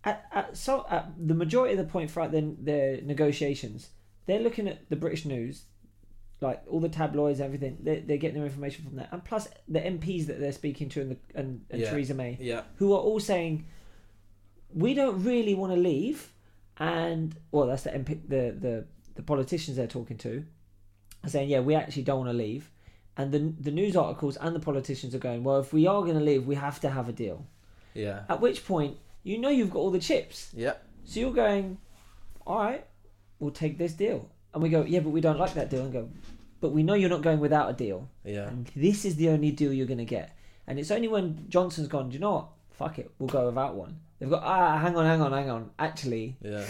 at, 0.04 0.26
at 0.32 0.56
so 0.56 0.86
at 0.90 1.12
the 1.18 1.34
majority 1.34 1.72
of 1.72 1.78
the 1.78 1.90
point 1.90 2.10
throughout 2.10 2.32
their, 2.32 2.42
their 2.58 3.00
negotiations, 3.02 3.90
they're 4.26 4.40
looking 4.40 4.68
at 4.68 4.88
the 4.90 4.96
British 4.96 5.24
news, 5.24 5.64
like 6.40 6.62
all 6.68 6.80
the 6.80 6.88
tabloids, 6.88 7.40
everything. 7.40 7.78
They're, 7.80 8.00
they're 8.00 8.16
getting 8.18 8.36
their 8.36 8.46
information 8.46 8.84
from 8.84 8.96
there, 8.96 9.08
and 9.12 9.24
plus 9.24 9.48
the 9.68 9.80
MPs 9.80 10.26
that 10.26 10.40
they're 10.40 10.52
speaking 10.52 10.88
to 10.90 11.00
and 11.00 11.10
the, 11.12 11.16
and, 11.34 11.64
and 11.70 11.80
Yeah. 11.80 11.90
Theresa 11.90 12.14
May, 12.14 12.38
yeah 12.40 12.62
who 12.76 12.92
are 12.92 13.00
all 13.00 13.20
saying, 13.20 13.66
we 14.72 14.94
don't 14.94 15.22
really 15.24 15.54
want 15.54 15.72
to 15.72 15.78
leave, 15.78 16.32
and 16.78 17.34
well, 17.50 17.66
that's 17.66 17.84
the 17.84 17.90
MP, 17.90 18.20
the 18.28 18.56
the 18.58 18.86
the 19.14 19.22
politicians 19.22 19.76
they're 19.76 19.86
talking 19.86 20.18
to, 20.18 20.44
are 21.22 21.28
saying, 21.30 21.48
yeah, 21.48 21.60
we 21.60 21.74
actually 21.74 22.02
don't 22.02 22.18
want 22.18 22.30
to 22.30 22.36
leave, 22.36 22.70
and 23.16 23.30
the 23.32 23.38
the 23.60 23.70
news 23.70 23.96
articles 23.96 24.36
and 24.36 24.54
the 24.54 24.60
politicians 24.60 25.14
are 25.14 25.18
going, 25.28 25.44
well, 25.44 25.58
if 25.60 25.72
we 25.72 25.86
are 25.86 26.02
going 26.02 26.18
to 26.18 26.24
leave, 26.24 26.46
we 26.46 26.54
have 26.56 26.80
to 26.80 26.90
have 26.90 27.08
a 27.08 27.12
deal. 27.12 27.46
yeah 27.94 28.24
At 28.28 28.40
which 28.40 28.66
point, 28.66 28.96
you 29.22 29.38
know 29.38 29.48
you've 29.50 29.70
got 29.70 29.78
all 29.78 29.90
the 29.90 29.98
chips, 30.10 30.50
yeah 30.54 30.74
so 31.04 31.20
you're 31.20 31.32
going, 31.46 31.78
all 32.46 32.58
right, 32.58 32.84
we'll 33.38 33.50
take 33.52 33.76
this 33.78 33.92
deal, 33.92 34.28
and 34.52 34.62
we 34.62 34.68
go, 34.70 34.82
yeah, 34.84 35.00
but 35.00 35.10
we 35.10 35.20
don't 35.20 35.38
like 35.38 35.54
that 35.54 35.68
deal, 35.70 35.82
and 35.82 35.92
go, 35.92 36.08
but 36.62 36.70
we 36.72 36.82
know 36.82 36.94
you're 36.94 37.10
not 37.10 37.22
going 37.22 37.40
without 37.40 37.68
a 37.68 37.72
deal, 37.74 38.08
Yeah. 38.24 38.48
and 38.48 38.70
this 38.74 39.04
is 39.04 39.16
the 39.16 39.28
only 39.28 39.50
deal 39.50 39.70
you're 39.72 39.86
going 39.94 39.98
to 40.08 40.12
get. 40.18 40.36
And 40.66 40.78
it's 40.78 40.90
only 40.90 41.08
when 41.08 41.44
Johnson's 41.50 41.88
gone, 41.88 42.08
do 42.08 42.14
you 42.14 42.20
know 42.20 42.32
what? 42.32 42.48
Fuck 42.70 42.98
it, 42.98 43.10
we'll 43.18 43.28
go 43.28 43.46
without 43.46 43.74
one. 43.76 44.00
They've 44.18 44.30
got 44.30 44.42
ah, 44.44 44.78
hang 44.78 44.96
on, 44.96 45.04
hang 45.04 45.20
on, 45.20 45.32
hang 45.32 45.50
on. 45.50 45.70
Actually, 45.78 46.36
Yeah. 46.40 46.64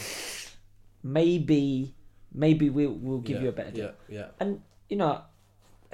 maybe, 1.03 1.95
maybe 2.33 2.71
we'll 2.71 2.93
we'll 2.93 3.21
give 3.21 3.37
yeah, 3.37 3.43
you 3.43 3.49
a 3.51 3.53
better 3.53 3.71
deal. 3.71 3.93
Yeah. 4.09 4.19
Yeah. 4.19 4.27
And 4.41 4.61
you 4.89 4.97
know, 4.97 5.23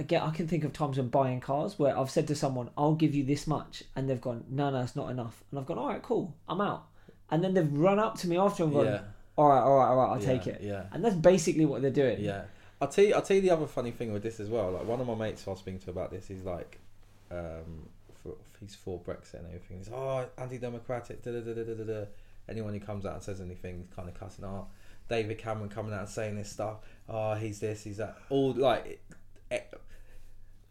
again, 0.01 0.23
I 0.23 0.31
can 0.31 0.49
think 0.49 0.65
of 0.65 0.73
times 0.73 0.97
when 0.97 1.09
buying 1.09 1.41
cars 1.41 1.79
where 1.79 1.97
I've 1.97 2.11
said 2.11 2.27
to 2.29 2.35
someone, 2.35 2.71
"I'll 2.77 2.95
give 2.95 3.15
you 3.15 3.23
this 3.23 3.47
much," 3.47 3.85
and 3.95 4.09
they've 4.09 4.21
gone, 4.21 4.45
"No, 4.49 4.71
no, 4.71 4.81
it's 4.81 4.97
not 4.97 5.11
enough." 5.11 5.45
And 5.51 5.61
I've 5.61 5.67
gone, 5.67 5.79
"All 5.79 5.89
right, 5.89 6.03
cool, 6.03 6.35
I'm 6.49 6.61
out." 6.61 6.87
And 7.31 7.45
then 7.45 7.55
they've 7.55 7.73
run 7.73 8.01
up 8.01 8.19
to 8.19 8.29
me 8.29 8.37
after 8.37 8.65
and 8.65 8.73
gone, 8.73 8.87
Yeah. 8.87 9.03
"All 9.37 9.49
right, 9.49 9.61
all 9.61 9.77
right, 9.77 9.89
all 9.89 9.97
right, 9.97 10.11
I'll 10.13 10.21
yeah, 10.21 10.27
take 10.27 10.47
it." 10.47 10.63
Yeah. 10.63 10.87
And 10.93 11.05
that's 11.05 11.15
basically 11.15 11.67
what 11.67 11.83
they're 11.83 11.91
doing. 11.91 12.21
Yeah, 12.21 12.45
I'll 12.81 12.89
tell 12.89 13.05
you. 13.05 13.15
I'll 13.15 13.23
tell 13.23 13.37
you 13.37 13.43
the 13.43 13.51
other 13.51 13.67
funny 13.67 13.93
thing 13.93 14.13
with 14.13 14.23
this 14.23 14.41
as 14.41 14.49
well. 14.49 14.73
Like 14.73 14.87
one 14.87 15.01
of 15.01 15.07
my 15.07 15.15
mates 15.15 15.47
I 15.47 15.51
was 15.51 15.61
speaking 15.61 15.81
to 15.81 15.91
about 15.91 16.11
this, 16.11 16.27
he's 16.27 16.43
like, 16.43 16.81
um, 17.31 17.89
for, 18.23 18.35
he's 18.59 18.75
for 18.75 18.99
Brexit 19.01 19.35
and 19.35 19.47
everything. 19.49 19.79
He's 19.79 19.91
oh 19.91 20.27
anti-democratic. 20.39 21.23
Da, 21.23 21.31
da, 21.33 21.41
da, 21.41 21.53
da, 21.53 21.75
da, 21.75 21.85
da. 21.85 22.05
Anyone 22.49 22.73
who 22.73 22.81
comes 22.81 23.07
out 23.07 23.15
and 23.15 23.23
says 23.23 23.41
anything, 23.41 23.87
kind 23.95 24.09
of 24.09 24.15
cussing 24.19 24.45
out. 24.45 24.69
David 25.09 25.39
Cameron 25.39 25.69
coming 25.69 25.93
out 25.93 26.01
and 26.01 26.09
saying 26.09 26.37
this 26.37 26.51
stuff. 26.51 26.79
Oh, 27.09 27.35
he's 27.35 27.61
this, 27.61 27.85
he's 27.85 27.99
that. 27.99 28.17
All 28.31 28.53
like. 28.53 29.01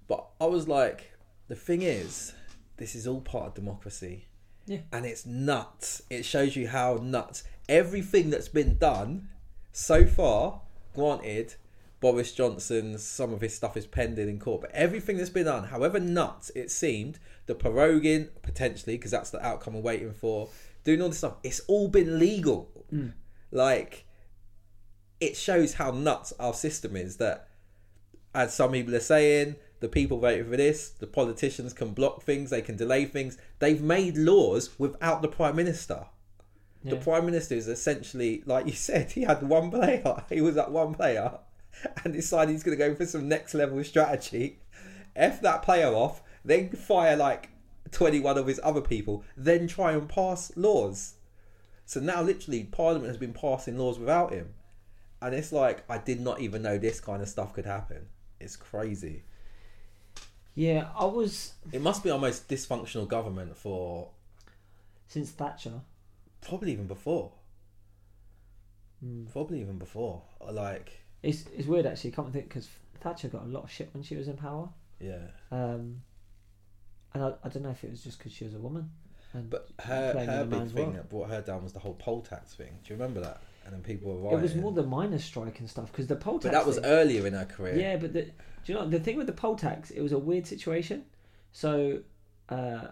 But 0.09 0.27
I 0.41 0.47
was 0.47 0.67
like, 0.67 1.13
the 1.47 1.55
thing 1.55 1.83
is, 1.83 2.33
this 2.75 2.95
is 2.95 3.07
all 3.07 3.21
part 3.21 3.47
of 3.47 3.53
democracy. 3.53 4.25
Yeah. 4.65 4.79
And 4.91 5.05
it's 5.05 5.25
nuts. 5.25 6.01
It 6.09 6.25
shows 6.25 6.55
you 6.55 6.67
how 6.67 6.99
nuts 7.01 7.43
everything 7.69 8.29
that's 8.29 8.49
been 8.49 8.77
done 8.77 9.29
so 9.71 10.05
far. 10.05 10.61
Granted, 10.93 11.55
Boris 11.99 12.33
Johnson's 12.33 13.03
some 13.03 13.33
of 13.33 13.41
his 13.41 13.55
stuff 13.55 13.77
is 13.77 13.85
pending 13.85 14.27
in 14.27 14.39
court, 14.39 14.61
but 14.61 14.71
everything 14.71 15.17
that's 15.17 15.29
been 15.29 15.45
done, 15.45 15.65
however 15.65 15.99
nuts 15.99 16.51
it 16.55 16.71
seemed, 16.71 17.19
the 17.45 17.55
proroguing 17.55 18.29
potentially 18.41 18.97
because 18.97 19.11
that's 19.11 19.29
the 19.29 19.45
outcome 19.45 19.75
we're 19.75 19.81
waiting 19.81 20.13
for, 20.13 20.49
doing 20.83 21.01
all 21.01 21.09
this 21.09 21.19
stuff, 21.19 21.35
it's 21.43 21.61
all 21.61 21.87
been 21.87 22.19
legal. 22.19 22.69
Mm. 22.91 23.13
Like, 23.51 24.05
it 25.19 25.35
shows 25.35 25.73
how 25.73 25.91
nuts 25.91 26.33
our 26.39 26.53
system 26.53 26.95
is. 26.95 27.17
That, 27.17 27.49
as 28.33 28.53
some 28.53 28.71
people 28.71 28.95
are 28.95 28.99
saying, 28.99 29.55
the 29.79 29.87
people 29.87 30.19
voted 30.19 30.49
for 30.49 30.57
this. 30.57 30.89
The 30.89 31.07
politicians 31.07 31.73
can 31.73 31.91
block 31.91 32.23
things. 32.23 32.49
They 32.49 32.61
can 32.61 32.75
delay 32.75 33.05
things. 33.05 33.37
They've 33.59 33.81
made 33.81 34.17
laws 34.17 34.77
without 34.77 35.21
the 35.21 35.27
prime 35.27 35.55
minister. 35.55 36.05
The 36.83 36.95
prime 36.95 37.25
minister 37.25 37.55
is 37.55 37.67
essentially, 37.67 38.41
like 38.45 38.65
you 38.65 38.71
said, 38.87 39.11
he 39.11 39.23
had 39.23 39.43
one 39.43 39.69
player. 39.69 40.23
He 40.29 40.41
was 40.41 40.55
that 40.55 40.71
one 40.71 40.93
player, 40.93 41.39
and 42.03 42.13
decided 42.13 42.51
he's 42.51 42.63
going 42.63 42.77
to 42.77 42.87
go 42.87 42.95
for 42.95 43.05
some 43.05 43.27
next 43.27 43.53
level 43.53 43.83
strategy. 43.83 44.59
F 45.15 45.41
that 45.41 45.61
player 45.61 45.93
off, 45.93 46.21
then 46.45 46.69
fire 46.69 47.17
like 47.17 47.49
twenty 47.91 48.19
one 48.19 48.37
of 48.37 48.47
his 48.47 48.61
other 48.63 48.81
people, 48.81 49.23
then 49.35 49.67
try 49.67 49.91
and 49.91 50.07
pass 50.07 50.55
laws. 50.55 51.15
So 51.85 51.99
now, 51.99 52.21
literally, 52.21 52.65
Parliament 52.65 53.07
has 53.07 53.17
been 53.17 53.33
passing 53.33 53.77
laws 53.77 53.97
without 53.97 54.31
him, 54.31 54.53
and 55.21 55.33
it's 55.33 55.51
like 55.51 55.83
I 55.89 55.97
did 55.97 56.21
not 56.21 56.39
even 56.39 56.61
know 56.61 56.77
this 56.77 57.01
kind 57.01 57.21
of 57.21 57.27
stuff 57.27 57.53
could 57.53 57.65
happen. 57.65 58.07
It's 58.39 58.55
crazy. 58.55 59.23
Yeah, 60.59 60.89
I 60.93 61.05
was 61.05 61.53
It 61.71 61.81
must 61.81 62.03
be 62.03 62.09
our 62.11 62.19
most 62.19 62.49
dysfunctional 62.49 63.07
government 63.07 63.55
for 63.55 64.09
since 65.07 65.31
Thatcher. 65.31 65.79
probably 66.41 66.73
even 66.73 66.85
before. 66.85 67.31
Mm. 69.01 69.31
Probably 69.31 69.61
even 69.61 69.77
before. 69.77 70.21
Like, 70.51 70.99
It's 71.23 71.45
it's 71.55 71.65
weird 71.65 71.85
actually. 71.85 72.11
To 72.11 72.23
think 72.23 72.49
because 72.49 72.67
Thatcher 72.99 73.29
got 73.29 73.43
a 73.43 73.47
lot 73.47 73.63
of 73.63 73.71
shit 73.71 73.89
when 73.93 74.03
she 74.03 74.17
was 74.17 74.27
in 74.27 74.35
power. 74.35 74.67
yeah. 74.99 75.27
Um, 75.49 76.01
and 77.13 77.23
I, 77.23 77.33
I 77.41 77.47
don't 77.47 77.63
know 77.63 77.69
if 77.69 77.85
it 77.85 77.89
was 77.91 78.03
just 78.03 78.17
because 78.17 78.33
she 78.33 78.43
was 78.43 78.53
a 78.53 78.59
woman. 78.59 78.89
And 79.31 79.49
But 79.49 79.69
her 79.79 80.11
playing 80.11 80.27
in 80.29 80.35
her 80.35 80.41
a 80.41 80.45
big 80.45 80.59
man's 80.59 80.71
thing 80.73 80.83
world. 80.87 80.97
that 80.97 81.09
brought 81.09 81.29
her 81.29 81.41
down 81.41 81.63
was 81.63 81.71
the 81.71 81.79
whole 81.79 81.93
poll 81.93 82.21
tax 82.21 82.53
thing. 82.53 82.79
Do 82.83 82.93
you 82.93 82.99
remember 82.99 83.21
that? 83.21 83.41
And 83.71 83.75
then 83.75 83.83
people 83.83 84.17
were 84.17 84.35
it 84.35 84.41
was 84.41 84.55
more 84.55 84.71
the 84.71 84.81
miners' 84.83 85.23
strike 85.23 85.59
and 85.59 85.69
stuff 85.69 85.91
because 85.91 86.07
the 86.07 86.15
poll 86.15 86.39
tax. 86.39 86.45
But 86.51 86.57
that 86.57 86.65
was 86.65 86.77
thing- 86.77 86.85
earlier 86.85 87.27
in 87.27 87.33
her 87.33 87.45
career. 87.45 87.75
Yeah, 87.77 87.97
but 87.97 88.13
the, 88.13 88.23
do 88.23 88.31
you 88.65 88.73
know 88.73 88.87
the 88.89 88.99
thing 88.99 89.15
with 89.15 89.27
the 89.27 89.33
poll 89.33 89.55
tax? 89.55 89.91
It 89.91 90.01
was 90.01 90.11
a 90.11 90.17
weird 90.17 90.47
situation. 90.47 91.03
So, 91.51 91.99
uh, 92.49 92.87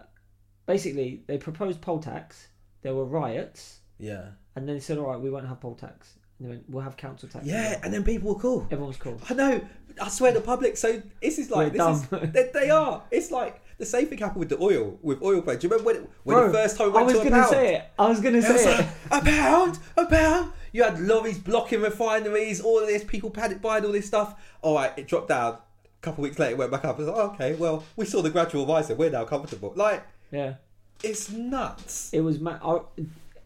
basically, 0.66 1.22
they 1.26 1.38
proposed 1.38 1.80
poll 1.80 1.98
tax. 1.98 2.48
There 2.82 2.94
were 2.94 3.04
riots, 3.04 3.80
Yeah. 3.98 4.28
and 4.54 4.68
then 4.68 4.76
they 4.76 4.80
said, 4.80 4.98
"All 4.98 5.06
right, 5.08 5.20
we 5.20 5.30
won't 5.30 5.48
have 5.48 5.60
poll 5.60 5.74
tax." 5.74 6.14
And 6.38 6.46
they 6.46 6.50
went, 6.52 6.70
"We'll 6.70 6.84
have 6.84 6.96
council 6.96 7.28
tax." 7.28 7.44
Yeah, 7.44 7.80
and 7.82 7.92
then 7.92 8.04
people 8.04 8.32
were 8.34 8.40
cool. 8.40 8.62
everyone 8.70 8.88
was 8.88 8.96
cool. 8.98 9.20
I 9.28 9.34
know. 9.34 9.60
I 10.00 10.08
swear 10.08 10.30
the 10.30 10.40
public. 10.40 10.76
So 10.76 11.02
this 11.20 11.38
is 11.40 11.50
like 11.50 11.72
We're 11.72 11.78
this 11.92 12.02
is 12.02 12.08
dumb. 12.08 12.30
they, 12.32 12.50
they 12.54 12.70
are. 12.70 13.02
It's 13.10 13.32
like 13.32 13.60
the 13.78 13.86
same 13.86 14.06
thing 14.06 14.18
happened 14.18 14.38
with 14.40 14.48
the 14.50 14.60
oil 14.62 14.96
with 15.02 15.20
oil 15.22 15.42
price. 15.42 15.58
Do 15.58 15.66
you 15.66 15.70
remember 15.72 15.86
when 15.92 15.96
it, 16.04 16.10
when 16.22 16.36
Bro, 16.36 16.46
the 16.48 16.52
first 16.54 16.76
time 16.78 16.88
it 16.90 16.92
I 16.92 17.02
went 17.02 17.06
was 17.06 17.14
to 17.14 17.20
a 17.20 17.24
gonna 17.24 17.42
pound? 17.42 17.50
say 17.50 17.74
it. 17.76 17.84
I 17.98 18.08
was 18.08 18.20
gonna 18.20 18.38
It 18.38 18.52
was 18.52 18.62
say 18.62 18.76
like, 18.76 18.86
it. 18.86 18.92
a 19.10 19.20
pound, 19.24 19.78
a 19.96 20.06
pound. 20.06 20.52
You 20.72 20.82
had 20.84 21.00
lorries 21.00 21.38
blocking 21.38 21.80
refineries, 21.80 22.60
all 22.60 22.78
of 22.80 22.86
this, 22.86 23.04
people 23.04 23.30
panic 23.30 23.60
buying 23.62 23.84
all 23.84 23.92
this 23.92 24.06
stuff. 24.06 24.34
All 24.62 24.74
right, 24.74 24.92
it 24.96 25.06
dropped 25.08 25.28
down. 25.28 25.54
A 25.54 25.58
couple 26.02 26.22
of 26.24 26.28
weeks 26.28 26.38
later, 26.38 26.52
it 26.52 26.58
went 26.58 26.70
back 26.70 26.84
up. 26.84 26.98
It's 26.98 27.08
like, 27.08 27.16
oh, 27.16 27.30
okay, 27.32 27.54
well, 27.54 27.84
we 27.96 28.04
saw 28.04 28.22
the 28.22 28.30
gradual 28.30 28.66
rise, 28.66 28.88
and 28.90 28.98
we're 28.98 29.10
now 29.10 29.24
comfortable. 29.24 29.72
Like, 29.74 30.04
Yeah, 30.30 30.54
it's 31.02 31.30
nuts. 31.30 32.10
it 32.12 32.20
was. 32.20 32.38
Ma- 32.38 32.58
I, 32.62 32.80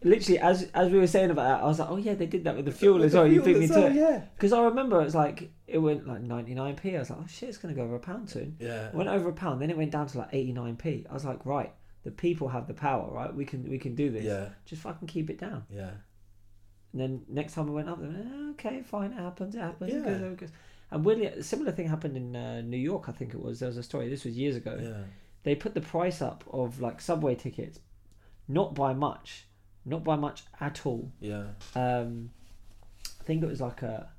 literally, 0.03 0.39
as 0.39 0.69
as 0.73 0.91
we 0.91 0.99
were 0.99 1.07
saying 1.07 1.31
about 1.31 1.43
that, 1.43 1.63
I 1.63 1.67
was 1.67 1.79
like, 1.79 1.89
"Oh 1.89 1.97
yeah, 1.97 2.13
they 2.13 2.25
did 2.25 2.43
that 2.43 2.55
with 2.55 2.65
the 2.65 2.71
fuel 2.71 3.01
as 3.03 3.13
well." 3.13 3.25
You 3.27 3.41
beat 3.41 3.57
me 3.57 3.67
to 3.67 3.87
it 3.87 3.93
Yeah, 3.95 4.21
because 4.35 4.53
I 4.53 4.61
remember 4.63 5.01
it's 5.01 5.15
like 5.15 5.49
it 5.67 5.77
went 5.77 6.07
like 6.07 6.21
ninety 6.21 6.53
nine 6.53 6.75
p. 6.75 6.95
I 6.95 6.99
was 6.99 7.09
like, 7.09 7.19
"Oh 7.21 7.27
shit, 7.27 7.49
it's 7.49 7.57
gonna 7.57 7.73
go 7.73 7.83
over 7.83 7.95
a 7.95 7.99
pound 7.99 8.29
soon." 8.29 8.55
yeah, 8.59 8.87
It 8.89 8.93
went 8.95 9.09
over 9.09 9.29
a 9.29 9.33
pound, 9.33 9.61
then 9.61 9.69
it 9.69 9.77
went 9.77 9.91
down 9.91 10.07
to 10.07 10.17
like 10.19 10.29
eighty 10.33 10.51
nine 10.51 10.75
p. 10.75 11.05
I 11.09 11.13
was 11.13 11.25
like, 11.25 11.45
"Right, 11.45 11.71
the 12.03 12.11
people 12.11 12.49
have 12.49 12.67
the 12.67 12.73
power, 12.73 13.09
right? 13.11 13.33
We 13.33 13.45
can 13.45 13.67
we 13.69 13.79
can 13.79 13.95
do 13.95 14.11
this. 14.11 14.25
yeah, 14.25 14.49
Just 14.65 14.81
fucking 14.83 15.07
keep 15.07 15.29
it 15.29 15.39
down." 15.39 15.63
yeah. 15.73 15.91
And 16.93 17.01
then 17.01 17.21
next 17.27 17.53
time 17.55 17.67
it 17.67 17.71
went 17.71 17.89
up, 17.89 17.99
they 17.99 18.07
went, 18.07 18.17
"Eh, 18.19 18.49
okay, 18.51 18.81
fine, 18.83 19.11
it 19.11 19.17
happens, 19.19 19.55
it 19.55 19.59
happens. 19.59 19.91
it 19.93 19.97
Yeah. 19.97 20.05
goes, 20.05 20.21
it 20.21 20.37
goes." 20.37 20.51
And 20.91 21.03
weirdly, 21.03 21.25
a 21.25 21.41
similar 21.43 21.71
thing 21.71 21.87
happened 21.87 22.15
in 22.15 22.35
uh, 22.35 22.61
New 22.61 22.77
York. 22.77 23.09
I 23.09 23.11
think 23.13 23.33
it 23.33 23.41
was. 23.41 23.59
There 23.59 23.67
was 23.67 23.77
a 23.77 23.83
story. 23.83 24.09
This 24.09 24.23
was 24.25 24.37
years 24.37 24.55
ago. 24.55 24.77
yeah. 24.79 25.03
They 25.43 25.55
put 25.55 25.73
the 25.73 25.81
price 25.81 26.21
up 26.21 26.43
of 26.51 26.79
like 26.79 27.01
subway 27.01 27.35
tickets, 27.35 27.79
not 28.47 28.75
by 28.75 28.93
much, 28.93 29.45
not 29.85 30.03
by 30.03 30.15
much 30.15 30.43
at 30.61 30.85
all. 30.85 31.11
Yeah, 31.19 31.47
Um, 31.75 32.29
I 33.19 33.23
think 33.25 33.43
it 33.43 33.47
was 33.47 33.59
like 33.59 33.81
a, 33.81 34.09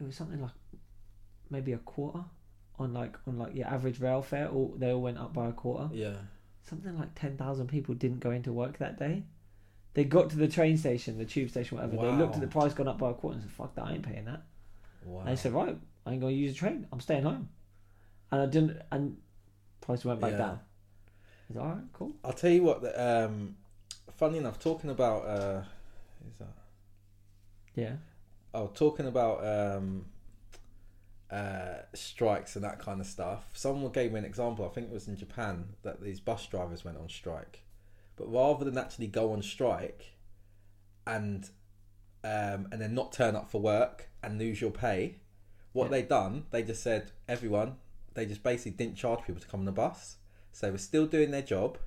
it 0.00 0.04
was 0.04 0.14
something 0.16 0.40
like 0.40 0.52
maybe 1.50 1.72
a 1.72 1.78
quarter 1.78 2.24
on 2.78 2.92
like 2.94 3.16
on 3.26 3.36
like 3.38 3.54
your 3.54 3.66
average 3.66 4.00
rail 4.00 4.22
fare. 4.22 4.48
All 4.48 4.74
they 4.78 4.92
all 4.92 5.02
went 5.02 5.18
up 5.18 5.32
by 5.34 5.48
a 5.48 5.52
quarter. 5.52 5.92
yeah. 5.94 6.14
Something 6.62 6.96
like 6.98 7.14
ten 7.14 7.36
thousand 7.36 7.66
people 7.68 7.94
didn't 7.94 8.20
go 8.20 8.30
into 8.30 8.52
work 8.52 8.78
that 8.78 8.98
day. 8.98 9.24
They 9.96 10.04
got 10.04 10.28
to 10.30 10.36
the 10.36 10.46
train 10.46 10.76
station, 10.76 11.16
the 11.16 11.24
tube 11.24 11.48
station, 11.48 11.78
whatever. 11.78 11.96
They 11.96 12.12
looked 12.12 12.34
at 12.34 12.42
the 12.42 12.46
price 12.48 12.74
gone 12.74 12.86
up 12.86 12.98
by 12.98 13.10
a 13.10 13.14
quarter 13.14 13.36
and 13.38 13.42
said, 13.42 13.50
"Fuck 13.50 13.74
that, 13.76 13.86
I 13.86 13.94
ain't 13.94 14.02
paying 14.02 14.26
that." 14.26 14.42
Wow. 15.02 15.20
And 15.20 15.28
they 15.30 15.36
said, 15.36 15.54
"Right, 15.54 15.74
I 16.04 16.12
ain't 16.12 16.20
gonna 16.20 16.32
use 16.34 16.52
the 16.52 16.58
train. 16.58 16.86
I'm 16.92 17.00
staying 17.00 17.22
home." 17.22 17.48
And 18.30 18.42
I 18.42 18.46
didn't, 18.46 18.82
and 18.92 19.16
price 19.80 20.04
went 20.04 20.20
back 20.20 20.32
Yeah. 20.32 20.38
down. 20.38 20.60
I 21.48 21.52
like, 21.54 21.62
all 21.64 21.74
right, 21.76 21.84
cool. 21.94 22.12
I'll 22.22 22.34
tell 22.34 22.50
you 22.50 22.62
what. 22.62 22.82
The, 22.82 23.24
um, 23.24 23.56
funny 24.16 24.36
enough, 24.36 24.58
talking 24.58 24.90
about 24.90 25.24
uh, 25.24 25.62
who's 26.22 26.36
that? 26.40 26.54
Yeah, 27.74 27.96
Oh, 28.52 28.66
talking 28.68 29.06
about 29.06 29.44
um, 29.46 30.04
uh, 31.30 31.78
strikes 31.94 32.54
and 32.56 32.64
that 32.66 32.78
kind 32.80 33.00
of 33.00 33.06
stuff. 33.06 33.48
Someone 33.54 33.92
gave 33.92 34.12
me 34.12 34.18
an 34.18 34.24
example. 34.26 34.66
I 34.66 34.68
think 34.68 34.88
it 34.88 34.92
was 34.92 35.08
in 35.08 35.16
Japan 35.16 35.68
that 35.84 36.02
these 36.02 36.20
bus 36.20 36.46
drivers 36.46 36.84
went 36.84 36.98
on 36.98 37.08
strike, 37.08 37.62
but 38.16 38.30
rather 38.32 38.64
than 38.64 38.76
actually 38.78 39.06
go 39.06 39.32
on 39.32 39.42
strike 39.42 40.16
and 41.06 41.48
um, 42.24 42.68
and 42.72 42.80
then 42.80 42.94
not 42.94 43.12
turn 43.12 43.36
up 43.36 43.50
for 43.50 43.60
work 43.60 44.08
and 44.22 44.38
lose 44.38 44.60
your 44.60 44.70
pay, 44.72 45.16
what 45.72 45.84
Yeah. 45.84 45.90
they 45.90 46.02
done, 46.02 46.46
they 46.50 46.62
just 46.64 46.82
said 46.82 47.12
everyone. 47.28 47.76
They 48.14 48.26
just 48.26 48.42
basically 48.42 48.72
didn't 48.72 48.96
charge 48.96 49.24
people 49.24 49.40
to 49.40 49.46
come 49.46 49.60
on 49.60 49.66
the 49.66 49.72
bus, 49.72 50.16
so 50.52 50.66
they 50.66 50.72
were 50.72 50.78
still 50.78 51.06
doing 51.06 51.30
their 51.30 51.42
job, 51.42 51.78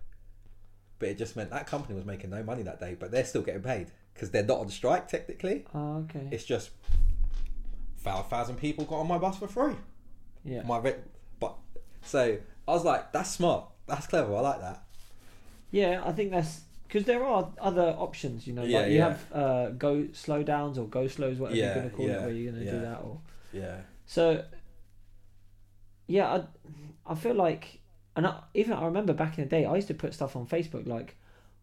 but 0.99 1.09
it 1.09 1.17
just 1.17 1.35
meant 1.35 1.49
that 1.49 1.65
company 1.67 1.95
was 1.95 2.05
making 2.05 2.29
no 2.29 2.43
money 2.43 2.61
that 2.63 2.79
day, 2.79 2.95
but 2.97 3.11
they're 3.11 3.25
still 3.25 3.41
getting 3.41 3.63
paid 3.63 3.91
because 4.13 4.29
they're 4.31 4.43
not 4.45 4.59
on 4.59 4.69
strike 4.69 5.07
technically. 5.07 5.65
oh, 5.73 5.97
okay, 6.09 6.27
It's 6.31 6.43
just 6.45 6.69
five 7.97 8.27
thousand 8.27 8.57
people 8.57 8.85
got 8.85 8.97
on 8.99 9.07
my 9.07 9.17
bus 9.17 9.37
for 9.37 9.47
free. 9.47 9.75
yeah, 10.45 10.61
My 10.63 10.77
re- 10.77 10.95
but 11.39 11.55
so 12.03 12.37
I 12.67 12.71
was 12.71 12.85
like, 12.85 13.11
that's 13.11 13.31
smart. 13.31 13.65
That's 13.87 14.07
clever. 14.07 14.35
I 14.35 14.39
like 14.41 14.61
that. 14.61 14.83
Yeah. 15.71 16.01
I 16.05 16.11
think 16.11 16.31
that's 16.31 16.61
because 16.87 17.05
there 17.05 17.23
are 17.23 17.51
other 17.59 17.95
options. 17.97 18.47
You 18.47 18.53
know, 18.53 18.63
Yeah, 18.63 18.79
like 18.79 18.89
you 18.91 18.97
yeah. 18.97 19.07
have 19.09 19.33
uh, 19.33 19.69
go 19.69 20.07
slow 20.13 20.43
downs 20.43 20.77
or 20.77 20.87
go 20.87 21.07
slows, 21.07 21.37
whatever 21.37 21.57
Yeah, 21.59 21.65
you're 21.65 21.75
gonna 21.75 21.89
call 21.95 22.07
yeah, 22.07 22.13
it, 22.13 22.21
where 22.21 22.31
you're 22.31 22.51
gonna 22.51 22.65
yeah. 22.65 22.71
do 22.71 22.79
that 22.81 22.97
or 23.03 23.19
Yeah. 23.53 23.77
So, 24.05 24.43
yeah, 26.07 26.33
I, 27.05 27.11
I 27.11 27.15
feel 27.15 27.35
like, 27.35 27.79
and 28.15 28.25
I, 28.25 28.39
even 28.53 28.73
I 28.73 28.85
remember 28.85 29.13
back 29.13 29.37
in 29.37 29.43
the 29.43 29.49
day, 29.49 29.65
I 29.65 29.75
used 29.75 29.87
to 29.89 29.93
put 29.93 30.13
stuff 30.13 30.35
on 30.35 30.47
Facebook 30.47 30.87
like, 30.87 31.15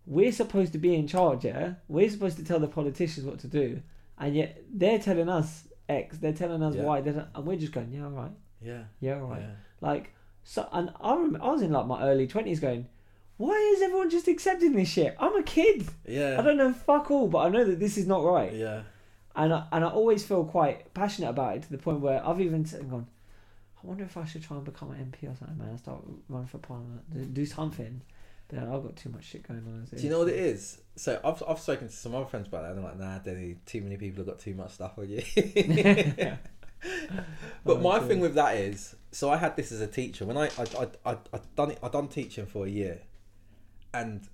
we're 0.06 0.30
supposed 0.30 0.72
to 0.74 0.78
be 0.78 0.94
in 0.94 1.08
charge, 1.08 1.44
yeah? 1.44 1.74
We're 1.88 2.08
supposed 2.08 2.36
to 2.36 2.44
tell 2.44 2.60
the 2.60 2.68
politicians 2.68 3.26
what 3.26 3.40
to 3.40 3.48
do, 3.48 3.82
and 4.18 4.36
yet 4.36 4.62
they're 4.72 5.00
telling 5.00 5.28
us 5.28 5.66
X. 5.88 6.18
They're 6.18 6.32
telling 6.32 6.62
us. 6.62 6.76
Y. 6.76 7.00
They're 7.00 7.26
and 7.34 7.44
we're 7.44 7.56
just 7.56 7.72
going, 7.72 7.90
yeah, 7.90 8.04
all 8.04 8.10
right, 8.10 8.30
Yeah. 8.62 8.84
yeah, 9.00 9.14
all 9.20 9.26
right. 9.26 9.42
Like 9.80 10.12
so, 10.44 10.68
and 10.72 10.90
I 11.00 11.14
remember 11.14 11.40
I 11.42 11.50
was 11.50 11.62
in 11.62 11.72
like 11.72 11.86
my 11.86 12.02
early 12.04 12.28
twenties 12.28 12.60
going, 12.60 12.86
why 13.36 13.54
is 13.74 13.82
everyone 13.82 14.10
just 14.10 14.28
accepting 14.28 14.72
this 14.74 14.88
shit? 14.88 15.16
I'm 15.18 15.36
a 15.36 15.42
kid. 15.42 15.86
Yeah. 16.06 16.36
I 16.38 16.42
don't 16.42 16.56
know 16.56 16.72
fuck 16.72 17.10
all, 17.10 17.28
but 17.28 17.38
I 17.38 17.48
know 17.48 17.64
that 17.64 17.78
this 17.80 17.96
is 17.98 18.06
not 18.06 18.24
right. 18.24 18.52
Yeah. 18.52 18.82
And 19.34 19.52
I, 19.52 19.66
and 19.72 19.84
I 19.84 19.88
always 19.88 20.24
feel 20.24 20.44
quite 20.44 20.94
passionate 20.94 21.28
about 21.30 21.56
it 21.56 21.62
to 21.64 21.70
the 21.70 21.78
point 21.78 22.00
where 22.00 22.26
I've 22.26 22.40
even 22.40 22.64
said, 22.64 22.88
gone, 22.88 23.06
I 23.82 23.86
wonder 23.86 24.04
if 24.04 24.16
I 24.16 24.24
should 24.24 24.42
try 24.42 24.56
and 24.56 24.64
become 24.64 24.90
an 24.92 25.12
MP 25.12 25.30
or 25.30 25.36
something, 25.36 25.58
man. 25.58 25.72
I 25.74 25.76
start 25.76 26.00
running 26.28 26.48
for 26.48 26.58
parliament, 26.58 27.34
do- 27.34 27.44
something. 27.46 28.00
But 28.48 28.60
I've 28.60 28.82
got 28.82 28.94
too 28.96 29.10
much 29.10 29.24
shit 29.24 29.46
going 29.46 29.58
on. 29.66 29.82
as 29.82 29.90
Do 29.90 30.04
you 30.06 30.10
know 30.10 30.20
what 30.20 30.28
it 30.28 30.36
is? 30.36 30.78
So 30.94 31.20
I've 31.24 31.42
I've 31.48 31.58
spoken 31.58 31.88
to 31.88 31.92
some 31.92 32.14
other 32.14 32.26
friends 32.26 32.46
about 32.46 32.62
that. 32.62 32.70
And 32.70 32.78
they're 32.78 32.84
like, 32.90 32.98
nah, 32.98 33.18
Denny, 33.18 33.56
too 33.66 33.80
many 33.82 33.96
people 33.96 34.18
have 34.18 34.26
got 34.26 34.38
too 34.38 34.54
much 34.54 34.70
stuff 34.72 34.96
on 34.98 35.08
you. 35.08 35.22
But 37.64 37.78
Oh, 37.78 37.80
my 37.80 37.98
thing 38.00 38.20
with 38.20 38.34
that 38.34 38.56
is, 38.56 38.94
so 39.10 39.30
I 39.30 39.36
had 39.36 39.56
this 39.56 39.72
as 39.72 39.80
a 39.80 39.86
teacher 39.88 40.24
when 40.24 40.36
I 40.36 40.44
I 40.58 40.64
I 40.78 41.10
I 41.12 41.16
I 41.32 41.40
done 41.56 41.72
it. 41.72 41.78
I 41.82 41.88
done 41.88 42.06
teaching 42.08 42.46
for 42.46 42.66
a 42.66 42.68
year, 42.68 43.00
and 43.96 44.28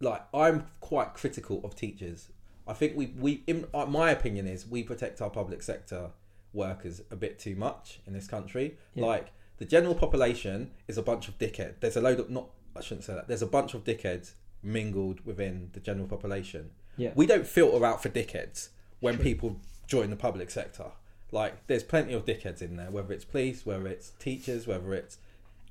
like 0.00 0.22
I'm 0.32 0.66
quite 0.80 1.14
critical 1.14 1.60
of 1.64 1.76
teachers. 1.76 2.28
I 2.66 2.72
think 2.72 2.96
we 2.96 3.06
we 3.18 3.42
in 3.46 3.66
uh, 3.74 3.86
my 3.86 4.10
opinion 4.10 4.46
is 4.46 4.66
we 4.66 4.82
protect 4.82 5.20
our 5.20 5.30
public 5.30 5.62
sector 5.62 6.10
workers 6.52 7.02
a 7.10 7.16
bit 7.16 7.38
too 7.38 7.56
much 7.56 8.00
in 8.06 8.12
this 8.12 8.26
country. 8.26 8.76
Yeah. 8.94 9.06
Like 9.06 9.32
the 9.58 9.64
general 9.64 9.94
population 9.94 10.70
is 10.88 10.98
a 10.98 11.02
bunch 11.02 11.28
of 11.28 11.38
dickheads. 11.38 11.80
There's 11.80 11.96
a 11.96 12.00
load 12.00 12.20
of 12.20 12.30
not 12.30 12.48
I 12.74 12.80
shouldn't 12.80 13.04
say 13.04 13.14
that. 13.14 13.28
There's 13.28 13.42
a 13.42 13.46
bunch 13.46 13.74
of 13.74 13.84
dickheads 13.84 14.32
mingled 14.62 15.24
within 15.24 15.70
the 15.74 15.80
general 15.80 16.08
population. 16.08 16.70
Yeah. 16.96 17.12
We 17.14 17.26
don't 17.26 17.46
filter 17.46 17.84
out 17.84 18.02
for 18.02 18.08
dickheads 18.08 18.68
when 19.00 19.18
people 19.18 19.60
join 19.86 20.10
the 20.10 20.16
public 20.16 20.50
sector. 20.50 20.86
Like, 21.30 21.66
there's 21.66 21.82
plenty 21.82 22.14
of 22.14 22.24
dickheads 22.24 22.62
in 22.62 22.76
there, 22.76 22.90
whether 22.90 23.12
it's 23.12 23.24
police, 23.24 23.66
whether 23.66 23.86
it's 23.88 24.10
teachers, 24.18 24.66
whether 24.66 24.94
it's, 24.94 25.18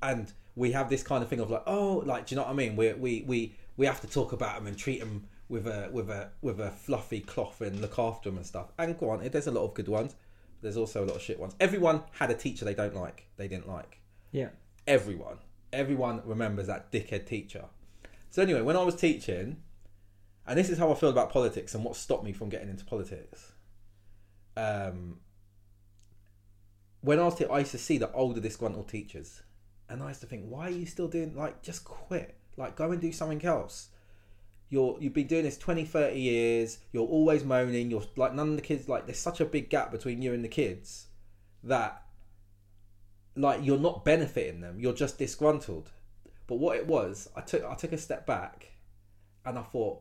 and 0.02 0.32
we 0.56 0.72
have 0.72 0.88
this 0.88 1.02
kind 1.02 1.22
of 1.22 1.28
thing 1.28 1.40
of 1.40 1.50
like, 1.50 1.64
oh, 1.66 2.02
like, 2.06 2.26
do 2.26 2.34
you 2.34 2.36
know 2.40 2.44
what 2.44 2.52
I 2.52 2.54
mean? 2.54 2.76
We 2.76 2.92
we 2.94 3.24
we 3.26 3.54
we 3.76 3.86
have 3.86 4.00
to 4.02 4.06
talk 4.06 4.32
about 4.32 4.56
them 4.56 4.66
and 4.66 4.76
treat 4.78 5.00
them 5.00 5.26
with 5.48 5.66
a 5.66 5.88
with 5.92 6.10
a 6.10 6.30
with 6.42 6.60
a 6.60 6.70
fluffy 6.70 7.20
cloth 7.20 7.60
and 7.60 7.80
look 7.80 7.98
after 7.98 8.28
them 8.30 8.36
and 8.38 8.46
stuff. 8.46 8.72
And 8.78 8.98
go 8.98 9.06
granted, 9.06 9.32
there's 9.32 9.46
a 9.46 9.50
lot 9.52 9.64
of 9.64 9.74
good 9.74 9.88
ones. 9.88 10.14
There's 10.62 10.76
also 10.76 11.04
a 11.04 11.06
lot 11.06 11.16
of 11.16 11.22
shit 11.22 11.38
ones. 11.38 11.54
Everyone 11.60 12.02
had 12.12 12.30
a 12.30 12.34
teacher 12.34 12.64
they 12.64 12.72
don't 12.74 12.94
like, 12.94 13.26
they 13.36 13.48
didn't 13.48 13.68
like 13.68 14.00
Yeah. 14.32 14.48
everyone 14.86 15.38
everyone 15.72 16.22
remembers 16.24 16.68
that 16.68 16.92
dickhead 16.92 17.26
teacher 17.26 17.64
so 18.30 18.40
anyway 18.42 18.60
when 18.60 18.76
i 18.76 18.82
was 18.84 18.94
teaching 18.94 19.56
and 20.46 20.56
this 20.56 20.70
is 20.70 20.78
how 20.78 20.88
i 20.92 20.94
feel 20.94 21.08
about 21.08 21.30
politics 21.32 21.74
and 21.74 21.82
what 21.84 21.96
stopped 21.96 22.22
me 22.22 22.32
from 22.32 22.48
getting 22.48 22.68
into 22.68 22.84
politics 22.84 23.50
um 24.56 25.18
when 27.00 27.18
i 27.18 27.24
was 27.24 27.34
te- 27.34 27.46
i 27.46 27.58
used 27.58 27.72
to 27.72 27.78
see 27.78 27.98
the 27.98 28.10
older 28.12 28.40
disgruntled 28.40 28.88
teachers 28.88 29.42
and 29.88 30.02
i 30.02 30.08
used 30.08 30.20
to 30.20 30.26
think 30.26 30.44
why 30.46 30.68
are 30.68 30.70
you 30.70 30.86
still 30.86 31.08
doing 31.08 31.34
like 31.36 31.62
just 31.62 31.84
quit? 31.84 32.36
Like 32.56 32.76
go 32.76 32.92
and 32.92 33.00
do 33.00 33.12
something 33.12 33.44
else. 33.44 33.88
You're 34.68 34.96
you've 35.00 35.12
been 35.12 35.26
doing 35.26 35.44
this 35.44 35.58
20 35.58 35.84
30 35.84 36.18
years 36.18 36.78
you're 36.92 37.06
always 37.06 37.44
moaning 37.44 37.90
you're 37.90 38.02
like 38.16 38.34
none 38.34 38.50
of 38.50 38.56
the 38.56 38.62
kids 38.62 38.88
like 38.88 39.06
there's 39.06 39.18
such 39.18 39.40
a 39.40 39.44
big 39.44 39.68
gap 39.70 39.92
between 39.92 40.22
you 40.22 40.32
and 40.32 40.42
the 40.44 40.48
kids 40.48 41.06
that 41.62 42.02
like 43.36 43.60
you're 43.62 43.78
not 43.78 44.04
benefiting 44.04 44.60
them 44.60 44.80
you're 44.80 44.94
just 44.94 45.18
disgruntled. 45.18 45.90
But 46.46 46.56
what 46.56 46.76
it 46.76 46.86
was 46.86 47.28
i 47.36 47.40
took 47.40 47.64
i 47.64 47.74
took 47.74 47.92
a 47.92 47.98
step 47.98 48.26
back 48.26 48.72
and 49.44 49.58
i 49.58 49.62
thought 49.62 50.00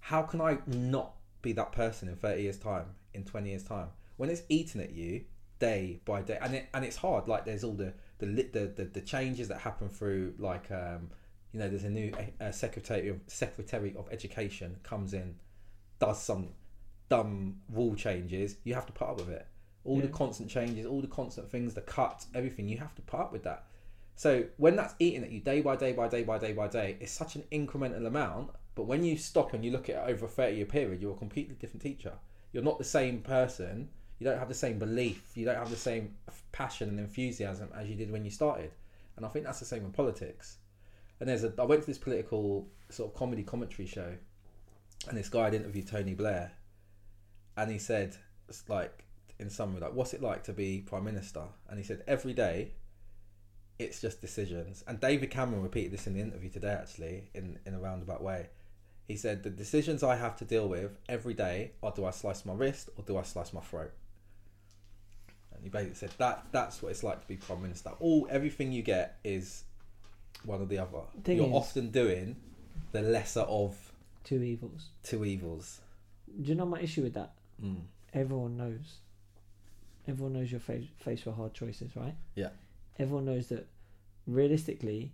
how 0.00 0.22
can 0.22 0.40
i 0.40 0.58
not 0.66 1.14
be 1.42 1.52
that 1.52 1.72
person 1.72 2.08
in 2.08 2.16
30 2.16 2.42
years 2.42 2.58
time 2.58 2.86
in 3.14 3.24
20 3.24 3.50
years 3.50 3.62
time? 3.62 3.88
When 4.16 4.30
it's 4.30 4.42
eating 4.48 4.80
at 4.80 4.92
you 4.92 5.24
day 5.58 6.00
by 6.04 6.22
day 6.22 6.38
and 6.40 6.54
it 6.54 6.68
and 6.74 6.84
it's 6.84 6.96
hard 6.96 7.28
like 7.28 7.44
there's 7.44 7.62
all 7.62 7.74
the 7.74 7.94
the 8.22 8.42
the, 8.52 8.72
the, 8.76 8.84
the 8.84 9.00
changes 9.00 9.48
that 9.48 9.58
happen 9.58 9.88
through 9.88 10.34
like 10.38 10.70
um 10.70 11.10
you 11.52 11.60
know 11.60 11.68
there's 11.68 11.84
a 11.84 11.90
new 11.90 12.12
uh, 12.40 12.50
secretary 12.50 13.08
of 13.08 13.20
secretary 13.26 13.94
of 13.96 14.08
education 14.10 14.76
comes 14.82 15.12
in 15.12 15.34
does 15.98 16.22
some 16.22 16.48
dumb 17.08 17.56
rule 17.70 17.94
changes 17.94 18.56
you 18.64 18.74
have 18.74 18.86
to 18.86 18.92
put 18.92 19.08
up 19.08 19.16
with 19.18 19.28
it. 19.28 19.46
All 19.84 20.00
the 20.00 20.08
constant 20.08 20.48
changes 20.48 20.86
all 20.86 21.00
the 21.00 21.08
constant 21.08 21.50
things 21.50 21.74
the 21.74 21.80
cuts 21.80 22.26
everything 22.34 22.68
you 22.68 22.78
have 22.78 22.94
to 22.94 23.02
put 23.02 23.20
up 23.20 23.32
with 23.32 23.42
that. 23.42 23.64
So 24.14 24.44
when 24.56 24.76
that's 24.76 24.94
eating 24.98 25.24
at 25.24 25.30
you 25.30 25.40
day 25.40 25.60
by 25.60 25.76
day 25.76 25.92
by 25.92 26.08
day 26.08 26.22
by 26.22 26.38
day 26.38 26.52
by 26.52 26.68
day 26.68 26.96
it's 27.00 27.12
such 27.12 27.36
an 27.36 27.44
incremental 27.52 28.06
amount 28.06 28.50
but 28.74 28.84
when 28.84 29.04
you 29.04 29.18
stop 29.18 29.52
and 29.52 29.64
you 29.64 29.70
look 29.72 29.90
at 29.90 29.96
it 29.96 30.10
over 30.10 30.26
a 30.26 30.28
30 30.28 30.56
year 30.56 30.66
period 30.66 31.02
you're 31.02 31.14
a 31.14 31.18
completely 31.18 31.54
different 31.56 31.82
teacher. 31.82 32.14
You're 32.52 32.62
not 32.62 32.78
the 32.78 32.84
same 32.84 33.20
person 33.20 33.88
you 34.22 34.28
don't 34.28 34.38
have 34.38 34.48
the 34.48 34.54
same 34.54 34.78
belief 34.78 35.32
you 35.34 35.44
don't 35.44 35.56
have 35.56 35.68
the 35.68 35.76
same 35.76 36.14
passion 36.52 36.88
and 36.88 37.00
enthusiasm 37.00 37.68
as 37.74 37.88
you 37.88 37.96
did 37.96 38.10
when 38.12 38.24
you 38.24 38.30
started. 38.30 38.70
And 39.16 39.26
i 39.26 39.28
think 39.28 39.44
that's 39.44 39.58
the 39.58 39.64
same 39.64 39.84
in 39.84 39.90
politics. 39.90 40.58
And 41.18 41.28
there's 41.28 41.42
a 41.42 41.52
i 41.58 41.64
went 41.64 41.82
to 41.82 41.86
this 41.88 41.98
political 41.98 42.68
sort 42.88 43.10
of 43.10 43.18
comedy 43.18 43.42
commentary 43.42 43.88
show 43.88 44.14
and 45.08 45.18
this 45.18 45.28
guy 45.28 45.44
had 45.44 45.54
interviewed 45.54 45.88
tony 45.88 46.14
blair 46.14 46.52
and 47.56 47.70
he 47.70 47.78
said 47.78 48.14
it's 48.48 48.68
like 48.68 49.04
in 49.40 49.50
summary 49.50 49.80
like 49.80 49.94
what's 49.94 50.14
it 50.14 50.22
like 50.22 50.44
to 50.44 50.52
be 50.52 50.84
prime 50.86 51.04
minister? 51.04 51.42
And 51.68 51.78
he 51.78 51.84
said 51.84 52.04
every 52.06 52.32
day 52.32 52.74
it's 53.80 54.00
just 54.00 54.20
decisions. 54.20 54.84
And 54.86 55.00
david 55.00 55.30
cameron 55.30 55.64
repeated 55.64 55.90
this 55.90 56.06
in 56.06 56.14
the 56.14 56.20
interview 56.20 56.50
today 56.50 56.76
actually 56.80 57.30
in 57.34 57.58
in 57.66 57.74
a 57.74 57.80
roundabout 57.80 58.22
way. 58.22 58.50
He 59.08 59.16
said 59.16 59.42
the 59.42 59.50
decisions 59.50 60.04
i 60.04 60.14
have 60.14 60.36
to 60.36 60.44
deal 60.44 60.68
with 60.68 60.92
every 61.08 61.34
day 61.34 61.72
are 61.82 61.90
do 61.90 62.04
i 62.04 62.12
slice 62.12 62.44
my 62.44 62.54
wrist 62.54 62.88
or 62.96 63.02
do 63.04 63.18
i 63.18 63.22
slice 63.22 63.52
my 63.52 63.60
throat 63.60 63.92
he 65.62 65.68
basically 65.68 65.94
said 65.94 66.10
that 66.18 66.44
that's 66.52 66.82
what 66.82 66.90
it's 66.90 67.02
like 67.02 67.20
to 67.20 67.26
be 67.28 67.36
prime 67.36 67.62
minister 67.62 67.90
all 68.00 68.26
everything 68.30 68.72
you 68.72 68.82
get 68.82 69.18
is 69.24 69.64
one 70.44 70.60
or 70.60 70.66
the 70.66 70.78
other 70.78 70.98
Thing 71.24 71.36
you're 71.36 71.46
is- 71.46 71.52
often 71.52 71.90
doing 71.90 72.36
the 72.92 73.02
lesser 73.02 73.40
of 73.42 73.76
Two 74.24 74.42
evils. 74.42 74.88
two 75.02 75.24
evils 75.24 75.80
Do 76.40 76.48
you 76.50 76.54
know 76.54 76.66
my 76.66 76.80
issue 76.80 77.02
with 77.02 77.14
that? 77.14 77.32
mm. 77.62 77.80
Everyone 78.14 78.56
knows. 78.56 78.98
Everyone 80.06 80.32
knows 80.34 80.50
you're 80.50 80.60
face 80.60 80.86
faced 80.98 81.24
with 81.26 81.34
hard 81.36 81.54
choices, 81.54 81.94
right? 81.96 82.14
Yeah. 82.34 82.50
Everyone 82.98 83.24
knows 83.24 83.46
that 83.48 83.66
realistically, 84.26 85.12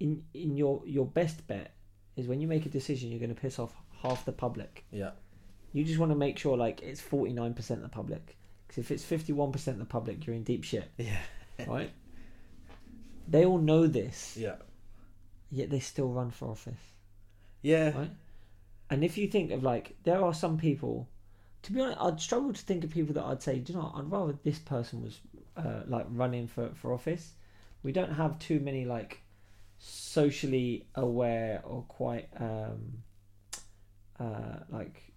in 0.00 0.24
in 0.34 0.56
your 0.56 0.82
your 0.86 1.06
best 1.06 1.46
bet 1.46 1.72
is 2.16 2.26
when 2.26 2.40
you 2.40 2.48
make 2.48 2.64
a 2.66 2.68
decision, 2.68 3.10
you're 3.10 3.18
going 3.20 3.34
to 3.34 3.40
piss 3.40 3.58
off 3.58 3.74
half 4.02 4.24
the 4.24 4.32
public. 4.32 4.84
yeah 4.90 5.10
You 5.72 5.84
just 5.84 5.98
want 5.98 6.10
to 6.12 6.16
make 6.16 6.38
sure 6.38 6.56
like 6.56 6.80
it's 6.82 7.00
forty 7.00 7.32
nine 7.32 7.54
percent 7.54 7.82
of 7.82 7.90
the 7.90 7.94
public. 7.94 8.36
Because 8.68 8.78
if 8.84 8.90
it's 8.90 9.04
fifty 9.04 9.32
one 9.32 9.50
percent 9.50 9.76
of 9.76 9.80
the 9.80 9.90
public, 9.90 10.26
you're 10.26 10.36
in 10.36 10.44
deep 10.44 10.62
shit, 10.62 10.90
yeah 10.98 11.18
right? 11.66 11.90
they 13.26 13.44
all 13.44 13.58
know 13.58 13.86
this, 13.86 14.36
yeah 14.36 14.56
yet 15.50 15.70
they 15.70 15.80
still 15.80 16.08
run 16.08 16.30
for 16.30 16.50
office. 16.50 16.92
yeah 17.62 17.96
Right. 17.98 18.10
And 18.90 19.04
if 19.04 19.18
you 19.18 19.28
think 19.28 19.50
of 19.50 19.62
like, 19.62 19.96
there 20.04 20.24
are 20.24 20.32
some 20.32 20.56
people. 20.58 21.08
To 21.62 21.72
be 21.72 21.80
honest, 21.80 22.00
I'd 22.00 22.20
struggle 22.20 22.52
to 22.52 22.62
think 22.62 22.84
of 22.84 22.90
people 22.90 23.14
that 23.14 23.24
I'd 23.24 23.42
say, 23.42 23.58
do 23.58 23.72
you 23.72 23.78
know, 23.78 23.84
what, 23.86 23.96
I'd 23.96 24.10
rather 24.10 24.38
this 24.44 24.58
person 24.58 25.02
was 25.02 25.20
uh, 25.56 25.82
like 25.86 26.06
running 26.10 26.46
for 26.46 26.70
for 26.74 26.92
office. 26.92 27.32
We 27.82 27.92
don't 27.92 28.12
have 28.12 28.38
too 28.38 28.60
many 28.60 28.84
like 28.84 29.22
socially 29.78 30.86
aware 30.94 31.60
or 31.64 31.82
quite 31.82 32.28
um, 32.38 33.02
uh, 34.18 34.60
like 34.70 35.12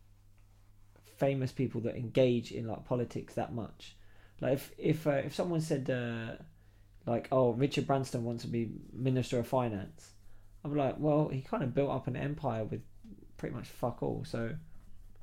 famous 1.21 1.51
people 1.51 1.79
that 1.81 1.95
engage 1.95 2.51
in 2.51 2.67
like 2.67 2.83
politics 2.83 3.35
that 3.35 3.53
much. 3.53 3.95
Like 4.41 4.53
if 4.53 4.71
if 4.77 5.07
uh, 5.07 5.21
if 5.27 5.35
someone 5.35 5.61
said 5.61 5.89
uh, 5.89 6.41
like, 7.05 7.27
oh, 7.31 7.51
Richard 7.51 7.87
Branson 7.87 8.23
wants 8.23 8.43
to 8.43 8.49
be 8.49 8.71
Minister 8.91 9.39
of 9.39 9.47
Finance, 9.47 10.11
I'm 10.63 10.75
like, 10.75 10.95
well, 10.99 11.29
he 11.29 11.41
kind 11.41 11.63
of 11.63 11.73
built 11.73 11.91
up 11.91 12.07
an 12.07 12.15
empire 12.15 12.63
with 12.63 12.81
pretty 13.37 13.55
much 13.55 13.67
fuck 13.67 14.01
all. 14.03 14.23
So, 14.25 14.55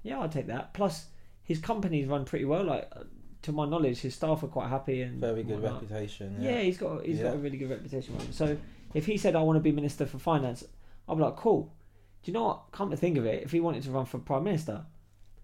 yeah, 0.03 0.21
I'll 0.21 0.29
take 0.29 0.47
that. 0.47 0.73
Plus, 0.73 1.07
his 1.43 1.59
companies 1.59 2.07
run 2.07 2.25
pretty 2.25 2.45
well. 2.45 2.65
Like, 2.65 2.89
uh, 2.95 3.05
to 3.43 3.53
my 3.53 3.67
knowledge, 3.69 3.99
his 4.01 4.15
staff 4.15 4.43
are 4.43 4.49
quite 4.49 4.69
happy 4.69 5.03
and 5.03 5.21
very 5.21 5.43
good 5.43 5.63
whatnot. 5.63 5.83
reputation 5.83 6.37
Yeah, 6.41 6.61
he's 6.61 6.79
got 6.79 7.05
he's 7.05 7.21
got 7.21 7.35
a 7.35 7.39
really 7.39 7.59
good 7.59 7.71
reputation. 7.71 8.15
So, 8.33 8.57
if 8.95 9.07
he 9.07 9.17
said 9.17 9.37
I 9.37 9.43
want 9.43 9.57
to 9.57 9.61
be 9.61 9.73
minister 9.73 10.07
for 10.07 10.19
finance, 10.19 10.65
I'll 11.09 11.17
be 11.17 11.23
like, 11.23 11.37
cool. 11.37 11.75
Do 12.23 12.31
you 12.31 12.35
know 12.35 12.45
what? 12.45 12.63
Come 12.73 12.91
to 12.91 12.97
think 12.97 13.17
of 13.17 13.27
it, 13.27 13.45
if 13.45 13.53
he 13.53 13.61
wanted 13.61 13.85
to 13.85 13.91
run 13.91 14.05
for 14.05 14.19
prime 14.19 14.45
minister, 14.45 14.85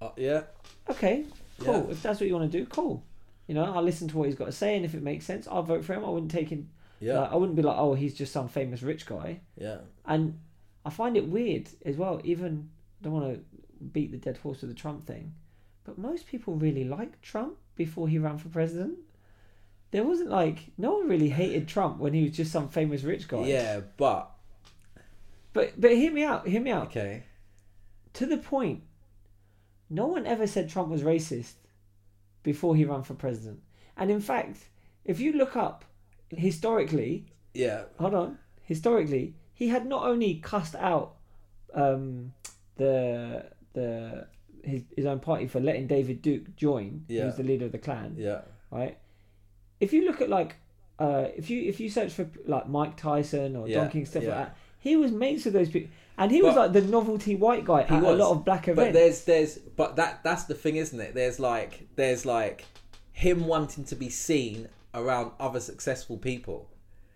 Uh, 0.00 0.10
yeah 0.16 0.42
okay, 0.90 1.24
cool. 1.60 1.84
Yeah. 1.86 1.92
If 1.92 2.02
that's 2.02 2.20
what 2.20 2.28
you 2.28 2.34
want 2.36 2.50
to 2.50 2.58
do, 2.58 2.66
cool. 2.66 3.02
You 3.46 3.54
know, 3.54 3.64
I'll 3.64 3.82
listen 3.82 4.08
to 4.08 4.16
what 4.18 4.26
he's 4.28 4.34
got 4.36 4.46
to 4.46 4.52
say, 4.52 4.76
and 4.76 4.84
if 4.84 4.94
it 4.94 5.02
makes 5.02 5.24
sense, 5.26 5.46
I'll 5.46 5.62
vote 5.62 5.84
for 5.84 5.92
him. 5.94 6.04
I 6.04 6.08
wouldn't 6.08 6.30
take 6.30 6.48
him. 6.48 6.70
yeah 7.00 7.20
like, 7.20 7.32
I 7.32 7.36
wouldn't 7.36 7.56
be 7.56 7.62
like, 7.62 7.76
oh, 7.78 7.94
he's 7.94 8.14
just 8.14 8.32
some 8.32 8.48
famous 8.48 8.82
rich 8.82 9.06
guy. 9.06 9.40
yeah 9.56 9.78
And 10.06 10.38
I 10.84 10.90
find 10.90 11.16
it 11.16 11.28
weird 11.28 11.68
as 11.84 11.96
well. 11.96 12.20
Even 12.24 12.68
I 13.00 13.04
don't 13.04 13.12
want 13.12 13.34
to 13.34 13.40
beat 13.92 14.10
the 14.12 14.18
dead 14.18 14.38
horse 14.38 14.60
with 14.62 14.70
the 14.70 14.76
Trump 14.76 15.06
thing, 15.06 15.34
but 15.84 15.98
most 15.98 16.26
people 16.26 16.54
really 16.54 16.84
liked 16.84 17.22
Trump 17.22 17.56
before 17.76 18.08
he 18.08 18.18
ran 18.18 18.38
for 18.38 18.48
president. 18.48 18.98
There 19.90 20.04
wasn't 20.04 20.30
like 20.30 20.72
no 20.78 20.94
one 20.96 21.08
really 21.08 21.28
hated 21.28 21.68
Trump 21.68 21.98
when 21.98 22.14
he 22.14 22.22
was 22.24 22.32
just 22.32 22.50
some 22.52 22.68
famous 22.68 23.02
rich 23.04 23.28
guy. 23.28 23.44
yeah 23.46 23.80
but 23.96 24.30
But 25.52 25.80
but 25.80 25.90
hear 25.92 26.12
me 26.12 26.24
out. 26.24 26.48
Hear 26.48 26.60
me 26.60 26.70
out. 26.70 26.86
okay 26.88 27.24
To 28.14 28.26
the 28.26 28.38
point, 28.38 28.82
no 29.90 30.06
one 30.06 30.26
ever 30.26 30.46
said 30.46 30.68
Trump 30.68 30.88
was 30.88 31.02
racist 31.02 31.54
before 32.42 32.76
he 32.76 32.84
ran 32.84 33.02
for 33.02 33.14
president. 33.14 33.60
And 33.96 34.10
in 34.10 34.20
fact, 34.20 34.58
if 35.04 35.20
you 35.20 35.32
look 35.32 35.56
up 35.56 35.84
historically, 36.30 37.26
Yeah. 37.54 37.84
hold 37.98 38.14
on, 38.14 38.38
historically, 38.62 39.34
he 39.52 39.68
had 39.68 39.86
not 39.86 40.04
only 40.06 40.34
cussed 40.36 40.74
out 40.76 41.16
um, 41.74 42.32
the 42.76 43.46
the 43.72 44.26
his, 44.62 44.82
his 44.96 45.04
own 45.06 45.20
party 45.20 45.46
for 45.46 45.60
letting 45.60 45.86
David 45.86 46.22
Duke 46.22 46.54
join, 46.56 47.04
Yeah. 47.08 47.24
who's 47.24 47.36
the 47.36 47.42
leader 47.42 47.66
of 47.66 47.72
the 47.72 47.78
Klan, 47.78 48.14
Yeah. 48.16 48.42
right? 48.70 48.96
If 49.80 49.92
you 49.92 50.04
look 50.06 50.20
at 50.20 50.28
like 50.28 50.56
uh, 50.98 51.28
if 51.36 51.50
you 51.50 51.62
if 51.62 51.80
you 51.80 51.90
search 51.90 52.12
for 52.12 52.28
like 52.46 52.68
Mike 52.68 52.96
Tyson 52.96 53.56
or 53.56 53.68
Yeah, 53.68 53.80
Don 53.80 53.90
King 53.90 54.06
stuff 54.06 54.22
yeah. 54.22 54.28
like 54.30 54.38
that, 54.48 54.56
he 54.78 54.96
was 54.96 55.10
mates 55.12 55.44
with 55.44 55.54
those 55.54 55.68
people, 55.70 55.90
and 56.18 56.30
he 56.30 56.42
was 56.42 56.54
But- 56.54 56.72
like 56.72 56.84
the 56.84 56.90
novelty 56.90 57.34
white 57.34 57.64
guy 57.64 57.82
He 57.84 57.94
at 57.94 58.02
a 58.02 58.12
lot 58.12 58.30
of 58.32 58.44
black 58.44 58.68
events. 58.68 58.88
But 58.88 58.92
there's 58.92 59.24
there's 59.24 59.58
but 59.58 59.96
that 59.96 60.22
that's 60.22 60.44
the 60.44 60.54
thing, 60.54 60.76
isn't 60.76 61.00
it? 61.00 61.14
There's 61.14 61.38
like 61.40 61.86
there's 61.96 62.24
like 62.26 62.64
him 63.12 63.46
wanting 63.46 63.84
to 63.84 63.94
be 63.96 64.08
seen 64.08 64.68
around 64.94 65.32
other 65.40 65.60
successful 65.60 66.16
people. 66.18 66.68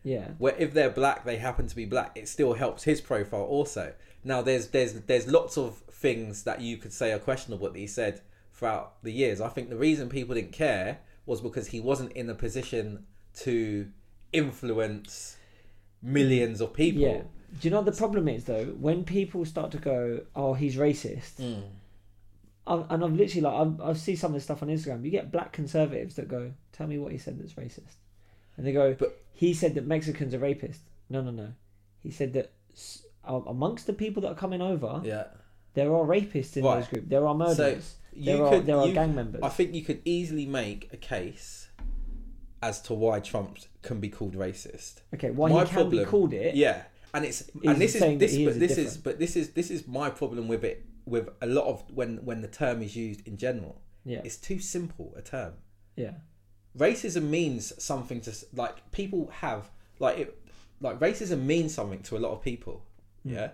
yeah, 0.04 0.28
Where 0.38 0.54
if 0.58 0.72
they're 0.74 0.90
black, 0.90 1.24
they 1.24 1.36
happen 1.36 1.66
to 1.68 1.76
be 1.76 1.84
black. 1.84 2.16
It 2.16 2.28
still 2.28 2.54
helps 2.54 2.84
his 2.84 3.00
profile 3.00 3.42
also. 3.42 3.94
Now 4.24 4.42
there's 4.42 4.68
there's 4.68 4.92
there's 4.94 5.26
lots 5.28 5.56
of 5.58 5.76
things 5.92 6.44
that 6.44 6.60
you 6.60 6.76
could 6.76 6.92
say 6.92 7.12
are 7.12 7.18
questionable 7.18 7.68
that 7.70 7.78
he 7.78 7.86
said 7.86 8.20
throughout 8.52 9.02
the 9.02 9.12
years. 9.12 9.40
I 9.40 9.48
think 9.48 9.68
the 9.70 9.76
reason 9.76 10.08
people 10.08 10.34
didn't 10.34 10.52
care 10.52 10.98
was 11.26 11.40
because 11.40 11.68
he 11.68 11.80
wasn't 11.80 12.12
in 12.12 12.28
a 12.30 12.34
position 12.34 13.06
to 13.40 13.88
influence 14.32 15.36
millions 16.02 16.60
of 16.60 16.72
people. 16.72 17.02
yeah. 17.02 17.22
Do 17.60 17.66
you 17.66 17.70
know 17.70 17.78
what 17.80 17.86
the 17.86 17.98
problem 17.98 18.28
is 18.28 18.44
though? 18.44 18.66
When 18.66 19.04
people 19.04 19.44
start 19.44 19.70
to 19.72 19.78
go, 19.78 20.20
"Oh, 20.36 20.54
he's 20.54 20.76
racist," 20.76 21.36
Mm. 21.40 21.62
I've, 22.66 22.84
and 22.90 23.02
I've 23.04 23.12
literally 23.14 23.40
like 23.40 23.54
I've, 23.54 23.80
I 23.80 23.92
see 23.94 24.14
some 24.16 24.32
of 24.32 24.34
this 24.34 24.44
stuff 24.44 24.62
on 24.62 24.68
Instagram. 24.68 25.02
You 25.04 25.10
get 25.10 25.32
black 25.32 25.52
conservatives 25.52 26.16
that 26.16 26.28
go, 26.28 26.52
"Tell 26.72 26.86
me 26.86 26.98
what 26.98 27.12
he 27.12 27.18
said 27.18 27.38
that's 27.38 27.54
racist," 27.54 27.94
and 28.56 28.66
they 28.66 28.72
go, 28.72 28.94
But- 28.94 29.18
"He 29.32 29.54
said 29.54 29.74
that 29.76 29.86
Mexicans 29.86 30.34
are 30.34 30.38
rapists." 30.38 30.80
No, 31.08 31.22
no, 31.22 31.30
no. 31.30 31.48
He 32.00 32.10
said 32.10 32.34
that 32.34 32.52
s- 32.74 33.04
amongst 33.24 33.86
the 33.86 33.92
people 33.94 34.20
that 34.22 34.28
are 34.28 34.34
coming 34.34 34.60
over, 34.60 35.00
Yeah. 35.04 35.24
there 35.74 35.92
are 35.94 36.04
rapists 36.04 36.56
in 36.56 36.64
Right. 36.64 36.80
those 36.80 36.88
groups. 36.88 37.08
There 37.08 37.26
are 37.26 37.34
murderers. 37.34 37.96
you 38.12 38.24
there 38.26 38.44
are 38.44 38.50
could- 38.50 38.66
there 38.66 38.76
are 38.76 38.90
gang 38.92 39.14
members. 39.14 39.40
I 39.42 39.48
think 39.48 39.74
you 39.74 39.82
could 39.82 40.00
easily 40.04 40.44
make 40.46 40.90
a 40.92 40.96
case 40.96 41.68
as 42.60 42.80
to 42.82 42.92
why 42.94 43.20
Trump 43.20 43.58
can 43.82 44.00
be 44.00 44.08
called 44.10 44.34
racist. 44.34 45.00
okay, 45.14 45.30
why 45.30 45.48
my 45.50 45.64
he 45.64 45.70
can 45.70 45.88
be 45.88 46.04
called 46.04 46.32
it? 46.34 46.54
Yeah, 46.56 46.82
and 47.14 47.24
it's 47.24 47.48
and 47.64 47.80
this 47.80 47.94
is 47.94 48.01
this, 48.18 48.32
but 48.36 48.52
is 48.52 48.59
this 48.59 48.78
is 48.78 48.97
but 48.97 49.18
this 49.18 49.36
is 49.36 49.51
this 49.51 49.70
is 49.70 49.86
my 49.86 50.10
problem 50.10 50.48
with 50.48 50.64
it 50.64 50.85
with 51.06 51.28
a 51.40 51.47
lot 51.47 51.66
of 51.66 51.85
when 51.94 52.18
when 52.24 52.40
the 52.43 52.48
term 52.48 52.82
is 52.82 52.94
used 52.97 53.26
in 53.26 53.36
general. 53.36 53.80
yeah, 54.05 54.20
It's 54.24 54.36
too 54.36 54.59
simple 54.60 55.14
a 55.16 55.22
term. 55.22 55.55
yeah, 55.97 56.12
Racism 56.76 57.24
means 57.30 57.72
something 57.82 58.20
to 58.22 58.32
like 58.55 58.90
people 58.93 59.30
have 59.40 59.70
like 59.98 60.18
it 60.18 60.39
like 60.80 60.98
racism 61.01 61.43
means 61.44 61.74
something 61.74 62.01
to 62.02 62.16
a 62.16 62.20
lot 62.20 62.32
of 62.32 62.43
people. 62.43 62.85
Mm. 63.26 63.32
Yeah, 63.32 63.48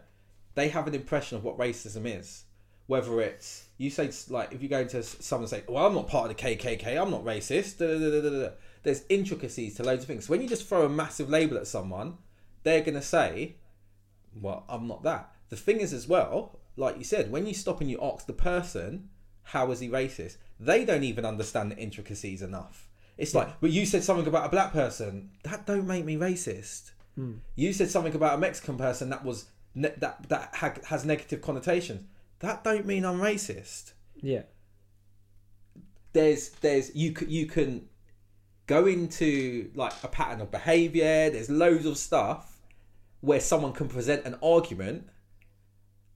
they 0.55 0.69
have 0.69 0.87
an 0.87 0.95
impression 0.95 1.37
of 1.39 1.45
what 1.45 1.57
racism 1.59 2.05
is. 2.07 2.45
Whether 2.87 3.21
it's 3.23 3.65
you 3.79 3.89
say 3.89 4.11
like 4.29 4.53
if 4.53 4.63
you 4.63 4.69
go 4.69 4.81
into 4.81 5.03
someone 5.03 5.49
say, 5.49 5.63
"Well, 5.67 5.87
I'm 5.87 5.95
not 5.95 6.07
part 6.09 6.31
of 6.31 6.37
the 6.37 6.43
KKK. 6.43 7.01
I'm 7.01 7.11
not 7.11 7.25
racist." 7.25 7.79
da, 7.79 7.87
da, 7.87 7.99
da, 7.99 8.21
da, 8.21 8.31
da, 8.31 8.49
da. 8.49 8.55
There's 8.83 9.05
intricacies 9.09 9.77
to 9.77 9.83
loads 9.85 10.03
of 10.03 10.09
things. 10.09 10.27
So 10.27 10.33
when 10.33 10.43
you 10.43 10.49
just 10.49 10.67
throw 10.69 10.85
a 10.85 10.89
massive 10.91 11.31
label 11.31 11.57
at 11.57 11.67
someone, 11.67 12.19
they're 12.65 12.83
gonna 12.83 13.01
say, 13.03 13.57
"Well, 14.35 14.65
I'm 14.69 14.87
not 14.89 15.03
that." 15.05 15.31
The 15.51 15.57
thing 15.57 15.81
is, 15.81 15.93
as 15.93 16.09
well, 16.09 16.59
like 16.77 16.99
you 16.99 17.05
said, 17.05 17.31
when 17.31 17.47
you 17.47 17.55
stop 17.55 17.81
and 17.81 17.89
you 17.91 18.01
ask 18.03 18.27
the 18.27 18.33
person, 18.33 19.09
"How 19.45 19.71
is 19.71 19.81
he 19.81 19.89
racist?" 19.89 20.37
They 20.59 20.85
don't 20.85 21.05
even 21.05 21.25
understand 21.25 21.71
the 21.71 21.77
intricacies 21.77 22.43
enough. 22.43 22.89
It's 23.17 23.35
like, 23.35 23.61
"But 23.61 23.71
you 23.71 23.87
said 23.87 24.03
something 24.03 24.27
about 24.27 24.47
a 24.47 24.49
black 24.49 24.73
person. 24.73 25.31
That 25.45 25.67
don't 25.67 25.87
make 25.87 26.05
me 26.05 26.17
racist." 26.17 26.91
Hmm. 27.15 27.35
You 27.55 27.73
said 27.73 27.91
something 27.91 28.15
about 28.15 28.35
a 28.35 28.39
Mexican 28.39 28.77
person 28.77 29.09
that 29.11 29.25
was 29.25 29.47
ne- 29.75 29.95
that 29.99 30.29
that 30.29 30.55
ha- 30.57 30.75
has 30.87 31.05
negative 31.05 31.41
connotations. 31.43 32.03
That 32.41 32.65
don't 32.65 32.87
mean 32.87 33.05
I'm 33.05 33.21
racist. 33.21 33.93
yeah, 34.21 34.43
There's 36.13 36.51
there's 36.61 36.95
you 36.95 37.15
c- 37.17 37.27
you 37.27 37.47
can 37.47 37.89
go 38.67 38.87
into 38.87 39.71
like 39.75 39.93
a 40.03 40.09
pattern 40.09 40.41
of 40.41 40.51
behavior. 40.51 41.31
There's 41.31 41.51
loads 41.51 41.87
of 41.87 41.99
stuff 41.99 42.54
where 43.25 43.41
someone 43.41 43.73
can 43.73 43.89
present 43.89 44.25
an 44.25 44.37
argument 44.43 45.09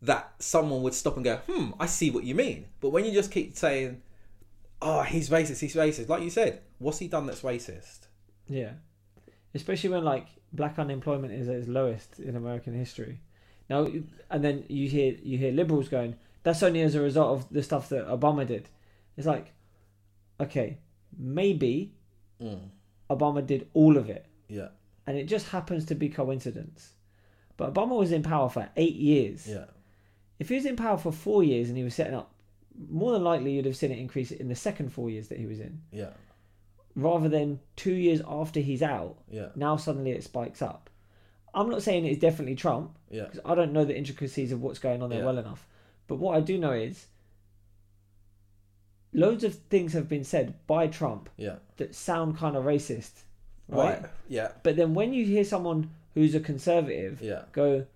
that 0.01 0.33
someone 0.39 0.83
would 0.83 0.95
stop 0.95 1.17
and 1.17 1.25
go, 1.25 1.37
"Hmm, 1.49 1.73
I 1.81 1.87
see 1.87 2.11
what 2.11 2.25
you 2.25 2.35
mean." 2.35 2.67
But 2.81 2.91
when 2.91 3.05
you 3.05 3.13
just 3.13 3.31
keep 3.33 3.57
saying, 3.57 4.03
"Oh, 4.81 5.03
he's 5.03 5.29
racist, 5.31 5.61
he's 5.61 5.75
racist," 5.75 6.09
like 6.09 6.23
you 6.23 6.31
said, 6.31 6.61
what's 6.79 6.99
he 6.99 7.09
done 7.09 7.27
that's 7.27 7.43
racist? 7.43 8.07
yeah. 8.47 8.73
Especially 9.55 9.91
when 9.91 10.05
like 10.05 10.27
black 10.53 10.79
unemployment 10.79 11.33
is 11.33 11.49
at 11.49 11.57
its 11.57 11.69
lowest 11.69 12.21
in 12.21 12.37
American 12.37 12.75
history. 12.75 13.21
Now, 13.71 13.87
and 14.31 14.45
then 14.45 14.65
you 14.69 14.89
hear 14.89 15.17
you 15.23 15.39
hear 15.39 15.53
liberals 15.53 15.89
going, 15.89 16.17
"That's 16.43 16.63
only 16.63 16.83
as 16.83 16.95
a 16.95 17.01
result 17.01 17.31
of 17.39 17.53
the 17.53 17.63
stuff 17.63 17.89
that 17.89 18.07
Obama 18.07 18.47
did." 18.47 18.69
It's 19.17 19.27
like, 19.27 19.53
okay, 20.41 20.79
maybe 21.17 21.95
Mm, 22.41 22.69
Obama 23.11 23.45
did 23.45 23.69
all 23.75 23.97
of 23.97 24.09
it, 24.09 24.27
yeah, 24.49 24.69
and 25.07 25.17
it 25.19 25.25
just 25.25 25.49
happens 25.49 25.85
to 25.87 25.95
be 25.97 26.09
coincidence. 26.09 26.93
But 27.59 27.75
Obama 27.75 27.99
was 27.99 28.11
in 28.13 28.23
power 28.23 28.49
for 28.49 28.71
eight 28.77 28.95
years. 28.95 29.47
yeah, 29.47 29.65
If 30.39 30.49
he 30.49 30.55
was 30.55 30.65
in 30.65 30.77
power 30.77 30.97
for 30.97 31.13
four 31.13 31.43
years 31.45 31.69
and 31.69 31.77
he 31.77 31.85
was 31.85 31.95
setting 31.95 32.15
up, 32.15 32.33
more 32.89 33.13
than 33.13 33.23
likely 33.25 33.53
you'd 33.53 33.67
have 33.67 33.77
seen 33.77 33.91
it 33.93 33.99
increase 33.99 34.31
in 34.31 34.49
the 34.49 34.55
second 34.55 34.93
four 34.93 35.11
years 35.11 35.29
that 35.29 35.39
he 35.39 35.45
was 35.47 35.59
in, 35.61 35.83
yeah, 35.93 36.11
rather 36.95 37.29
than 37.29 37.59
two 37.77 37.93
years 37.95 38.23
after 38.27 38.61
he's 38.61 38.83
out. 38.83 39.17
yeah, 39.31 39.49
Now 39.57 39.77
suddenly 39.77 40.13
it 40.13 40.25
spikes 40.25 40.63
up. 40.63 40.89
I'm 41.53 41.69
not 41.71 41.83
saying 41.83 42.07
it's 42.07 42.21
definitely 42.21 42.55
Trump 42.55 42.97
yeah, 43.11 43.25
because 43.25 43.41
I 43.45 43.55
don't 43.57 43.73
know 43.73 43.85
the 43.85 43.97
intricacies 43.97 44.53
of 44.53 44.63
what's 44.63 44.79
going 44.79 45.03
on 45.03 45.11
there 45.11 45.19
Yeah. 45.21 45.25
well 45.27 45.39
enough. 45.39 45.67
But 46.07 46.17
what 46.17 46.37
I 46.37 46.41
do 46.41 46.57
know 46.59 46.73
is 46.73 47.07
loads 49.13 49.43
of 49.45 49.55
things 49.55 49.93
have 49.95 50.09
been 50.09 50.25
said 50.25 50.55
by 50.67 50.87
Trump 50.87 51.31
yeah. 51.37 51.57
that 51.79 51.95
sound 51.95 52.37
kind 52.37 52.57
of 52.57 52.65
racist, 52.65 53.23
right? 53.69 54.01
Right. 54.03 54.11
Yeah, 54.29 54.49
But 54.63 54.77
then 54.77 54.95
when 54.95 55.13
you 55.13 55.25
hear 55.25 55.45
someone 55.45 55.91
who's 56.15 56.35
a 56.35 56.41
conservative 56.41 57.21
yeah, 57.23 57.43
go, 57.53 57.87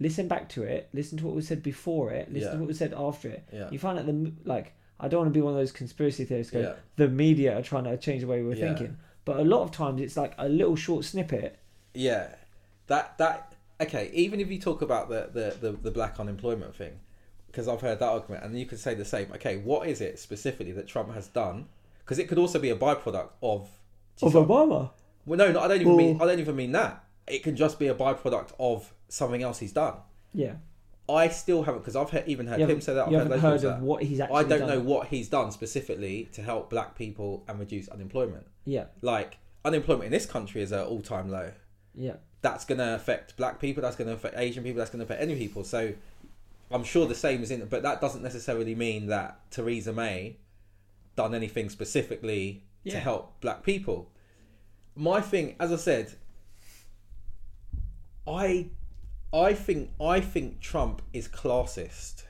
listen 0.00 0.28
back 0.28 0.48
to 0.50 0.62
it, 0.62 0.88
listen 0.92 1.18
to 1.18 1.26
what 1.26 1.34
was 1.34 1.46
said 1.46 1.62
before 1.62 2.10
it, 2.10 2.32
listen 2.32 2.48
Yeah. 2.48 2.52
to 2.54 2.58
what 2.58 2.68
was 2.68 2.78
said 2.78 2.94
after 2.94 3.28
it, 3.28 3.44
yeah, 3.52 3.70
you 3.70 3.78
find 3.78 3.98
that 3.98 4.06
the 4.06 4.32
like 4.44 4.74
I 5.00 5.08
don't 5.08 5.20
want 5.20 5.32
to 5.32 5.38
be 5.38 5.42
one 5.42 5.52
of 5.52 5.58
those 5.58 5.72
conspiracy 5.72 6.24
theorists 6.24 6.52
go 6.52 6.60
yeah. 6.60 6.74
the 6.96 7.08
media 7.08 7.58
are 7.58 7.62
trying 7.62 7.84
to 7.84 7.96
change 7.96 8.22
the 8.22 8.26
way 8.26 8.42
we're 8.42 8.56
thinking. 8.56 8.96
But 9.24 9.40
a 9.40 9.44
lot 9.44 9.62
of 9.62 9.70
times 9.72 10.00
it's 10.00 10.16
like 10.16 10.32
a 10.38 10.48
little 10.48 10.74
short 10.74 11.04
snippet. 11.04 11.58
Yeah, 11.92 12.34
that 12.86 13.18
that 13.18 13.54
okay. 13.80 14.10
Even 14.14 14.40
if 14.40 14.50
you 14.50 14.58
talk 14.58 14.80
about 14.80 15.10
the 15.10 15.28
the 15.32 15.70
the, 15.70 15.76
the 15.76 15.90
black 15.90 16.18
unemployment 16.18 16.74
thing, 16.74 16.98
because 17.46 17.68
I've 17.68 17.82
heard 17.82 17.98
that 17.98 18.08
argument, 18.08 18.44
and 18.44 18.58
you 18.58 18.64
could 18.64 18.78
say 18.78 18.94
the 18.94 19.04
same. 19.04 19.30
Okay, 19.34 19.58
what 19.58 19.86
is 19.86 20.00
it 20.00 20.18
specifically 20.18 20.72
that 20.72 20.88
Trump 20.88 21.12
has 21.12 21.28
done? 21.28 21.66
Because 21.98 22.18
it 22.18 22.26
could 22.26 22.38
also 22.38 22.58
be 22.58 22.70
a 22.70 22.76
byproduct 22.76 23.30
of. 23.42 23.68
Of 24.22 24.32
Obama. 24.32 24.90
Well, 25.26 25.36
no, 25.36 25.52
no, 25.52 25.60
I 25.60 25.68
don't 25.68 25.82
even 25.82 25.96
mean. 25.96 26.22
I 26.22 26.24
don't 26.24 26.40
even 26.40 26.56
mean 26.56 26.72
that. 26.72 27.04
It 27.30 27.42
can 27.42 27.56
just 27.56 27.78
be 27.78 27.88
a 27.88 27.94
byproduct 27.94 28.52
of 28.58 28.92
something 29.08 29.42
else 29.42 29.58
he's 29.58 29.72
done. 29.72 29.94
Yeah. 30.34 30.54
I 31.08 31.28
still 31.28 31.62
haven't 31.62 31.80
because 31.80 31.96
I've 31.96 32.10
heard, 32.10 32.28
even 32.28 32.46
heard 32.46 32.58
You 32.58 32.64
him 32.64 32.68
haven't, 32.70 32.82
say 32.82 32.94
that. 32.94 33.06
I've 33.06 33.12
you 33.12 33.18
heard 33.18 33.28
haven't 33.30 33.42
loads 33.42 33.62
heard 33.62 33.68
of 33.70 33.74
of 33.76 33.80
that. 33.80 33.86
what 33.86 34.02
he's 34.02 34.20
actually 34.20 34.36
I 34.36 34.42
don't 34.42 34.58
done. 34.60 34.68
know 34.68 34.80
what 34.80 35.08
he's 35.08 35.28
done 35.28 35.50
specifically 35.52 36.28
to 36.32 36.42
help 36.42 36.68
black 36.68 36.96
people 36.96 37.44
and 37.48 37.58
reduce 37.58 37.88
unemployment. 37.88 38.46
Yeah. 38.66 38.84
Like 39.00 39.38
unemployment 39.64 40.04
in 40.06 40.12
this 40.12 40.26
country 40.26 40.60
is 40.62 40.70
at 40.72 40.84
all 40.86 41.00
time 41.00 41.30
low. 41.30 41.52
Yeah. 41.94 42.16
that's 42.42 42.64
going 42.64 42.78
to 42.78 42.94
affect 42.94 43.36
black 43.36 43.58
people 43.58 43.82
that's 43.82 43.96
going 43.96 44.06
to 44.06 44.14
affect 44.14 44.36
asian 44.38 44.62
people 44.62 44.78
that's 44.78 44.90
going 44.90 45.00
to 45.00 45.04
affect 45.04 45.20
any 45.20 45.34
people 45.34 45.64
so 45.64 45.92
i'm 46.70 46.84
sure 46.84 47.06
the 47.06 47.14
same 47.14 47.42
is 47.42 47.50
in 47.50 47.64
but 47.66 47.82
that 47.82 48.00
doesn't 48.00 48.22
necessarily 48.22 48.76
mean 48.76 49.08
that 49.08 49.40
theresa 49.50 49.92
may 49.92 50.36
done 51.16 51.34
anything 51.34 51.68
specifically 51.68 52.62
to 52.88 53.00
help 53.00 53.40
black 53.40 53.64
people 53.64 54.12
my 54.94 55.20
thing 55.20 55.56
as 55.58 55.72
i 55.72 55.76
said 55.76 56.12
i 58.28 58.66
i 59.32 59.52
think 59.54 59.90
i 60.00 60.20
think 60.20 60.60
trump 60.60 61.02
is 61.12 61.28
classist 61.28 62.24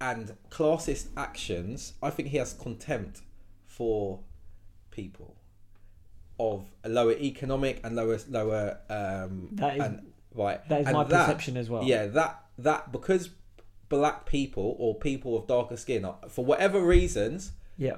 and 0.00 0.34
classist 0.50 1.06
actions 1.16 1.94
i 2.02 2.10
think 2.10 2.28
he 2.28 2.36
has 2.36 2.52
contempt 2.52 3.20
for 3.66 4.20
people 4.90 5.36
of 6.38 6.64
a 6.84 6.88
lower 6.88 7.12
economic 7.12 7.80
and 7.84 7.96
lower 7.96 8.18
lower 8.28 8.78
um 8.88 9.48
That 9.52 9.76
is- 9.76 9.82
and, 9.82 10.12
right 10.34 10.66
That 10.68 10.80
is 10.82 10.86
and 10.86 10.94
my 10.96 11.04
that- 11.04 11.26
perception 11.26 11.56
as 11.56 11.68
well. 11.68 11.84
yeah 11.84 12.06
that 12.06 12.42
that 12.58 12.92
because 12.92 13.30
black 13.88 14.24
people 14.26 14.76
or 14.78 14.94
people 14.94 15.36
of 15.36 15.46
darker 15.48 15.76
skin 15.76 16.04
are, 16.04 16.16
for 16.28 16.44
whatever 16.44 16.80
reasons 16.80 17.52
Yeah. 17.76 17.96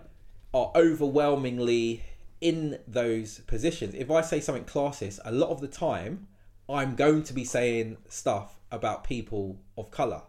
are 0.55 0.73
overwhelmingly 0.75 2.03
in 2.41 2.79
those 2.89 3.41
positions 3.41 3.95
if 3.95 4.11
i 4.11 4.21
say 4.23 4.41
something 4.41 4.65
classist 4.65 5.21
a 5.25 5.31
lot 5.33 5.51
of 5.51 5.61
the 5.61 5.69
time 5.69 6.27
i'm 6.69 6.95
going 6.95 7.23
to 7.23 7.33
be 7.33 7.45
saying 7.45 7.97
stuff 8.09 8.61
about 8.71 9.05
people 9.05 9.59
of 9.77 9.91
color 9.91 10.23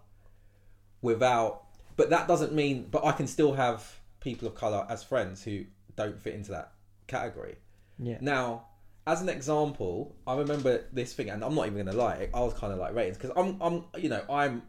without 1.01 1.64
but 1.95 2.10
that 2.10 2.27
doesn't 2.27 2.53
mean 2.53 2.88
but 2.89 3.05
i 3.05 3.11
can 3.11 3.27
still 3.27 3.53
have 3.53 3.99
people 4.23 4.47
of 4.47 4.55
color 4.55 4.88
as 4.89 5.03
friends 5.03 5.43
who 5.43 5.65
don't 5.95 6.19
fit 6.19 6.34
into 6.34 6.51
that 6.51 6.72
category. 7.07 7.55
Yeah. 7.99 8.18
Now, 8.22 8.65
as 9.05 9.22
an 9.22 9.30
example, 9.30 10.15
I 10.26 10.35
remember 10.38 10.85
this 10.91 11.14
thing, 11.14 11.30
and 11.30 11.43
I'm 11.43 11.53
not 11.53 11.68
even 11.68 11.85
gonna 11.85 11.97
lie. 11.97 12.30
I 12.34 12.39
was 12.39 12.53
kind 12.53 12.73
of 12.73 12.80
like 12.80 12.95
ratings 12.95 13.18
because 13.18 13.31
I'm, 13.35 13.61
I'm, 13.61 13.84
you 14.01 14.10
know, 14.10 14.23
I'm 14.30 14.64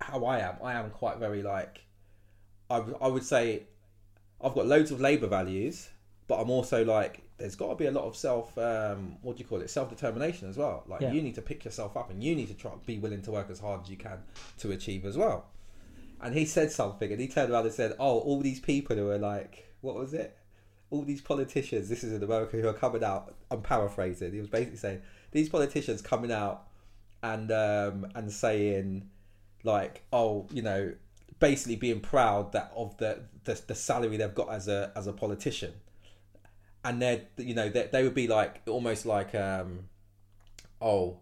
how 0.00 0.24
I 0.24 0.38
am. 0.38 0.56
I 0.62 0.74
am 0.74 0.90
quite 0.90 1.18
very 1.18 1.42
like, 1.42 1.82
I 2.70 2.82
I 3.00 3.08
would 3.08 3.24
say, 3.24 3.64
I've 4.40 4.54
got 4.54 4.66
loads 4.66 4.90
of 4.90 5.00
labour 5.00 5.26
values, 5.26 5.88
but 6.30 6.38
I'm 6.40 6.48
also 6.48 6.84
like, 6.84 7.22
there's 7.38 7.56
got 7.56 7.70
to 7.70 7.74
be 7.74 7.86
a 7.86 7.90
lot 7.90 8.04
of 8.04 8.14
self, 8.14 8.56
um, 8.56 9.16
what 9.20 9.36
do 9.36 9.42
you 9.42 9.48
call 9.48 9.60
it, 9.62 9.68
self 9.68 9.90
determination 9.90 10.48
as 10.48 10.56
well. 10.56 10.84
Like 10.86 11.00
Yeah. 11.00 11.10
you 11.10 11.22
need 11.22 11.34
to 11.34 11.42
pick 11.42 11.64
yourself 11.64 11.96
up, 11.96 12.08
and 12.08 12.22
you 12.22 12.36
need 12.36 12.46
to 12.46 12.54
try 12.54 12.70
be 12.86 12.98
willing 13.00 13.20
to 13.22 13.32
work 13.32 13.50
as 13.50 13.58
hard 13.58 13.82
as 13.82 13.90
you 13.90 13.96
can 13.96 14.18
to 14.58 14.70
achieve 14.70 15.04
as 15.04 15.16
well. 15.18 15.46
And 16.20 16.32
he 16.34 16.44
said 16.44 16.70
something, 16.70 17.10
and 17.10 17.20
he 17.20 17.26
turned 17.26 17.50
around 17.50 17.64
and 17.64 17.74
said, 17.74 17.96
"Oh, 17.98 18.20
all 18.20 18.40
these 18.40 18.60
people 18.60 18.94
who 18.94 19.10
are 19.10 19.18
like, 19.18 19.74
what 19.80 19.96
was 19.96 20.14
it? 20.14 20.38
All 20.90 21.02
these 21.02 21.20
politicians. 21.20 21.88
This 21.88 22.04
is 22.04 22.12
in 22.12 22.22
America 22.22 22.56
who 22.56 22.68
are 22.68 22.72
coming 22.72 23.02
out. 23.02 23.34
I'm 23.50 23.62
paraphrasing. 23.62 24.32
He 24.32 24.38
was 24.38 24.48
basically 24.48 24.78
saying 24.78 25.02
these 25.32 25.48
politicians 25.48 26.00
coming 26.00 26.30
out 26.30 26.68
and 27.24 27.50
um, 27.50 28.06
and 28.14 28.30
saying 28.30 29.08
like, 29.64 30.02
oh, 30.12 30.46
you 30.52 30.62
know, 30.62 30.92
basically 31.40 31.74
being 31.76 32.00
proud 32.00 32.52
that 32.52 32.70
of 32.76 32.96
the 32.98 33.22
the, 33.44 33.60
the 33.66 33.74
salary 33.74 34.16
they've 34.16 34.34
got 34.34 34.50
as 34.50 34.68
a 34.68 34.92
as 34.94 35.08
a 35.08 35.12
politician, 35.12 35.72
and 36.84 37.00
they 37.02 37.26
you 37.36 37.54
know 37.54 37.68
they, 37.68 37.88
they 37.92 38.02
would 38.02 38.14
be 38.14 38.26
like 38.26 38.62
almost 38.66 39.06
like 39.06 39.34
um, 39.34 39.88
oh 40.80 41.18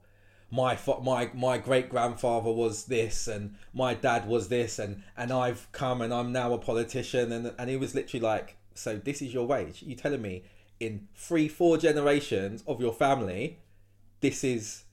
my 0.51 0.79
my 1.03 1.31
my 1.35 1.59
great 1.59 1.91
grandfather 1.91 2.51
was 2.51 2.85
this 2.87 3.29
and 3.29 3.55
my 3.75 3.95
dad 3.95 4.27
was 4.27 4.49
this 4.49 4.79
and 4.79 5.03
and 5.17 5.33
I've 5.33 5.71
come 5.73 6.01
and 6.01 6.13
I'm 6.13 6.33
now 6.33 6.53
a 6.53 6.59
politician 6.59 7.33
and 7.33 7.53
and 7.59 7.69
he 7.69 7.77
was 7.77 7.95
literally 7.95 8.25
like 8.25 8.57
so 8.75 8.97
this 8.97 9.21
is 9.21 9.35
your 9.35 9.47
wage. 9.47 9.83
You 9.83 9.95
telling 9.95 10.23
me 10.23 10.45
in 10.81 11.09
three 11.15 11.49
four 11.49 11.77
generations 11.77 12.63
of 12.67 12.81
your 12.81 12.93
family 12.93 13.59
this 14.21 14.43
is 14.43 14.85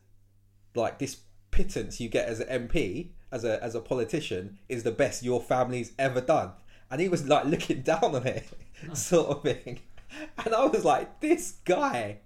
like 0.74 1.00
this 1.00 1.18
pittance 1.52 2.02
you 2.02 2.10
get 2.10 2.28
as 2.28 2.42
an 2.42 2.68
MP 2.68 3.12
as 3.32 3.46
a 3.46 3.64
as 3.64 3.76
a 3.76 3.82
politician 3.82 4.58
is 4.68 4.84
the 4.84 4.92
best 4.92 5.24
your 5.24 5.42
family's 5.42 5.94
ever 5.98 6.20
done. 6.20 6.52
And 6.92 7.00
he 7.00 7.08
was 7.08 7.28
like 7.30 7.46
looking 7.46 7.82
down 7.84 8.16
on 8.16 8.28
it 8.28 8.46
sort 8.94 9.30
of 9.30 9.44
thing 9.44 9.80
and 10.46 10.54
I 10.54 10.66
was 10.66 10.86
like 10.86 11.20
this 11.20 11.54
guy 11.66 12.20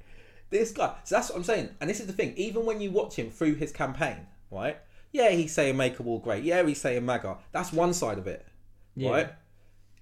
this 0.49 0.71
guy. 0.71 0.95
So 1.03 1.15
that's 1.15 1.29
what 1.29 1.37
I'm 1.37 1.43
saying. 1.43 1.69
And 1.79 1.89
this 1.89 1.99
is 1.99 2.07
the 2.07 2.13
thing. 2.13 2.33
Even 2.35 2.65
when 2.65 2.81
you 2.81 2.91
watch 2.91 3.15
him 3.15 3.29
through 3.29 3.55
his 3.55 3.71
campaign, 3.71 4.17
right? 4.51 4.77
Yeah, 5.11 5.29
he's 5.29 5.53
saying 5.53 5.77
make 5.77 5.99
a 5.99 6.03
wall 6.03 6.19
great. 6.19 6.43
Yeah, 6.43 6.63
he's 6.65 6.81
saying 6.81 7.05
MAGA. 7.05 7.37
That's 7.51 7.71
one 7.73 7.93
side 7.93 8.17
of 8.17 8.27
it, 8.27 8.45
Yeah. 8.95 9.09
right? 9.11 9.29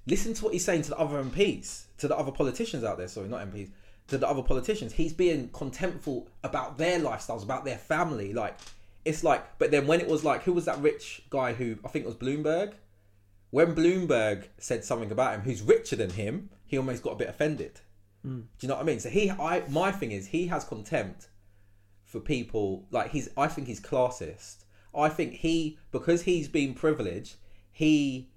Listen 0.05 0.34
to 0.35 0.43
what 0.45 0.53
he's 0.53 0.64
saying 0.65 0.84
to 0.84 0.89
the 0.91 0.97
other 0.97 1.22
MPs, 1.22 1.84
to 1.97 2.07
the 2.07 2.18
other 2.18 2.31
politicians 2.31 2.84
out 2.84 2.97
there. 2.97 3.07
Sorry, 3.07 3.27
not 3.27 3.41
MPs. 3.41 3.69
To 4.07 4.18
the 4.18 4.27
other 4.27 4.41
politicians. 4.41 4.93
He's 4.93 5.11
being 5.14 5.49
contemptful 5.49 6.27
about 6.43 6.77
their 6.77 6.99
lifestyles, 6.99 7.43
about 7.43 7.65
their 7.65 7.77
family. 7.77 8.34
Like, 8.34 8.57
it's 9.03 9.23
like, 9.23 9.57
but 9.59 9.72
then 9.72 9.85
when 9.85 9.99
it 9.99 10.07
was 10.07 10.23
like, 10.23 10.43
who 10.43 10.53
was 10.53 10.65
that 10.65 10.80
rich 10.81 11.23
guy 11.30 11.53
who, 11.53 11.77
I 11.84 11.89
think 11.89 12.05
it 12.05 12.07
was 12.07 12.15
Bloomberg? 12.15 12.73
When 13.49 13.76
Bloomberg 13.76 14.48
said 14.57 14.84
something 14.84 15.11
about 15.11 15.36
him 15.36 15.41
who's 15.41 15.61
richer 15.61 15.95
than 15.95 16.11
him, 16.11 16.49
he 16.65 16.78
almost 16.78 17.03
got 17.03 17.14
a 17.14 17.15
bit 17.15 17.30
offended. 17.30 17.82
Hmm. 18.24 18.40
Do 18.40 18.45
you 18.61 18.68
know 18.68 18.76
what 18.76 18.82
I 18.82 18.86
mean? 18.86 18.99
So 18.99 19.10
he, 19.10 19.32
I, 19.32 19.64
my 19.69 19.91
thing 19.91 20.11
is, 20.11 20.28
he 20.28 20.48
has 20.48 20.64
contempt 20.64 21.30
for 22.03 22.19
people 22.19 22.86
like 22.91 23.11
he's. 23.11 23.30
I 23.38 23.48
think 23.48 23.68
he's 23.68 23.80
classist. 23.80 24.65
I 24.95 25.10
think 25.10 25.34
he 25.34 25.78
because 25.91 26.24
he's 26.24 26.48
been 26.48 26.74
privileged. 26.74 27.36
He 27.72 28.30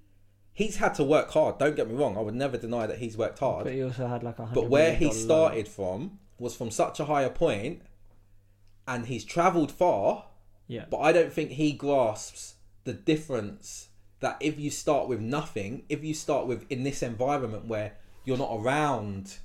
he's 0.53 0.77
had 0.77 0.95
to 0.95 1.05
work 1.05 1.31
hard. 1.31 1.59
Don't 1.59 1.75
get 1.75 1.89
me 1.89 1.95
wrong. 1.95 2.17
I 2.17 2.21
would 2.21 2.35
never 2.35 2.57
deny 2.57 2.87
that 2.87 2.99
he's 2.99 3.17
worked 3.17 3.39
hard. 3.39 3.65
But 3.65 3.73
he 3.73 3.83
also 3.83 4.07
had 4.07 4.23
like 4.23 4.39
a 4.39 4.47
hundred. 4.47 4.61
But 4.61 4.71
where 4.71 4.95
he 4.95 5.13
started 5.13 5.67
from 5.67 6.19
was 6.39 6.55
from 6.55 6.71
such 6.71 7.01
a 7.01 7.07
higher 7.07 7.31
point, 7.31 7.83
and 8.87 9.07
he's 9.07 9.25
travelled 9.25 9.73
far. 9.73 10.27
Yeah. 10.67 10.85
But 10.89 10.99
I 10.99 11.13
don't 11.13 11.33
think 11.33 11.53
he 11.53 11.73
grasps 11.73 12.55
the 12.85 12.93
difference 12.93 13.89
that 14.21 14.37
if 14.41 14.59
you 14.59 14.71
start 14.71 15.09
with 15.09 15.21
nothing, 15.21 15.85
if 15.89 16.05
you 16.05 16.15
start 16.15 16.47
with 16.47 16.65
in 16.71 16.85
this 16.85 17.03
environment 17.03 17.67
where 17.67 17.93
you're 18.25 18.39
not 18.39 18.51
around 18.53 19.39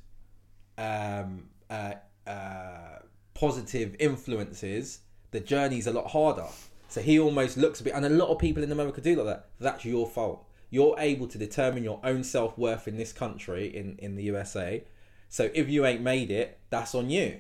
um, 0.77 1.47
uh, 1.69 1.93
uh, 2.27 2.99
positive 3.34 3.95
influences, 3.99 4.99
the 5.31 5.39
journey's 5.39 5.88
a 5.88 5.91
lot 5.91 6.07
harder. 6.07 6.47
So 6.88 7.02
he 7.02 7.19
almost 7.19 7.57
looks 7.57 7.81
a 7.81 7.84
bit, 7.84 7.93
and 7.93 8.06
a 8.06 8.10
lot 8.10 8.30
of 8.30 8.39
people 8.39 8.64
in 8.64 8.72
America 8.72 9.02
do 9.02 9.15
like 9.15 9.26
that. 9.26 9.49
That's 9.60 9.85
your 9.85 10.07
fault. 10.07 10.45
You're 10.69 10.95
able 10.99 11.27
to 11.27 11.38
determine 11.38 11.84
your 11.84 11.99
own 12.03 12.23
self 12.23 12.57
worth 12.57 12.88
in 12.88 12.97
this 12.97 13.14
country, 13.14 13.76
in 13.76 13.97
in 13.99 14.15
the 14.15 14.23
USA. 14.23 14.84
So 15.30 15.49
if 15.53 15.69
you 15.69 15.85
ain't 15.85 16.02
made 16.02 16.31
it, 16.31 16.60
that's 16.69 16.93
on 16.95 17.10
you. 17.10 17.39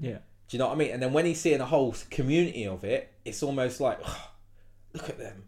Yeah. 0.00 0.18
Do 0.48 0.56
you 0.56 0.58
know 0.58 0.68
what 0.68 0.74
I 0.74 0.78
mean? 0.78 0.90
And 0.92 1.02
then 1.02 1.12
when 1.12 1.26
he's 1.26 1.40
seeing 1.40 1.60
a 1.60 1.66
whole 1.66 1.94
community 2.10 2.66
of 2.66 2.84
it, 2.84 3.12
it's 3.24 3.42
almost 3.42 3.80
like, 3.80 3.98
look 4.92 5.08
at 5.08 5.18
them. 5.18 5.44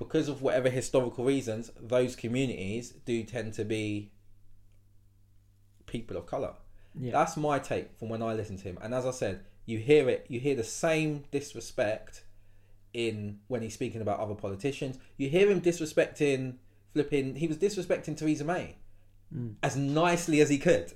Because 0.00 0.28
of 0.28 0.40
whatever 0.40 0.70
historical 0.70 1.24
reasons, 1.24 1.70
those 1.78 2.16
communities 2.16 2.94
do 3.04 3.22
tend 3.22 3.52
to 3.54 3.64
be 3.66 4.10
people 5.84 6.16
of 6.16 6.24
colour. 6.24 6.54
Yeah. 6.98 7.12
That's 7.12 7.36
my 7.36 7.58
take 7.58 7.98
from 7.98 8.08
when 8.08 8.22
I 8.22 8.32
listen 8.32 8.56
to 8.56 8.64
him. 8.64 8.78
And 8.80 8.94
as 8.94 9.04
I 9.04 9.10
said, 9.10 9.44
you 9.66 9.78
hear 9.78 10.08
it, 10.08 10.24
you 10.28 10.40
hear 10.40 10.56
the 10.56 10.64
same 10.64 11.24
disrespect 11.30 12.24
in 12.94 13.40
when 13.48 13.60
he's 13.60 13.74
speaking 13.74 14.00
about 14.00 14.18
other 14.18 14.34
politicians. 14.34 14.98
You 15.18 15.28
hear 15.28 15.50
him 15.50 15.60
disrespecting 15.60 16.54
flipping 16.94 17.36
he 17.36 17.46
was 17.46 17.56
disrespecting 17.58 18.16
Theresa 18.16 18.44
May 18.44 18.76
mm. 19.32 19.54
as 19.62 19.76
nicely 19.76 20.40
as 20.40 20.48
he 20.48 20.58
could. 20.58 20.92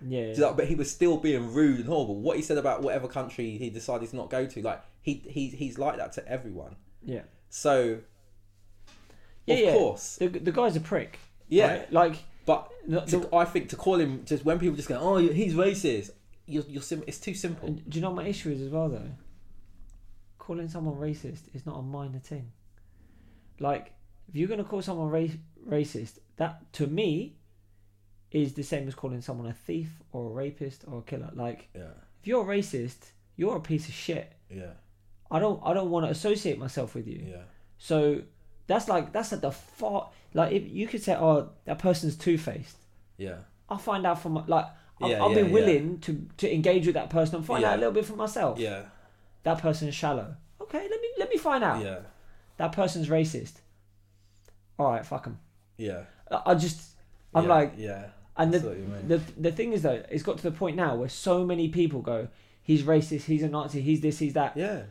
yeah. 0.00 0.32
You 0.34 0.54
but 0.56 0.66
he 0.66 0.74
was 0.74 0.90
still 0.90 1.18
being 1.18 1.52
rude 1.52 1.80
and 1.80 1.88
horrible. 1.88 2.16
What 2.16 2.38
he 2.38 2.42
said 2.42 2.58
about 2.58 2.82
whatever 2.82 3.08
country 3.08 3.58
he 3.58 3.68
decided 3.68 4.08
to 4.08 4.16
not 4.16 4.30
go 4.30 4.46
to, 4.46 4.62
like 4.62 4.82
he 5.02 5.22
he 5.28 5.48
he's 5.48 5.78
like 5.78 5.98
that 5.98 6.12
to 6.12 6.26
everyone. 6.26 6.76
yeah. 7.04 7.22
So 7.50 8.00
Yeah, 9.48 9.54
of 9.54 9.64
yeah. 9.64 9.72
course, 9.72 10.16
The, 10.16 10.28
the 10.28 10.52
guy's 10.52 10.76
a 10.76 10.80
prick. 10.80 11.18
Yeah. 11.48 11.66
right? 11.78 11.92
Like 11.92 12.16
but 12.46 12.70
to, 13.08 13.18
the- 13.18 13.34
I 13.36 13.44
think 13.44 13.68
to 13.70 13.76
call 13.76 13.96
him 14.00 14.24
just 14.24 14.44
when 14.44 14.58
people 14.58 14.76
just 14.76 14.88
go, 14.88 14.98
oh, 14.98 15.16
he's 15.18 15.54
racist. 15.54 16.10
You're, 16.46 16.64
you're 16.66 16.82
sim- 16.82 17.04
it's 17.06 17.18
too 17.18 17.34
simple. 17.34 17.68
do 17.68 17.82
you 17.98 18.00
know 18.00 18.10
what 18.10 18.24
my 18.24 18.28
issue 18.28 18.50
is 18.50 18.60
as 18.62 18.70
well 18.70 18.88
though? 18.88 19.10
Calling 20.38 20.68
someone 20.68 20.94
racist 20.96 21.42
is 21.54 21.66
not 21.66 21.76
a 21.78 21.82
minor 21.82 22.18
thing. 22.20 22.52
Like 23.60 23.92
if 24.28 24.36
you're 24.36 24.48
gonna 24.48 24.64
call 24.64 24.80
someone 24.82 25.08
ra- 25.10 25.26
racist, 25.68 26.18
that 26.36 26.72
to 26.74 26.86
me 26.86 27.36
is 28.30 28.54
the 28.54 28.62
same 28.62 28.86
as 28.88 28.94
calling 28.94 29.20
someone 29.20 29.46
a 29.48 29.52
thief 29.52 29.88
or 30.12 30.30
a 30.30 30.32
rapist 30.32 30.84
or 30.86 31.00
a 31.00 31.02
killer. 31.02 31.30
Like 31.34 31.68
Yeah, 31.74 31.90
if 32.20 32.26
you're 32.26 32.50
a 32.50 32.56
racist, 32.58 33.10
you're 33.36 33.56
a 33.56 33.60
piece 33.60 33.88
of 33.88 33.94
shit. 33.94 34.32
yeah, 34.50 34.72
I 35.30 35.38
don't 35.38 35.60
I 35.64 35.74
don't 35.74 35.90
want 35.90 36.06
to 36.06 36.10
associate 36.10 36.58
myself 36.58 36.94
with 36.94 37.06
you. 37.06 37.26
yeah, 37.28 37.42
So 37.76 38.22
that's 38.68 38.86
like 38.88 39.12
that's 39.12 39.32
at 39.32 39.40
the 39.42 39.50
far 39.50 40.10
like 40.34 40.52
if 40.52 40.68
you 40.68 40.86
could 40.86 41.02
say 41.02 41.14
oh 41.16 41.50
that 41.64 41.78
person's 41.80 42.14
two 42.16 42.38
faced. 42.38 42.76
yeah, 43.16 43.38
I'll 43.68 43.78
find 43.78 44.06
out 44.06 44.22
from 44.22 44.34
like 44.46 44.66
I'll, 45.00 45.10
Yeah, 45.10 45.22
I'll 45.22 45.30
yeah, 45.30 45.42
be 45.42 45.48
yeah. 45.48 45.54
willing 45.54 45.98
to 46.00 46.26
to 46.36 46.54
engage 46.54 46.86
with 46.86 46.94
that 46.94 47.10
person 47.10 47.36
and 47.36 47.44
find 47.46 47.62
Yeah. 47.62 47.70
out 47.72 47.76
a 47.76 47.78
little 47.78 47.92
bit 47.94 48.04
for 48.04 48.14
myself. 48.16 48.58
yeah, 48.58 48.82
That 49.42 49.58
person's 49.58 49.94
shallow. 49.94 50.36
Okay, 50.60 50.82
let 50.92 51.00
me 51.00 51.08
let 51.18 51.28
me 51.30 51.38
find 51.38 51.64
out. 51.64 51.82
yeah, 51.84 51.98
That 52.58 52.72
person's 52.72 53.08
racist. 53.08 53.54
All 54.78 54.90
right, 54.92 55.04
fuck 55.04 55.26
him. 55.26 55.38
yeah. 55.76 56.02
I 56.46 56.54
just 56.54 56.80
I'm 57.34 57.44
yeah, 57.44 57.54
like 57.54 57.72
yeah. 57.78 58.04
and 58.36 58.52
the, 58.52 58.60
what 58.60 58.76
you 58.76 58.84
mean. 58.84 59.08
the 59.08 59.18
the 59.40 59.50
thing 59.52 59.72
is 59.72 59.80
though 59.82 60.02
it's 60.10 60.22
got 60.22 60.36
to 60.38 60.42
the 60.50 60.50
point 60.62 60.76
now 60.76 60.94
where 60.94 61.08
so 61.08 61.44
many 61.46 61.68
people 61.68 62.02
go 62.02 62.28
he's 62.62 62.82
racist 62.82 63.22
he's 63.24 63.42
a 63.42 63.48
Nazi 63.48 63.80
he's 63.80 64.00
this 64.02 64.18
he's 64.18 64.34
that. 64.34 64.56
Yeah, 64.56 64.82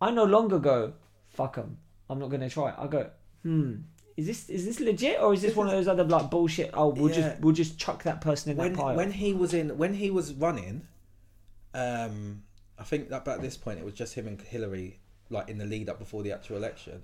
I 0.00 0.12
no 0.12 0.22
longer 0.24 0.58
go 0.60 0.92
fuck 1.30 1.56
him. 1.56 1.78
I'm 2.08 2.18
not 2.20 2.30
gonna 2.30 2.48
try. 2.48 2.68
it. 2.70 2.76
I 2.78 2.86
go 2.86 3.10
hmm. 3.44 3.74
Is 4.16 4.26
this 4.26 4.48
is 4.48 4.64
this 4.64 4.78
legit 4.78 5.20
or 5.20 5.34
is 5.34 5.42
this 5.42 5.56
one 5.56 5.66
of 5.66 5.72
those 5.72 5.88
other 5.88 6.04
like 6.04 6.30
bullshit? 6.30 6.70
Oh, 6.72 6.88
we'll 6.90 7.10
Yeah. 7.10 7.16
just 7.16 7.40
we'll 7.40 7.54
just 7.54 7.78
chuck 7.78 8.04
that 8.04 8.20
person 8.20 8.52
in 8.52 8.56
when 8.56 8.72
that 8.72 8.78
pile. 8.78 8.96
when 8.96 9.10
he 9.10 9.32
was 9.32 9.52
in 9.54 9.76
when 9.76 9.94
he 9.94 10.08
was 10.10 10.32
running, 10.34 10.86
um, 11.74 12.44
I 12.78 12.84
think 12.84 13.08
that 13.08 13.26
at 13.26 13.42
this 13.42 13.56
point 13.56 13.80
it 13.80 13.84
was 13.84 13.94
just 13.94 14.14
him 14.14 14.28
and 14.28 14.40
Hillary, 14.40 15.00
like 15.30 15.48
in 15.48 15.58
the 15.58 15.64
lead 15.64 15.88
up 15.88 15.98
before 15.98 16.22
the 16.22 16.30
actual 16.32 16.56
election, 16.56 17.02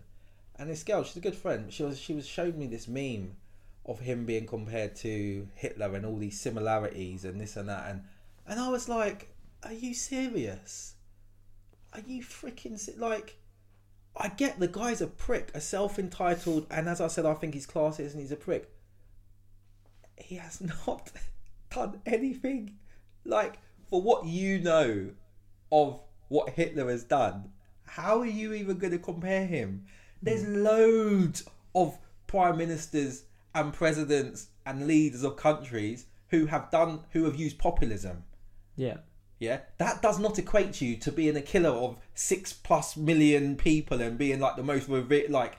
and 0.56 0.70
this 0.70 0.84
girl, 0.84 1.02
she's 1.02 1.16
a 1.16 1.20
good 1.20 1.34
friend. 1.34 1.72
She 1.72 1.82
was 1.82 1.98
she 1.98 2.14
was 2.14 2.26
showing 2.26 2.56
me 2.56 2.68
this 2.68 2.86
meme 2.86 3.34
of 3.86 3.98
him 3.98 4.24
being 4.24 4.46
compared 4.46 4.94
to 4.96 5.48
Hitler 5.56 5.92
and 5.96 6.06
all 6.06 6.16
these 6.16 6.40
similarities 6.40 7.24
and 7.24 7.40
this 7.40 7.56
and 7.56 7.68
that, 7.68 7.90
and 7.90 8.04
and 8.46 8.60
I 8.60 8.68
was 8.68 8.88
like, 8.88 9.34
are 9.64 9.72
you 9.72 9.94
serious? 9.94 10.94
Are 11.92 12.00
you 12.06 12.22
freaking 12.22 12.78
se- 12.78 12.94
like? 12.98 13.36
I 14.16 14.28
get 14.28 14.60
the 14.60 14.68
guy's 14.68 15.00
a 15.00 15.06
prick, 15.06 15.50
a 15.54 15.60
self 15.60 15.98
entitled, 15.98 16.66
and 16.70 16.88
as 16.88 17.00
I 17.00 17.06
said, 17.08 17.26
I 17.26 17.34
think 17.34 17.54
he's 17.54 17.66
classist 17.66 18.12
and 18.12 18.20
he's 18.20 18.32
a 18.32 18.36
prick 18.36 18.70
he 20.22 20.36
has 20.36 20.60
not 20.86 21.10
done 21.70 22.00
anything 22.06 22.76
like 23.24 23.58
for 23.88 24.00
what 24.00 24.26
you 24.26 24.60
know 24.60 25.10
of 25.72 26.00
what 26.28 26.50
Hitler 26.50 26.88
has 26.88 27.04
done. 27.04 27.52
How 27.84 28.20
are 28.20 28.26
you 28.26 28.52
even 28.52 28.78
going 28.78 28.92
to 28.92 28.98
compare 28.98 29.46
him? 29.46 29.86
There's 30.22 30.44
hmm. 30.44 30.62
loads 30.62 31.44
of 31.74 31.98
prime 32.26 32.58
ministers 32.58 33.24
and 33.54 33.72
presidents 33.72 34.48
and 34.64 34.86
leaders 34.86 35.24
of 35.24 35.36
countries 35.36 36.06
who 36.28 36.46
have 36.46 36.70
done 36.70 37.00
who 37.10 37.24
have 37.24 37.36
used 37.36 37.58
populism. 37.58 38.24
Yeah. 38.76 38.98
Yeah, 39.40 39.60
that 39.78 40.02
does 40.02 40.18
not 40.20 40.38
equate 40.38 40.80
you 40.80 40.96
to 40.98 41.10
being 41.10 41.34
a 41.36 41.40
killer 41.42 41.70
of 41.70 41.96
six 42.14 42.52
plus 42.52 42.96
million 42.96 43.56
people 43.56 44.00
and 44.00 44.16
being 44.16 44.38
like 44.38 44.54
the 44.56 44.62
most 44.62 44.88
revi- 44.88 45.28
like 45.30 45.56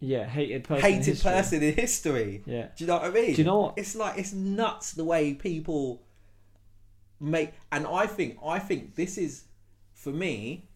Yeah. 0.00 0.24
Hated 0.26 0.64
person. 0.64 0.84
in 0.84 0.92
hated 0.92 1.06
history. 1.06 1.30
person 1.30 1.62
in 1.62 1.74
history. 1.74 2.42
Yeah. 2.44 2.66
Do 2.76 2.84
you 2.84 2.88
know 2.88 2.94
what 2.96 3.04
I 3.04 3.10
mean? 3.10 3.34
Do 3.34 3.40
you 3.40 3.44
know 3.44 3.58
what? 3.60 3.74
It's 3.78 3.94
like 3.94 4.18
it's 4.18 4.32
nuts 4.32 4.92
the 4.92 5.04
way 5.04 5.32
people 5.34 6.02
make, 7.20 7.52
and 7.72 7.86
I 7.86 8.06
think 8.06 8.36
I 8.44 8.58
think 8.58 8.96
this 8.96 9.16
is 9.16 9.44
for 9.94 10.10
me. 10.10 10.68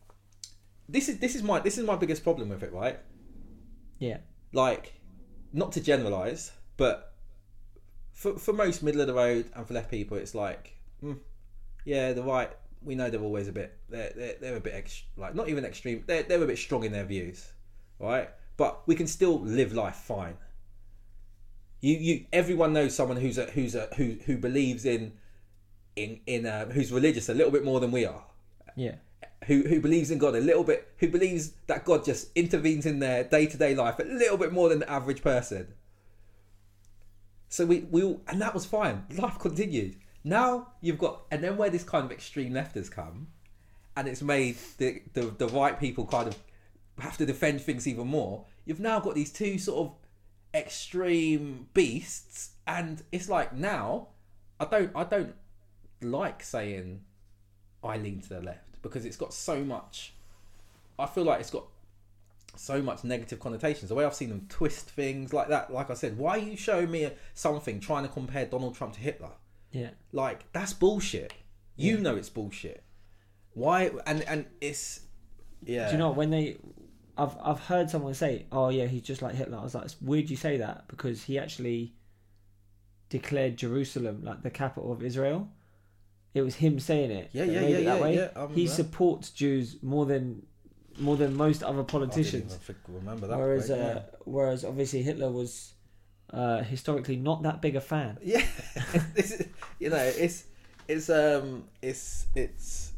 This 0.89 1.09
is 1.09 1.19
this 1.19 1.35
is 1.35 1.43
my 1.43 1.59
this 1.61 1.77
is 1.77 1.85
my 1.85 1.97
biggest 1.97 2.23
problem 2.23 2.49
with 2.51 2.62
it, 2.62 2.73
right? 2.73 2.99
Yeah. 3.99 4.19
Like, 4.53 4.94
not 5.53 5.73
to 5.73 5.81
generalize, 5.81 6.53
but 6.77 7.15
for 8.12 8.39
for 8.39 8.53
most 8.53 8.82
middle 8.82 9.01
of 9.01 9.07
the 9.09 9.15
road 9.15 9.51
and 9.55 9.66
for 9.66 9.74
left 9.74 9.90
people, 9.90 10.16
it's 10.19 10.35
like, 10.35 10.77
mm, 11.03 11.19
yeah, 11.85 12.13
the 12.13 12.23
right. 12.23 12.51
We 12.85 12.95
know 12.95 13.11
they're 13.11 13.21
always 13.23 13.49
a 13.49 13.53
bit. 13.53 13.77
They're 13.89 14.13
they're, 14.15 14.35
they're 14.41 14.57
a 14.57 14.61
bit 14.61 14.75
ex, 14.75 15.03
like 15.17 15.35
not 15.35 15.49
even 15.49 15.65
extreme. 15.65 16.05
They're 16.07 16.23
they're 16.25 16.43
a 16.43 16.47
bit 16.47 16.59
strong 16.59 16.85
in 16.85 16.93
their 16.93 17.05
views, 17.05 17.53
right? 17.99 18.29
But 18.57 18.87
we 18.87 18.95
can 18.95 19.07
still 19.07 19.41
live 19.41 19.73
life 19.73 19.97
fine. 19.97 20.37
You 21.81 21.97
you 21.97 22.27
everyone 22.33 22.73
knows 22.73 22.95
someone 22.95 23.17
who's 23.19 23.39
a 23.39 23.47
who's 23.47 23.75
a 23.75 23.89
who 23.97 24.17
who 24.27 24.37
believes 24.39 24.85
in 24.85 25.13
in 25.97 26.21
in 26.27 26.47
um, 26.47 26.71
who's 26.71 26.93
religious 26.93 27.29
a 27.29 27.35
little 27.35 27.53
bit 27.53 27.65
more 27.65 27.81
than 27.81 27.91
we 27.93 28.05
are 28.05 28.25
Yeah. 28.77 28.97
who 29.47 29.63
who 29.63 29.81
believes 29.81 30.11
in 30.11 30.19
God 30.19 30.35
a 30.35 30.41
little 30.41 30.65
bit, 30.65 30.89
who 30.99 31.09
believes 31.09 31.53
that 31.67 31.85
God 31.85 32.05
just 32.05 32.29
intervenes 32.35 32.87
in 32.87 32.99
their 33.01 33.25
day 33.25 33.47
to 33.47 33.57
day 33.57 33.75
life 33.75 33.99
a 33.99 34.05
little 34.05 34.37
bit 34.39 34.53
more 34.53 34.69
than 34.69 34.79
the 34.81 34.91
average 34.91 35.23
person. 35.23 35.75
So 37.49 37.67
we 37.67 37.81
we 37.91 38.03
all, 38.03 38.21
and 38.29 38.41
that 38.41 38.55
was 38.55 38.65
fine. 38.65 39.05
Life 39.17 39.39
continued. 39.39 39.97
Now 40.24 40.69
you've 40.81 40.99
got, 40.99 41.23
and 41.31 41.43
then 41.43 41.57
where 41.57 41.70
this 41.70 41.85
kind 41.85 42.05
of 42.05 42.12
extreme 42.12 42.53
left 42.53 42.77
has 42.77 42.89
come, 42.89 43.28
and 43.97 44.09
it's 44.09 44.23
made 44.23 44.57
the 44.78 45.03
the, 45.15 45.23
the 45.23 45.49
right 45.49 45.78
people 45.78 46.07
kind 46.07 46.28
of 46.28 46.39
have 46.99 47.16
to 47.19 47.27
defend 47.27 47.61
things 47.61 47.89
even 47.89 48.07
more. 48.07 48.44
You've 48.65 48.81
now 48.81 49.01
got 49.01 49.15
these 49.15 49.32
two 49.32 49.59
sort 49.59 49.89
of 49.89 49.94
extreme 50.55 51.69
beasts, 51.74 52.51
and 52.66 53.03
it's 53.11 53.28
like 53.28 53.53
now 53.53 54.09
I 54.61 54.66
don't 54.66 54.90
I 54.94 55.05
don't 55.05 55.35
like 56.01 56.43
saying 56.43 57.03
I 57.82 57.97
lean 57.97 58.20
to 58.23 58.28
the 58.28 58.40
left 58.40 58.81
because 58.82 59.05
it's 59.05 59.16
got 59.16 59.35
so 59.35 59.65
much. 59.65 60.15
I 60.99 61.07
feel 61.07 61.24
like 61.24 61.40
it's 61.40 61.51
got 61.51 61.65
so 62.55 62.82
much 62.82 63.03
negative 63.03 63.40
connotations. 63.40 63.89
The 63.89 63.94
way 63.94 64.05
I've 64.05 64.15
seen 64.15 64.28
them 64.28 64.47
twist 64.49 64.90
things 64.90 65.32
like 65.32 65.49
that, 65.49 65.73
like 65.73 65.90
I 65.90 65.94
said, 65.94 66.19
why 66.19 66.32
are 66.32 66.39
you 66.39 66.57
showing 66.57 66.90
me 66.90 67.11
something 67.35 67.81
trying 67.81 68.05
to 68.05 68.09
compare 68.09 68.47
Donald 68.47 68.77
Trump 68.77 68.93
to 68.94 69.01
Hitler? 69.01 69.31
Yeah. 69.73 69.90
Like 70.12 70.51
that's 70.53 70.73
bullshit. 70.73 71.32
You 71.77 71.97
Yeah. 71.97 72.03
know 72.03 72.16
it's 72.16 72.28
bullshit. 72.31 72.82
Why? 73.55 73.90
And 74.07 74.23
and 74.23 74.47
it's 74.61 75.01
yeah. 75.65 75.86
Do 75.86 75.93
you 75.93 75.99
know 75.99 76.11
when 76.11 76.31
they? 76.31 76.59
I've 77.16 77.36
I've 77.43 77.61
heard 77.61 77.90
someone 77.90 78.15
say, 78.15 78.47
"Oh 78.51 78.69
yeah, 78.70 78.86
he's 78.86 79.03
just 79.03 79.20
like 79.23 79.35
Hitler." 79.35 79.59
I 79.59 79.62
was 79.62 79.74
like, 79.74 79.85
"It's 79.85 80.01
weird 80.01 80.31
you 80.31 80.36
say 80.36 80.57
that 80.59 80.89
because 80.89 81.23
he 81.24 81.39
actually 81.39 81.94
declared 83.11 83.57
Jerusalem 83.57 84.23
like 84.24 84.43
the 84.43 84.51
capital 84.51 84.93
of 84.93 85.03
Israel." 85.03 85.49
It 86.35 86.40
was 86.40 86.55
him 86.55 86.81
saying 86.81 87.11
it. 87.11 87.28
Yeah, 87.32 87.44
yeah, 87.44 87.53
yeah, 87.53 87.61
it 87.61 87.73
that 87.73 87.97
yeah, 87.97 88.01
way. 88.03 88.15
yeah, 88.16 88.49
He 88.55 88.66
that. 88.66 88.73
supports 88.73 89.31
Jews 89.31 89.77
more 89.82 90.07
than 90.07 90.47
more 90.99 91.16
than 91.16 91.36
most 91.36 91.62
other 91.62 91.82
politicians. 91.85 92.59
remember 92.89 93.27
that. 93.27 93.39
Whereas, 93.39 93.70
uh, 93.70 94.03
whereas 94.24 94.65
obviously 94.65 95.03
Hitler 95.03 95.31
was 95.31 95.74
uh, 96.33 96.63
historically 96.63 97.17
not 97.17 97.43
that 97.43 97.61
big 97.61 97.77
a 97.77 97.81
fan. 97.81 98.19
yeah, 98.23 98.45
this 99.15 99.33
is, 99.33 99.49
you 99.79 99.91
know, 99.91 99.97
it's 99.97 100.45
it's 100.89 101.09
um 101.11 101.65
it's 101.83 102.27
it's 102.35 102.93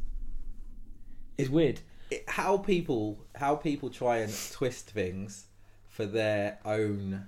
It's 1.36 1.50
weird. 1.50 1.80
it, 2.10 2.24
how 2.28 2.56
people 2.58 3.18
how 3.34 3.56
people 3.56 3.90
try 3.90 4.18
and 4.18 4.32
twist 4.52 4.90
things 4.90 5.46
for 5.88 6.06
their 6.06 6.58
own 6.64 7.26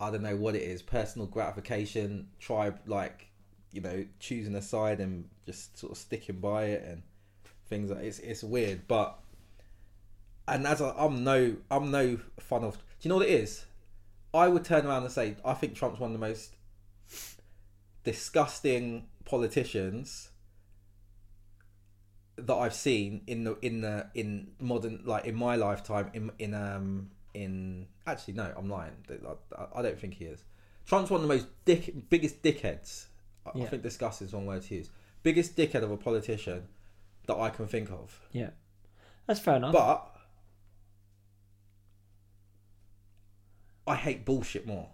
I 0.00 0.10
don't 0.10 0.22
know 0.22 0.36
what 0.36 0.54
it 0.56 0.62
is 0.62 0.82
personal 0.82 1.26
gratification 1.26 2.28
tribe 2.40 2.78
like 2.86 3.28
you 3.72 3.80
know 3.80 4.04
choosing 4.20 4.54
a 4.54 4.62
side 4.62 5.00
and 5.00 5.28
just 5.46 5.78
sort 5.78 5.92
of 5.92 5.98
sticking 5.98 6.40
by 6.40 6.64
it 6.64 6.84
and 6.84 7.02
things 7.66 7.90
like 7.90 8.04
it's 8.04 8.18
it's 8.18 8.42
weird 8.42 8.86
but 8.88 9.18
and 10.48 10.66
as 10.66 10.82
I, 10.82 10.90
I'm 10.98 11.24
no 11.24 11.56
I'm 11.70 11.90
no 11.90 12.18
fun 12.40 12.64
of 12.64 12.76
do 12.76 12.82
you 13.02 13.08
know 13.10 13.16
what 13.16 13.26
it 13.26 13.30
is 13.32 13.64
I 14.34 14.48
would 14.48 14.64
turn 14.64 14.86
around 14.86 15.02
and 15.02 15.12
say 15.12 15.36
I 15.44 15.54
think 15.54 15.74
Trump's 15.74 16.00
one 16.00 16.14
of 16.14 16.20
the 16.20 16.26
most 16.26 16.56
disgusting 18.04 19.06
politicians 19.24 20.30
that 22.36 22.54
I've 22.54 22.74
seen 22.74 23.22
in 23.26 23.44
the 23.44 23.58
in 23.62 23.82
the 23.82 24.08
in 24.14 24.52
modern 24.58 25.02
like 25.04 25.26
in 25.26 25.34
my 25.34 25.56
lifetime 25.56 26.10
in 26.14 26.30
in 26.38 26.54
um 26.54 27.10
in 27.34 27.86
actually 28.06 28.34
no 28.34 28.52
I'm 28.56 28.68
lying. 28.68 28.92
I, 29.56 29.78
I 29.78 29.82
don't 29.82 29.98
think 29.98 30.14
he 30.14 30.24
is. 30.24 30.44
Trump's 30.86 31.10
one 31.10 31.22
of 31.22 31.28
the 31.28 31.34
most 31.34 31.46
dick 31.64 31.94
biggest 32.10 32.42
dickheads. 32.42 33.06
I, 33.46 33.60
I 33.60 33.66
think 33.66 33.82
disgust 33.82 34.22
is 34.22 34.32
one 34.32 34.46
word 34.46 34.62
to 34.62 34.74
use. 34.74 34.90
Biggest 35.22 35.56
dickhead 35.56 35.82
of 35.82 35.90
a 35.90 35.96
politician 35.96 36.64
that 37.26 37.36
I 37.36 37.50
can 37.50 37.66
think 37.66 37.90
of. 37.90 38.20
Yeah, 38.32 38.50
that's 39.26 39.40
fair 39.40 39.56
enough. 39.56 39.72
but 39.72 40.11
I 43.92 43.96
hate 43.96 44.24
bullshit 44.24 44.66
more. 44.66 44.88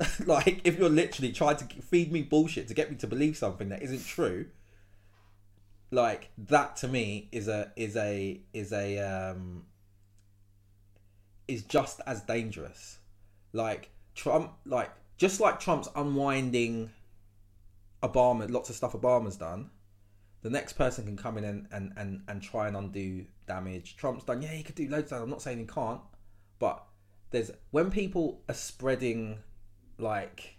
Like 0.26 0.62
if 0.64 0.78
you're 0.78 0.88
literally 0.88 1.30
trying 1.30 1.58
to 1.58 1.64
feed 1.80 2.10
me 2.10 2.22
bullshit 2.22 2.66
to 2.68 2.74
get 2.74 2.90
me 2.90 2.96
to 2.96 3.06
believe 3.06 3.36
something 3.36 3.68
that 3.68 3.82
isn't 3.82 4.04
true 4.04 4.46
like 5.92 6.30
that 6.38 6.74
to 6.76 6.88
me 6.88 7.28
is 7.30 7.46
a 7.46 7.70
is 7.76 7.94
a 7.96 8.40
is 8.52 8.72
a 8.72 8.98
um 8.98 9.64
is 11.46 11.62
just 11.62 12.00
as 12.04 12.22
dangerous. 12.22 12.98
Like 13.52 13.90
trump 14.16 14.52
like 14.64 14.90
just 15.18 15.38
like 15.38 15.60
trump's 15.60 15.88
unwinding 15.94 16.90
obama 18.02 18.50
lots 18.50 18.68
of 18.68 18.76
stuff 18.76 18.92
obama's 18.92 19.36
done 19.36 19.70
the 20.42 20.50
next 20.50 20.72
person 20.72 21.04
can 21.04 21.16
come 21.16 21.38
in 21.38 21.44
and 21.44 21.68
and 21.70 21.92
and, 21.96 22.22
and 22.28 22.42
try 22.42 22.66
and 22.66 22.76
undo 22.76 23.24
damage. 23.46 23.96
Trump's 23.96 24.24
done 24.24 24.42
yeah 24.42 24.48
he 24.48 24.64
could 24.64 24.74
do 24.74 24.88
loads 24.88 25.12
of 25.12 25.18
that 25.18 25.22
i'm 25.22 25.30
not 25.30 25.40
saying 25.40 25.58
he 25.58 25.64
can't 25.64 26.00
but 26.58 26.84
there's 27.32 27.50
when 27.70 27.90
people 27.90 28.42
are 28.48 28.54
spreading 28.54 29.38
like 29.98 30.56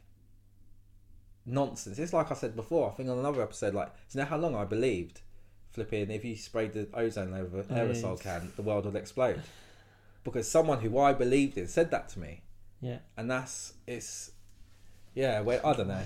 nonsense. 1.45 1.99
It's 1.99 2.13
like 2.13 2.31
I 2.31 2.35
said 2.35 2.55
before. 2.55 2.91
I 2.91 2.93
think 2.93 3.09
on 3.09 3.17
another 3.17 3.41
episode, 3.41 3.73
like, 3.73 3.93
do 3.93 4.17
you 4.17 4.23
know 4.23 4.29
how 4.29 4.37
long 4.37 4.55
I 4.55 4.65
believed 4.65 5.21
flipping 5.73 6.11
if 6.11 6.23
you 6.23 6.35
sprayed 6.35 6.73
the 6.73 6.87
ozone 6.93 7.33
over 7.33 7.59
an 7.61 7.65
Oh, 7.69 7.75
aerosol 7.75 8.19
can, 8.19 8.51
the 8.55 8.61
world 8.61 8.85
would 8.85 8.95
explode. 8.95 9.41
Because 10.23 10.47
someone 10.47 10.79
who 10.79 10.97
I 10.99 11.13
believed 11.13 11.57
in 11.57 11.67
said 11.67 11.91
that 11.91 12.09
to 12.09 12.19
me, 12.19 12.41
yeah. 12.79 12.99
and 13.17 13.29
that's 13.29 13.73
it's 13.85 14.31
yeah. 15.13 15.41
Well, 15.41 15.59
I 15.65 15.73
don't 15.73 15.89
know. 15.89 16.03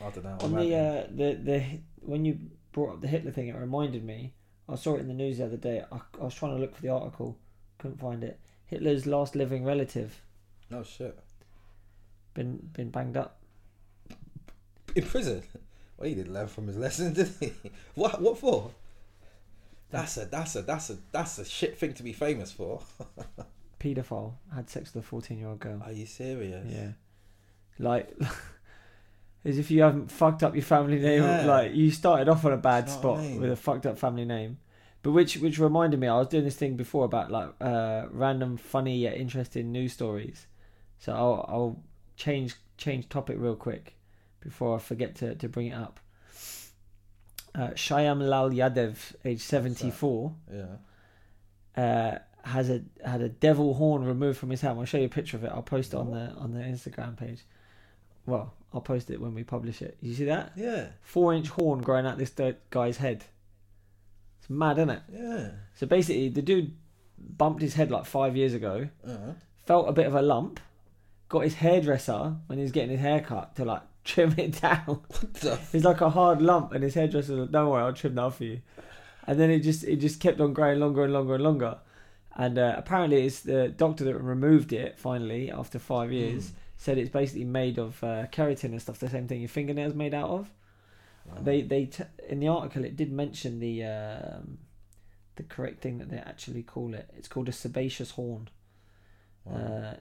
I 0.00 0.10
don't 0.10 0.24
know. 0.24 0.38
On 0.40 0.54
I'm 0.54 0.68
the 0.68 0.74
uh, 0.74 1.06
the 1.10 1.34
the 1.34 1.64
when 2.00 2.24
you 2.24 2.38
brought 2.72 2.94
up 2.94 3.00
the 3.02 3.08
Hitler 3.08 3.30
thing, 3.30 3.48
it 3.48 3.56
reminded 3.56 4.04
me. 4.04 4.32
I 4.70 4.76
saw 4.76 4.96
it 4.96 5.00
in 5.00 5.08
the 5.08 5.14
news 5.14 5.38
the 5.38 5.44
other 5.44 5.56
day. 5.56 5.84
I, 5.90 6.00
I 6.18 6.24
was 6.24 6.34
trying 6.34 6.54
to 6.54 6.60
look 6.60 6.74
for 6.74 6.82
the 6.82 6.88
article, 6.90 7.38
couldn't 7.78 7.98
find 7.98 8.24
it. 8.24 8.40
Hitler's 8.68 9.06
last 9.06 9.34
living 9.34 9.64
relative 9.64 10.22
oh 10.72 10.82
shit, 10.82 11.18
been 12.34 12.68
been 12.72 12.90
banged 12.90 13.16
up. 13.16 13.40
in 14.94 15.04
prison. 15.04 15.42
Well, 15.96 16.08
he 16.08 16.14
didn't 16.14 16.32
learn 16.32 16.46
from 16.46 16.68
his 16.68 16.76
lesson, 16.76 17.12
did 17.14 17.30
he? 17.40 17.52
What? 17.94 18.20
What 18.22 18.38
for? 18.38 18.70
That's 19.90 20.16
a 20.18 20.26
that's 20.26 20.54
a 20.54 20.62
that's 20.62 20.90
a 20.90 20.98
that's 21.12 21.38
a 21.38 21.44
shit 21.44 21.78
thing 21.78 21.94
to 21.94 22.02
be 22.02 22.12
famous 22.12 22.52
for. 22.52 22.82
Paedophile 23.80 24.34
had 24.54 24.68
sex 24.68 24.92
with 24.94 25.04
a 25.04 25.06
fourteen 25.06 25.38
year 25.38 25.48
old 25.48 25.60
girl. 25.60 25.82
Are 25.84 25.92
you 25.92 26.04
serious? 26.04 26.66
Yeah, 26.68 26.92
like 27.78 28.12
as 29.44 29.58
if 29.58 29.70
you 29.70 29.82
haven't 29.82 30.10
fucked 30.10 30.42
up 30.42 30.54
your 30.54 30.64
family 30.64 30.98
name. 30.98 31.22
Yeah. 31.22 31.46
Like 31.46 31.74
you 31.74 31.90
started 31.90 32.28
off 32.28 32.44
on 32.44 32.52
a 32.52 32.58
bad 32.58 32.86
know 32.86 32.92
spot 32.92 33.18
I 33.18 33.22
mean? 33.22 33.40
with 33.40 33.50
a 33.50 33.56
fucked 33.56 33.86
up 33.86 33.98
family 33.98 34.26
name. 34.26 34.58
But 35.08 35.12
which 35.14 35.38
which 35.38 35.58
reminded 35.58 36.00
me, 36.00 36.06
I 36.06 36.18
was 36.18 36.28
doing 36.28 36.44
this 36.44 36.56
thing 36.56 36.76
before 36.76 37.06
about 37.06 37.30
like 37.30 37.48
uh, 37.62 38.08
random 38.10 38.58
funny 38.58 38.98
yet 38.98 39.16
interesting 39.16 39.72
news 39.72 39.94
stories. 39.94 40.46
So 40.98 41.14
I'll 41.14 41.46
I'll 41.48 41.82
change 42.18 42.56
change 42.76 43.08
topic 43.08 43.36
real 43.40 43.56
quick 43.56 43.94
before 44.40 44.76
I 44.76 44.78
forget 44.78 45.14
to, 45.16 45.34
to 45.36 45.48
bring 45.48 45.68
it 45.68 45.74
up. 45.74 45.98
Uh, 47.54 47.68
Shyam 47.68 48.20
Lal 48.20 48.50
Yadav, 48.50 49.14
age 49.24 49.40
seventy 49.40 49.90
four, 49.90 50.34
Yeah. 50.52 50.76
uh, 51.82 52.18
has 52.42 52.68
a 52.68 52.82
had 53.02 53.22
a 53.22 53.30
devil 53.30 53.72
horn 53.72 54.04
removed 54.04 54.36
from 54.38 54.50
his 54.50 54.60
hand. 54.60 54.78
I'll 54.78 54.84
show 54.84 54.98
you 54.98 55.06
a 55.06 55.08
picture 55.08 55.38
of 55.38 55.44
it. 55.44 55.50
I'll 55.54 55.62
post 55.62 55.94
it 55.94 55.96
on 55.96 56.10
the 56.10 56.32
on 56.34 56.52
the 56.52 56.60
Instagram 56.60 57.16
page. 57.16 57.46
Well, 58.26 58.52
I'll 58.74 58.82
post 58.82 59.08
it 59.08 59.22
when 59.22 59.32
we 59.32 59.42
publish 59.42 59.80
it. 59.80 59.96
You 60.02 60.12
see 60.12 60.26
that 60.26 60.52
Yeah. 60.54 60.88
four 61.00 61.32
inch 61.32 61.48
horn 61.48 61.80
growing 61.80 62.04
out 62.04 62.18
this 62.18 62.34
guy's 62.68 62.98
head? 62.98 63.24
It's 64.48 64.50
mad, 64.50 64.78
isn't 64.78 64.90
it? 64.90 65.02
Yeah. 65.12 65.50
So 65.74 65.86
basically, 65.86 66.28
the 66.30 66.42
dude 66.42 66.74
bumped 67.18 67.62
his 67.62 67.74
head 67.74 67.90
like 67.90 68.04
five 68.06 68.36
years 68.36 68.54
ago, 68.54 68.88
Uh-huh. 69.06 69.32
felt 69.66 69.88
a 69.88 69.92
bit 69.92 70.06
of 70.06 70.14
a 70.14 70.22
lump, 70.22 70.60
got 71.28 71.40
his 71.44 71.54
hairdresser 71.54 72.36
when 72.46 72.58
he 72.58 72.62
was 72.62 72.72
getting 72.72 72.90
his 72.90 73.00
hair 73.00 73.20
cut 73.20 73.54
to 73.56 73.64
like 73.64 73.82
trim 74.04 74.34
it 74.38 74.60
down. 74.60 75.00
the 75.40 75.58
It's 75.72 75.84
like 75.84 76.00
a 76.00 76.10
hard 76.10 76.40
lump, 76.40 76.72
and 76.72 76.82
his 76.82 76.94
hairdresser 76.94 77.32
was 77.32 77.40
like, 77.42 77.50
"Don't 77.50 77.68
worry, 77.68 77.82
I'll 77.82 77.92
trim 77.92 78.14
that 78.14 78.32
for 78.34 78.44
you." 78.44 78.60
And 79.26 79.38
then 79.38 79.50
it 79.50 79.60
just 79.60 79.84
it 79.84 79.96
just 79.96 80.20
kept 80.20 80.40
on 80.40 80.54
growing 80.54 80.80
longer 80.80 81.04
and 81.04 81.12
longer 81.12 81.34
and 81.34 81.44
longer. 81.44 81.78
And 82.36 82.56
uh, 82.58 82.74
apparently, 82.78 83.26
it's 83.26 83.40
the 83.40 83.68
doctor 83.68 84.04
that 84.04 84.14
removed 84.16 84.72
it 84.72 84.98
finally 84.98 85.50
after 85.50 85.78
five 85.78 86.12
years. 86.12 86.52
Said 86.80 86.96
it's 86.96 87.10
basically 87.10 87.44
made 87.44 87.76
of 87.76 88.02
uh, 88.04 88.26
keratin 88.30 88.66
and 88.70 88.80
stuff, 88.80 89.00
the 89.00 89.08
same 89.08 89.26
thing 89.26 89.40
your 89.40 89.48
fingernails 89.48 89.94
made 89.94 90.14
out 90.14 90.30
of. 90.30 90.48
Wow. 91.28 91.42
They 91.42 91.62
they 91.62 91.86
t- 91.86 92.04
in 92.28 92.40
the 92.40 92.48
article 92.48 92.84
it 92.84 92.96
did 92.96 93.12
mention 93.12 93.60
the 93.60 93.84
um, 93.84 94.58
the 95.36 95.42
correct 95.44 95.80
thing 95.80 95.98
that 95.98 96.10
they 96.10 96.18
actually 96.18 96.62
call 96.62 96.94
it. 96.94 97.08
It's 97.16 97.28
called 97.28 97.48
a 97.48 97.52
sebaceous 97.52 98.12
horn. 98.12 98.48
Wow. 99.44 99.56
Uh, 99.56 99.94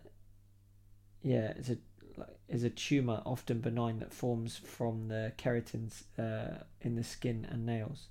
yeah, 1.22 1.54
it's 1.58 1.70
a 1.70 1.78
like 2.18 2.30
is 2.48 2.64
a 2.64 2.70
tumor 2.70 3.22
often 3.26 3.60
benign 3.60 4.00
that 4.00 4.14
forms 4.14 4.58
from 4.58 5.10
the 5.10 5.34
keratins 5.38 6.04
uh, 6.18 6.64
in 6.82 6.96
the 6.96 7.04
skin 7.04 7.48
and 7.50 7.66
nails. 7.66 8.08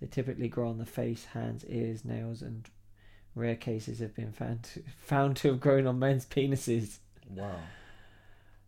They 0.00 0.06
typically 0.06 0.48
grow 0.48 0.68
on 0.68 0.78
the 0.78 0.86
face, 0.86 1.26
hands, 1.26 1.64
ears, 1.68 2.04
nails, 2.04 2.42
and 2.42 2.68
rare 3.34 3.56
cases 3.56 3.98
have 4.00 4.14
been 4.14 4.32
found 4.32 4.62
to, 4.64 4.82
found 4.96 5.36
to 5.38 5.48
have 5.48 5.60
grown 5.60 5.86
on 5.86 5.98
men's 5.98 6.24
penises. 6.26 6.98
wow. 7.28 7.56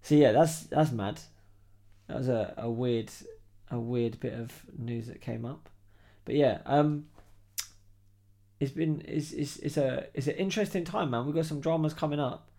So 0.03 0.15
yeah, 0.15 0.33
that's 0.33 0.63
that's 0.65 0.93
mad. 0.93 1.21
That 2.07 2.19
was 2.19 2.29
a, 2.29 2.55
a 2.57 2.71
weird 2.71 3.11
a 3.71 3.79
weird 3.79 4.19
bit 4.21 4.35
of 4.35 4.53
news 4.77 5.07
that 5.07 5.21
came 5.21 5.45
up. 5.45 5.69
But 6.25 6.35
yeah, 6.35 6.59
um 6.67 7.07
it's 8.61 8.73
been 8.73 9.03
it's 9.07 9.33
it's, 9.33 9.57
it's 9.59 9.77
a 9.77 10.07
it's 10.15 10.27
an 10.27 10.35
interesting 10.35 10.85
time, 10.85 11.11
man. 11.11 11.27
We've 11.27 11.35
got 11.35 11.47
some 11.47 11.61
dramas 11.61 11.95
coming 11.95 12.21
up. 12.21 12.51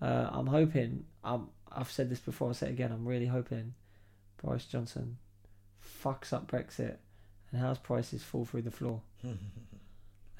Uh, 0.00 0.28
I'm 0.32 0.46
hoping 0.46 1.04
um 1.24 1.50
I've 1.72 1.90
said 1.90 2.10
this 2.10 2.20
before, 2.20 2.48
I'll 2.48 2.54
say 2.54 2.66
it 2.66 2.72
again, 2.72 2.90
I'm 2.90 3.06
really 3.06 3.26
hoping 3.26 3.74
Boris 4.42 4.64
Johnson 4.64 5.18
fucks 6.02 6.32
up 6.32 6.50
Brexit 6.50 6.96
and 7.52 7.60
house 7.60 7.78
prices 7.78 8.22
fall 8.22 8.44
through 8.44 8.62
the 8.62 8.70
floor. 8.70 9.02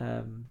Um, 0.01 0.47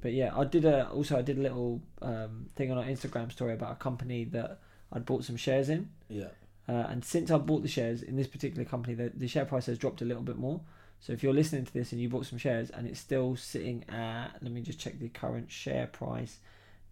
but 0.00 0.12
yeah, 0.12 0.36
I 0.36 0.44
did 0.44 0.64
a 0.64 0.88
also 0.88 1.16
I 1.16 1.22
did 1.22 1.38
a 1.38 1.40
little 1.40 1.80
um, 2.02 2.46
thing 2.56 2.72
on 2.72 2.78
our 2.78 2.84
Instagram 2.84 3.30
story 3.30 3.54
about 3.54 3.72
a 3.72 3.76
company 3.76 4.24
that 4.24 4.58
I'd 4.92 5.06
bought 5.06 5.24
some 5.24 5.36
shares 5.36 5.68
in, 5.68 5.90
yeah. 6.08 6.26
Uh, 6.68 6.86
and 6.88 7.04
since 7.04 7.30
I 7.30 7.38
bought 7.38 7.62
the 7.62 7.68
shares 7.68 8.02
in 8.02 8.16
this 8.16 8.28
particular 8.28 8.64
company, 8.64 8.94
the, 8.94 9.10
the 9.14 9.28
share 9.28 9.44
price 9.44 9.66
has 9.66 9.78
dropped 9.78 10.02
a 10.02 10.04
little 10.04 10.22
bit 10.22 10.36
more. 10.36 10.60
So 11.00 11.12
if 11.12 11.22
you're 11.22 11.34
listening 11.34 11.64
to 11.64 11.72
this 11.72 11.90
and 11.90 12.00
you 12.00 12.08
bought 12.08 12.26
some 12.26 12.38
shares 12.38 12.70
and 12.70 12.86
it's 12.86 13.00
still 13.00 13.34
sitting 13.34 13.84
at, 13.88 14.28
let 14.40 14.52
me 14.52 14.60
just 14.60 14.78
check 14.78 15.00
the 15.00 15.08
current 15.08 15.50
share 15.50 15.88
price. 15.88 16.38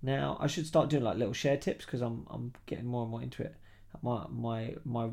Now 0.03 0.37
I 0.41 0.49
should 0.49 0.67
start 0.67 0.91
doing 0.91 1.05
like 1.05 1.17
little 1.17 1.33
share 1.33 1.57
tips 1.57 1.85
because 1.85 2.01
I'm 2.01 2.27
I'm 2.29 2.53
getting 2.67 2.87
more 2.87 3.03
and 3.03 3.11
more 3.11 3.23
into 3.23 3.43
it. 3.43 3.55
My 4.03 4.25
my 4.29 4.75
my 4.85 5.11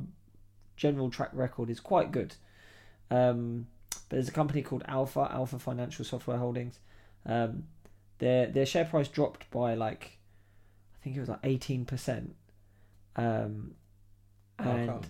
general 0.78 1.10
track 1.10 1.30
record 1.34 1.70
is 1.70 1.80
quite 1.80 2.12
good. 2.12 2.36
Um, 3.12 3.68
but 3.92 4.16
there's 4.16 4.30
a 4.30 4.32
company 4.32 4.62
called 4.62 4.84
Alfa 4.88 5.30
Alfa 5.32 5.60
Financial 5.60 6.06
Software 6.06 6.38
Holdings. 6.38 6.80
Um, 7.26 7.66
their 8.20 8.48
their 8.48 8.66
share 8.66 8.86
price 8.86 9.10
dropped 9.10 9.50
by 9.52 9.76
like 9.76 10.18
I 10.96 11.04
think 11.04 11.18
it 11.18 11.20
was 11.20 11.30
like 11.30 11.40
eighteen 11.44 11.86
percent. 11.86 12.36
Um, 13.16 13.76
and 14.60 14.90
comes? 14.90 15.06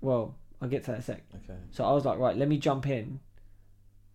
well, 0.00 0.34
I'll 0.60 0.68
get 0.68 0.84
to 0.84 0.90
that 0.92 0.96
in 0.96 1.00
a 1.00 1.04
sec. 1.04 1.22
Okay. 1.44 1.58
So 1.70 1.84
I 1.84 1.92
was 1.92 2.04
like, 2.04 2.18
right, 2.18 2.36
let 2.36 2.48
me 2.48 2.58
jump 2.58 2.86
in. 2.86 3.20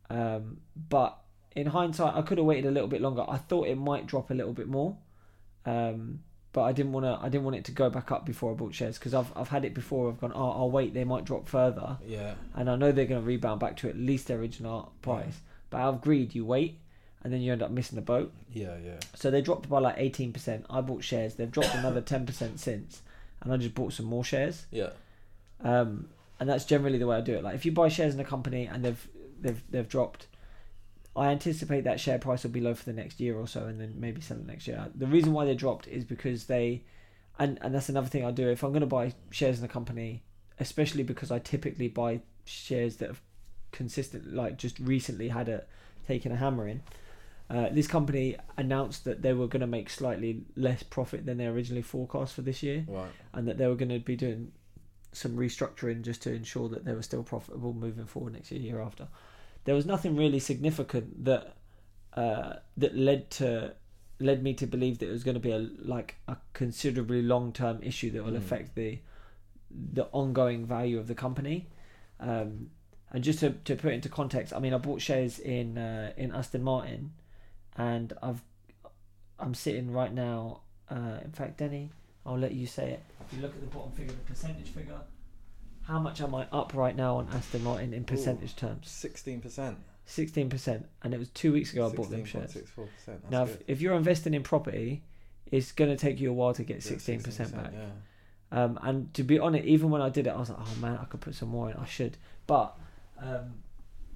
Um, 0.09 0.57
but 0.89 1.17
in 1.55 1.67
hindsight, 1.67 2.15
I 2.15 2.21
could 2.21 2.37
have 2.37 2.45
waited 2.45 2.67
a 2.67 2.71
little 2.71 2.89
bit 2.89 3.01
longer. 3.01 3.23
I 3.27 3.37
thought 3.37 3.67
it 3.67 3.75
might 3.77 4.07
drop 4.07 4.29
a 4.31 4.33
little 4.33 4.53
bit 4.53 4.67
more, 4.67 4.97
um, 5.65 6.19
but 6.51 6.63
I 6.63 6.71
didn't 6.71 6.91
want 6.91 7.05
to. 7.05 7.17
I 7.23 7.29
didn't 7.29 7.45
want 7.45 7.55
it 7.55 7.65
to 7.65 7.71
go 7.71 7.89
back 7.89 8.11
up 8.11 8.25
before 8.25 8.51
I 8.51 8.55
bought 8.55 8.75
shares 8.75 8.97
because 8.99 9.13
I've 9.13 9.31
I've 9.35 9.47
had 9.49 9.65
it 9.65 9.73
before. 9.73 10.09
I've 10.09 10.19
gone, 10.19 10.33
oh, 10.35 10.51
I'll 10.51 10.69
wait. 10.71 10.93
They 10.93 11.03
might 11.03 11.25
drop 11.25 11.47
further, 11.47 11.97
Yeah. 12.05 12.35
and 12.53 12.69
I 12.69 12.75
know 12.75 12.91
they're 12.91 13.05
going 13.05 13.21
to 13.21 13.25
rebound 13.25 13.59
back 13.59 13.77
to 13.77 13.89
at 13.89 13.97
least 13.97 14.27
their 14.27 14.37
original 14.37 14.93
price. 15.01 15.25
Yeah. 15.27 15.49
But 15.71 15.77
out 15.79 15.93
of 15.95 16.01
greed, 16.01 16.35
you 16.35 16.45
wait, 16.45 16.79
and 17.23 17.33
then 17.33 17.41
you 17.41 17.51
end 17.51 17.63
up 17.63 17.71
missing 17.71 17.95
the 17.95 18.01
boat. 18.03 18.31
Yeah. 18.51 18.75
Yeah. 18.83 18.99
So 19.15 19.31
they 19.31 19.41
dropped 19.41 19.67
by 19.69 19.79
like 19.79 19.95
eighteen 19.97 20.31
percent. 20.33 20.65
I 20.69 20.81
bought 20.81 21.03
shares. 21.03 21.35
They've 21.35 21.49
dropped 21.49 21.73
another 21.73 22.01
ten 22.01 22.25
percent 22.27 22.59
since, 22.59 23.01
and 23.43 23.53
I 23.53 23.57
just 23.57 23.75
bought 23.75 23.93
some 23.93 24.05
more 24.05 24.23
shares. 24.23 24.65
Yeah. 24.71 24.89
Um, 25.61 26.09
and 26.39 26.49
that's 26.49 26.65
generally 26.65 26.97
the 26.97 27.07
way 27.07 27.17
I 27.17 27.21
do 27.21 27.35
it. 27.35 27.43
Like 27.43 27.55
if 27.55 27.65
you 27.65 27.71
buy 27.71 27.89
shares 27.89 28.13
in 28.13 28.19
a 28.19 28.25
company 28.25 28.65
and 28.65 28.83
they've 28.83 29.07
they've 29.39 29.61
they've 29.69 29.87
dropped, 29.87 30.27
I 31.15 31.27
anticipate 31.27 31.83
that 31.83 31.99
share 31.99 32.17
price 32.17 32.43
will 32.43 32.51
be 32.51 32.61
low 32.61 32.73
for 32.73 32.85
the 32.85 32.93
next 32.93 33.19
year 33.19 33.37
or 33.37 33.47
so, 33.47 33.65
and 33.65 33.79
then 33.79 33.93
maybe 33.97 34.21
sell 34.21 34.37
it 34.37 34.47
next 34.47 34.67
year. 34.67 34.87
The 34.95 35.07
reason 35.07 35.33
why 35.33 35.45
they 35.45 35.55
dropped 35.55 35.87
is 35.87 36.03
because 36.03 36.45
they, 36.45 36.83
and 37.37 37.59
and 37.61 37.73
that's 37.75 37.89
another 37.89 38.07
thing 38.07 38.25
I 38.25 38.31
do. 38.31 38.49
If 38.49 38.63
I'm 38.63 38.71
going 38.71 38.81
to 38.81 38.87
buy 38.87 39.13
shares 39.29 39.59
in 39.59 39.65
a 39.65 39.69
company, 39.69 40.23
especially 40.59 41.03
because 41.03 41.31
I 41.31 41.39
typically 41.39 41.87
buy 41.87 42.21
shares 42.45 42.97
that 42.97 43.09
have 43.09 43.21
consistently, 43.71 44.31
like 44.31 44.57
just 44.57 44.79
recently 44.79 45.29
had 45.29 45.49
a 45.49 45.63
taken 46.07 46.31
a 46.31 46.37
hammer 46.37 46.67
in. 46.67 46.81
Uh, 47.49 47.69
this 47.69 47.87
company 47.87 48.35
announced 48.57 49.03
that 49.05 49.21
they 49.21 49.33
were 49.33 49.47
going 49.47 49.59
to 49.61 49.67
make 49.67 49.89
slightly 49.89 50.43
less 50.55 50.81
profit 50.81 51.25
than 51.25 51.37
they 51.37 51.45
originally 51.45 51.81
forecast 51.81 52.33
for 52.33 52.41
this 52.41 52.63
year 52.63 52.83
Right. 52.87 53.11
and 53.33 53.47
that 53.47 53.57
they 53.57 53.67
were 53.67 53.75
going 53.75 53.89
to 53.89 53.99
be 53.99 54.15
doing 54.15 54.51
some 55.11 55.35
restructuring 55.35 56.01
just 56.01 56.23
to 56.23 56.33
ensure 56.33 56.69
that 56.69 56.85
they 56.85 56.93
were 56.93 57.03
still 57.03 57.21
profitable 57.23 57.73
moving 57.73 58.05
forward 58.05 58.33
next 58.33 58.51
year, 58.51 58.61
year 58.61 58.81
after. 58.81 59.07
There 59.65 59.75
was 59.75 59.85
nothing 59.85 60.15
really 60.15 60.39
significant 60.39 61.25
that 61.25 61.55
uh, 62.13 62.53
that 62.77 62.95
led 62.95 63.29
to 63.31 63.73
led 64.19 64.41
me 64.43 64.53
to 64.53 64.65
believe 64.67 64.99
that 64.99 65.09
it 65.09 65.11
was 65.11 65.23
going 65.23 65.35
to 65.35 65.39
be 65.41 65.51
a 65.51 65.67
like 65.79 66.15
a 66.27 66.37
considerably 66.53 67.21
long 67.21 67.51
term 67.51 67.79
issue 67.83 68.09
that 68.11 68.23
will 68.23 68.31
Mm. 68.33 68.37
affect 68.37 68.75
the 68.75 68.99
the 69.69 70.05
ongoing 70.11 70.65
value 70.65 70.97
of 70.99 71.07
the 71.07 71.15
company. 71.15 71.67
Um, 72.19 72.69
and 73.11 73.23
just 73.23 73.39
to, 73.39 73.51
to 73.51 73.75
put 73.75 73.91
it 73.91 73.95
into 73.95 74.09
context, 74.09 74.53
I 74.53 74.59
mean, 74.59 74.73
I 74.73 74.77
bought 74.77 75.01
shares 75.01 75.39
in 75.39 75.77
uh, 75.77 76.13
in 76.17 76.31
Aston 76.33 76.63
Martin, 76.63 77.11
and 77.77 78.13
I've 78.21 78.41
I'm 79.39 79.53
sitting 79.53 79.91
right 79.91 80.13
now. 80.13 80.61
Uh, 80.89 81.19
in 81.23 81.31
fact, 81.31 81.57
Denny, 81.57 81.89
I'll 82.25 82.37
let 82.37 82.53
you 82.53 82.67
say 82.67 82.91
it. 82.91 83.03
If 83.21 83.35
you 83.35 83.41
look 83.41 83.55
at 83.55 83.61
the 83.61 83.67
bottom 83.67 83.91
figure, 83.91 84.13
the 84.13 84.33
percentage 84.33 84.69
figure, 84.69 84.99
how 85.83 85.99
much 85.99 86.21
am 86.21 86.35
I 86.35 86.47
up 86.51 86.73
right 86.73 86.95
now 86.95 87.17
on 87.17 87.27
Aston 87.33 87.63
Martin 87.63 87.93
in 87.93 88.03
percentage 88.03 88.55
terms? 88.55 88.89
Sixteen 88.89 89.41
percent. 89.41 89.77
Sixteen 90.05 90.49
percent, 90.49 90.85
and 91.01 91.13
it 91.13 91.17
was 91.17 91.29
two 91.29 91.53
weeks 91.53 91.71
ago 91.73 91.87
I 91.87 91.95
bought 91.95 92.09
them 92.09 92.25
shares. 92.25 92.53
Six 92.53 92.69
four 92.69 92.87
percent. 92.87 93.29
Now, 93.31 93.43
if, 93.43 93.57
if 93.67 93.81
you're 93.81 93.95
investing 93.95 94.33
in 94.33 94.43
property, 94.43 95.01
it's 95.51 95.71
going 95.71 95.89
to 95.89 95.97
take 95.97 96.19
you 96.19 96.29
a 96.29 96.33
while 96.33 96.53
to 96.53 96.63
get 96.63 96.83
sixteen 96.83 97.21
percent 97.21 97.55
back. 97.55 97.71
Yeah. 97.73 97.85
Um, 98.51 98.77
and 98.83 99.13
to 99.15 99.23
be 99.23 99.39
honest, 99.39 99.65
even 99.65 99.89
when 99.89 100.01
I 100.01 100.09
did 100.09 100.27
it, 100.27 100.31
I 100.31 100.37
was 100.37 100.49
like, 100.49 100.59
oh 100.61 100.75
man, 100.79 100.99
I 101.01 101.05
could 101.05 101.21
put 101.21 101.35
some 101.35 101.49
more 101.49 101.71
in. 101.71 101.77
I 101.77 101.85
should. 101.85 102.17
But 102.45 102.77
um, 103.19 103.62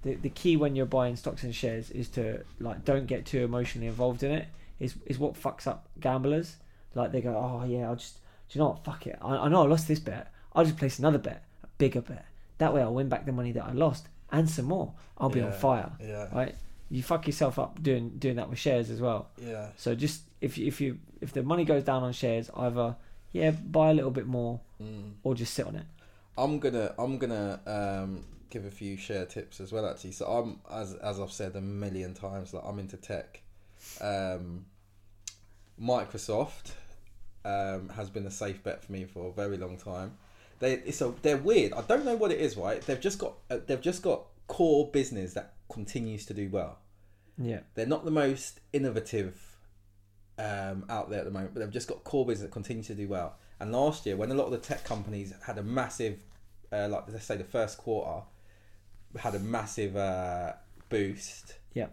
the 0.03 0.15
the 0.15 0.30
key 0.30 0.57
when 0.57 0.76
you're 0.76 0.86
buying 0.86 1.15
stocks 1.15 1.44
and 1.44 1.53
shares 1.53 1.90
is 1.91 2.07
to 2.10 2.44
like 2.60 2.86
don't 2.86 3.06
get 3.07 3.26
too 3.26 3.44
emotionally 3.44 3.88
involved 3.88 4.24
in 4.24 4.32
it. 4.32 4.48
Is 4.80 4.95
is 5.06 5.18
what 5.19 5.34
fucks 5.36 5.65
up 5.68 5.88
gamblers. 5.99 6.57
Like 6.95 7.11
they 7.11 7.22
go, 7.22 7.36
oh 7.36 7.65
yeah, 7.65 7.88
I'll 7.90 7.95
just. 7.95 8.18
Do 8.49 8.57
you 8.57 8.61
know 8.64 8.69
what? 8.69 8.84
Fuck 8.86 9.07
it. 9.07 9.18
I, 9.22 9.36
I 9.36 9.48
know 9.49 9.64
I 9.64 9.68
lost 9.68 9.88
this 9.88 9.99
bet. 9.99 10.32
I'll 10.53 10.64
just 10.64 10.78
place 10.78 10.99
another 10.99 11.18
bet, 11.18 11.44
a 11.64 11.68
bigger 11.78 11.99
bet. 12.02 12.26
That 12.60 12.74
way, 12.74 12.82
I'll 12.82 12.94
win 12.94 13.10
back 13.10 13.26
the 13.26 13.32
money 13.34 13.52
that 13.52 13.65
I 13.65 13.74
lost 13.74 14.07
and 14.32 14.49
some 14.49 14.65
more. 14.65 14.94
I'll 15.18 15.30
be 15.30 15.41
on 15.41 15.52
fire. 15.52 15.91
Yeah. 15.99 16.28
Right? 16.34 16.56
You 16.90 17.03
fuck 17.03 17.28
yourself 17.28 17.60
up 17.60 17.84
doing 17.84 18.10
doing 18.18 18.38
that 18.38 18.49
with 18.49 18.57
shares 18.57 18.90
as 18.90 19.02
well. 19.02 19.30
Yeah. 19.38 19.68
So 19.76 19.95
just 19.95 20.22
if 20.41 20.57
you, 20.57 20.68
if 20.68 20.80
you 20.80 20.99
if 21.22 21.34
the 21.34 21.44
money 21.44 21.65
goes 21.65 21.84
down 21.84 22.03
on 22.03 22.14
shares, 22.14 22.49
either 22.56 22.95
yeah 23.34 23.52
buy 23.52 23.90
a 23.90 23.94
little 23.94 24.11
bit 24.11 24.26
more 24.28 24.61
Mm. 24.82 25.14
or 25.24 25.34
just 25.34 25.56
sit 25.56 25.65
on 25.65 25.76
it. 25.76 25.86
I'm 26.38 26.60
gonna 26.60 26.94
I'm 26.99 27.18
gonna 27.18 27.60
um, 27.65 28.24
give 28.49 28.65
a 28.65 28.72
few 28.72 28.98
share 28.98 29.26
tips 29.26 29.60
as 29.60 29.72
well 29.72 29.88
actually. 29.88 30.11
So 30.11 30.26
I'm 30.26 30.60
as 30.72 30.94
as 30.95 31.19
I've 31.19 31.32
said 31.32 31.56
a 31.56 31.61
million 31.61 32.14
times, 32.14 32.53
like 32.53 32.64
I'm 32.65 32.80
into 32.80 32.98
tech. 32.98 33.41
Um, 34.02 34.65
Microsoft 35.80 36.72
um, 37.45 37.90
has 37.90 38.10
been 38.10 38.26
a 38.26 38.32
safe 38.32 38.64
bet 38.64 38.84
for 38.84 38.91
me 38.91 39.06
for 39.06 39.28
a 39.30 39.32
very 39.32 39.57
long 39.57 39.78
time. 39.78 40.18
They 40.60 40.74
it's 40.74 41.02
a, 41.02 41.14
they're 41.22 41.38
weird. 41.38 41.74
I 41.74 41.82
don't 41.82 42.06
know 42.06 42.15
what 42.15 42.32
it 42.32 42.40
is. 42.40 42.57
Right? 42.57 42.82
They've 42.82 42.99
just 42.99 43.19
got 43.19 43.34
uh, 43.49 43.60
they've 43.65 43.82
just 43.82 44.02
got 44.02 44.24
core 44.48 44.90
business 44.91 45.34
that 45.34 45.53
continues 45.69 46.26
to 46.28 46.34
do 46.34 46.49
well. 46.49 46.80
Yeah, 47.40 47.60
They're 47.76 47.86
not 47.86 48.03
the 48.03 48.11
most 48.11 48.61
innovative 48.74 49.40
um, 50.40 50.86
out 50.90 51.10
there 51.10 51.19
at 51.19 51.26
the 51.26 51.32
moment, 51.32 51.53
but 51.53 51.60
they've 51.60 51.72
just 51.72 51.88
got 51.88 52.03
core 52.03 52.26
business 52.26 52.48
that 52.48 52.52
continues 52.52 52.88
to 52.88 52.95
do 52.95 53.07
well. 53.07 53.36
And 53.60 53.72
last 53.72 54.06
year, 54.06 54.15
when 54.15 54.32
a 54.32 54.34
lot 54.34 54.45
of 54.45 54.52
the 54.52 54.57
tech 54.57 54.84
companies 54.84 55.34
had 55.45 55.57
a 55.57 55.64
massive, 55.64 56.18
uh, 56.72 56.88
like 56.90 57.03
let's 57.07 57.26
say 57.26 57.38
the 57.38 57.44
first 57.44 57.78
quarter, 57.78 58.24
had 59.19 59.35
a 59.35 59.39
massive 59.39 59.95
uh, 59.95 60.53
boost, 60.89 61.55
Yeah. 61.73 61.88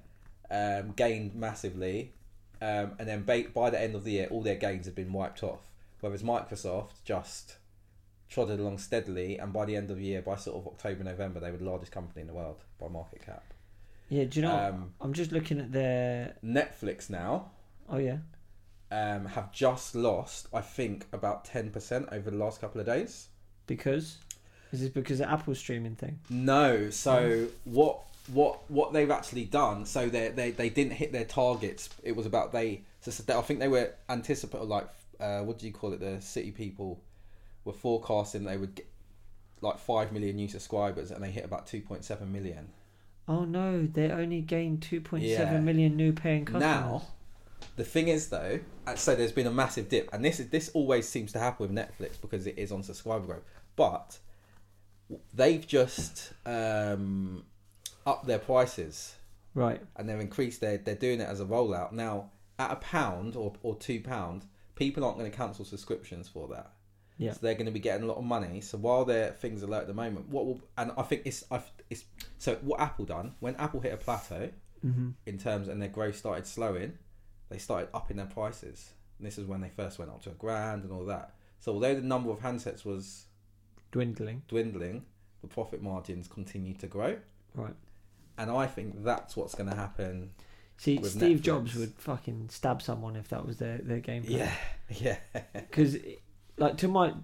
um, 0.51 0.93
gained 0.93 1.35
massively, 1.35 2.13
um, 2.61 2.93
and 2.99 3.09
then 3.09 3.25
ba- 3.25 3.49
by 3.55 3.71
the 3.71 3.81
end 3.81 3.95
of 3.95 4.05
the 4.05 4.13
year, 4.13 4.29
all 4.31 4.43
their 4.43 4.57
gains 4.57 4.87
had 4.87 4.95
been 4.95 5.13
wiped 5.13 5.43
off. 5.43 5.61
Whereas 6.01 6.23
Microsoft 6.23 7.03
just 7.05 7.57
trotted 8.29 8.59
along 8.61 8.79
steadily, 8.79 9.39
and 9.39 9.53
by 9.53 9.65
the 9.65 9.77
end 9.77 9.91
of 9.91 9.97
the 9.99 10.05
year, 10.05 10.21
by 10.23 10.37
sort 10.37 10.57
of 10.57 10.67
October, 10.67 11.05
November, 11.05 11.41
they 11.41 11.51
were 11.51 11.57
the 11.59 11.65
largest 11.65 11.93
company 11.93 12.21
in 12.23 12.27
the 12.27 12.35
world 12.35 12.65
by 12.79 12.89
market 12.89 13.25
cap. 13.25 13.45
yeah. 14.09 14.25
Do 14.25 14.41
you 14.41 14.47
know? 14.47 14.57
Um, 14.57 14.93
I'm 15.01 15.13
just 15.13 15.33
looking 15.33 15.59
at 15.61 15.73
their. 15.73 16.37
Netflix 16.45 17.09
now 17.09 17.51
Oh 17.89 17.99
yeah, 17.99 18.19
um, 18.91 19.27
have 19.27 19.53
just 19.53 19.95
lost, 19.95 20.49
I 20.53 20.61
think, 20.63 21.07
about 21.13 21.45
ten 21.45 21.71
percent 21.71 22.09
over 22.13 22.31
the 22.31 22.37
last 22.37 22.61
couple 22.61 22.81
of 22.81 22.87
days. 22.87 23.29
Because 23.67 24.19
is 24.75 24.81
this 24.81 24.91
because 24.91 25.21
of 25.21 25.29
Apple 25.29 25.55
streaming 25.55 25.97
thing? 25.97 26.19
No. 26.29 26.91
So 26.91 27.49
what 27.65 28.01
what 28.33 28.69
what 28.71 28.93
they've 28.93 29.11
actually 29.11 29.45
done? 29.45 29.87
So 29.87 30.09
they 30.09 30.29
they 30.29 30.51
they 30.51 30.69
didn't 30.69 30.93
hit 30.95 31.13
their 31.13 31.25
targets. 31.25 31.89
It 32.03 32.17
was 32.17 32.27
about 32.27 32.53
they. 32.53 32.83
So 33.01 33.11
I 33.39 33.43
think 33.43 33.61
they 33.61 33.69
were 33.69 33.91
anticipating 34.09 34.69
like 34.69 34.89
uh, 35.21 35.41
what 35.41 35.59
do 35.59 35.67
you 35.67 35.73
call 35.73 35.93
it? 35.93 36.01
The 36.01 36.21
city 36.21 36.51
people 36.51 37.01
were 37.65 37.73
forecasting 37.73 38.45
they 38.45 38.57
would 38.57 38.75
get 38.75 38.87
like 39.61 39.79
five 39.79 40.13
million 40.13 40.37
new 40.37 40.49
subscribers, 40.49 41.11
and 41.11 41.23
they 41.23 41.31
hit 41.31 41.45
about 41.45 41.67
two 41.67 41.81
point 41.81 42.05
seven 42.05 42.33
million. 42.33 42.69
Oh 43.27 43.45
no, 43.45 43.87
they 43.87 44.11
only 44.11 44.41
gained 44.41 44.83
two 44.83 45.01
point 45.01 45.25
seven 45.25 45.55
Yeah. 45.55 45.61
million 45.61 45.97
new 45.97 46.13
paying 46.13 46.45
customers. 46.45 46.63
Now, 46.63 47.03
the 47.77 47.85
thing 47.85 48.09
is 48.09 48.29
though, 48.29 48.61
so 48.97 49.15
there's 49.15 49.33
been 49.33 49.47
a 49.47 49.53
massive 49.53 49.89
dip, 49.89 50.11
and 50.13 50.25
this 50.25 50.41
is 50.41 50.49
this 50.49 50.71
always 50.75 51.09
seems 51.09 51.33
to 51.33 51.39
happen 51.39 51.67
with 51.67 51.77
Netflix 51.77 52.21
because 52.21 52.47
it 52.47 52.59
is 52.59 52.71
on 52.73 52.83
subscriber 52.83 53.27
growth. 53.27 53.45
But 53.77 54.19
they've 55.33 55.67
just 55.67 56.33
um, 56.47 57.45
upped 58.07 58.27
their 58.27 58.39
prices 58.39 59.15
right, 59.55 59.81
and 59.97 60.09
they've 60.09 60.21
increased 60.21 60.61
their. 60.61 60.79
They're 60.79 60.95
doing 60.95 61.21
it 61.21 61.29
as 61.29 61.41
a 61.41 61.45
rollout 61.45 61.93
now. 61.93 62.31
At 62.57 62.71
a 62.71 62.77
pound 62.77 63.35
or, 63.35 63.53
or 63.65 63.75
two 63.75 64.01
pound, 64.01 64.45
people 64.77 65.05
aren't 65.05 65.19
going 65.19 65.29
to 65.29 65.37
cancel 65.37 65.65
subscriptions 65.65 66.29
for 66.29 66.47
that. 66.49 66.71
Yeah. 67.19 67.33
So 67.33 67.41
they're 67.43 67.55
going 67.55 67.67
to 67.67 67.73
be 67.73 67.81
getting 67.81 68.05
a 68.05 68.07
lot 68.07 68.19
of 68.19 68.25
money. 68.25 68.61
So 68.61 68.79
while 68.79 69.05
their 69.05 69.31
things 69.31 69.63
are 69.63 69.67
low 69.67 69.79
at 69.79 69.87
the 69.87 69.95
moment, 69.95 70.29
what 70.29 70.47
will 70.47 70.61
and 70.79 70.93
I 70.97 71.03
think 71.03 71.23
it's 71.25 71.45
I've, 71.51 71.71
it's 71.91 72.05
so 72.39 72.57
what 72.63 72.81
Apple 72.81 73.05
done 73.05 73.35
when 73.41 73.57
Apple 73.57 73.81
hit 73.81 73.93
a 73.93 73.97
plateau 73.97 74.51
hmm 74.83 75.11
in 75.27 75.39
terms 75.39 75.69
and 75.69 75.81
their 75.81 75.89
growth 75.89 76.17
started 76.17 76.47
slowing, 76.47 76.99
they 77.49 77.59
started 77.59 77.89
upping 77.95 78.17
their 78.17 78.27
prices. 78.27 78.91
And 79.19 79.27
this 79.27 79.39
is 79.39 79.47
when 79.47 79.61
they 79.61 79.71
first 79.71 79.99
went 79.99 80.11
up 80.11 80.23
to 80.25 80.31
a 80.31 80.35
grand 80.35 80.83
and 80.85 80.93
all 80.93 81.05
that. 81.07 81.35
So 81.61 81.73
although 81.73 81.95
the 81.95 82.03
number 82.03 82.31
of 82.31 82.41
handsets 82.41 82.85
was 82.85 83.25
dwindling. 83.95 84.43
dwindling, 84.49 85.05
the 85.41 85.49
profit 85.49 85.83
margins 85.83 86.29
continue 86.29 86.75
to 86.75 86.87
grow. 86.87 87.17
Right. 87.55 87.75
And 88.37 88.51
I 88.51 88.67
think 88.67 89.05
that's 89.05 89.37
what's 89.37 89.55
going 89.55 89.71
to 89.71 89.77
happen. 89.77 90.33
See, 90.77 91.01
Steve 91.05 91.39
Netflix. 91.39 91.43
Jobs 91.43 91.75
would 91.77 91.95
fucking 91.99 92.49
stab 92.51 92.83
someone 92.83 93.15
if 93.17 93.29
that 93.29 93.47
was 93.47 93.59
their 93.59 93.79
their 93.79 94.01
game. 94.01 94.25
Yeah, 94.27 94.51
yeah, 94.89 95.19
because 95.55 95.97
like 96.57 96.77
to 96.79 96.89
my 96.89 97.15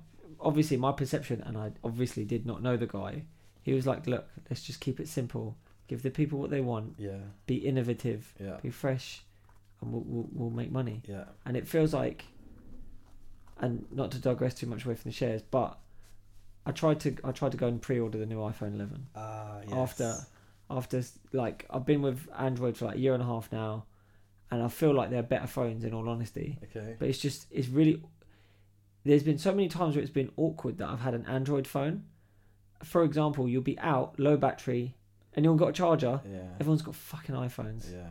obviously 0.41 0.77
my 0.77 0.93
perception 0.93 1.43
and 1.47 1.57
i 1.57 1.71
obviously 1.85 2.25
did 2.25 2.47
not 2.47 2.63
know 2.63 2.77
the 2.77 2.87
guy 2.87 3.23
he 3.63 3.75
was 3.75 3.87
like 3.87 4.07
look 4.07 4.29
let's 4.49 4.63
just 4.63 4.81
keep 4.81 5.01
it 5.01 5.09
simple 5.09 5.57
give 5.87 6.03
the 6.03 6.11
people 6.11 6.39
what 6.39 6.51
they 6.51 6.61
want 6.61 6.95
yeah, 6.99 7.19
be 7.47 7.57
innovative 7.57 8.33
yeah, 8.41 8.57
be 8.63 8.71
fresh 8.71 9.23
and 9.81 9.93
we'll, 9.93 10.05
we'll, 10.07 10.29
we'll 10.33 10.51
make 10.51 10.71
money 10.71 11.03
yeah. 11.07 11.25
and 11.45 11.57
it 11.57 11.67
feels 11.67 11.93
like 11.93 12.25
and 13.59 13.85
not 13.93 14.11
to 14.11 14.19
digress 14.19 14.55
too 14.55 14.67
much 14.67 14.85
away 14.85 14.95
from 14.95 15.11
the 15.11 15.15
shares 15.15 15.43
but 15.43 15.79
i 16.67 16.71
tried 16.73 17.01
to 17.01 17.17
i 17.25 17.31
tried 17.33 17.53
to 17.53 17.59
go 17.59 17.67
and 17.67 17.81
pre-order 17.83 18.19
the 18.19 18.27
new 18.27 18.39
iphone 18.39 18.75
11 18.75 19.07
Uh, 19.15 19.61
yes. 19.67 19.73
After- 19.73 20.15
after 20.71 21.03
like 21.33 21.67
i've 21.71 21.85
been 21.87 22.03
with 22.03 22.29
android 22.39 22.77
for 22.77 22.85
like 22.87 22.97
a 22.97 22.99
year 22.99 23.15
and 23.15 23.23
a 23.23 23.27
half 23.27 23.51
now 23.51 23.85
and 24.51 24.63
i 24.63 24.69
feel 24.69 24.95
like 24.95 25.11
they're 25.11 25.23
better 25.23 25.47
phones 25.47 25.83
in 25.85 25.93
all 25.95 26.09
honesty 26.09 26.59
Okay. 26.65 26.95
but 26.99 27.09
it's 27.09 27.19
just 27.19 27.47
it's 27.51 27.69
really 27.69 28.03
there's 29.05 29.23
been 29.23 29.39
so 29.39 29.51
many 29.53 29.69
times 29.69 29.95
where 29.97 30.03
it's 30.03 30.13
been 30.13 30.31
awkward 30.37 30.77
that 30.79 30.89
I've 30.91 31.01
had 31.01 31.15
an 31.15 31.25
Android 31.27 31.67
phone. 31.67 32.05
For 32.85 33.03
example, 33.03 33.49
you'll 33.49 33.63
be 33.63 33.79
out, 33.79 34.21
low 34.21 34.37
battery, 34.37 34.95
and 35.33 35.43
you've 35.43 35.57
got 35.57 35.69
a 35.69 35.73
charger. 35.73 36.21
Yeah. 36.31 36.41
Everyone's 36.61 36.83
got 36.83 36.95
fucking 36.95 37.35
iPhones. 37.35 37.91
Yeah. 37.91 37.99
yeah. 38.01 38.09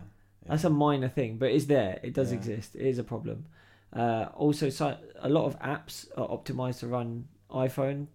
That's 0.48 0.64
a 0.64 0.70
minor 0.72 1.08
thing, 1.08 1.38
but 1.38 1.52
it's 1.52 1.66
there. 1.66 2.00
It 2.02 2.16
does 2.16 2.32
Yeah. 2.32 2.40
exist. 2.40 2.74
It 2.76 2.88
is 2.88 2.98
a 2.98 3.04
problem. 3.04 3.46
Uh, 3.94 4.30
also, 4.34 4.70
so, 4.72 4.98
a 5.20 5.30
lot 5.30 5.46
of 5.46 5.60
apps 5.60 6.08
are 6.18 6.28
optimized 6.28 6.80
to 6.80 6.88
run 6.88 7.28
iPhone, 7.52 8.08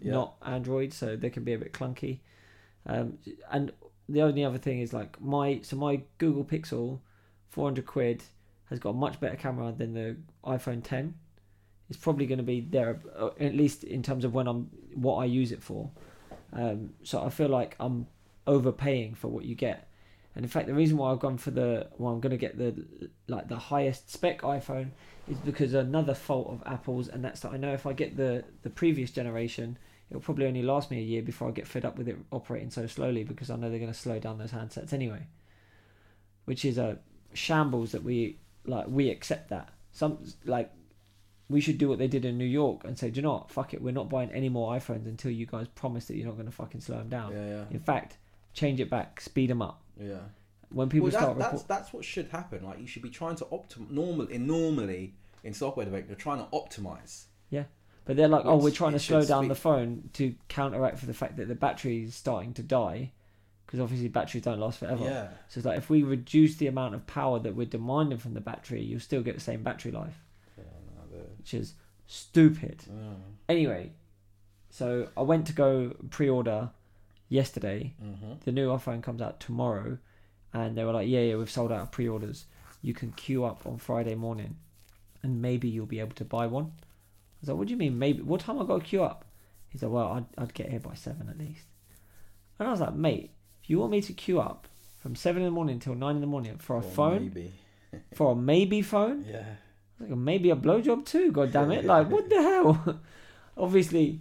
Yeah. 0.00 0.12
not 0.12 0.34
Android, 0.42 0.92
so 0.92 1.16
they 1.16 1.30
can 1.30 1.44
be 1.44 1.54
a 1.54 1.58
bit 1.58 1.72
clunky. 1.72 2.20
Um, 2.86 3.18
and 3.50 3.72
the 4.08 4.22
only 4.22 4.44
other 4.44 4.58
thing 4.58 4.80
is 4.80 4.92
like 4.92 5.20
my 5.20 5.60
so 5.62 5.76
my 5.76 6.02
Google 6.18 6.44
Pixel, 6.44 7.00
four 7.50 7.66
hundred 7.66 7.86
quid, 7.86 8.22
has 8.70 8.78
got 8.78 8.90
a 8.90 8.94
much 8.94 9.20
better 9.20 9.36
camera 9.36 9.72
than 9.76 9.94
the 9.94 10.16
iPhone 10.44 10.82
ten. 10.82 11.14
It's 11.90 11.98
probably 11.98 12.26
going 12.26 12.38
to 12.38 12.44
be 12.44 12.60
there 12.60 13.00
uh, 13.18 13.30
at 13.40 13.54
least 13.54 13.84
in 13.84 14.02
terms 14.02 14.24
of 14.24 14.34
when 14.34 14.46
I'm 14.46 14.70
what 14.94 15.16
I 15.16 15.24
use 15.24 15.52
it 15.52 15.62
for. 15.62 15.90
Um, 16.52 16.90
so 17.02 17.22
I 17.22 17.30
feel 17.30 17.48
like 17.48 17.76
I'm 17.80 18.06
overpaying 18.46 19.14
for 19.14 19.28
what 19.28 19.44
you 19.44 19.54
get. 19.54 19.88
And 20.34 20.44
in 20.44 20.48
fact, 20.48 20.66
the 20.66 20.74
reason 20.74 20.96
why 20.96 21.10
I've 21.10 21.18
gone 21.18 21.36
for 21.36 21.50
the 21.50 21.88
well, 21.98 22.12
I'm 22.12 22.20
going 22.20 22.30
to 22.30 22.36
get 22.36 22.56
the 22.56 22.86
like 23.26 23.48
the 23.48 23.58
highest 23.58 24.10
spec 24.12 24.42
iPhone 24.42 24.90
is 25.28 25.36
because 25.38 25.74
another 25.74 26.14
fault 26.14 26.48
of 26.50 26.62
Apple's, 26.72 27.08
and 27.08 27.24
that's 27.24 27.40
that 27.40 27.52
I 27.52 27.56
know 27.56 27.72
if 27.72 27.86
I 27.86 27.92
get 27.92 28.16
the 28.16 28.44
the 28.62 28.70
previous 28.70 29.10
generation, 29.10 29.78
it'll 30.10 30.20
probably 30.20 30.46
only 30.46 30.62
last 30.62 30.90
me 30.90 30.98
a 30.98 31.02
year 31.02 31.22
before 31.22 31.48
I 31.48 31.50
get 31.50 31.66
fed 31.66 31.84
up 31.84 31.98
with 31.98 32.08
it 32.08 32.16
operating 32.32 32.70
so 32.70 32.86
slowly 32.86 33.24
because 33.24 33.50
I 33.50 33.56
know 33.56 33.70
they're 33.70 33.78
going 33.78 33.92
to 33.92 33.98
slow 33.98 34.18
down 34.18 34.38
those 34.38 34.52
handsets 34.52 34.92
anyway. 34.92 35.26
Which 36.44 36.64
is 36.64 36.78
a 36.78 36.98
shambles 37.34 37.92
that 37.92 38.02
we 38.02 38.38
like. 38.64 38.86
We 38.88 39.10
accept 39.10 39.50
that 39.50 39.70
some 39.92 40.18
like 40.44 40.70
we 41.48 41.60
should 41.60 41.78
do 41.78 41.88
what 41.88 41.98
they 41.98 42.08
did 42.08 42.24
in 42.24 42.36
New 42.36 42.44
York 42.44 42.84
and 42.84 42.98
say, 42.98 43.10
do 43.10 43.16
you 43.16 43.22
know 43.22 43.32
what? 43.32 43.50
Fuck 43.50 43.74
it, 43.74 43.82
we're 43.82 43.92
not 43.92 44.08
buying 44.08 44.30
any 44.32 44.48
more 44.48 44.74
iPhones 44.74 45.06
until 45.06 45.30
you 45.30 45.46
guys 45.46 45.66
promise 45.68 46.06
that 46.06 46.16
you're 46.16 46.26
not 46.26 46.34
going 46.34 46.46
to 46.46 46.52
fucking 46.52 46.80
slow 46.80 46.98
them 46.98 47.08
down. 47.08 47.32
Yeah. 47.32 47.48
Yeah. 47.48 47.64
In 47.70 47.80
fact, 47.80 48.18
change 48.52 48.80
it 48.80 48.90
back, 48.90 49.20
speed 49.20 49.48
them 49.50 49.62
up. 49.62 49.82
Yeah. 49.98 50.18
When 50.70 50.90
people 50.90 51.04
well, 51.04 51.12
that, 51.12 51.20
start 51.20 51.38
that's 51.38 51.52
report- 51.52 51.68
that's 51.68 51.92
what 51.92 52.04
should 52.04 52.28
happen. 52.28 52.64
Like 52.64 52.78
you 52.78 52.86
should 52.86 53.02
be 53.02 53.10
trying 53.10 53.36
to 53.36 53.44
optimize. 53.46 53.90
Normal 53.90 54.26
in 54.26 54.46
normally 54.46 55.14
in 55.42 55.54
software 55.54 55.86
development, 55.86 56.10
you're 56.10 56.22
trying 56.22 56.38
to 56.38 56.50
optimize. 56.50 57.24
But 58.08 58.16
they're 58.16 58.26
like, 58.26 58.46
oh, 58.46 58.56
we're 58.56 58.70
trying 58.70 58.92
to 58.92 58.96
it 58.96 59.00
slow 59.00 59.20
should 59.20 59.28
down 59.28 59.48
the 59.48 59.54
speak- 59.54 59.62
phone 59.62 60.10
to 60.14 60.34
counteract 60.48 60.98
for 60.98 61.04
the 61.04 61.12
fact 61.12 61.36
that 61.36 61.46
the 61.46 61.54
battery 61.54 62.04
is 62.04 62.14
starting 62.14 62.54
to 62.54 62.62
die, 62.62 63.12
because 63.66 63.80
obviously 63.80 64.08
batteries 64.08 64.44
don't 64.44 64.58
last 64.58 64.78
forever. 64.78 65.04
Yeah. 65.04 65.28
So 65.48 65.58
it's 65.58 65.66
like 65.66 65.76
if 65.76 65.90
we 65.90 66.02
reduce 66.02 66.56
the 66.56 66.68
amount 66.68 66.94
of 66.94 67.06
power 67.06 67.38
that 67.38 67.54
we're 67.54 67.66
demanding 67.66 68.16
from 68.16 68.32
the 68.32 68.40
battery, 68.40 68.82
you'll 68.82 68.98
still 69.00 69.20
get 69.22 69.34
the 69.34 69.42
same 69.42 69.62
battery 69.62 69.92
life, 69.92 70.18
Yeah, 70.56 70.64
no, 70.96 71.18
the- 71.18 71.24
which 71.36 71.52
is 71.52 71.74
stupid. 72.06 72.82
yeah. 72.88 73.12
Anyway, 73.46 73.92
so 74.70 75.08
I 75.14 75.20
went 75.20 75.46
to 75.48 75.52
go 75.52 75.94
pre-order 76.08 76.70
yesterday. 77.28 77.92
Mhm. 78.02 78.40
The 78.40 78.52
new 78.52 78.68
iPhone 78.70 79.02
comes 79.02 79.20
out 79.20 79.38
tomorrow, 79.38 79.98
and 80.54 80.78
they 80.78 80.84
were 80.84 80.92
like, 80.92 81.08
yeah, 81.08 81.20
yeah, 81.20 81.36
we've 81.36 81.50
sold 81.50 81.70
out 81.72 81.82
of 81.82 81.90
pre-orders. 81.90 82.46
You 82.80 82.94
can 82.94 83.12
queue 83.12 83.44
up 83.44 83.66
on 83.66 83.76
Friday 83.76 84.14
morning, 84.14 84.56
and 85.22 85.42
maybe 85.42 85.68
you'll 85.68 85.84
be 85.84 86.00
able 86.00 86.14
to 86.14 86.24
buy 86.24 86.46
one. 86.46 86.72
I 87.38 87.42
was 87.42 87.48
like, 87.50 87.58
what 87.58 87.66
do 87.68 87.72
you 87.72 87.78
mean 87.78 87.98
maybe? 87.98 88.22
What 88.22 88.40
time 88.40 88.60
I 88.60 88.64
got 88.64 88.80
to 88.80 88.84
queue 88.84 89.04
up? 89.04 89.24
He's 89.68 89.82
like, 89.82 89.92
well, 89.92 90.08
I'd, 90.12 90.24
I'd 90.42 90.54
get 90.54 90.70
here 90.70 90.80
by 90.80 90.94
seven 90.94 91.28
at 91.28 91.38
least. 91.38 91.66
And 92.58 92.66
I 92.66 92.70
was 92.72 92.80
like, 92.80 92.94
mate, 92.94 93.30
if 93.62 93.70
you 93.70 93.78
want 93.78 93.92
me 93.92 94.00
to 94.02 94.12
queue 94.12 94.40
up 94.40 94.66
from 95.00 95.14
seven 95.14 95.42
in 95.42 95.46
the 95.46 95.52
morning 95.52 95.78
till 95.78 95.94
nine 95.94 96.16
in 96.16 96.20
the 96.20 96.26
morning 96.26 96.58
for 96.58 96.74
a 96.76 96.78
Or 96.78 96.82
phone, 96.82 97.22
Maybe. 97.34 97.52
for 98.14 98.32
a 98.32 98.34
maybe 98.36 98.82
phone, 98.82 99.24
Yeah. 99.28 99.44
I 100.00 100.04
was 100.04 100.10
like, 100.10 100.18
maybe 100.18 100.50
a 100.50 100.56
blowjob 100.56 101.06
too. 101.06 101.32
God 101.32 101.52
damn 101.52 101.70
it! 101.72 101.84
Like, 101.84 102.08
what 102.10 102.28
the 102.28 102.36
hell? 102.40 103.00
Obviously, 103.56 104.20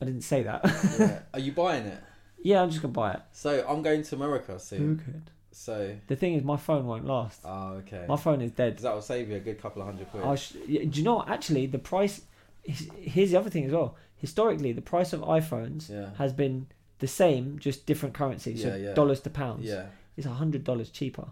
I 0.00 0.06
didn't 0.06 0.22
say 0.22 0.42
that. 0.42 0.62
yeah. 0.98 1.18
Are 1.34 1.40
you 1.40 1.52
buying 1.52 1.84
it? 1.86 2.02
yeah, 2.42 2.62
I'm 2.62 2.70
just 2.70 2.80
gonna 2.80 2.92
buy 2.92 3.12
it. 3.12 3.20
So 3.32 3.64
I'm 3.68 3.82
going 3.82 4.02
to 4.02 4.14
America 4.14 4.58
soon. 4.58 4.78
Who 4.78 4.96
could? 4.96 5.30
So. 5.52 5.96
The 6.06 6.16
thing 6.16 6.34
is, 6.34 6.44
my 6.44 6.56
phone 6.56 6.86
won't 6.86 7.04
last. 7.06 7.40
Oh, 7.44 7.72
okay. 7.78 8.04
My 8.08 8.16
phone 8.16 8.40
is 8.40 8.52
dead. 8.52 8.78
That 8.78 8.94
will 8.94 9.02
save 9.02 9.28
you 9.30 9.36
a 9.36 9.40
good 9.40 9.60
couple 9.60 9.82
of 9.82 9.86
hundred 9.86 10.10
quid. 10.10 10.22
I 10.24 10.34
sh- 10.36 10.54
yeah, 10.66 10.84
do 10.84 10.98
you 10.98 11.04
know 11.04 11.16
what? 11.16 11.28
Actually, 11.28 11.66
the 11.66 11.78
price. 11.78 12.22
Here's 12.62 13.30
the 13.32 13.38
other 13.38 13.50
thing 13.50 13.64
as 13.64 13.72
well. 13.72 13.96
Historically, 14.16 14.72
the 14.72 14.82
price 14.82 15.12
of 15.12 15.20
iPhones 15.22 15.88
Yeah. 15.90 16.10
has 16.18 16.32
been 16.32 16.66
the 16.98 17.06
same, 17.08 17.58
just 17.58 17.86
different 17.86 18.14
currencies. 18.14 18.62
Yeah, 18.62 18.70
so 18.70 18.76
yeah. 18.76 18.94
dollars 18.94 19.20
to 19.20 19.30
pounds. 19.30 19.64
Yeah. 19.64 19.86
It's 20.16 20.26
a 20.26 20.30
hundred 20.34 20.64
dollars 20.64 20.90
cheaper. 20.90 21.28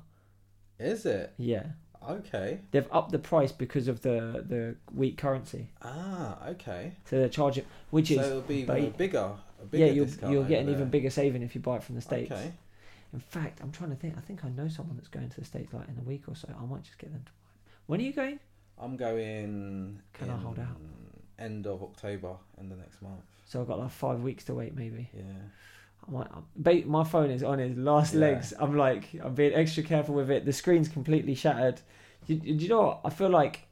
Is 0.79 1.05
it? 1.05 1.33
Yeah, 1.37 1.67
Okay. 2.09 2.61
they've 2.71 2.87
upped 2.91 3.13
the 3.13 3.19
price 3.19 3.53
because 3.53 3.89
of 3.89 4.01
the 4.03 4.45
the 4.49 4.77
weak 4.95 5.19
currency. 5.19 5.69
Ah, 5.83 6.49
okay. 6.49 6.93
So 7.05 7.19
they're 7.19 7.29
charging, 7.29 7.65
which 7.91 8.09
so 8.09 8.15
is 8.15 8.27
it'll 8.27 8.41
be 8.43 8.65
ba- 8.65 8.93
bigger, 8.97 9.33
a 9.61 9.67
bigger 9.67 9.87
yeah, 9.87 9.93
you'll 9.93 10.07
discount 10.07 10.33
you'll 10.33 10.45
get 10.45 10.61
over 10.61 10.63
an 10.63 10.69
even 10.69 10.79
there. 10.85 10.87
bigger 10.91 11.11
saving 11.11 11.43
if 11.43 11.55
you 11.55 11.61
buy 11.61 11.77
it 11.77 11.83
from 11.83 11.97
the 11.97 12.01
states. 12.01 12.31
Okay. 12.33 12.53
In 13.13 13.21
fact, 13.21 13.61
I'm 13.63 13.73
trying 13.73 13.91
to 13.91 13.97
think. 13.97 14.17
I 14.17 14.21
think 14.21 14.45
I 14.45 14.49
know 14.51 14.69
someone 14.69 14.97
that's 14.97 15.09
going 15.09 15.29
to 15.29 15.41
the 15.41 15.45
states 15.47 15.73
like 15.73 15.89
in 15.89 15.97
a 15.99 16.03
week 16.03 16.25
or 16.29 16.37
so. 16.37 16.49
I 16.61 16.65
might 16.67 16.83
just 16.83 16.99
get 16.99 17.13
them 17.13 17.23
to. 17.25 17.31
When 17.87 18.01
are 18.01 18.05
you 18.05 18.13
going? 18.13 18.39
I'm 18.79 18.97
going. 18.97 20.01
Can 20.13 20.31
I 20.31 20.37
hold 20.37 20.59
out? 20.59 20.77
End 21.39 21.67
of 21.67 21.83
October, 21.83 22.35
end 22.59 22.71
of 22.73 22.79
next 22.79 23.01
month. 23.01 23.21
So 23.47 23.61
I've 23.61 23.67
got 23.69 23.79
like 23.79 23.91
five 23.91 24.21
weeks 24.21 24.45
to 24.45 24.55
wait, 24.55 24.75
maybe. 24.77 25.09
Yeah. 25.15 25.23
I 26.07 26.11
might, 26.11 26.27
uh, 26.27 26.41
ba- 26.57 26.87
my 26.87 27.05
phone 27.05 27.31
is 27.31 27.43
on 27.43 27.61
its 27.61 27.79
last 27.79 28.13
Yeah. 28.15 28.21
legs. 28.21 28.53
I'm 28.59 28.77
like, 28.77 29.09
I'm 29.23 29.35
being 29.35 29.55
extra 29.55 29.83
careful 29.83 30.15
with 30.15 30.31
it. 30.31 30.45
The 30.45 30.53
screen's 30.53 30.89
completely 30.89 31.35
shattered. 31.35 31.81
Do, 32.27 32.35
do 32.35 32.49
you 32.53 32.69
know 32.69 32.83
what? 32.83 33.01
I 33.05 33.11
feel 33.11 33.31
like 33.31 33.68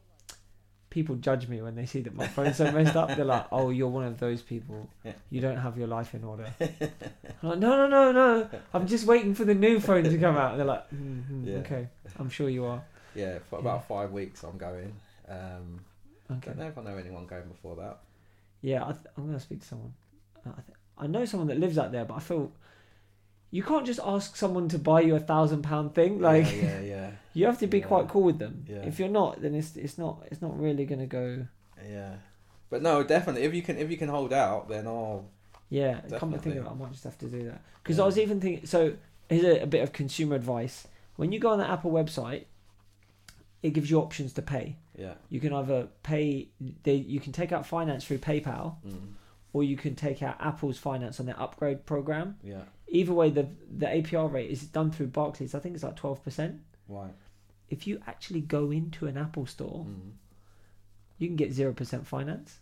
people 0.96 1.14
judge 1.16 1.46
me 1.46 1.60
when 1.60 1.74
they 1.74 1.84
see 1.84 2.00
that 2.00 2.14
my 2.14 2.26
phone's 2.26 2.56
so 2.56 2.72
messed 2.72 2.96
up. 2.96 3.08
They're 3.14 3.24
like, 3.36 3.46
"Oh, 3.52 3.68
you're 3.68 3.88
one 4.00 4.04
of 4.06 4.18
those 4.18 4.40
people. 4.40 4.88
Yeah. 5.04 5.12
You 5.28 5.42
don't 5.42 5.58
have 5.58 5.76
your 5.76 5.88
life 5.88 6.14
in 6.14 6.24
order." 6.24 6.46
I'm 6.60 7.48
like, 7.50 7.58
"No, 7.58 7.72
no, 7.76 7.86
no, 7.86 8.12
no. 8.12 8.48
I'm 8.72 8.86
just 8.86 9.04
waiting 9.06 9.34
for 9.34 9.44
the 9.44 9.54
new 9.54 9.78
phone 9.78 10.04
to 10.04 10.18
come 10.18 10.36
out." 10.38 10.56
They're 10.56 10.64
like, 10.74 10.88
mm 10.90 11.22
Yeah. 11.44 11.58
"Okay, 11.58 11.88
I'm 12.18 12.30
sure 12.30 12.48
you 12.48 12.64
are." 12.64 12.82
yeah, 13.14 13.38
for 13.50 13.58
about 13.58 13.86
five 13.86 14.10
weeks 14.12 14.42
I'm 14.42 14.56
going. 14.58 14.92
Um, 15.28 15.80
Okay. 16.30 16.46
don't 16.50 16.58
know 16.58 16.66
if 16.72 16.78
I 16.78 16.82
know 16.82 16.96
anyone 16.96 17.26
going 17.26 17.46
before 17.48 17.76
that. 17.76 17.98
Yeah, 18.62 18.82
I 18.88 18.92
th- 18.92 19.06
I'm 19.16 19.26
gonna 19.26 19.38
speak 19.48 19.60
to 19.60 19.66
someone. 19.66 19.92
I, 20.46 20.50
th- 20.66 20.78
I 20.98 21.06
know 21.06 21.24
someone 21.26 21.48
that 21.48 21.60
lives 21.60 21.76
out 21.78 21.92
there, 21.92 22.04
but 22.06 22.14
I 22.14 22.20
feel 22.20 22.50
you 23.50 23.62
can't 23.62 23.86
just 23.86 24.00
ask 24.04 24.36
someone 24.36 24.68
to 24.68 24.78
buy 24.78 25.00
you 25.00 25.14
a 25.16 25.20
thousand 25.20 25.62
pound 25.62 25.94
thing. 25.94 26.20
Like 26.20 26.46
yeah, 26.54 26.62
yeah, 26.62 26.80
yeah, 26.94 27.10
you 27.34 27.46
have 27.46 27.58
to 27.60 27.66
be 27.66 27.80
quite 27.80 28.08
cool 28.08 28.22
with 28.22 28.38
them. 28.38 28.64
Yeah. 28.68 28.82
If 28.84 28.98
you're 28.98 29.08
not, 29.08 29.40
then 29.42 29.54
it's 29.54 29.76
it's 29.76 29.96
not 29.98 30.22
it's 30.30 30.42
not 30.42 30.58
really 30.58 30.84
gonna 30.84 31.06
go. 31.06 31.46
yeah. 31.88 32.14
But 32.68 32.82
no, 32.82 33.04
definitely. 33.04 33.42
If 33.44 33.54
you 33.54 33.62
can, 33.62 33.78
if 33.78 33.90
you 33.92 33.96
can 33.96 34.08
hold 34.08 34.32
out, 34.32 34.68
then 34.68 34.86
I'll. 34.88 35.26
Yeah, 35.70 36.00
come 36.18 36.32
to 36.32 36.38
think 36.38 36.56
of 36.56 36.66
it, 36.66 36.68
I 36.70 36.74
might 36.74 36.92
just 36.92 37.04
have 37.04 37.18
to 37.18 37.26
do 37.26 37.44
that. 37.44 37.60
Because. 37.82 37.98
I 38.00 38.04
was 38.06 38.18
even 38.18 38.40
thinking. 38.40 38.66
So 38.66 38.94
here's 39.28 39.44
a, 39.44 39.62
a 39.62 39.66
bit 39.66 39.82
of 39.82 39.92
consumer 39.92 40.34
advice. 40.36 40.86
When 41.14 41.30
you 41.32 41.38
go 41.38 41.50
on 41.50 41.58
the 41.58 41.68
Apple 41.68 41.92
website, 41.92 42.44
it 43.62 43.70
gives 43.70 43.90
you 43.90 43.98
options 44.00 44.32
to 44.34 44.42
pay. 44.42 44.76
Yeah. 44.98 45.14
You 45.30 45.40
can 45.40 45.52
either 45.52 45.88
pay. 46.02 46.48
They 46.82 46.94
you 46.94 47.20
can 47.20 47.32
take 47.32 47.52
out 47.52 47.66
finance 47.66 48.04
through 48.04 48.18
PayPal, 48.18 48.76
Mm, 48.86 49.14
or 49.52 49.62
you 49.62 49.76
can 49.76 49.94
take 49.94 50.22
out 50.22 50.36
Apple's 50.40 50.78
finance 50.78 51.20
on 51.20 51.26
their 51.26 51.40
upgrade 51.40 51.86
program. 51.86 52.36
yeah. 52.42 52.62
Either 52.88 53.12
way, 53.12 53.30
the 53.30 53.48
the 53.76 53.86
APR 53.86 54.30
rate 54.32 54.50
is 54.50 54.62
done 54.66 54.90
through 54.90 55.08
Barclays. 55.08 55.54
I 55.54 55.58
think 55.58 55.74
it's 55.74 55.84
like 55.84 55.96
twelve 55.96 56.22
percent. 56.22 56.60
Right. 56.88 57.12
If 57.68 57.86
you 57.86 58.00
actually 58.06 58.42
go 58.42 58.70
into 58.70 59.06
an 59.06 59.16
Apple 59.16 59.46
store, 59.46 59.84
Mm. 59.88 60.12
you 61.18 61.26
can 61.28 61.36
get 61.36 61.52
zero 61.52 61.72
percent 61.72 62.06
finance, 62.06 62.60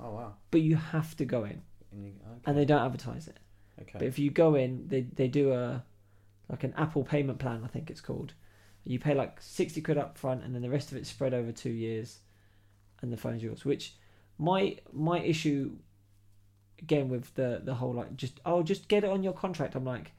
Oh 0.00 0.10
wow. 0.12 0.34
but 0.50 0.60
you 0.60 0.74
have 0.76 1.16
to 1.18 1.24
go 1.24 1.44
in, 1.44 1.62
And 1.92 2.04
you, 2.04 2.10
okay. 2.26 2.40
and 2.46 2.58
they 2.58 2.64
don't 2.64 2.82
advertise 2.84 3.28
it. 3.28 3.38
okay. 3.80 3.92
But 3.98 4.02
if 4.08 4.18
you 4.18 4.30
go 4.30 4.56
in, 4.56 4.88
they 4.88 5.02
they 5.02 5.28
do 5.28 5.52
a 5.52 5.84
like 6.48 6.64
an 6.64 6.74
Apple 6.76 7.04
payment 7.04 7.38
plan, 7.38 7.62
I 7.64 7.68
think 7.68 7.90
it's 7.90 8.00
called. 8.00 8.32
You 8.84 8.98
pay 8.98 9.14
like 9.14 9.40
sixty 9.40 9.80
quid 9.80 9.98
up 9.98 10.18
front, 10.18 10.42
and 10.42 10.52
then 10.54 10.62
the 10.62 10.70
rest 10.70 10.90
of 10.90 10.98
it's 10.98 11.10
spread 11.10 11.32
over 11.34 11.52
two 11.52 11.70
years, 11.70 12.18
and 13.02 13.12
the 13.12 13.16
phone's 13.16 13.42
yours. 13.42 13.64
Which 13.64 13.94
my 14.38 14.78
my 14.92 15.20
issue 15.20 15.76
again 16.80 17.08
with 17.08 17.34
the 17.34 17.60
the 17.64 17.74
whole 17.74 17.92
like 17.92 18.16
just 18.16 18.40
oh 18.46 18.62
just 18.62 18.88
get 18.88 19.04
it 19.04 19.10
on 19.10 19.22
your 19.22 19.32
contract. 19.32 19.74
I'm 19.74 19.84
like, 19.84 20.12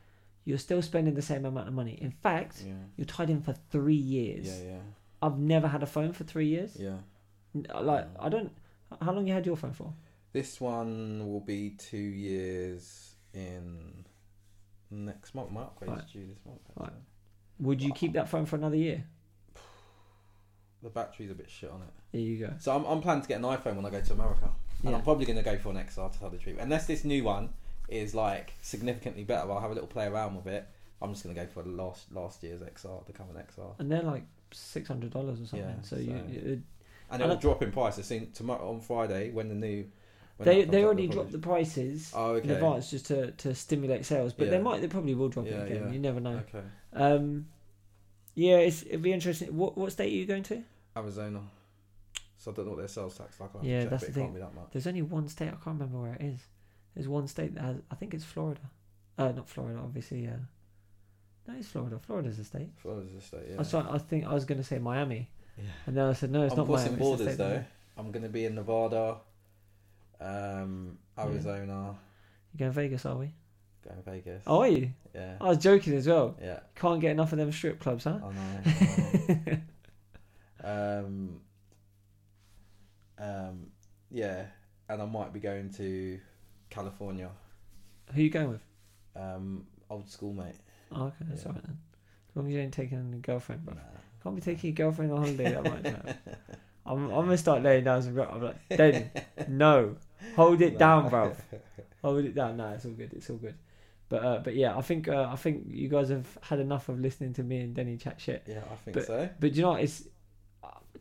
you're 0.45 0.57
still 0.57 0.81
spending 0.81 1.13
the 1.15 1.21
same 1.21 1.45
amount 1.45 1.67
of 1.67 1.73
money. 1.73 1.97
In 2.01 2.11
fact, 2.11 2.63
yeah. 2.65 2.73
you're 2.97 3.05
tied 3.05 3.29
in 3.29 3.41
for 3.41 3.53
three 3.71 3.93
years. 3.95 4.47
Yeah, 4.47 4.69
yeah, 4.71 4.79
I've 5.21 5.37
never 5.37 5.67
had 5.67 5.83
a 5.83 5.87
phone 5.87 6.13
for 6.13 6.23
three 6.23 6.47
years. 6.47 6.75
yeah. 6.79 6.97
N- 7.55 7.65
uh, 7.73 7.81
Like 7.81 8.07
I 8.19 8.29
don't. 8.29 8.51
How 9.01 9.11
long 9.11 9.27
you 9.27 9.33
had 9.33 9.45
your 9.45 9.55
phone 9.57 9.73
for? 9.73 9.93
This 10.33 10.59
one 10.61 11.27
will 11.27 11.39
be 11.41 11.71
two 11.71 11.97
years 11.97 13.15
in 13.33 14.05
next 14.91 15.33
month. 15.35 15.51
My 15.51 15.61
upgrade's 15.61 15.93
Right. 15.93 16.07
due 16.11 16.27
this 16.27 16.39
month. 16.45 16.61
Right. 16.75 16.93
Would 17.59 17.81
you 17.81 17.93
keep 17.93 18.13
that 18.13 18.29
phone 18.29 18.45
for 18.45 18.55
another 18.55 18.75
year? 18.77 19.03
The 20.81 20.89
battery's 20.89 21.29
a 21.29 21.33
bit 21.33 21.49
shit 21.49 21.69
on 21.69 21.81
it. 21.81 21.89
There 22.13 22.21
you 22.21 22.37
go. 22.37 22.53
So 22.59 22.73
I'm, 22.73 22.85
I'm 22.85 23.01
planning 23.01 23.21
to 23.23 23.27
get 23.27 23.37
an 23.39 23.43
iPhone 23.43 23.75
when 23.75 23.85
I 23.85 23.89
go 23.89 23.99
to 23.99 24.13
America. 24.13 24.49
And 24.81 24.91
Yeah. 24.91 24.97
I'm 24.97 25.03
probably 25.03 25.25
going 25.25 25.37
to 25.37 25.43
go 25.43 25.57
for 25.57 25.69
an 25.69 25.75
XR 25.77 26.11
to 26.11 26.19
tell 26.19 26.29
the 26.29 26.37
truth. 26.37 26.57
Unless 26.59 26.87
this 26.87 27.03
new 27.03 27.23
one 27.23 27.49
is 27.89 28.13
like 28.15 28.53
significantly 28.61 29.23
better, 29.23 29.51
I'll 29.51 29.59
have 29.59 29.71
a 29.71 29.73
little 29.73 29.87
play 29.87 30.05
around 30.07 30.35
with 30.35 30.47
it. 30.47 30.65
I'm 31.01 31.11
just 31.13 31.23
going 31.23 31.35
to 31.35 31.41
go 31.41 31.47
for 31.47 31.63
the 31.63 31.69
last 31.69 32.11
last 32.13 32.43
year's 32.43 32.61
XR, 32.61 33.05
the 33.05 33.13
current 33.13 33.33
XR. 33.35 33.75
And 33.79 33.91
they're 33.91 34.01
like 34.03 34.23
six 34.51 34.87
hundred 34.87 35.11
dollars 35.11 35.39
or 35.41 35.45
something. 35.45 35.67
Yeah, 35.69 35.81
so, 35.81 35.95
you, 35.97 36.05
so- 36.07 36.31
you 36.31 36.61
And 37.11 37.21
I 37.23 37.25
it 37.25 37.29
will 37.29 37.35
drop 37.37 37.61
in 37.63 37.71
price. 37.71 37.97
I've 37.99 38.05
seen 38.05 38.31
tomorrow 38.33 38.69
on 38.69 38.79
Friday 38.81 39.31
when 39.31 39.49
the 39.49 39.55
new. 39.55 39.85
when 40.37 40.45
they 40.47 40.63
they 40.65 40.83
already 40.83 41.07
dropped 41.07 41.31
the 41.31 41.39
prices 41.39 42.11
Oh, 42.15 42.31
okay. 42.33 42.45
in 42.49 42.51
advance 42.55 42.89
just 42.91 43.05
to, 43.07 43.31
to 43.31 43.53
stimulate 43.55 44.05
sales, 44.05 44.33
but 44.33 44.49
they 44.49 44.59
might 44.59 44.81
they 44.81 44.87
probably 44.87 45.13
will 45.15 45.29
drop 45.29 45.45
Yeah, 45.45 45.61
it 45.63 45.71
again. 45.71 45.83
yeah. 45.87 45.91
You 45.93 45.99
never 45.99 46.19
know. 46.19 46.41
Okay. 46.49 46.65
Um, 46.93 47.47
yeah, 48.35 48.57
it's 48.57 48.83
it'd 48.83 49.01
be 49.01 49.11
interesting. 49.13 49.55
What 49.57 49.77
what 49.77 49.91
state 49.91 50.07
are 50.13 50.15
you 50.15 50.25
going 50.25 50.43
to? 50.43 50.63
Arizona. 50.97 51.41
So 52.39 52.51
I 52.51 52.53
don't 52.55 52.65
know 52.65 52.71
what 52.71 52.79
their 52.79 52.87
sales 52.87 53.15
tax 53.17 53.39
like. 53.39 53.53
Have 53.53 53.63
Yeah, 53.63 53.81
check, 53.81 53.89
that's 53.91 54.05
the 54.07 54.11
thing. 54.13 54.33
that 54.33 54.55
much. 54.55 54.69
There's 54.71 54.87
only 54.87 55.01
one 55.03 55.27
state 55.27 55.49
I 55.49 55.51
can't 55.51 55.65
remember 55.79 55.99
where 55.99 56.13
it 56.15 56.21
is. 56.21 56.39
There's 56.95 57.07
one 57.07 57.27
state 57.27 57.53
that 57.55 57.61
has. 57.63 57.75
I 57.91 57.95
think 57.95 58.13
it's 58.13 58.23
Florida. 58.25 58.61
Uh, 59.17 59.31
not 59.33 59.47
Florida, 59.47 59.79
obviously. 59.83 60.25
Uh, 60.27 60.31
no, 61.47 61.53
it's 61.57 61.67
Florida. 61.67 61.99
Florida's 61.99 62.39
a 62.39 62.43
state. 62.45 62.69
Florida's 62.77 63.13
a 63.13 63.21
state, 63.21 63.41
yeah. 63.49 63.55
I 63.55 63.59
was 63.59 63.69
trying, 63.69 63.87
I 63.87 63.97
think 63.97 64.25
I 64.25 64.33
was 64.33 64.45
going 64.45 64.57
to 64.59 64.63
say 64.63 64.79
Miami, 64.79 65.29
Yeah. 65.57 65.63
and 65.85 65.97
then 65.97 66.05
I 66.05 66.13
said 66.13 66.31
no, 66.31 66.43
it's 66.43 66.53
I'm 66.53 66.59
not 66.59 66.69
Miami. 66.69 66.89
the 66.91 66.97
borders 66.97 67.37
though. 67.37 67.63
I'm 67.97 68.11
going 68.11 68.23
to 68.23 68.29
be 68.29 68.45
in 68.45 68.55
Nevada, 68.55 69.17
um, 70.21 70.97
Yeah. 71.17 71.23
Arizona, 71.25 71.95
You 72.53 72.59
going 72.59 72.71
to 72.71 72.75
Vegas? 72.75 73.05
Are 73.05 73.17
we? 73.17 73.33
going 73.83 73.97
to 73.97 74.09
Vegas. 74.11 74.43
Oh, 74.47 74.59
are 74.61 74.67
you? 74.67 74.91
Yeah. 75.15 75.37
I 75.41 75.45
was 75.49 75.57
joking 75.57 75.93
as 75.93 76.07
well. 76.07 76.35
Yeah. 76.41 76.59
Can't 76.75 77.01
get 77.01 77.11
enough 77.11 77.31
of 77.33 77.37
them 77.39 77.51
strip 77.51 77.79
clubs, 77.79 78.03
huh? 78.05 78.19
I 78.23 78.31
know. 78.31 78.61
I 78.65 79.59
know. 80.63 80.99
um, 81.05 81.41
um, 83.19 83.67
yeah, 84.11 84.45
and 84.87 85.01
I 85.01 85.05
might 85.05 85.33
be 85.33 85.39
going 85.39 85.69
to 85.73 86.19
California. 86.69 87.29
Who 88.13 88.21
you 88.21 88.29
going 88.29 88.49
with? 88.49 88.61
Um, 89.15 89.65
old 89.89 90.09
school 90.09 90.33
mate. 90.33 90.55
Oh, 90.91 91.05
okay, 91.05 91.15
that's 91.27 91.41
Yeah. 91.43 91.47
alright 91.49 91.63
then. 91.65 91.77
As 92.29 92.35
long 92.35 92.47
as 92.47 92.53
you 92.53 92.59
ain't 92.59 92.73
taking 92.73 93.13
a 93.13 93.17
girlfriend, 93.17 93.65
bro. 93.65 93.75
Nah. 93.75 93.81
Can't 94.23 94.35
be 94.35 94.41
taking 94.41 94.69
your 94.69 94.75
girlfriend 94.75 95.11
on 95.11 95.17
holiday 95.19 95.51
that 95.51 95.63
much. 95.63 95.85
I'm, 96.85 97.05
I'm 97.05 97.25
gonna 97.25 97.37
start 97.37 97.61
laying 97.63 97.83
down 97.83 98.01
some. 98.01 98.19
I'm 98.19 98.41
like, 98.41 98.55
then 98.69 99.11
no, 99.47 99.95
hold 100.35 100.61
it 100.61 100.77
down, 100.77 101.09
bro. 101.09 101.35
Hold 102.01 102.23
it 102.23 102.33
down. 102.33 102.55
No, 102.55 102.69
it's 102.69 102.85
all 102.85 102.91
good. 102.91 103.11
It's 103.13 103.29
all 103.29 103.35
good. 103.35 103.55
But 104.07 104.23
uh, 104.23 104.39
but 104.39 104.55
yeah, 104.55 104.77
I 104.77 104.81
think 104.81 105.09
uh, 105.09 105.27
I 105.29 105.35
think 105.35 105.65
you 105.69 105.89
guys 105.89 106.07
have 106.09 106.25
had 106.41 106.59
enough 106.59 106.87
of 106.87 106.97
listening 106.99 107.33
to 107.33 107.43
me 107.43 107.59
and 107.59 107.75
Denny 107.75 107.97
chat 107.97 108.21
shit. 108.21 108.43
Yeah, 108.47 108.61
I 108.71 108.75
think 108.85 108.95
But- 108.95 109.05
so. 109.05 109.29
But 109.39 109.53
you 109.55 109.61
know, 109.63 109.71
what, 109.71 109.81
it's 109.83 110.07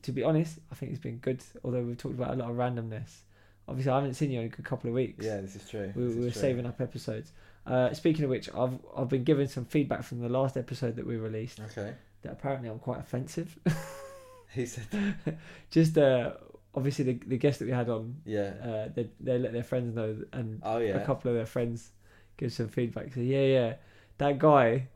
to 0.03 0.13
be 0.13 0.23
honest, 0.23 0.59
I 0.71 0.75
think 0.75 0.93
it's 0.93 1.01
been 1.01 1.19
good. 1.19 1.43
Although 1.65 1.83
we've 1.83 1.97
talked 1.99 2.15
about 2.15 2.33
a 2.35 2.37
lot 2.37 2.51
of 2.51 2.57
randomness. 2.57 3.11
Obviously, 3.67 3.93
I 3.93 3.97
haven't 3.97 4.15
seen 4.15 4.31
you 4.31 4.41
in 4.41 4.47
a 4.47 4.49
good 4.49 4.65
couple 4.65 4.89
of 4.89 4.95
weeks. 4.95 5.25
Yeah, 5.25 5.41
this 5.41 5.55
is 5.57 5.69
true. 5.69 5.93
we, 5.95 6.05
This 6.05 6.15
we 6.15 6.25
were 6.25 6.31
true. 6.31 6.41
saving 6.41 6.67
up 6.67 6.81
episodes. 6.81 7.33
Uh, 7.67 7.93
speaking 7.93 8.25
of 8.25 8.31
which, 8.31 8.49
I've 8.55 8.79
I've 8.97 9.09
been 9.11 9.25
given 9.25 9.47
some 9.49 9.67
feedback 9.67 10.03
from 10.03 10.21
the 10.21 10.29
last 10.31 10.57
episode 10.57 10.97
that 10.97 11.07
we 11.07 11.17
released 11.17 11.61
Okay. 11.61 11.93
that 12.23 12.33
apparently 12.33 12.69
I'm 12.71 12.79
quite 12.79 13.01
offensive. 13.01 13.59
He 14.55 14.65
said, 14.65 14.87
Just 15.71 15.99
uh, 15.99 16.33
obviously 16.75 17.05
the 17.05 17.21
the 17.27 17.37
guest 17.37 17.59
that 17.59 17.67
we 17.67 17.73
had 17.73 17.91
on, 17.91 18.17
yeah. 18.25 18.53
uh, 18.63 18.89
they 18.95 19.11
they 19.21 19.39
let 19.39 19.53
their 19.53 19.63
friends 19.63 19.95
know, 19.95 20.17
and 20.33 20.61
Oh, 20.63 20.79
a 20.79 21.05
couple 21.05 21.31
of 21.31 21.37
their 21.37 21.45
friends 21.45 21.91
give 22.39 22.51
some 22.55 22.69
feedback. 22.69 23.13
So 23.13 23.21
yeah, 23.21 23.43
yeah, 23.45 23.75
that 24.17 24.39
guy, 24.39 24.89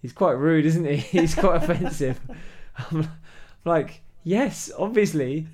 he's 0.00 0.12
quite 0.12 0.32
rude, 0.34 0.64
isn't 0.66 0.84
he? 0.84 0.96
He's 1.18 1.34
quite 1.34 1.64
offensive. 1.64 2.20
I'm 2.78 3.08
like, 3.64 4.02
yes, 4.24 4.70
obviously. 4.78 5.46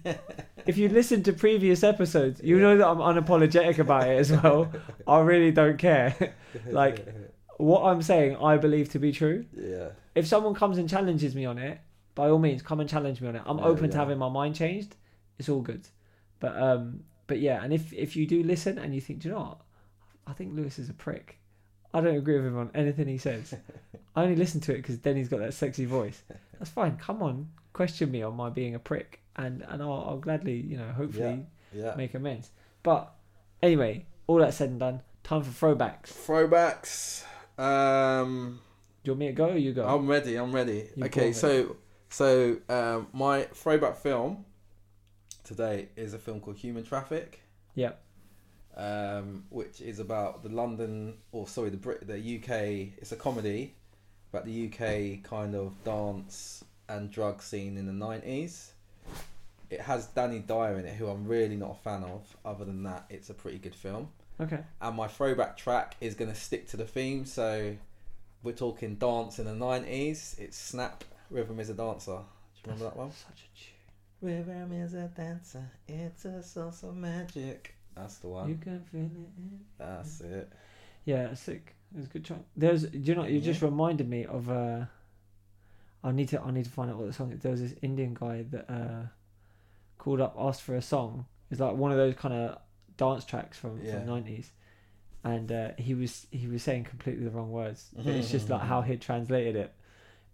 If 0.66 0.76
you 0.76 0.88
listen 0.88 1.22
to 1.24 1.32
previous 1.32 1.82
episodes, 1.82 2.40
you 2.42 2.56
Yeah. 2.56 2.62
know 2.62 2.76
that 2.78 2.86
I'm 2.86 2.98
unapologetic 2.98 3.78
about 3.78 4.08
it 4.08 4.18
as 4.18 4.30
well. 4.32 4.70
I 5.06 5.20
really 5.20 5.50
don't 5.52 5.78
care. 5.78 6.14
like- 6.66 7.06
What 7.58 7.82
I'm 7.82 8.02
saying, 8.02 8.36
I 8.36 8.56
believe 8.56 8.88
to 8.90 8.98
be 9.00 9.10
true. 9.10 9.44
yeah. 9.52 9.88
If 10.14 10.26
someone 10.28 10.54
comes 10.54 10.78
and 10.78 10.88
challenges 10.88 11.34
me 11.34 11.44
on 11.44 11.58
it, 11.58 11.80
by 12.14 12.28
all 12.30 12.38
means, 12.38 12.62
come 12.62 12.78
and 12.80 12.88
challenge 12.88 13.20
me 13.20 13.28
on 13.28 13.34
it. 13.36 13.42
I'm 13.46 13.58
Yeah, 13.58 13.64
open 13.64 13.90
to 13.90 13.96
having 13.96 14.18
my 14.18 14.28
mind 14.28 14.54
changed. 14.54 14.94
It's 15.38 15.48
all 15.48 15.60
good. 15.60 15.86
But 16.40 16.56
um, 16.60 17.00
but 17.26 17.40
yeah, 17.40 17.62
and 17.62 17.72
if 17.72 17.92
if 17.92 18.14
you 18.16 18.26
do 18.26 18.42
listen 18.44 18.78
and 18.78 18.94
you 18.94 19.00
think, 19.00 19.20
do 19.20 19.28
you 19.28 19.34
know 19.34 19.40
what? 19.40 19.58
I 20.26 20.32
think 20.34 20.54
Lewis 20.54 20.78
is 20.78 20.88
a 20.88 20.92
prick. 20.94 21.38
I 21.92 22.00
don't 22.00 22.16
agree 22.16 22.36
with 22.36 22.46
him 22.46 22.58
on 22.58 22.70
anything 22.74 23.08
he 23.08 23.18
says. 23.18 23.54
I 24.16 24.22
only 24.22 24.36
listen 24.36 24.60
to 24.62 24.72
it 24.72 24.78
because 24.78 24.98
Denny's 24.98 25.28
got 25.28 25.40
that 25.40 25.54
sexy 25.54 25.84
voice. 25.84 26.22
That's 26.58 26.70
fine. 26.70 26.96
Come 26.96 27.22
on, 27.22 27.48
question 27.78 28.10
me 28.10 28.22
on 28.22 28.34
my 28.34 28.50
being 28.50 28.74
a 28.74 28.78
prick, 28.90 29.20
and 29.36 29.62
and 29.68 29.80
I'll, 29.80 30.04
I'll 30.08 30.18
gladly, 30.18 30.56
you 30.56 30.76
know, 30.76 30.88
hopefully 30.88 31.46
Yeah. 31.72 31.94
make 31.96 32.12
amends. 32.14 32.50
But 32.82 33.14
anyway, 33.62 34.04
all 34.26 34.38
that 34.38 34.52
said 34.52 34.70
and 34.70 34.80
done, 34.80 35.00
time 35.22 35.42
for 35.44 35.52
throwbacks. 35.60 36.08
Throwbacks. 36.26 37.22
Um, 37.56 38.58
Do 39.04 39.10
you 39.10 39.12
want 39.12 39.20
me 39.20 39.26
to 39.28 39.32
go 39.32 39.46
or 39.50 39.56
you 39.56 39.72
go? 39.72 39.86
I'm 39.86 40.08
ready. 40.08 40.34
I'm 40.36 40.50
ready. 40.52 40.88
You 40.96 41.04
okay, 41.04 41.32
so 41.32 41.76
so 42.08 42.56
um, 42.68 43.06
my 43.12 43.42
throwback 43.54 43.96
film 43.96 44.44
today 45.44 45.88
is 45.96 46.14
a 46.14 46.18
film 46.18 46.40
called 46.40 46.56
Human 46.56 46.82
Traffic. 46.84 47.40
Yeah. 47.76 47.92
Um, 48.76 49.44
which 49.50 49.80
is 49.80 49.98
about 50.00 50.42
the 50.42 50.48
London, 50.50 51.14
or 51.32 51.46
sorry, 51.46 51.70
the 51.70 51.76
Brit, 51.76 52.06
the 52.06 52.18
UK. 52.36 52.50
It's 53.00 53.12
a 53.12 53.16
comedy 53.16 53.74
about 54.32 54.44
the 54.46 54.66
UK 54.66 55.22
kind 55.22 55.54
of 55.54 55.72
dance 55.84 56.64
and 56.88 57.10
drug 57.10 57.42
scene 57.42 57.76
in 57.76 57.86
the 57.86 57.92
nineties. 57.92 58.72
It 59.70 59.80
has 59.82 60.06
Danny 60.06 60.38
Dyer 60.38 60.78
in 60.78 60.86
it, 60.86 60.94
who 60.96 61.08
I'm 61.08 61.26
really 61.26 61.56
not 61.56 61.72
a 61.72 61.82
fan 61.82 62.02
of. 62.04 62.36
Other 62.44 62.64
than 62.64 62.82
that, 62.84 63.04
it's 63.10 63.28
a 63.28 63.34
pretty 63.34 63.58
good 63.58 63.74
film. 63.74 64.08
Okay. 64.40 64.60
And 64.80 64.96
my 64.96 65.08
throwback 65.08 65.56
track 65.58 65.96
is 66.00 66.14
going 66.14 66.30
to 66.30 66.36
stick 66.36 66.68
to 66.68 66.76
the 66.78 66.86
theme. 66.86 67.26
So 67.26 67.76
we're 68.42 68.52
talking 68.52 68.94
dance 68.94 69.38
in 69.38 69.44
the 69.44 69.50
90s. 69.52 70.38
It's 70.38 70.56
Snap, 70.56 71.04
Rhythm 71.30 71.60
is 71.60 71.68
a 71.68 71.74
Dancer. 71.74 72.12
Do 72.12 72.16
you 72.16 72.62
remember 72.72 72.84
that 72.84 72.96
one? 72.96 73.10
Such 73.12 73.42
a 73.44 73.58
tune. 73.58 74.36
Rhythm 74.36 74.72
is 74.72 74.94
a 74.94 75.08
dancer. 75.16 75.62
It's 75.86 76.24
a 76.24 76.42
source 76.42 76.82
of 76.82 76.96
magic. 76.96 77.74
That's 77.94 78.16
the 78.18 78.28
one. 78.28 78.48
You 78.48 78.56
can 78.56 78.80
feel 78.90 79.02
it. 79.02 79.10
in- 79.12 79.60
That's 79.78 80.20
it. 80.22 80.50
Yeah, 81.04 81.34
sick. 81.34 81.74
It 81.94 81.98
was 81.98 82.06
a 82.06 82.08
good 82.08 82.24
track. 82.24 82.40
There's, 82.56 82.84
do 82.84 82.98
you 82.98 83.14
know, 83.14 83.24
you 83.26 83.40
just 83.40 83.60
reminded 83.62 84.08
me 84.08 84.24
of. 84.24 84.50
Uh, 84.50 84.86
I 86.04 86.12
need 86.12 86.28
to 86.30 86.40
I 86.40 86.50
need 86.50 86.64
to 86.64 86.70
find 86.70 86.90
out 86.90 86.96
what 86.96 87.06
the 87.06 87.12
song 87.12 87.32
is. 87.32 87.40
There 87.40 87.50
was 87.50 87.60
this 87.60 87.74
Indian 87.82 88.14
guy 88.14 88.44
that 88.50 88.70
uh, 88.70 89.06
called 89.98 90.20
up, 90.20 90.34
asked 90.38 90.62
for 90.62 90.74
a 90.76 90.82
song. 90.82 91.26
It's 91.50 91.60
like 91.60 91.74
one 91.74 91.90
of 91.90 91.96
those 91.96 92.14
kind 92.14 92.34
of 92.34 92.58
dance 92.96 93.24
tracks 93.24 93.58
from 93.58 93.80
Yeah. 93.82 93.94
from 93.98 94.06
nineties, 94.06 94.52
and 95.24 95.50
uh, 95.50 95.70
he 95.76 95.94
was 95.94 96.26
he 96.30 96.46
was 96.46 96.62
saying 96.62 96.84
completely 96.84 97.24
the 97.24 97.30
wrong 97.30 97.50
words. 97.50 97.90
But 97.96 98.06
it's 98.06 98.30
just 98.30 98.48
like 98.48 98.62
how 98.62 98.82
he 98.82 98.96
translated 98.96 99.56
it. 99.56 99.72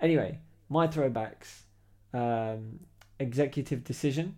Anyway, 0.01 0.39
my 0.69 0.87
throwbacks, 0.87 1.63
um, 2.13 2.81
executive 3.19 3.85
decision. 3.85 4.37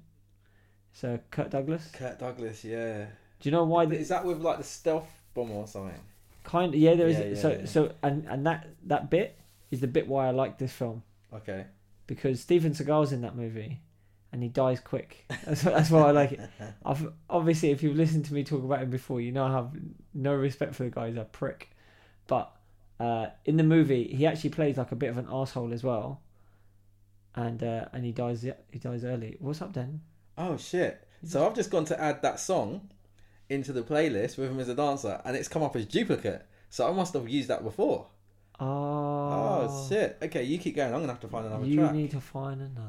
So 0.93 1.19
Kurt 1.31 1.51
Douglas. 1.51 1.91
Kurt 1.93 2.19
Douglas, 2.19 2.65
yeah. 2.65 3.07
Do 3.41 3.49
you 3.49 3.51
know 3.51 3.65
why? 3.65 3.85
Is 3.85 4.09
that 4.09 4.25
with 4.25 4.41
like 4.41 4.59
the 4.59 4.65
stealth 4.65 5.11
bomb 5.35 5.51
or 5.51 5.67
something? 5.67 6.01
kind 6.45 6.73
of 6.73 6.79
yeah, 6.81 6.95
there 6.95 7.09
is. 7.09 7.19
Yeah, 7.19 7.25
yeah, 7.25 7.35
so 7.35 7.65
so 7.65 7.93
and 8.03 8.25
and 8.29 8.47
that 8.47 8.69
that 8.85 9.11
bit 9.11 9.37
is 9.73 9.81
the 9.81 9.89
bit 9.89 10.07
why 10.07 10.29
I 10.29 10.31
like 10.31 10.59
this 10.59 10.73
film. 10.73 11.03
Okay. 11.33 11.67
because 12.07 12.41
Steven 12.41 12.73
Seagal's 12.73 13.13
in 13.13 13.21
that 13.23 13.37
movie, 13.37 13.81
and 14.33 14.43
he 14.43 14.49
dies 14.49 14.81
quick. 14.81 15.25
That's 15.45 15.63
that's 15.63 15.91
why 15.91 16.03
I 16.09 16.11
like 16.11 16.33
it. 16.33 16.41
I've, 16.85 17.13
obviously, 17.31 17.71
if 17.71 17.83
you've 17.83 17.97
listened 17.97 18.25
to 18.27 18.35
me 18.35 18.45
talk 18.45 18.65
about 18.65 18.83
him 18.83 18.91
before, 18.91 19.21
you 19.21 19.33
know 19.33 19.45
I 19.45 19.53
have 19.53 19.71
no 20.15 20.35
respect 20.35 20.75
for 20.75 20.85
the 20.85 20.91
guy. 20.91 21.09
He's 21.09 21.17
a 21.17 21.25
prick. 21.25 21.71
But 22.27 22.53
uh, 22.99 23.27
in 23.45 23.57
the 23.57 23.63
movie, 23.63 24.05
he 24.15 24.27
actually 24.27 24.51
plays 24.51 24.77
like 24.77 24.93
a 24.93 24.97
bit 24.97 25.11
of 25.11 25.19
an 25.19 25.29
asshole 25.31 25.73
as 25.73 25.83
well, 25.85 26.21
and 27.35 27.63
uh, 27.63 27.87
and 27.93 28.05
he 28.05 28.13
dies. 28.13 28.43
He 28.71 28.79
dies 28.79 29.05
early. 29.05 29.37
What's 29.41 29.63
up, 29.63 29.73
then? 29.73 30.01
Oh 30.37 30.57
shit! 30.57 31.07
So 31.25 31.47
I've 31.47 31.55
just 31.55 31.71
gone 31.71 31.85
to 31.87 32.01
add 32.01 32.23
that 32.23 32.41
song 32.41 32.91
into 33.49 33.73
the 33.73 33.83
playlist 33.83 34.39
Rhythm 34.39 34.59
is 34.59 34.69
a 34.69 34.75
Dancer, 34.75 35.21
and 35.25 35.37
it's 35.37 35.49
come 35.49 35.63
up 35.63 35.77
as 35.77 35.87
duplicate. 35.87 36.47
So 36.69 36.89
I 36.89 36.93
must 36.93 37.15
have 37.15 37.29
used 37.29 37.49
that 37.49 37.63
before. 37.63 38.09
Oh, 38.59 39.67
Oh, 39.69 39.87
shit! 39.89 40.19
Okay, 40.23 40.43
you 40.45 40.59
keep 40.59 40.77
going. 40.77 40.93
I'm 40.93 41.01
gonna 41.01 41.13
have 41.13 41.21
to 41.21 41.29
find 41.29 41.47
another 41.47 41.65
You 41.67 41.77
track. 41.81 41.95
need 41.95 42.11
to 42.13 42.21
find 42.21 42.61
another 42.61 42.81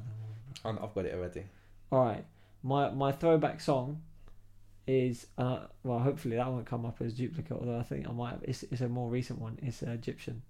one. 0.64 0.76
I'm- 0.78 0.80
I've 0.84 0.94
got 0.96 1.06
it 1.06 1.14
already. 1.16 1.44
All 1.92 2.04
right, 2.06 2.26
my 2.64 2.90
my 2.92 3.12
throwback 3.12 3.60
song 3.62 4.02
is 4.86 5.28
uh 5.38 5.66
well 5.84 6.00
hopefully 6.00 6.38
that 6.38 6.48
won't 6.48 6.66
come 6.66 6.86
up 6.86 7.02
as 7.02 7.14
duplicate 7.14 7.52
although 7.58 7.78
I 7.78 7.84
think 7.84 8.08
I 8.08 8.12
might 8.14 8.30
have, 8.32 8.44
it's 8.44 8.64
it's 8.64 8.80
a 8.80 8.88
more 8.88 9.10
recent 9.10 9.40
one 9.40 9.60
it's 9.62 9.84
uh, 9.84 9.92
Egyptian. 9.92 10.42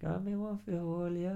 Got 0.00 0.24
me 0.24 0.34
one 0.34 0.58
for 0.58 0.72
all 0.78 1.10
yeah. 1.12 1.34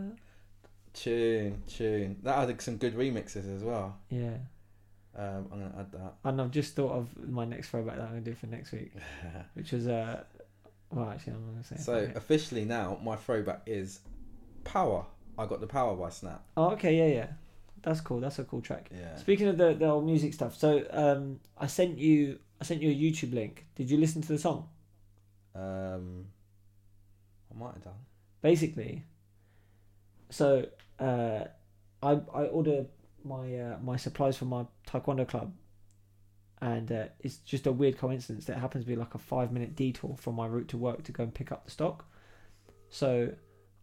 Tune, 0.95 1.63
tune. 1.69 2.17
That 2.23 2.49
had 2.49 2.61
some 2.63 2.77
good 2.79 2.95
remixes 2.97 3.55
as 3.55 3.63
well. 3.63 3.99
Yeah, 4.11 4.39
Um, 5.15 5.47
I'm 5.53 5.59
gonna 5.61 5.75
add 5.79 5.93
that. 5.93 6.15
and 6.25 6.41
I've 6.41 6.51
just 6.51 6.75
thought 6.75 6.93
of 6.93 7.29
my 7.29 7.45
next 7.45 7.69
throwback 7.71 7.97
that 7.97 8.05
I'm 8.05 8.09
gonna 8.11 8.21
do 8.23 8.35
for 8.35 8.47
next 8.47 8.73
week, 8.73 8.93
which 9.55 9.73
is 9.75 9.87
uh 9.87 10.25
well 10.91 11.11
actually 11.11 11.35
I'm 11.35 11.47
gonna 11.47 11.65
say. 11.65 11.77
so 11.77 11.95
Okay. 11.95 12.13
officially 12.15 12.65
now, 12.65 12.99
my 13.03 13.17
throwback 13.17 13.63
is 13.67 14.01
"Power." 14.65 15.07
I 15.39 15.47
got 15.47 15.61
the 15.61 15.67
power 15.69 15.95
by 15.95 16.11
Snap. 16.11 16.43
oh 16.57 16.71
okay 16.71 16.97
yeah 16.97 17.15
yeah, 17.15 17.27
that's 17.83 18.01
cool 18.01 18.19
that's 18.21 18.39
a 18.41 18.45
cool 18.45 18.61
track. 18.61 18.91
Yeah. 18.93 19.15
Speaking 19.17 19.47
of 19.49 19.57
the 19.59 19.75
the 19.75 19.87
old 19.87 20.05
music 20.05 20.35
stuff, 20.35 20.57
so 20.57 20.85
um 20.91 21.41
I 21.57 21.67
sent 21.69 21.99
you 21.99 22.39
I 22.61 22.65
sent 22.65 22.83
you 22.83 22.91
a 22.91 22.95
YouTube 22.95 23.33
link. 23.35 23.67
Did 23.77 23.89
you 23.91 23.99
listen 23.99 24.21
to 24.23 24.29
the 24.29 24.39
song? 24.39 24.69
Um, 25.55 26.27
I 27.55 27.59
might 27.59 27.75
have 27.75 27.85
done. 27.85 28.01
basically 28.43 29.05
so 30.31 30.67
uh 31.01 31.45
i 32.03 32.11
i 32.35 32.43
order 32.59 32.85
my 33.25 33.45
uh, 33.59 33.77
my 33.83 33.97
supplies 33.97 34.37
for 34.37 34.45
my 34.45 34.65
taekwondo 34.87 35.27
club 35.27 35.53
and 36.61 36.91
uh, 36.91 37.05
it's 37.21 37.37
just 37.39 37.67
a 37.67 37.73
weird 37.73 37.99
coincidence 37.99 38.47
that 38.47 38.59
happens 38.59 38.85
to 38.85 38.89
be 38.89 38.97
like 38.97 39.15
a 39.15 39.19
five 39.19 39.53
minute 39.53 39.77
detour 39.77 40.17
from 40.17 40.35
my 40.35 40.47
route 40.47 40.69
to 40.69 40.77
work 40.77 41.05
to 41.05 41.13
go 41.13 41.23
and 41.23 41.35
pick 41.35 41.53
up 41.53 41.65
the 41.65 41.71
stock. 41.71 42.05
So 42.91 43.33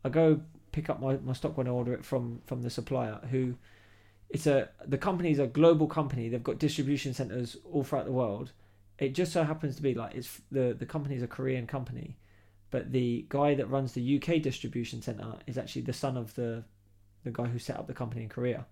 i 0.03 0.09
go 0.09 0.41
pick 0.71 0.89
up 0.89 0.99
my, 0.99 1.17
my 1.17 1.33
stock 1.33 1.57
when 1.57 1.67
i 1.67 1.71
order 1.71 1.93
it 1.93 2.03
from 2.03 2.41
from 2.45 2.61
the 2.61 2.69
supplier 2.69 3.19
who 3.31 3.55
it's 4.29 4.45
a 4.45 4.69
the 4.85 4.97
company's 4.97 5.39
a 5.39 5.47
global 5.47 5.87
company. 5.87 6.29
They've 6.29 6.43
got 6.43 6.59
distribution 6.59 7.13
centers 7.13 7.57
all 7.71 7.83
throughout 7.83 8.05
the 8.05 8.11
world. 8.11 8.51
It 8.97 9.13
just 9.13 9.31
so 9.31 9.43
happens 9.43 9.75
to 9.75 9.81
be 9.81 9.93
like 9.93 10.15
it's 10.15 10.41
the 10.51 10.75
the 10.77 10.85
company's 10.85 11.23
a 11.23 11.27
korean 11.27 11.67
company 11.67 12.17
but 12.71 12.91
the 12.91 13.25
guy 13.29 13.55
that 13.55 13.69
runs 13.69 13.93
the 13.93 14.17
UK 14.17 14.41
distribution 14.41 15.01
center 15.01 15.35
is 15.47 15.57
actually 15.57 15.83
the 15.83 15.93
son 15.93 16.17
of 16.17 16.35
the 16.35 16.63
the 17.23 17.31
guy 17.31 17.45
who 17.45 17.57
set 17.57 17.77
up 17.77 17.87
the 17.87 17.93
company 17.93 18.23
in 18.23 18.29
Korea. 18.29 18.65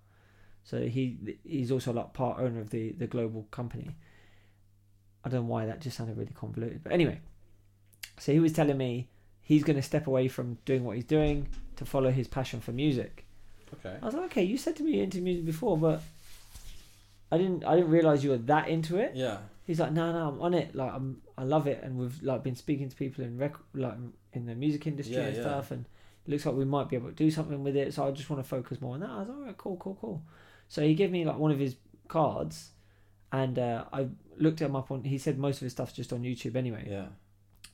So 0.63 0.81
he 0.81 1.37
he's 1.43 1.71
also 1.71 1.91
like 1.93 2.13
part 2.13 2.39
owner 2.39 2.59
of 2.61 2.69
the 2.69 2.91
the 2.93 3.07
global 3.07 3.43
company. 3.51 3.95
I 5.25 5.29
don't 5.29 5.41
know 5.45 5.51
why 5.51 5.65
that 5.65 5.81
just 5.81 5.97
sounded 5.97 6.17
really 6.17 6.33
convoluted, 6.33 6.83
but 6.83 6.91
anyway. 6.91 7.19
So 8.19 8.31
he 8.31 8.39
was 8.39 8.53
telling 8.53 8.77
me 8.77 9.09
he's 9.41 9.63
going 9.63 9.75
to 9.75 9.81
step 9.81 10.07
away 10.07 10.27
from 10.27 10.57
doing 10.65 10.83
what 10.83 10.95
he's 10.95 11.05
doing 11.05 11.47
to 11.77 11.85
follow 11.85 12.11
his 12.11 12.27
passion 12.27 12.61
for 12.61 12.71
music. 12.71 13.25
Okay. 13.73 13.97
I 14.01 14.05
was 14.05 14.13
like, 14.13 14.25
okay, 14.25 14.43
you 14.43 14.57
said 14.57 14.75
to 14.77 14.83
me 14.83 14.93
you're 14.95 15.03
into 15.03 15.19
music 15.19 15.45
before, 15.45 15.77
but 15.77 16.01
I 17.31 17.37
didn't 17.37 17.65
I 17.65 17.75
didn't 17.75 17.89
realize 17.91 18.23
you 18.23 18.31
were 18.31 18.37
that 18.37 18.67
into 18.67 18.97
it. 18.97 19.13
Yeah. 19.15 19.37
He's 19.65 19.79
like, 19.79 19.93
no, 19.93 20.11
no, 20.11 20.27
I'm 20.27 20.41
on 20.41 20.53
it. 20.53 20.75
Like, 20.75 20.93
I'm, 20.93 21.21
I 21.37 21.43
love 21.43 21.67
it, 21.67 21.81
and 21.83 21.97
we've 21.97 22.21
like 22.21 22.43
been 22.43 22.55
speaking 22.55 22.89
to 22.89 22.95
people 22.95 23.23
in 23.23 23.37
rec- 23.37 23.55
like 23.73 23.93
in 24.33 24.45
the 24.45 24.55
music 24.55 24.85
industry 24.87 25.15
Yeah, 25.15 25.21
and 25.21 25.35
yeah. 25.37 25.41
stuff, 25.41 25.71
and 25.71 25.85
it 26.27 26.31
looks 26.31 26.45
like 26.45 26.55
we 26.55 26.65
might 26.65 26.89
be 26.89 26.97
able 26.97 27.09
to 27.09 27.15
do 27.15 27.31
something 27.31 27.63
with 27.63 27.77
it. 27.77 27.93
So 27.93 28.05
I 28.05 28.11
just 28.11 28.29
want 28.29 28.43
to 28.43 28.47
focus 28.47 28.81
more 28.81 28.95
on 28.95 28.99
that. 28.99 29.09
I 29.09 29.19
was 29.19 29.29
like, 29.29 29.37
all 29.37 29.43
right, 29.45 29.57
cool, 29.57 29.77
cool, 29.77 29.97
cool. 30.01 30.21
So 30.67 30.81
he 30.81 30.95
gave 30.95 31.11
me 31.11 31.25
like 31.25 31.37
one 31.37 31.51
of 31.51 31.59
his 31.59 31.75
cards, 32.07 32.71
and 33.31 33.57
uh, 33.59 33.85
I 33.93 34.07
looked 34.37 34.59
him 34.61 34.75
up 34.75 34.91
on. 34.91 35.03
He 35.03 35.17
said 35.17 35.37
most 35.37 35.57
of 35.57 35.61
his 35.61 35.71
stuff's 35.73 35.93
just 35.93 36.11
on 36.13 36.21
YouTube 36.23 36.55
anyway. 36.55 36.87
Yeah. 36.89 37.07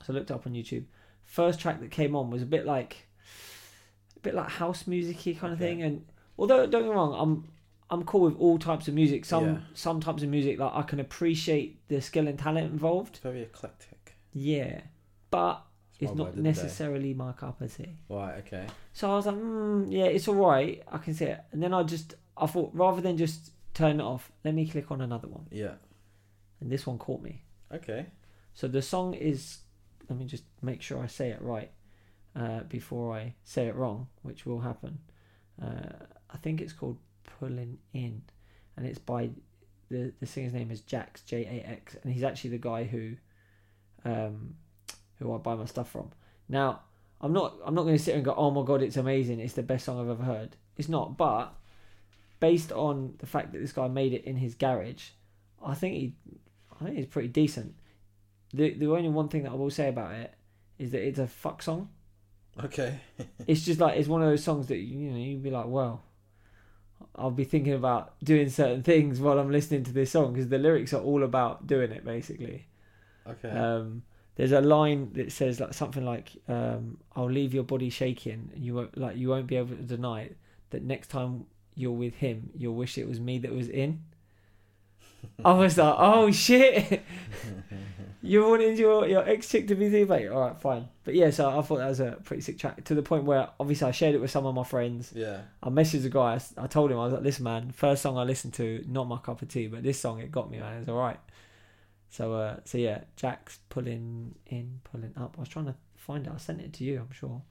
So 0.06 0.14
I 0.14 0.16
looked 0.16 0.32
up 0.32 0.46
on 0.48 0.54
YouTube. 0.54 0.86
First 1.26 1.60
track 1.60 1.80
that 1.82 1.92
came 1.92 2.16
on 2.16 2.30
was 2.30 2.42
a 2.42 2.46
bit 2.46 2.66
like, 2.66 3.08
a 4.16 4.20
bit 4.20 4.34
like 4.36 4.50
house 4.50 4.88
musicy 4.88 5.36
kind 5.36 5.54
of 5.54 5.60
Okay. 5.62 5.72
thing. 5.74 5.84
And 5.84 6.06
although 6.38 6.66
don't 6.66 6.82
get 6.84 6.90
me 6.90 6.96
wrong, 6.96 7.16
I'm 7.18 7.48
I'm 7.92 8.04
cool 8.04 8.22
with 8.22 8.36
all 8.38 8.60
types 8.60 8.88
of 8.88 8.94
music. 8.94 9.26
Some 9.26 9.46
Yeah. 9.46 9.58
some 9.74 10.00
types 10.00 10.24
of 10.24 10.30
music 10.30 10.60
like 10.60 10.72
I 10.74 10.82
can 10.84 11.00
appreciate 11.00 11.88
the 11.88 12.02
skill 12.02 12.28
and 12.28 12.38
talent 12.38 12.72
involved. 12.72 13.18
Very 13.24 13.42
eclectic. 13.44 14.16
Yeah, 14.34 14.82
but 15.32 15.64
it's 16.00 16.14
not 16.14 16.18
word 16.18 16.30
of 16.30 16.36
the 16.38 16.42
day. 16.44 16.50
necessarily 16.50 17.14
my 17.14 17.32
cup 17.34 17.60
of 17.62 17.76
tea. 17.76 17.98
Right. 18.08 18.38
Okay. 18.40 18.68
So 18.94 19.12
I 19.12 19.16
was 19.16 19.26
like, 19.26 19.36
mm, 19.36 19.88
yeah, 19.92 20.06
it's 20.06 20.28
all 20.28 20.36
right. 20.36 20.82
I 20.88 20.98
can 21.00 21.14
see 21.14 21.26
it. 21.26 21.42
And 21.52 21.62
then 21.62 21.74
I 21.74 21.84
just 21.84 22.14
I 22.40 22.46
thought 22.46 22.72
rather 22.74 23.02
than 23.02 23.18
just 23.18 23.52
turn 23.74 24.00
it 24.00 24.04
off, 24.04 24.32
let 24.44 24.54
me 24.54 24.68
click 24.68 24.92
on 24.92 25.02
another 25.02 25.28
one. 25.28 25.48
Yeah. 25.52 25.76
And 26.62 26.72
this 26.72 26.88
one 26.88 26.98
caught 26.98 27.22
me. 27.22 27.44
Okay. 27.74 28.08
So 28.54 28.68
the 28.68 28.82
song 28.82 29.14
is, 29.14 29.60
let 30.10 30.18
me 30.18 30.26
just 30.26 30.44
make 30.62 30.82
sure 30.82 31.02
I 31.02 31.08
say 31.08 31.30
it 31.30 31.42
right 31.42 31.72
uh, 32.36 32.62
before 32.62 33.16
I 33.16 33.36
say 33.44 33.68
it 33.68 33.76
wrong, 33.76 34.08
which 34.24 34.46
will 34.46 34.62
happen. 34.62 35.00
Uh, 35.62 36.06
I 36.30 36.38
think 36.38 36.62
it's 36.62 36.74
called 36.74 36.98
Pulling 37.40 37.78
In, 37.94 38.22
and 38.76 38.86
it's 38.86 39.00
by 39.00 39.30
the 39.90 40.14
the 40.20 40.26
singer's 40.26 40.54
name 40.54 40.72
is 40.72 40.82
Jax 40.82 41.22
J 41.22 41.46
A 41.46 41.70
X, 41.70 41.96
and 42.02 42.14
he's 42.14 42.24
actually 42.24 42.52
the 42.52 42.58
guy 42.58 42.84
who, 42.84 43.16
um, 44.06 44.56
who 45.18 45.34
I 45.34 45.38
buy 45.38 45.56
my 45.56 45.66
stuff 45.66 45.92
from. 45.92 46.12
Now 46.48 46.82
I'm 47.22 47.34
not 47.34 47.56
I'm 47.66 47.76
not 47.76 47.84
going 47.84 47.98
to 47.98 48.04
sit 48.04 48.16
and 48.16 48.24
go, 48.24 48.34
oh 48.36 48.52
my 48.52 48.64
god, 48.64 48.82
it's 48.82 48.98
amazing, 48.98 49.40
it's 49.40 49.54
the 49.54 49.64
best 49.64 49.86
song 49.86 50.00
I've 50.00 50.10
ever 50.10 50.24
heard. 50.24 50.56
It's 50.78 50.90
not, 50.90 51.18
but 51.18 51.54
based 52.40 52.72
on 52.72 53.16
the 53.20 53.26
fact 53.26 53.52
that 53.54 53.60
this 53.60 53.72
guy 53.72 53.88
made 53.88 54.14
it 54.14 54.24
in 54.26 54.38
his 54.38 54.56
garage, 54.56 55.10
I 55.64 55.74
think 55.76 55.96
he, 55.96 56.14
I 56.80 56.86
think 56.86 56.98
he's 56.98 57.06
pretty 57.06 57.28
decent. 57.28 57.76
The 58.54 58.74
the 58.74 58.92
only 58.92 59.10
one 59.10 59.28
thing 59.28 59.44
that 59.44 59.52
I 59.52 59.56
will 59.56 59.70
say 59.70 59.90
about 59.90 60.14
it 60.14 60.34
is 60.78 60.92
that 60.92 61.06
it's 61.06 61.20
a 61.20 61.28
fuck 61.28 61.62
song. 61.62 61.90
Okay. 62.64 63.00
It's 63.48 63.66
just 63.66 63.80
like 63.80 63.98
it's 63.98 64.08
one 64.08 64.22
of 64.22 64.30
those 64.30 64.44
songs 64.44 64.68
that 64.68 64.78
you 64.78 65.12
know 65.12 65.18
you'd 65.18 65.44
be 65.44 65.52
like, 65.52 65.68
well, 65.68 66.04
I'll 67.16 67.32
be 67.32 67.44
thinking 67.44 67.74
about 67.74 68.14
doing 68.24 68.50
certain 68.50 68.84
things 68.84 69.20
while 69.20 69.40
I'm 69.40 69.52
listening 69.52 69.84
to 69.86 69.92
this 69.92 70.12
song 70.12 70.34
because 70.34 70.50
the 70.50 70.58
lyrics 70.58 70.94
are 70.94 71.02
all 71.02 71.24
about 71.24 71.68
doing 71.68 71.92
it 71.92 72.06
basically. 72.06 72.68
Okay. 73.28 73.50
Um, 73.50 74.04
there's 74.36 74.52
a 74.52 74.62
line 74.62 75.12
that 75.14 75.32
says 75.32 75.60
like 75.60 75.74
something 75.74 76.06
like, 76.06 76.32
um, 76.48 76.98
"I'll 77.16 77.30
leave 77.30 77.54
your 77.54 77.64
body 77.64 77.90
shaking, 77.90 78.52
and 78.54 78.64
you 78.64 78.74
won't 78.74 78.98
like 78.98 79.18
you 79.18 79.30
won't 79.30 79.48
be 79.48 79.58
able 79.58 79.76
to 79.76 79.84
deny 79.84 80.22
it, 80.22 80.38
that 80.70 80.82
next 80.84 81.10
time 81.10 81.46
you're 81.80 81.92
with 81.92 82.16
him, 82.16 82.50
you'll 82.56 82.76
wish 82.76 82.98
it 82.98 83.08
was 83.08 83.20
me 83.20 83.40
that 83.40 83.52
was 83.54 83.70
in." 83.70 84.04
I 85.44 85.54
was 85.54 85.78
like, 85.78 85.96
"Oh 85.98 86.32
shit." 86.32 87.04
You 88.22 88.46
wanted 88.50 88.78
your 88.78 89.08
your 89.08 89.28
ex 89.28 89.48
chick 89.48 89.70
to 89.70 89.76
be 89.76 89.88
there, 89.88 90.06
mate. 90.06 90.28
All 90.28 90.42
right, 90.42 90.60
fine. 90.60 90.90
But 91.06 91.16
yeah, 91.16 91.30
so 91.30 91.58
I 91.58 91.62
thought 91.62 91.78
that 91.78 91.88
was 91.88 92.02
a 92.02 92.18
pretty 92.26 92.42
sick 92.42 92.60
track 92.60 92.84
to 92.84 92.94
the 92.94 93.02
point 93.02 93.24
where 93.24 93.48
obviously 93.62 93.88
I 93.88 93.92
shared 93.92 94.14
it 94.14 94.20
with 94.20 94.30
some 94.30 94.46
of 94.46 94.54
my 94.54 94.66
friends. 94.66 95.14
yeah. 95.16 95.40
I 95.64 95.70
messaged 95.70 96.04
the 96.04 96.10
guy. 96.10 96.38
I 96.58 96.68
told 96.68 96.92
him 96.92 97.00
I 97.00 97.06
was 97.06 97.14
like, 97.14 97.24
"Listen, 97.24 97.46
man, 97.46 97.72
first 97.72 98.02
song 98.02 98.18
I 98.18 98.24
listened 98.24 98.54
to, 98.56 98.84
not 98.90 99.08
my 99.08 99.20
cup 99.20 99.42
of 99.42 99.48
tea, 99.48 99.68
but 99.68 99.84
this 99.84 100.02
song 100.02 100.20
it 100.20 100.32
got 100.34 100.52
me, 100.52 100.60
man. 100.60 100.80
It's 100.80 100.90
all 100.90 100.98
right." 100.98 101.20
So 102.10 102.34
uh, 102.34 102.58
so 102.66 102.78
yeah, 102.78 103.06
Jax 103.16 103.60
pulling 103.70 104.36
in, 104.48 104.82
pulling 104.84 105.14
up. 105.16 105.36
I 105.38 105.40
was 105.40 105.50
trying 105.50 105.68
to 105.68 105.76
find 105.96 106.28
it. 106.28 106.34
I 106.36 106.38
sent 106.40 106.60
it 106.60 106.74
to 106.74 106.84
you, 106.84 107.00
I'm 107.00 107.14
sure. 107.14 107.42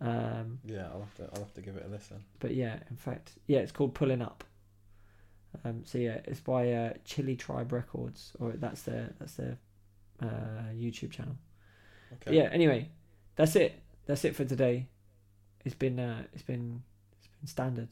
Um, 0.00 0.60
Yeah. 0.64 0.86
I'll 0.92 1.00
have 1.00 1.14
to. 1.16 1.28
I'll 1.34 1.42
have 1.44 1.54
to 1.54 1.60
give 1.60 1.76
it 1.76 1.84
a 1.86 1.88
listen. 1.88 2.24
but 2.38 2.54
yeah, 2.54 2.78
in 2.90 2.96
fact, 2.96 3.32
yeah, 3.46 3.58
it's 3.58 3.72
called 3.72 3.94
Pulling 3.94 4.22
Up. 4.22 4.44
Um, 5.64 5.82
so 5.84 5.98
yeah, 5.98 6.20
it's 6.24 6.40
by 6.40 6.70
uh, 6.72 6.92
Chili 7.04 7.34
Tribe 7.34 7.72
Records, 7.72 8.32
or 8.38 8.52
that's 8.52 8.82
their 8.82 9.14
that's 9.18 9.34
their 9.34 9.58
uh, 10.22 10.70
YouTube 10.74 11.10
channel. 11.10 11.36
Okay. 12.14 12.36
Yeah. 12.36 12.48
Anyway, 12.52 12.90
that's 13.36 13.56
it. 13.56 13.82
That's 14.06 14.24
it 14.24 14.36
for 14.36 14.44
today. 14.44 14.86
It's 15.64 15.74
been 15.74 15.98
uh, 15.98 16.22
it's 16.32 16.42
been 16.42 16.82
it's 17.18 17.28
been 17.28 17.46
standard. 17.48 17.88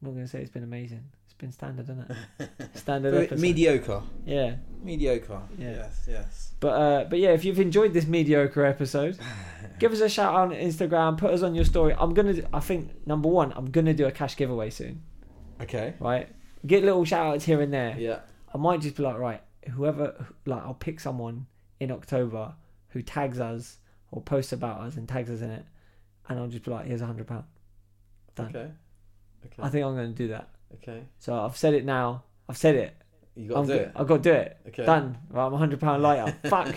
I'm 0.00 0.08
not 0.08 0.10
going 0.12 0.24
to 0.24 0.30
say 0.30 0.40
it's 0.40 0.50
been 0.50 0.64
amazing. 0.64 1.04
Standard, 1.52 1.84
isn't 1.84 2.10
it? 2.38 2.50
Standard 2.74 3.14
episode. 3.14 3.40
mediocre. 3.40 4.02
yeah. 4.26 4.56
Mediocre. 4.82 5.40
Yeah. 5.58 5.70
Yes. 5.70 6.04
Yes. 6.08 6.54
But 6.60 6.68
uh, 6.68 7.04
but 7.04 7.18
yeah, 7.18 7.30
if 7.30 7.44
you've 7.44 7.60
enjoyed 7.60 7.92
this 7.92 8.06
mediocre 8.06 8.64
episode, 8.64 9.18
give 9.78 9.92
us 9.92 10.00
a 10.00 10.08
shout 10.08 10.34
out 10.34 10.50
on 10.52 10.56
Instagram. 10.56 11.16
Put 11.18 11.32
us 11.32 11.42
on 11.42 11.54
your 11.54 11.64
story. 11.64 11.94
I'm 11.98 12.14
gonna. 12.14 12.42
I 12.52 12.60
think 12.60 13.06
number 13.06 13.28
one, 13.28 13.52
I'm 13.56 13.70
gonna 13.70 13.94
do 13.94 14.06
a 14.06 14.12
cash 14.12 14.36
giveaway 14.36 14.70
soon. 14.70 15.02
Okay. 15.62 15.94
Right. 16.00 16.28
Get 16.66 16.82
little 16.84 17.04
shout 17.04 17.34
outs 17.34 17.44
here 17.44 17.60
and 17.60 17.72
there. 17.72 17.96
Yeah. 17.98 18.20
I 18.52 18.58
might 18.58 18.80
just 18.80 18.96
be 18.96 19.02
like, 19.02 19.18
right, 19.18 19.42
whoever, 19.72 20.26
like, 20.46 20.62
I'll 20.62 20.74
pick 20.74 21.00
someone 21.00 21.46
in 21.80 21.90
October 21.90 22.54
who 22.88 23.02
tags 23.02 23.40
us 23.40 23.78
or 24.12 24.22
posts 24.22 24.52
about 24.52 24.80
us 24.80 24.96
and 24.96 25.08
tags 25.08 25.28
us 25.28 25.40
in 25.40 25.50
it, 25.50 25.64
and 26.28 26.38
I'll 26.38 26.46
just 26.46 26.64
be 26.64 26.70
like, 26.70 26.86
here's 26.86 27.00
a 27.02 27.06
hundred 27.06 27.26
pound. 27.26 27.44
Done. 28.36 28.46
Okay. 28.46 28.70
Okay. 29.46 29.62
I 29.62 29.68
think 29.68 29.84
I'm 29.84 29.94
going 29.94 30.12
to 30.12 30.16
do 30.16 30.28
that. 30.28 30.48
Okay. 30.82 31.04
So 31.18 31.34
I've 31.34 31.56
said 31.56 31.74
it 31.74 31.84
now. 31.84 32.24
I've 32.48 32.56
said 32.56 32.74
it. 32.74 32.94
You 33.36 33.48
got 33.48 33.58
I'm, 33.58 33.66
to 33.66 33.72
do 33.72 33.80
it. 33.80 33.92
I've 33.96 34.06
got 34.06 34.22
to 34.22 34.22
do 34.22 34.32
it. 34.32 34.56
Okay. 34.68 34.84
Done. 34.84 35.18
Right, 35.28 35.46
I'm 35.46 35.52
hundred 35.54 35.80
pound 35.80 36.02
lighter. 36.02 36.36
Fuck. 36.48 36.76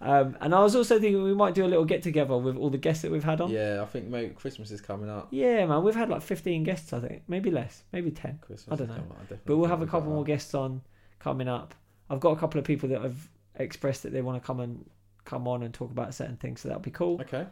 Um, 0.00 0.36
and 0.40 0.54
I 0.54 0.60
was 0.60 0.76
also 0.76 1.00
thinking 1.00 1.22
we 1.22 1.34
might 1.34 1.54
do 1.54 1.64
a 1.64 1.66
little 1.66 1.84
get 1.84 2.02
together 2.02 2.36
with 2.36 2.56
all 2.56 2.70
the 2.70 2.78
guests 2.78 3.02
that 3.02 3.10
we've 3.10 3.24
had 3.24 3.40
on. 3.40 3.50
Yeah, 3.50 3.82
I 3.82 3.86
think 3.86 4.06
maybe 4.06 4.32
Christmas 4.32 4.70
is 4.70 4.80
coming 4.80 5.10
up. 5.10 5.28
Yeah, 5.32 5.66
man, 5.66 5.82
we've 5.82 5.96
had 5.96 6.08
like 6.08 6.22
15 6.22 6.62
guests, 6.62 6.92
I 6.92 7.00
think. 7.00 7.22
Maybe 7.26 7.50
less, 7.50 7.82
maybe 7.92 8.12
10. 8.12 8.38
Christmas 8.40 8.72
I 8.72 8.84
don't 8.84 8.88
know. 8.96 9.02
I 9.20 9.34
But 9.44 9.56
we'll 9.56 9.68
have 9.68 9.82
a 9.82 9.86
couple 9.86 10.10
more 10.10 10.24
guests 10.24 10.54
on 10.54 10.82
coming 11.18 11.48
up. 11.48 11.74
I've 12.08 12.20
got 12.20 12.30
a 12.30 12.36
couple 12.36 12.58
of 12.60 12.64
people 12.64 12.88
that 12.90 13.02
have 13.02 13.28
expressed 13.56 14.04
that 14.04 14.12
they 14.12 14.22
want 14.22 14.40
to 14.40 14.46
come 14.46 14.60
and 14.60 14.88
come 15.24 15.48
on 15.48 15.62
and 15.64 15.74
talk 15.74 15.90
about 15.90 16.14
certain 16.14 16.36
things, 16.36 16.60
so 16.60 16.68
that'll 16.68 16.82
be 16.82 16.90
cool. 16.90 17.20
Okay. 17.20 17.46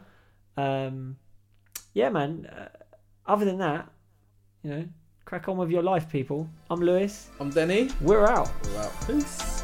Um, 0.55 1.17
yeah, 1.93 2.09
man. 2.09 2.45
Uh, 2.45 2.69
other 3.25 3.45
than 3.45 3.57
that, 3.59 3.89
you 4.63 4.69
know, 4.69 4.85
crack 5.29 5.47
on 5.47 5.57
with 5.57 5.69
your 5.69 5.83
life, 5.83 6.09
people. 6.09 6.49
I'm 6.71 6.79
Lewis. 6.79 7.29
I'm 7.39 7.51
Denny. 7.51 7.91
We're 8.01 8.25
out. 8.25 8.49
We're 8.65 8.79
out. 8.79 8.91
Peace. 9.05 9.58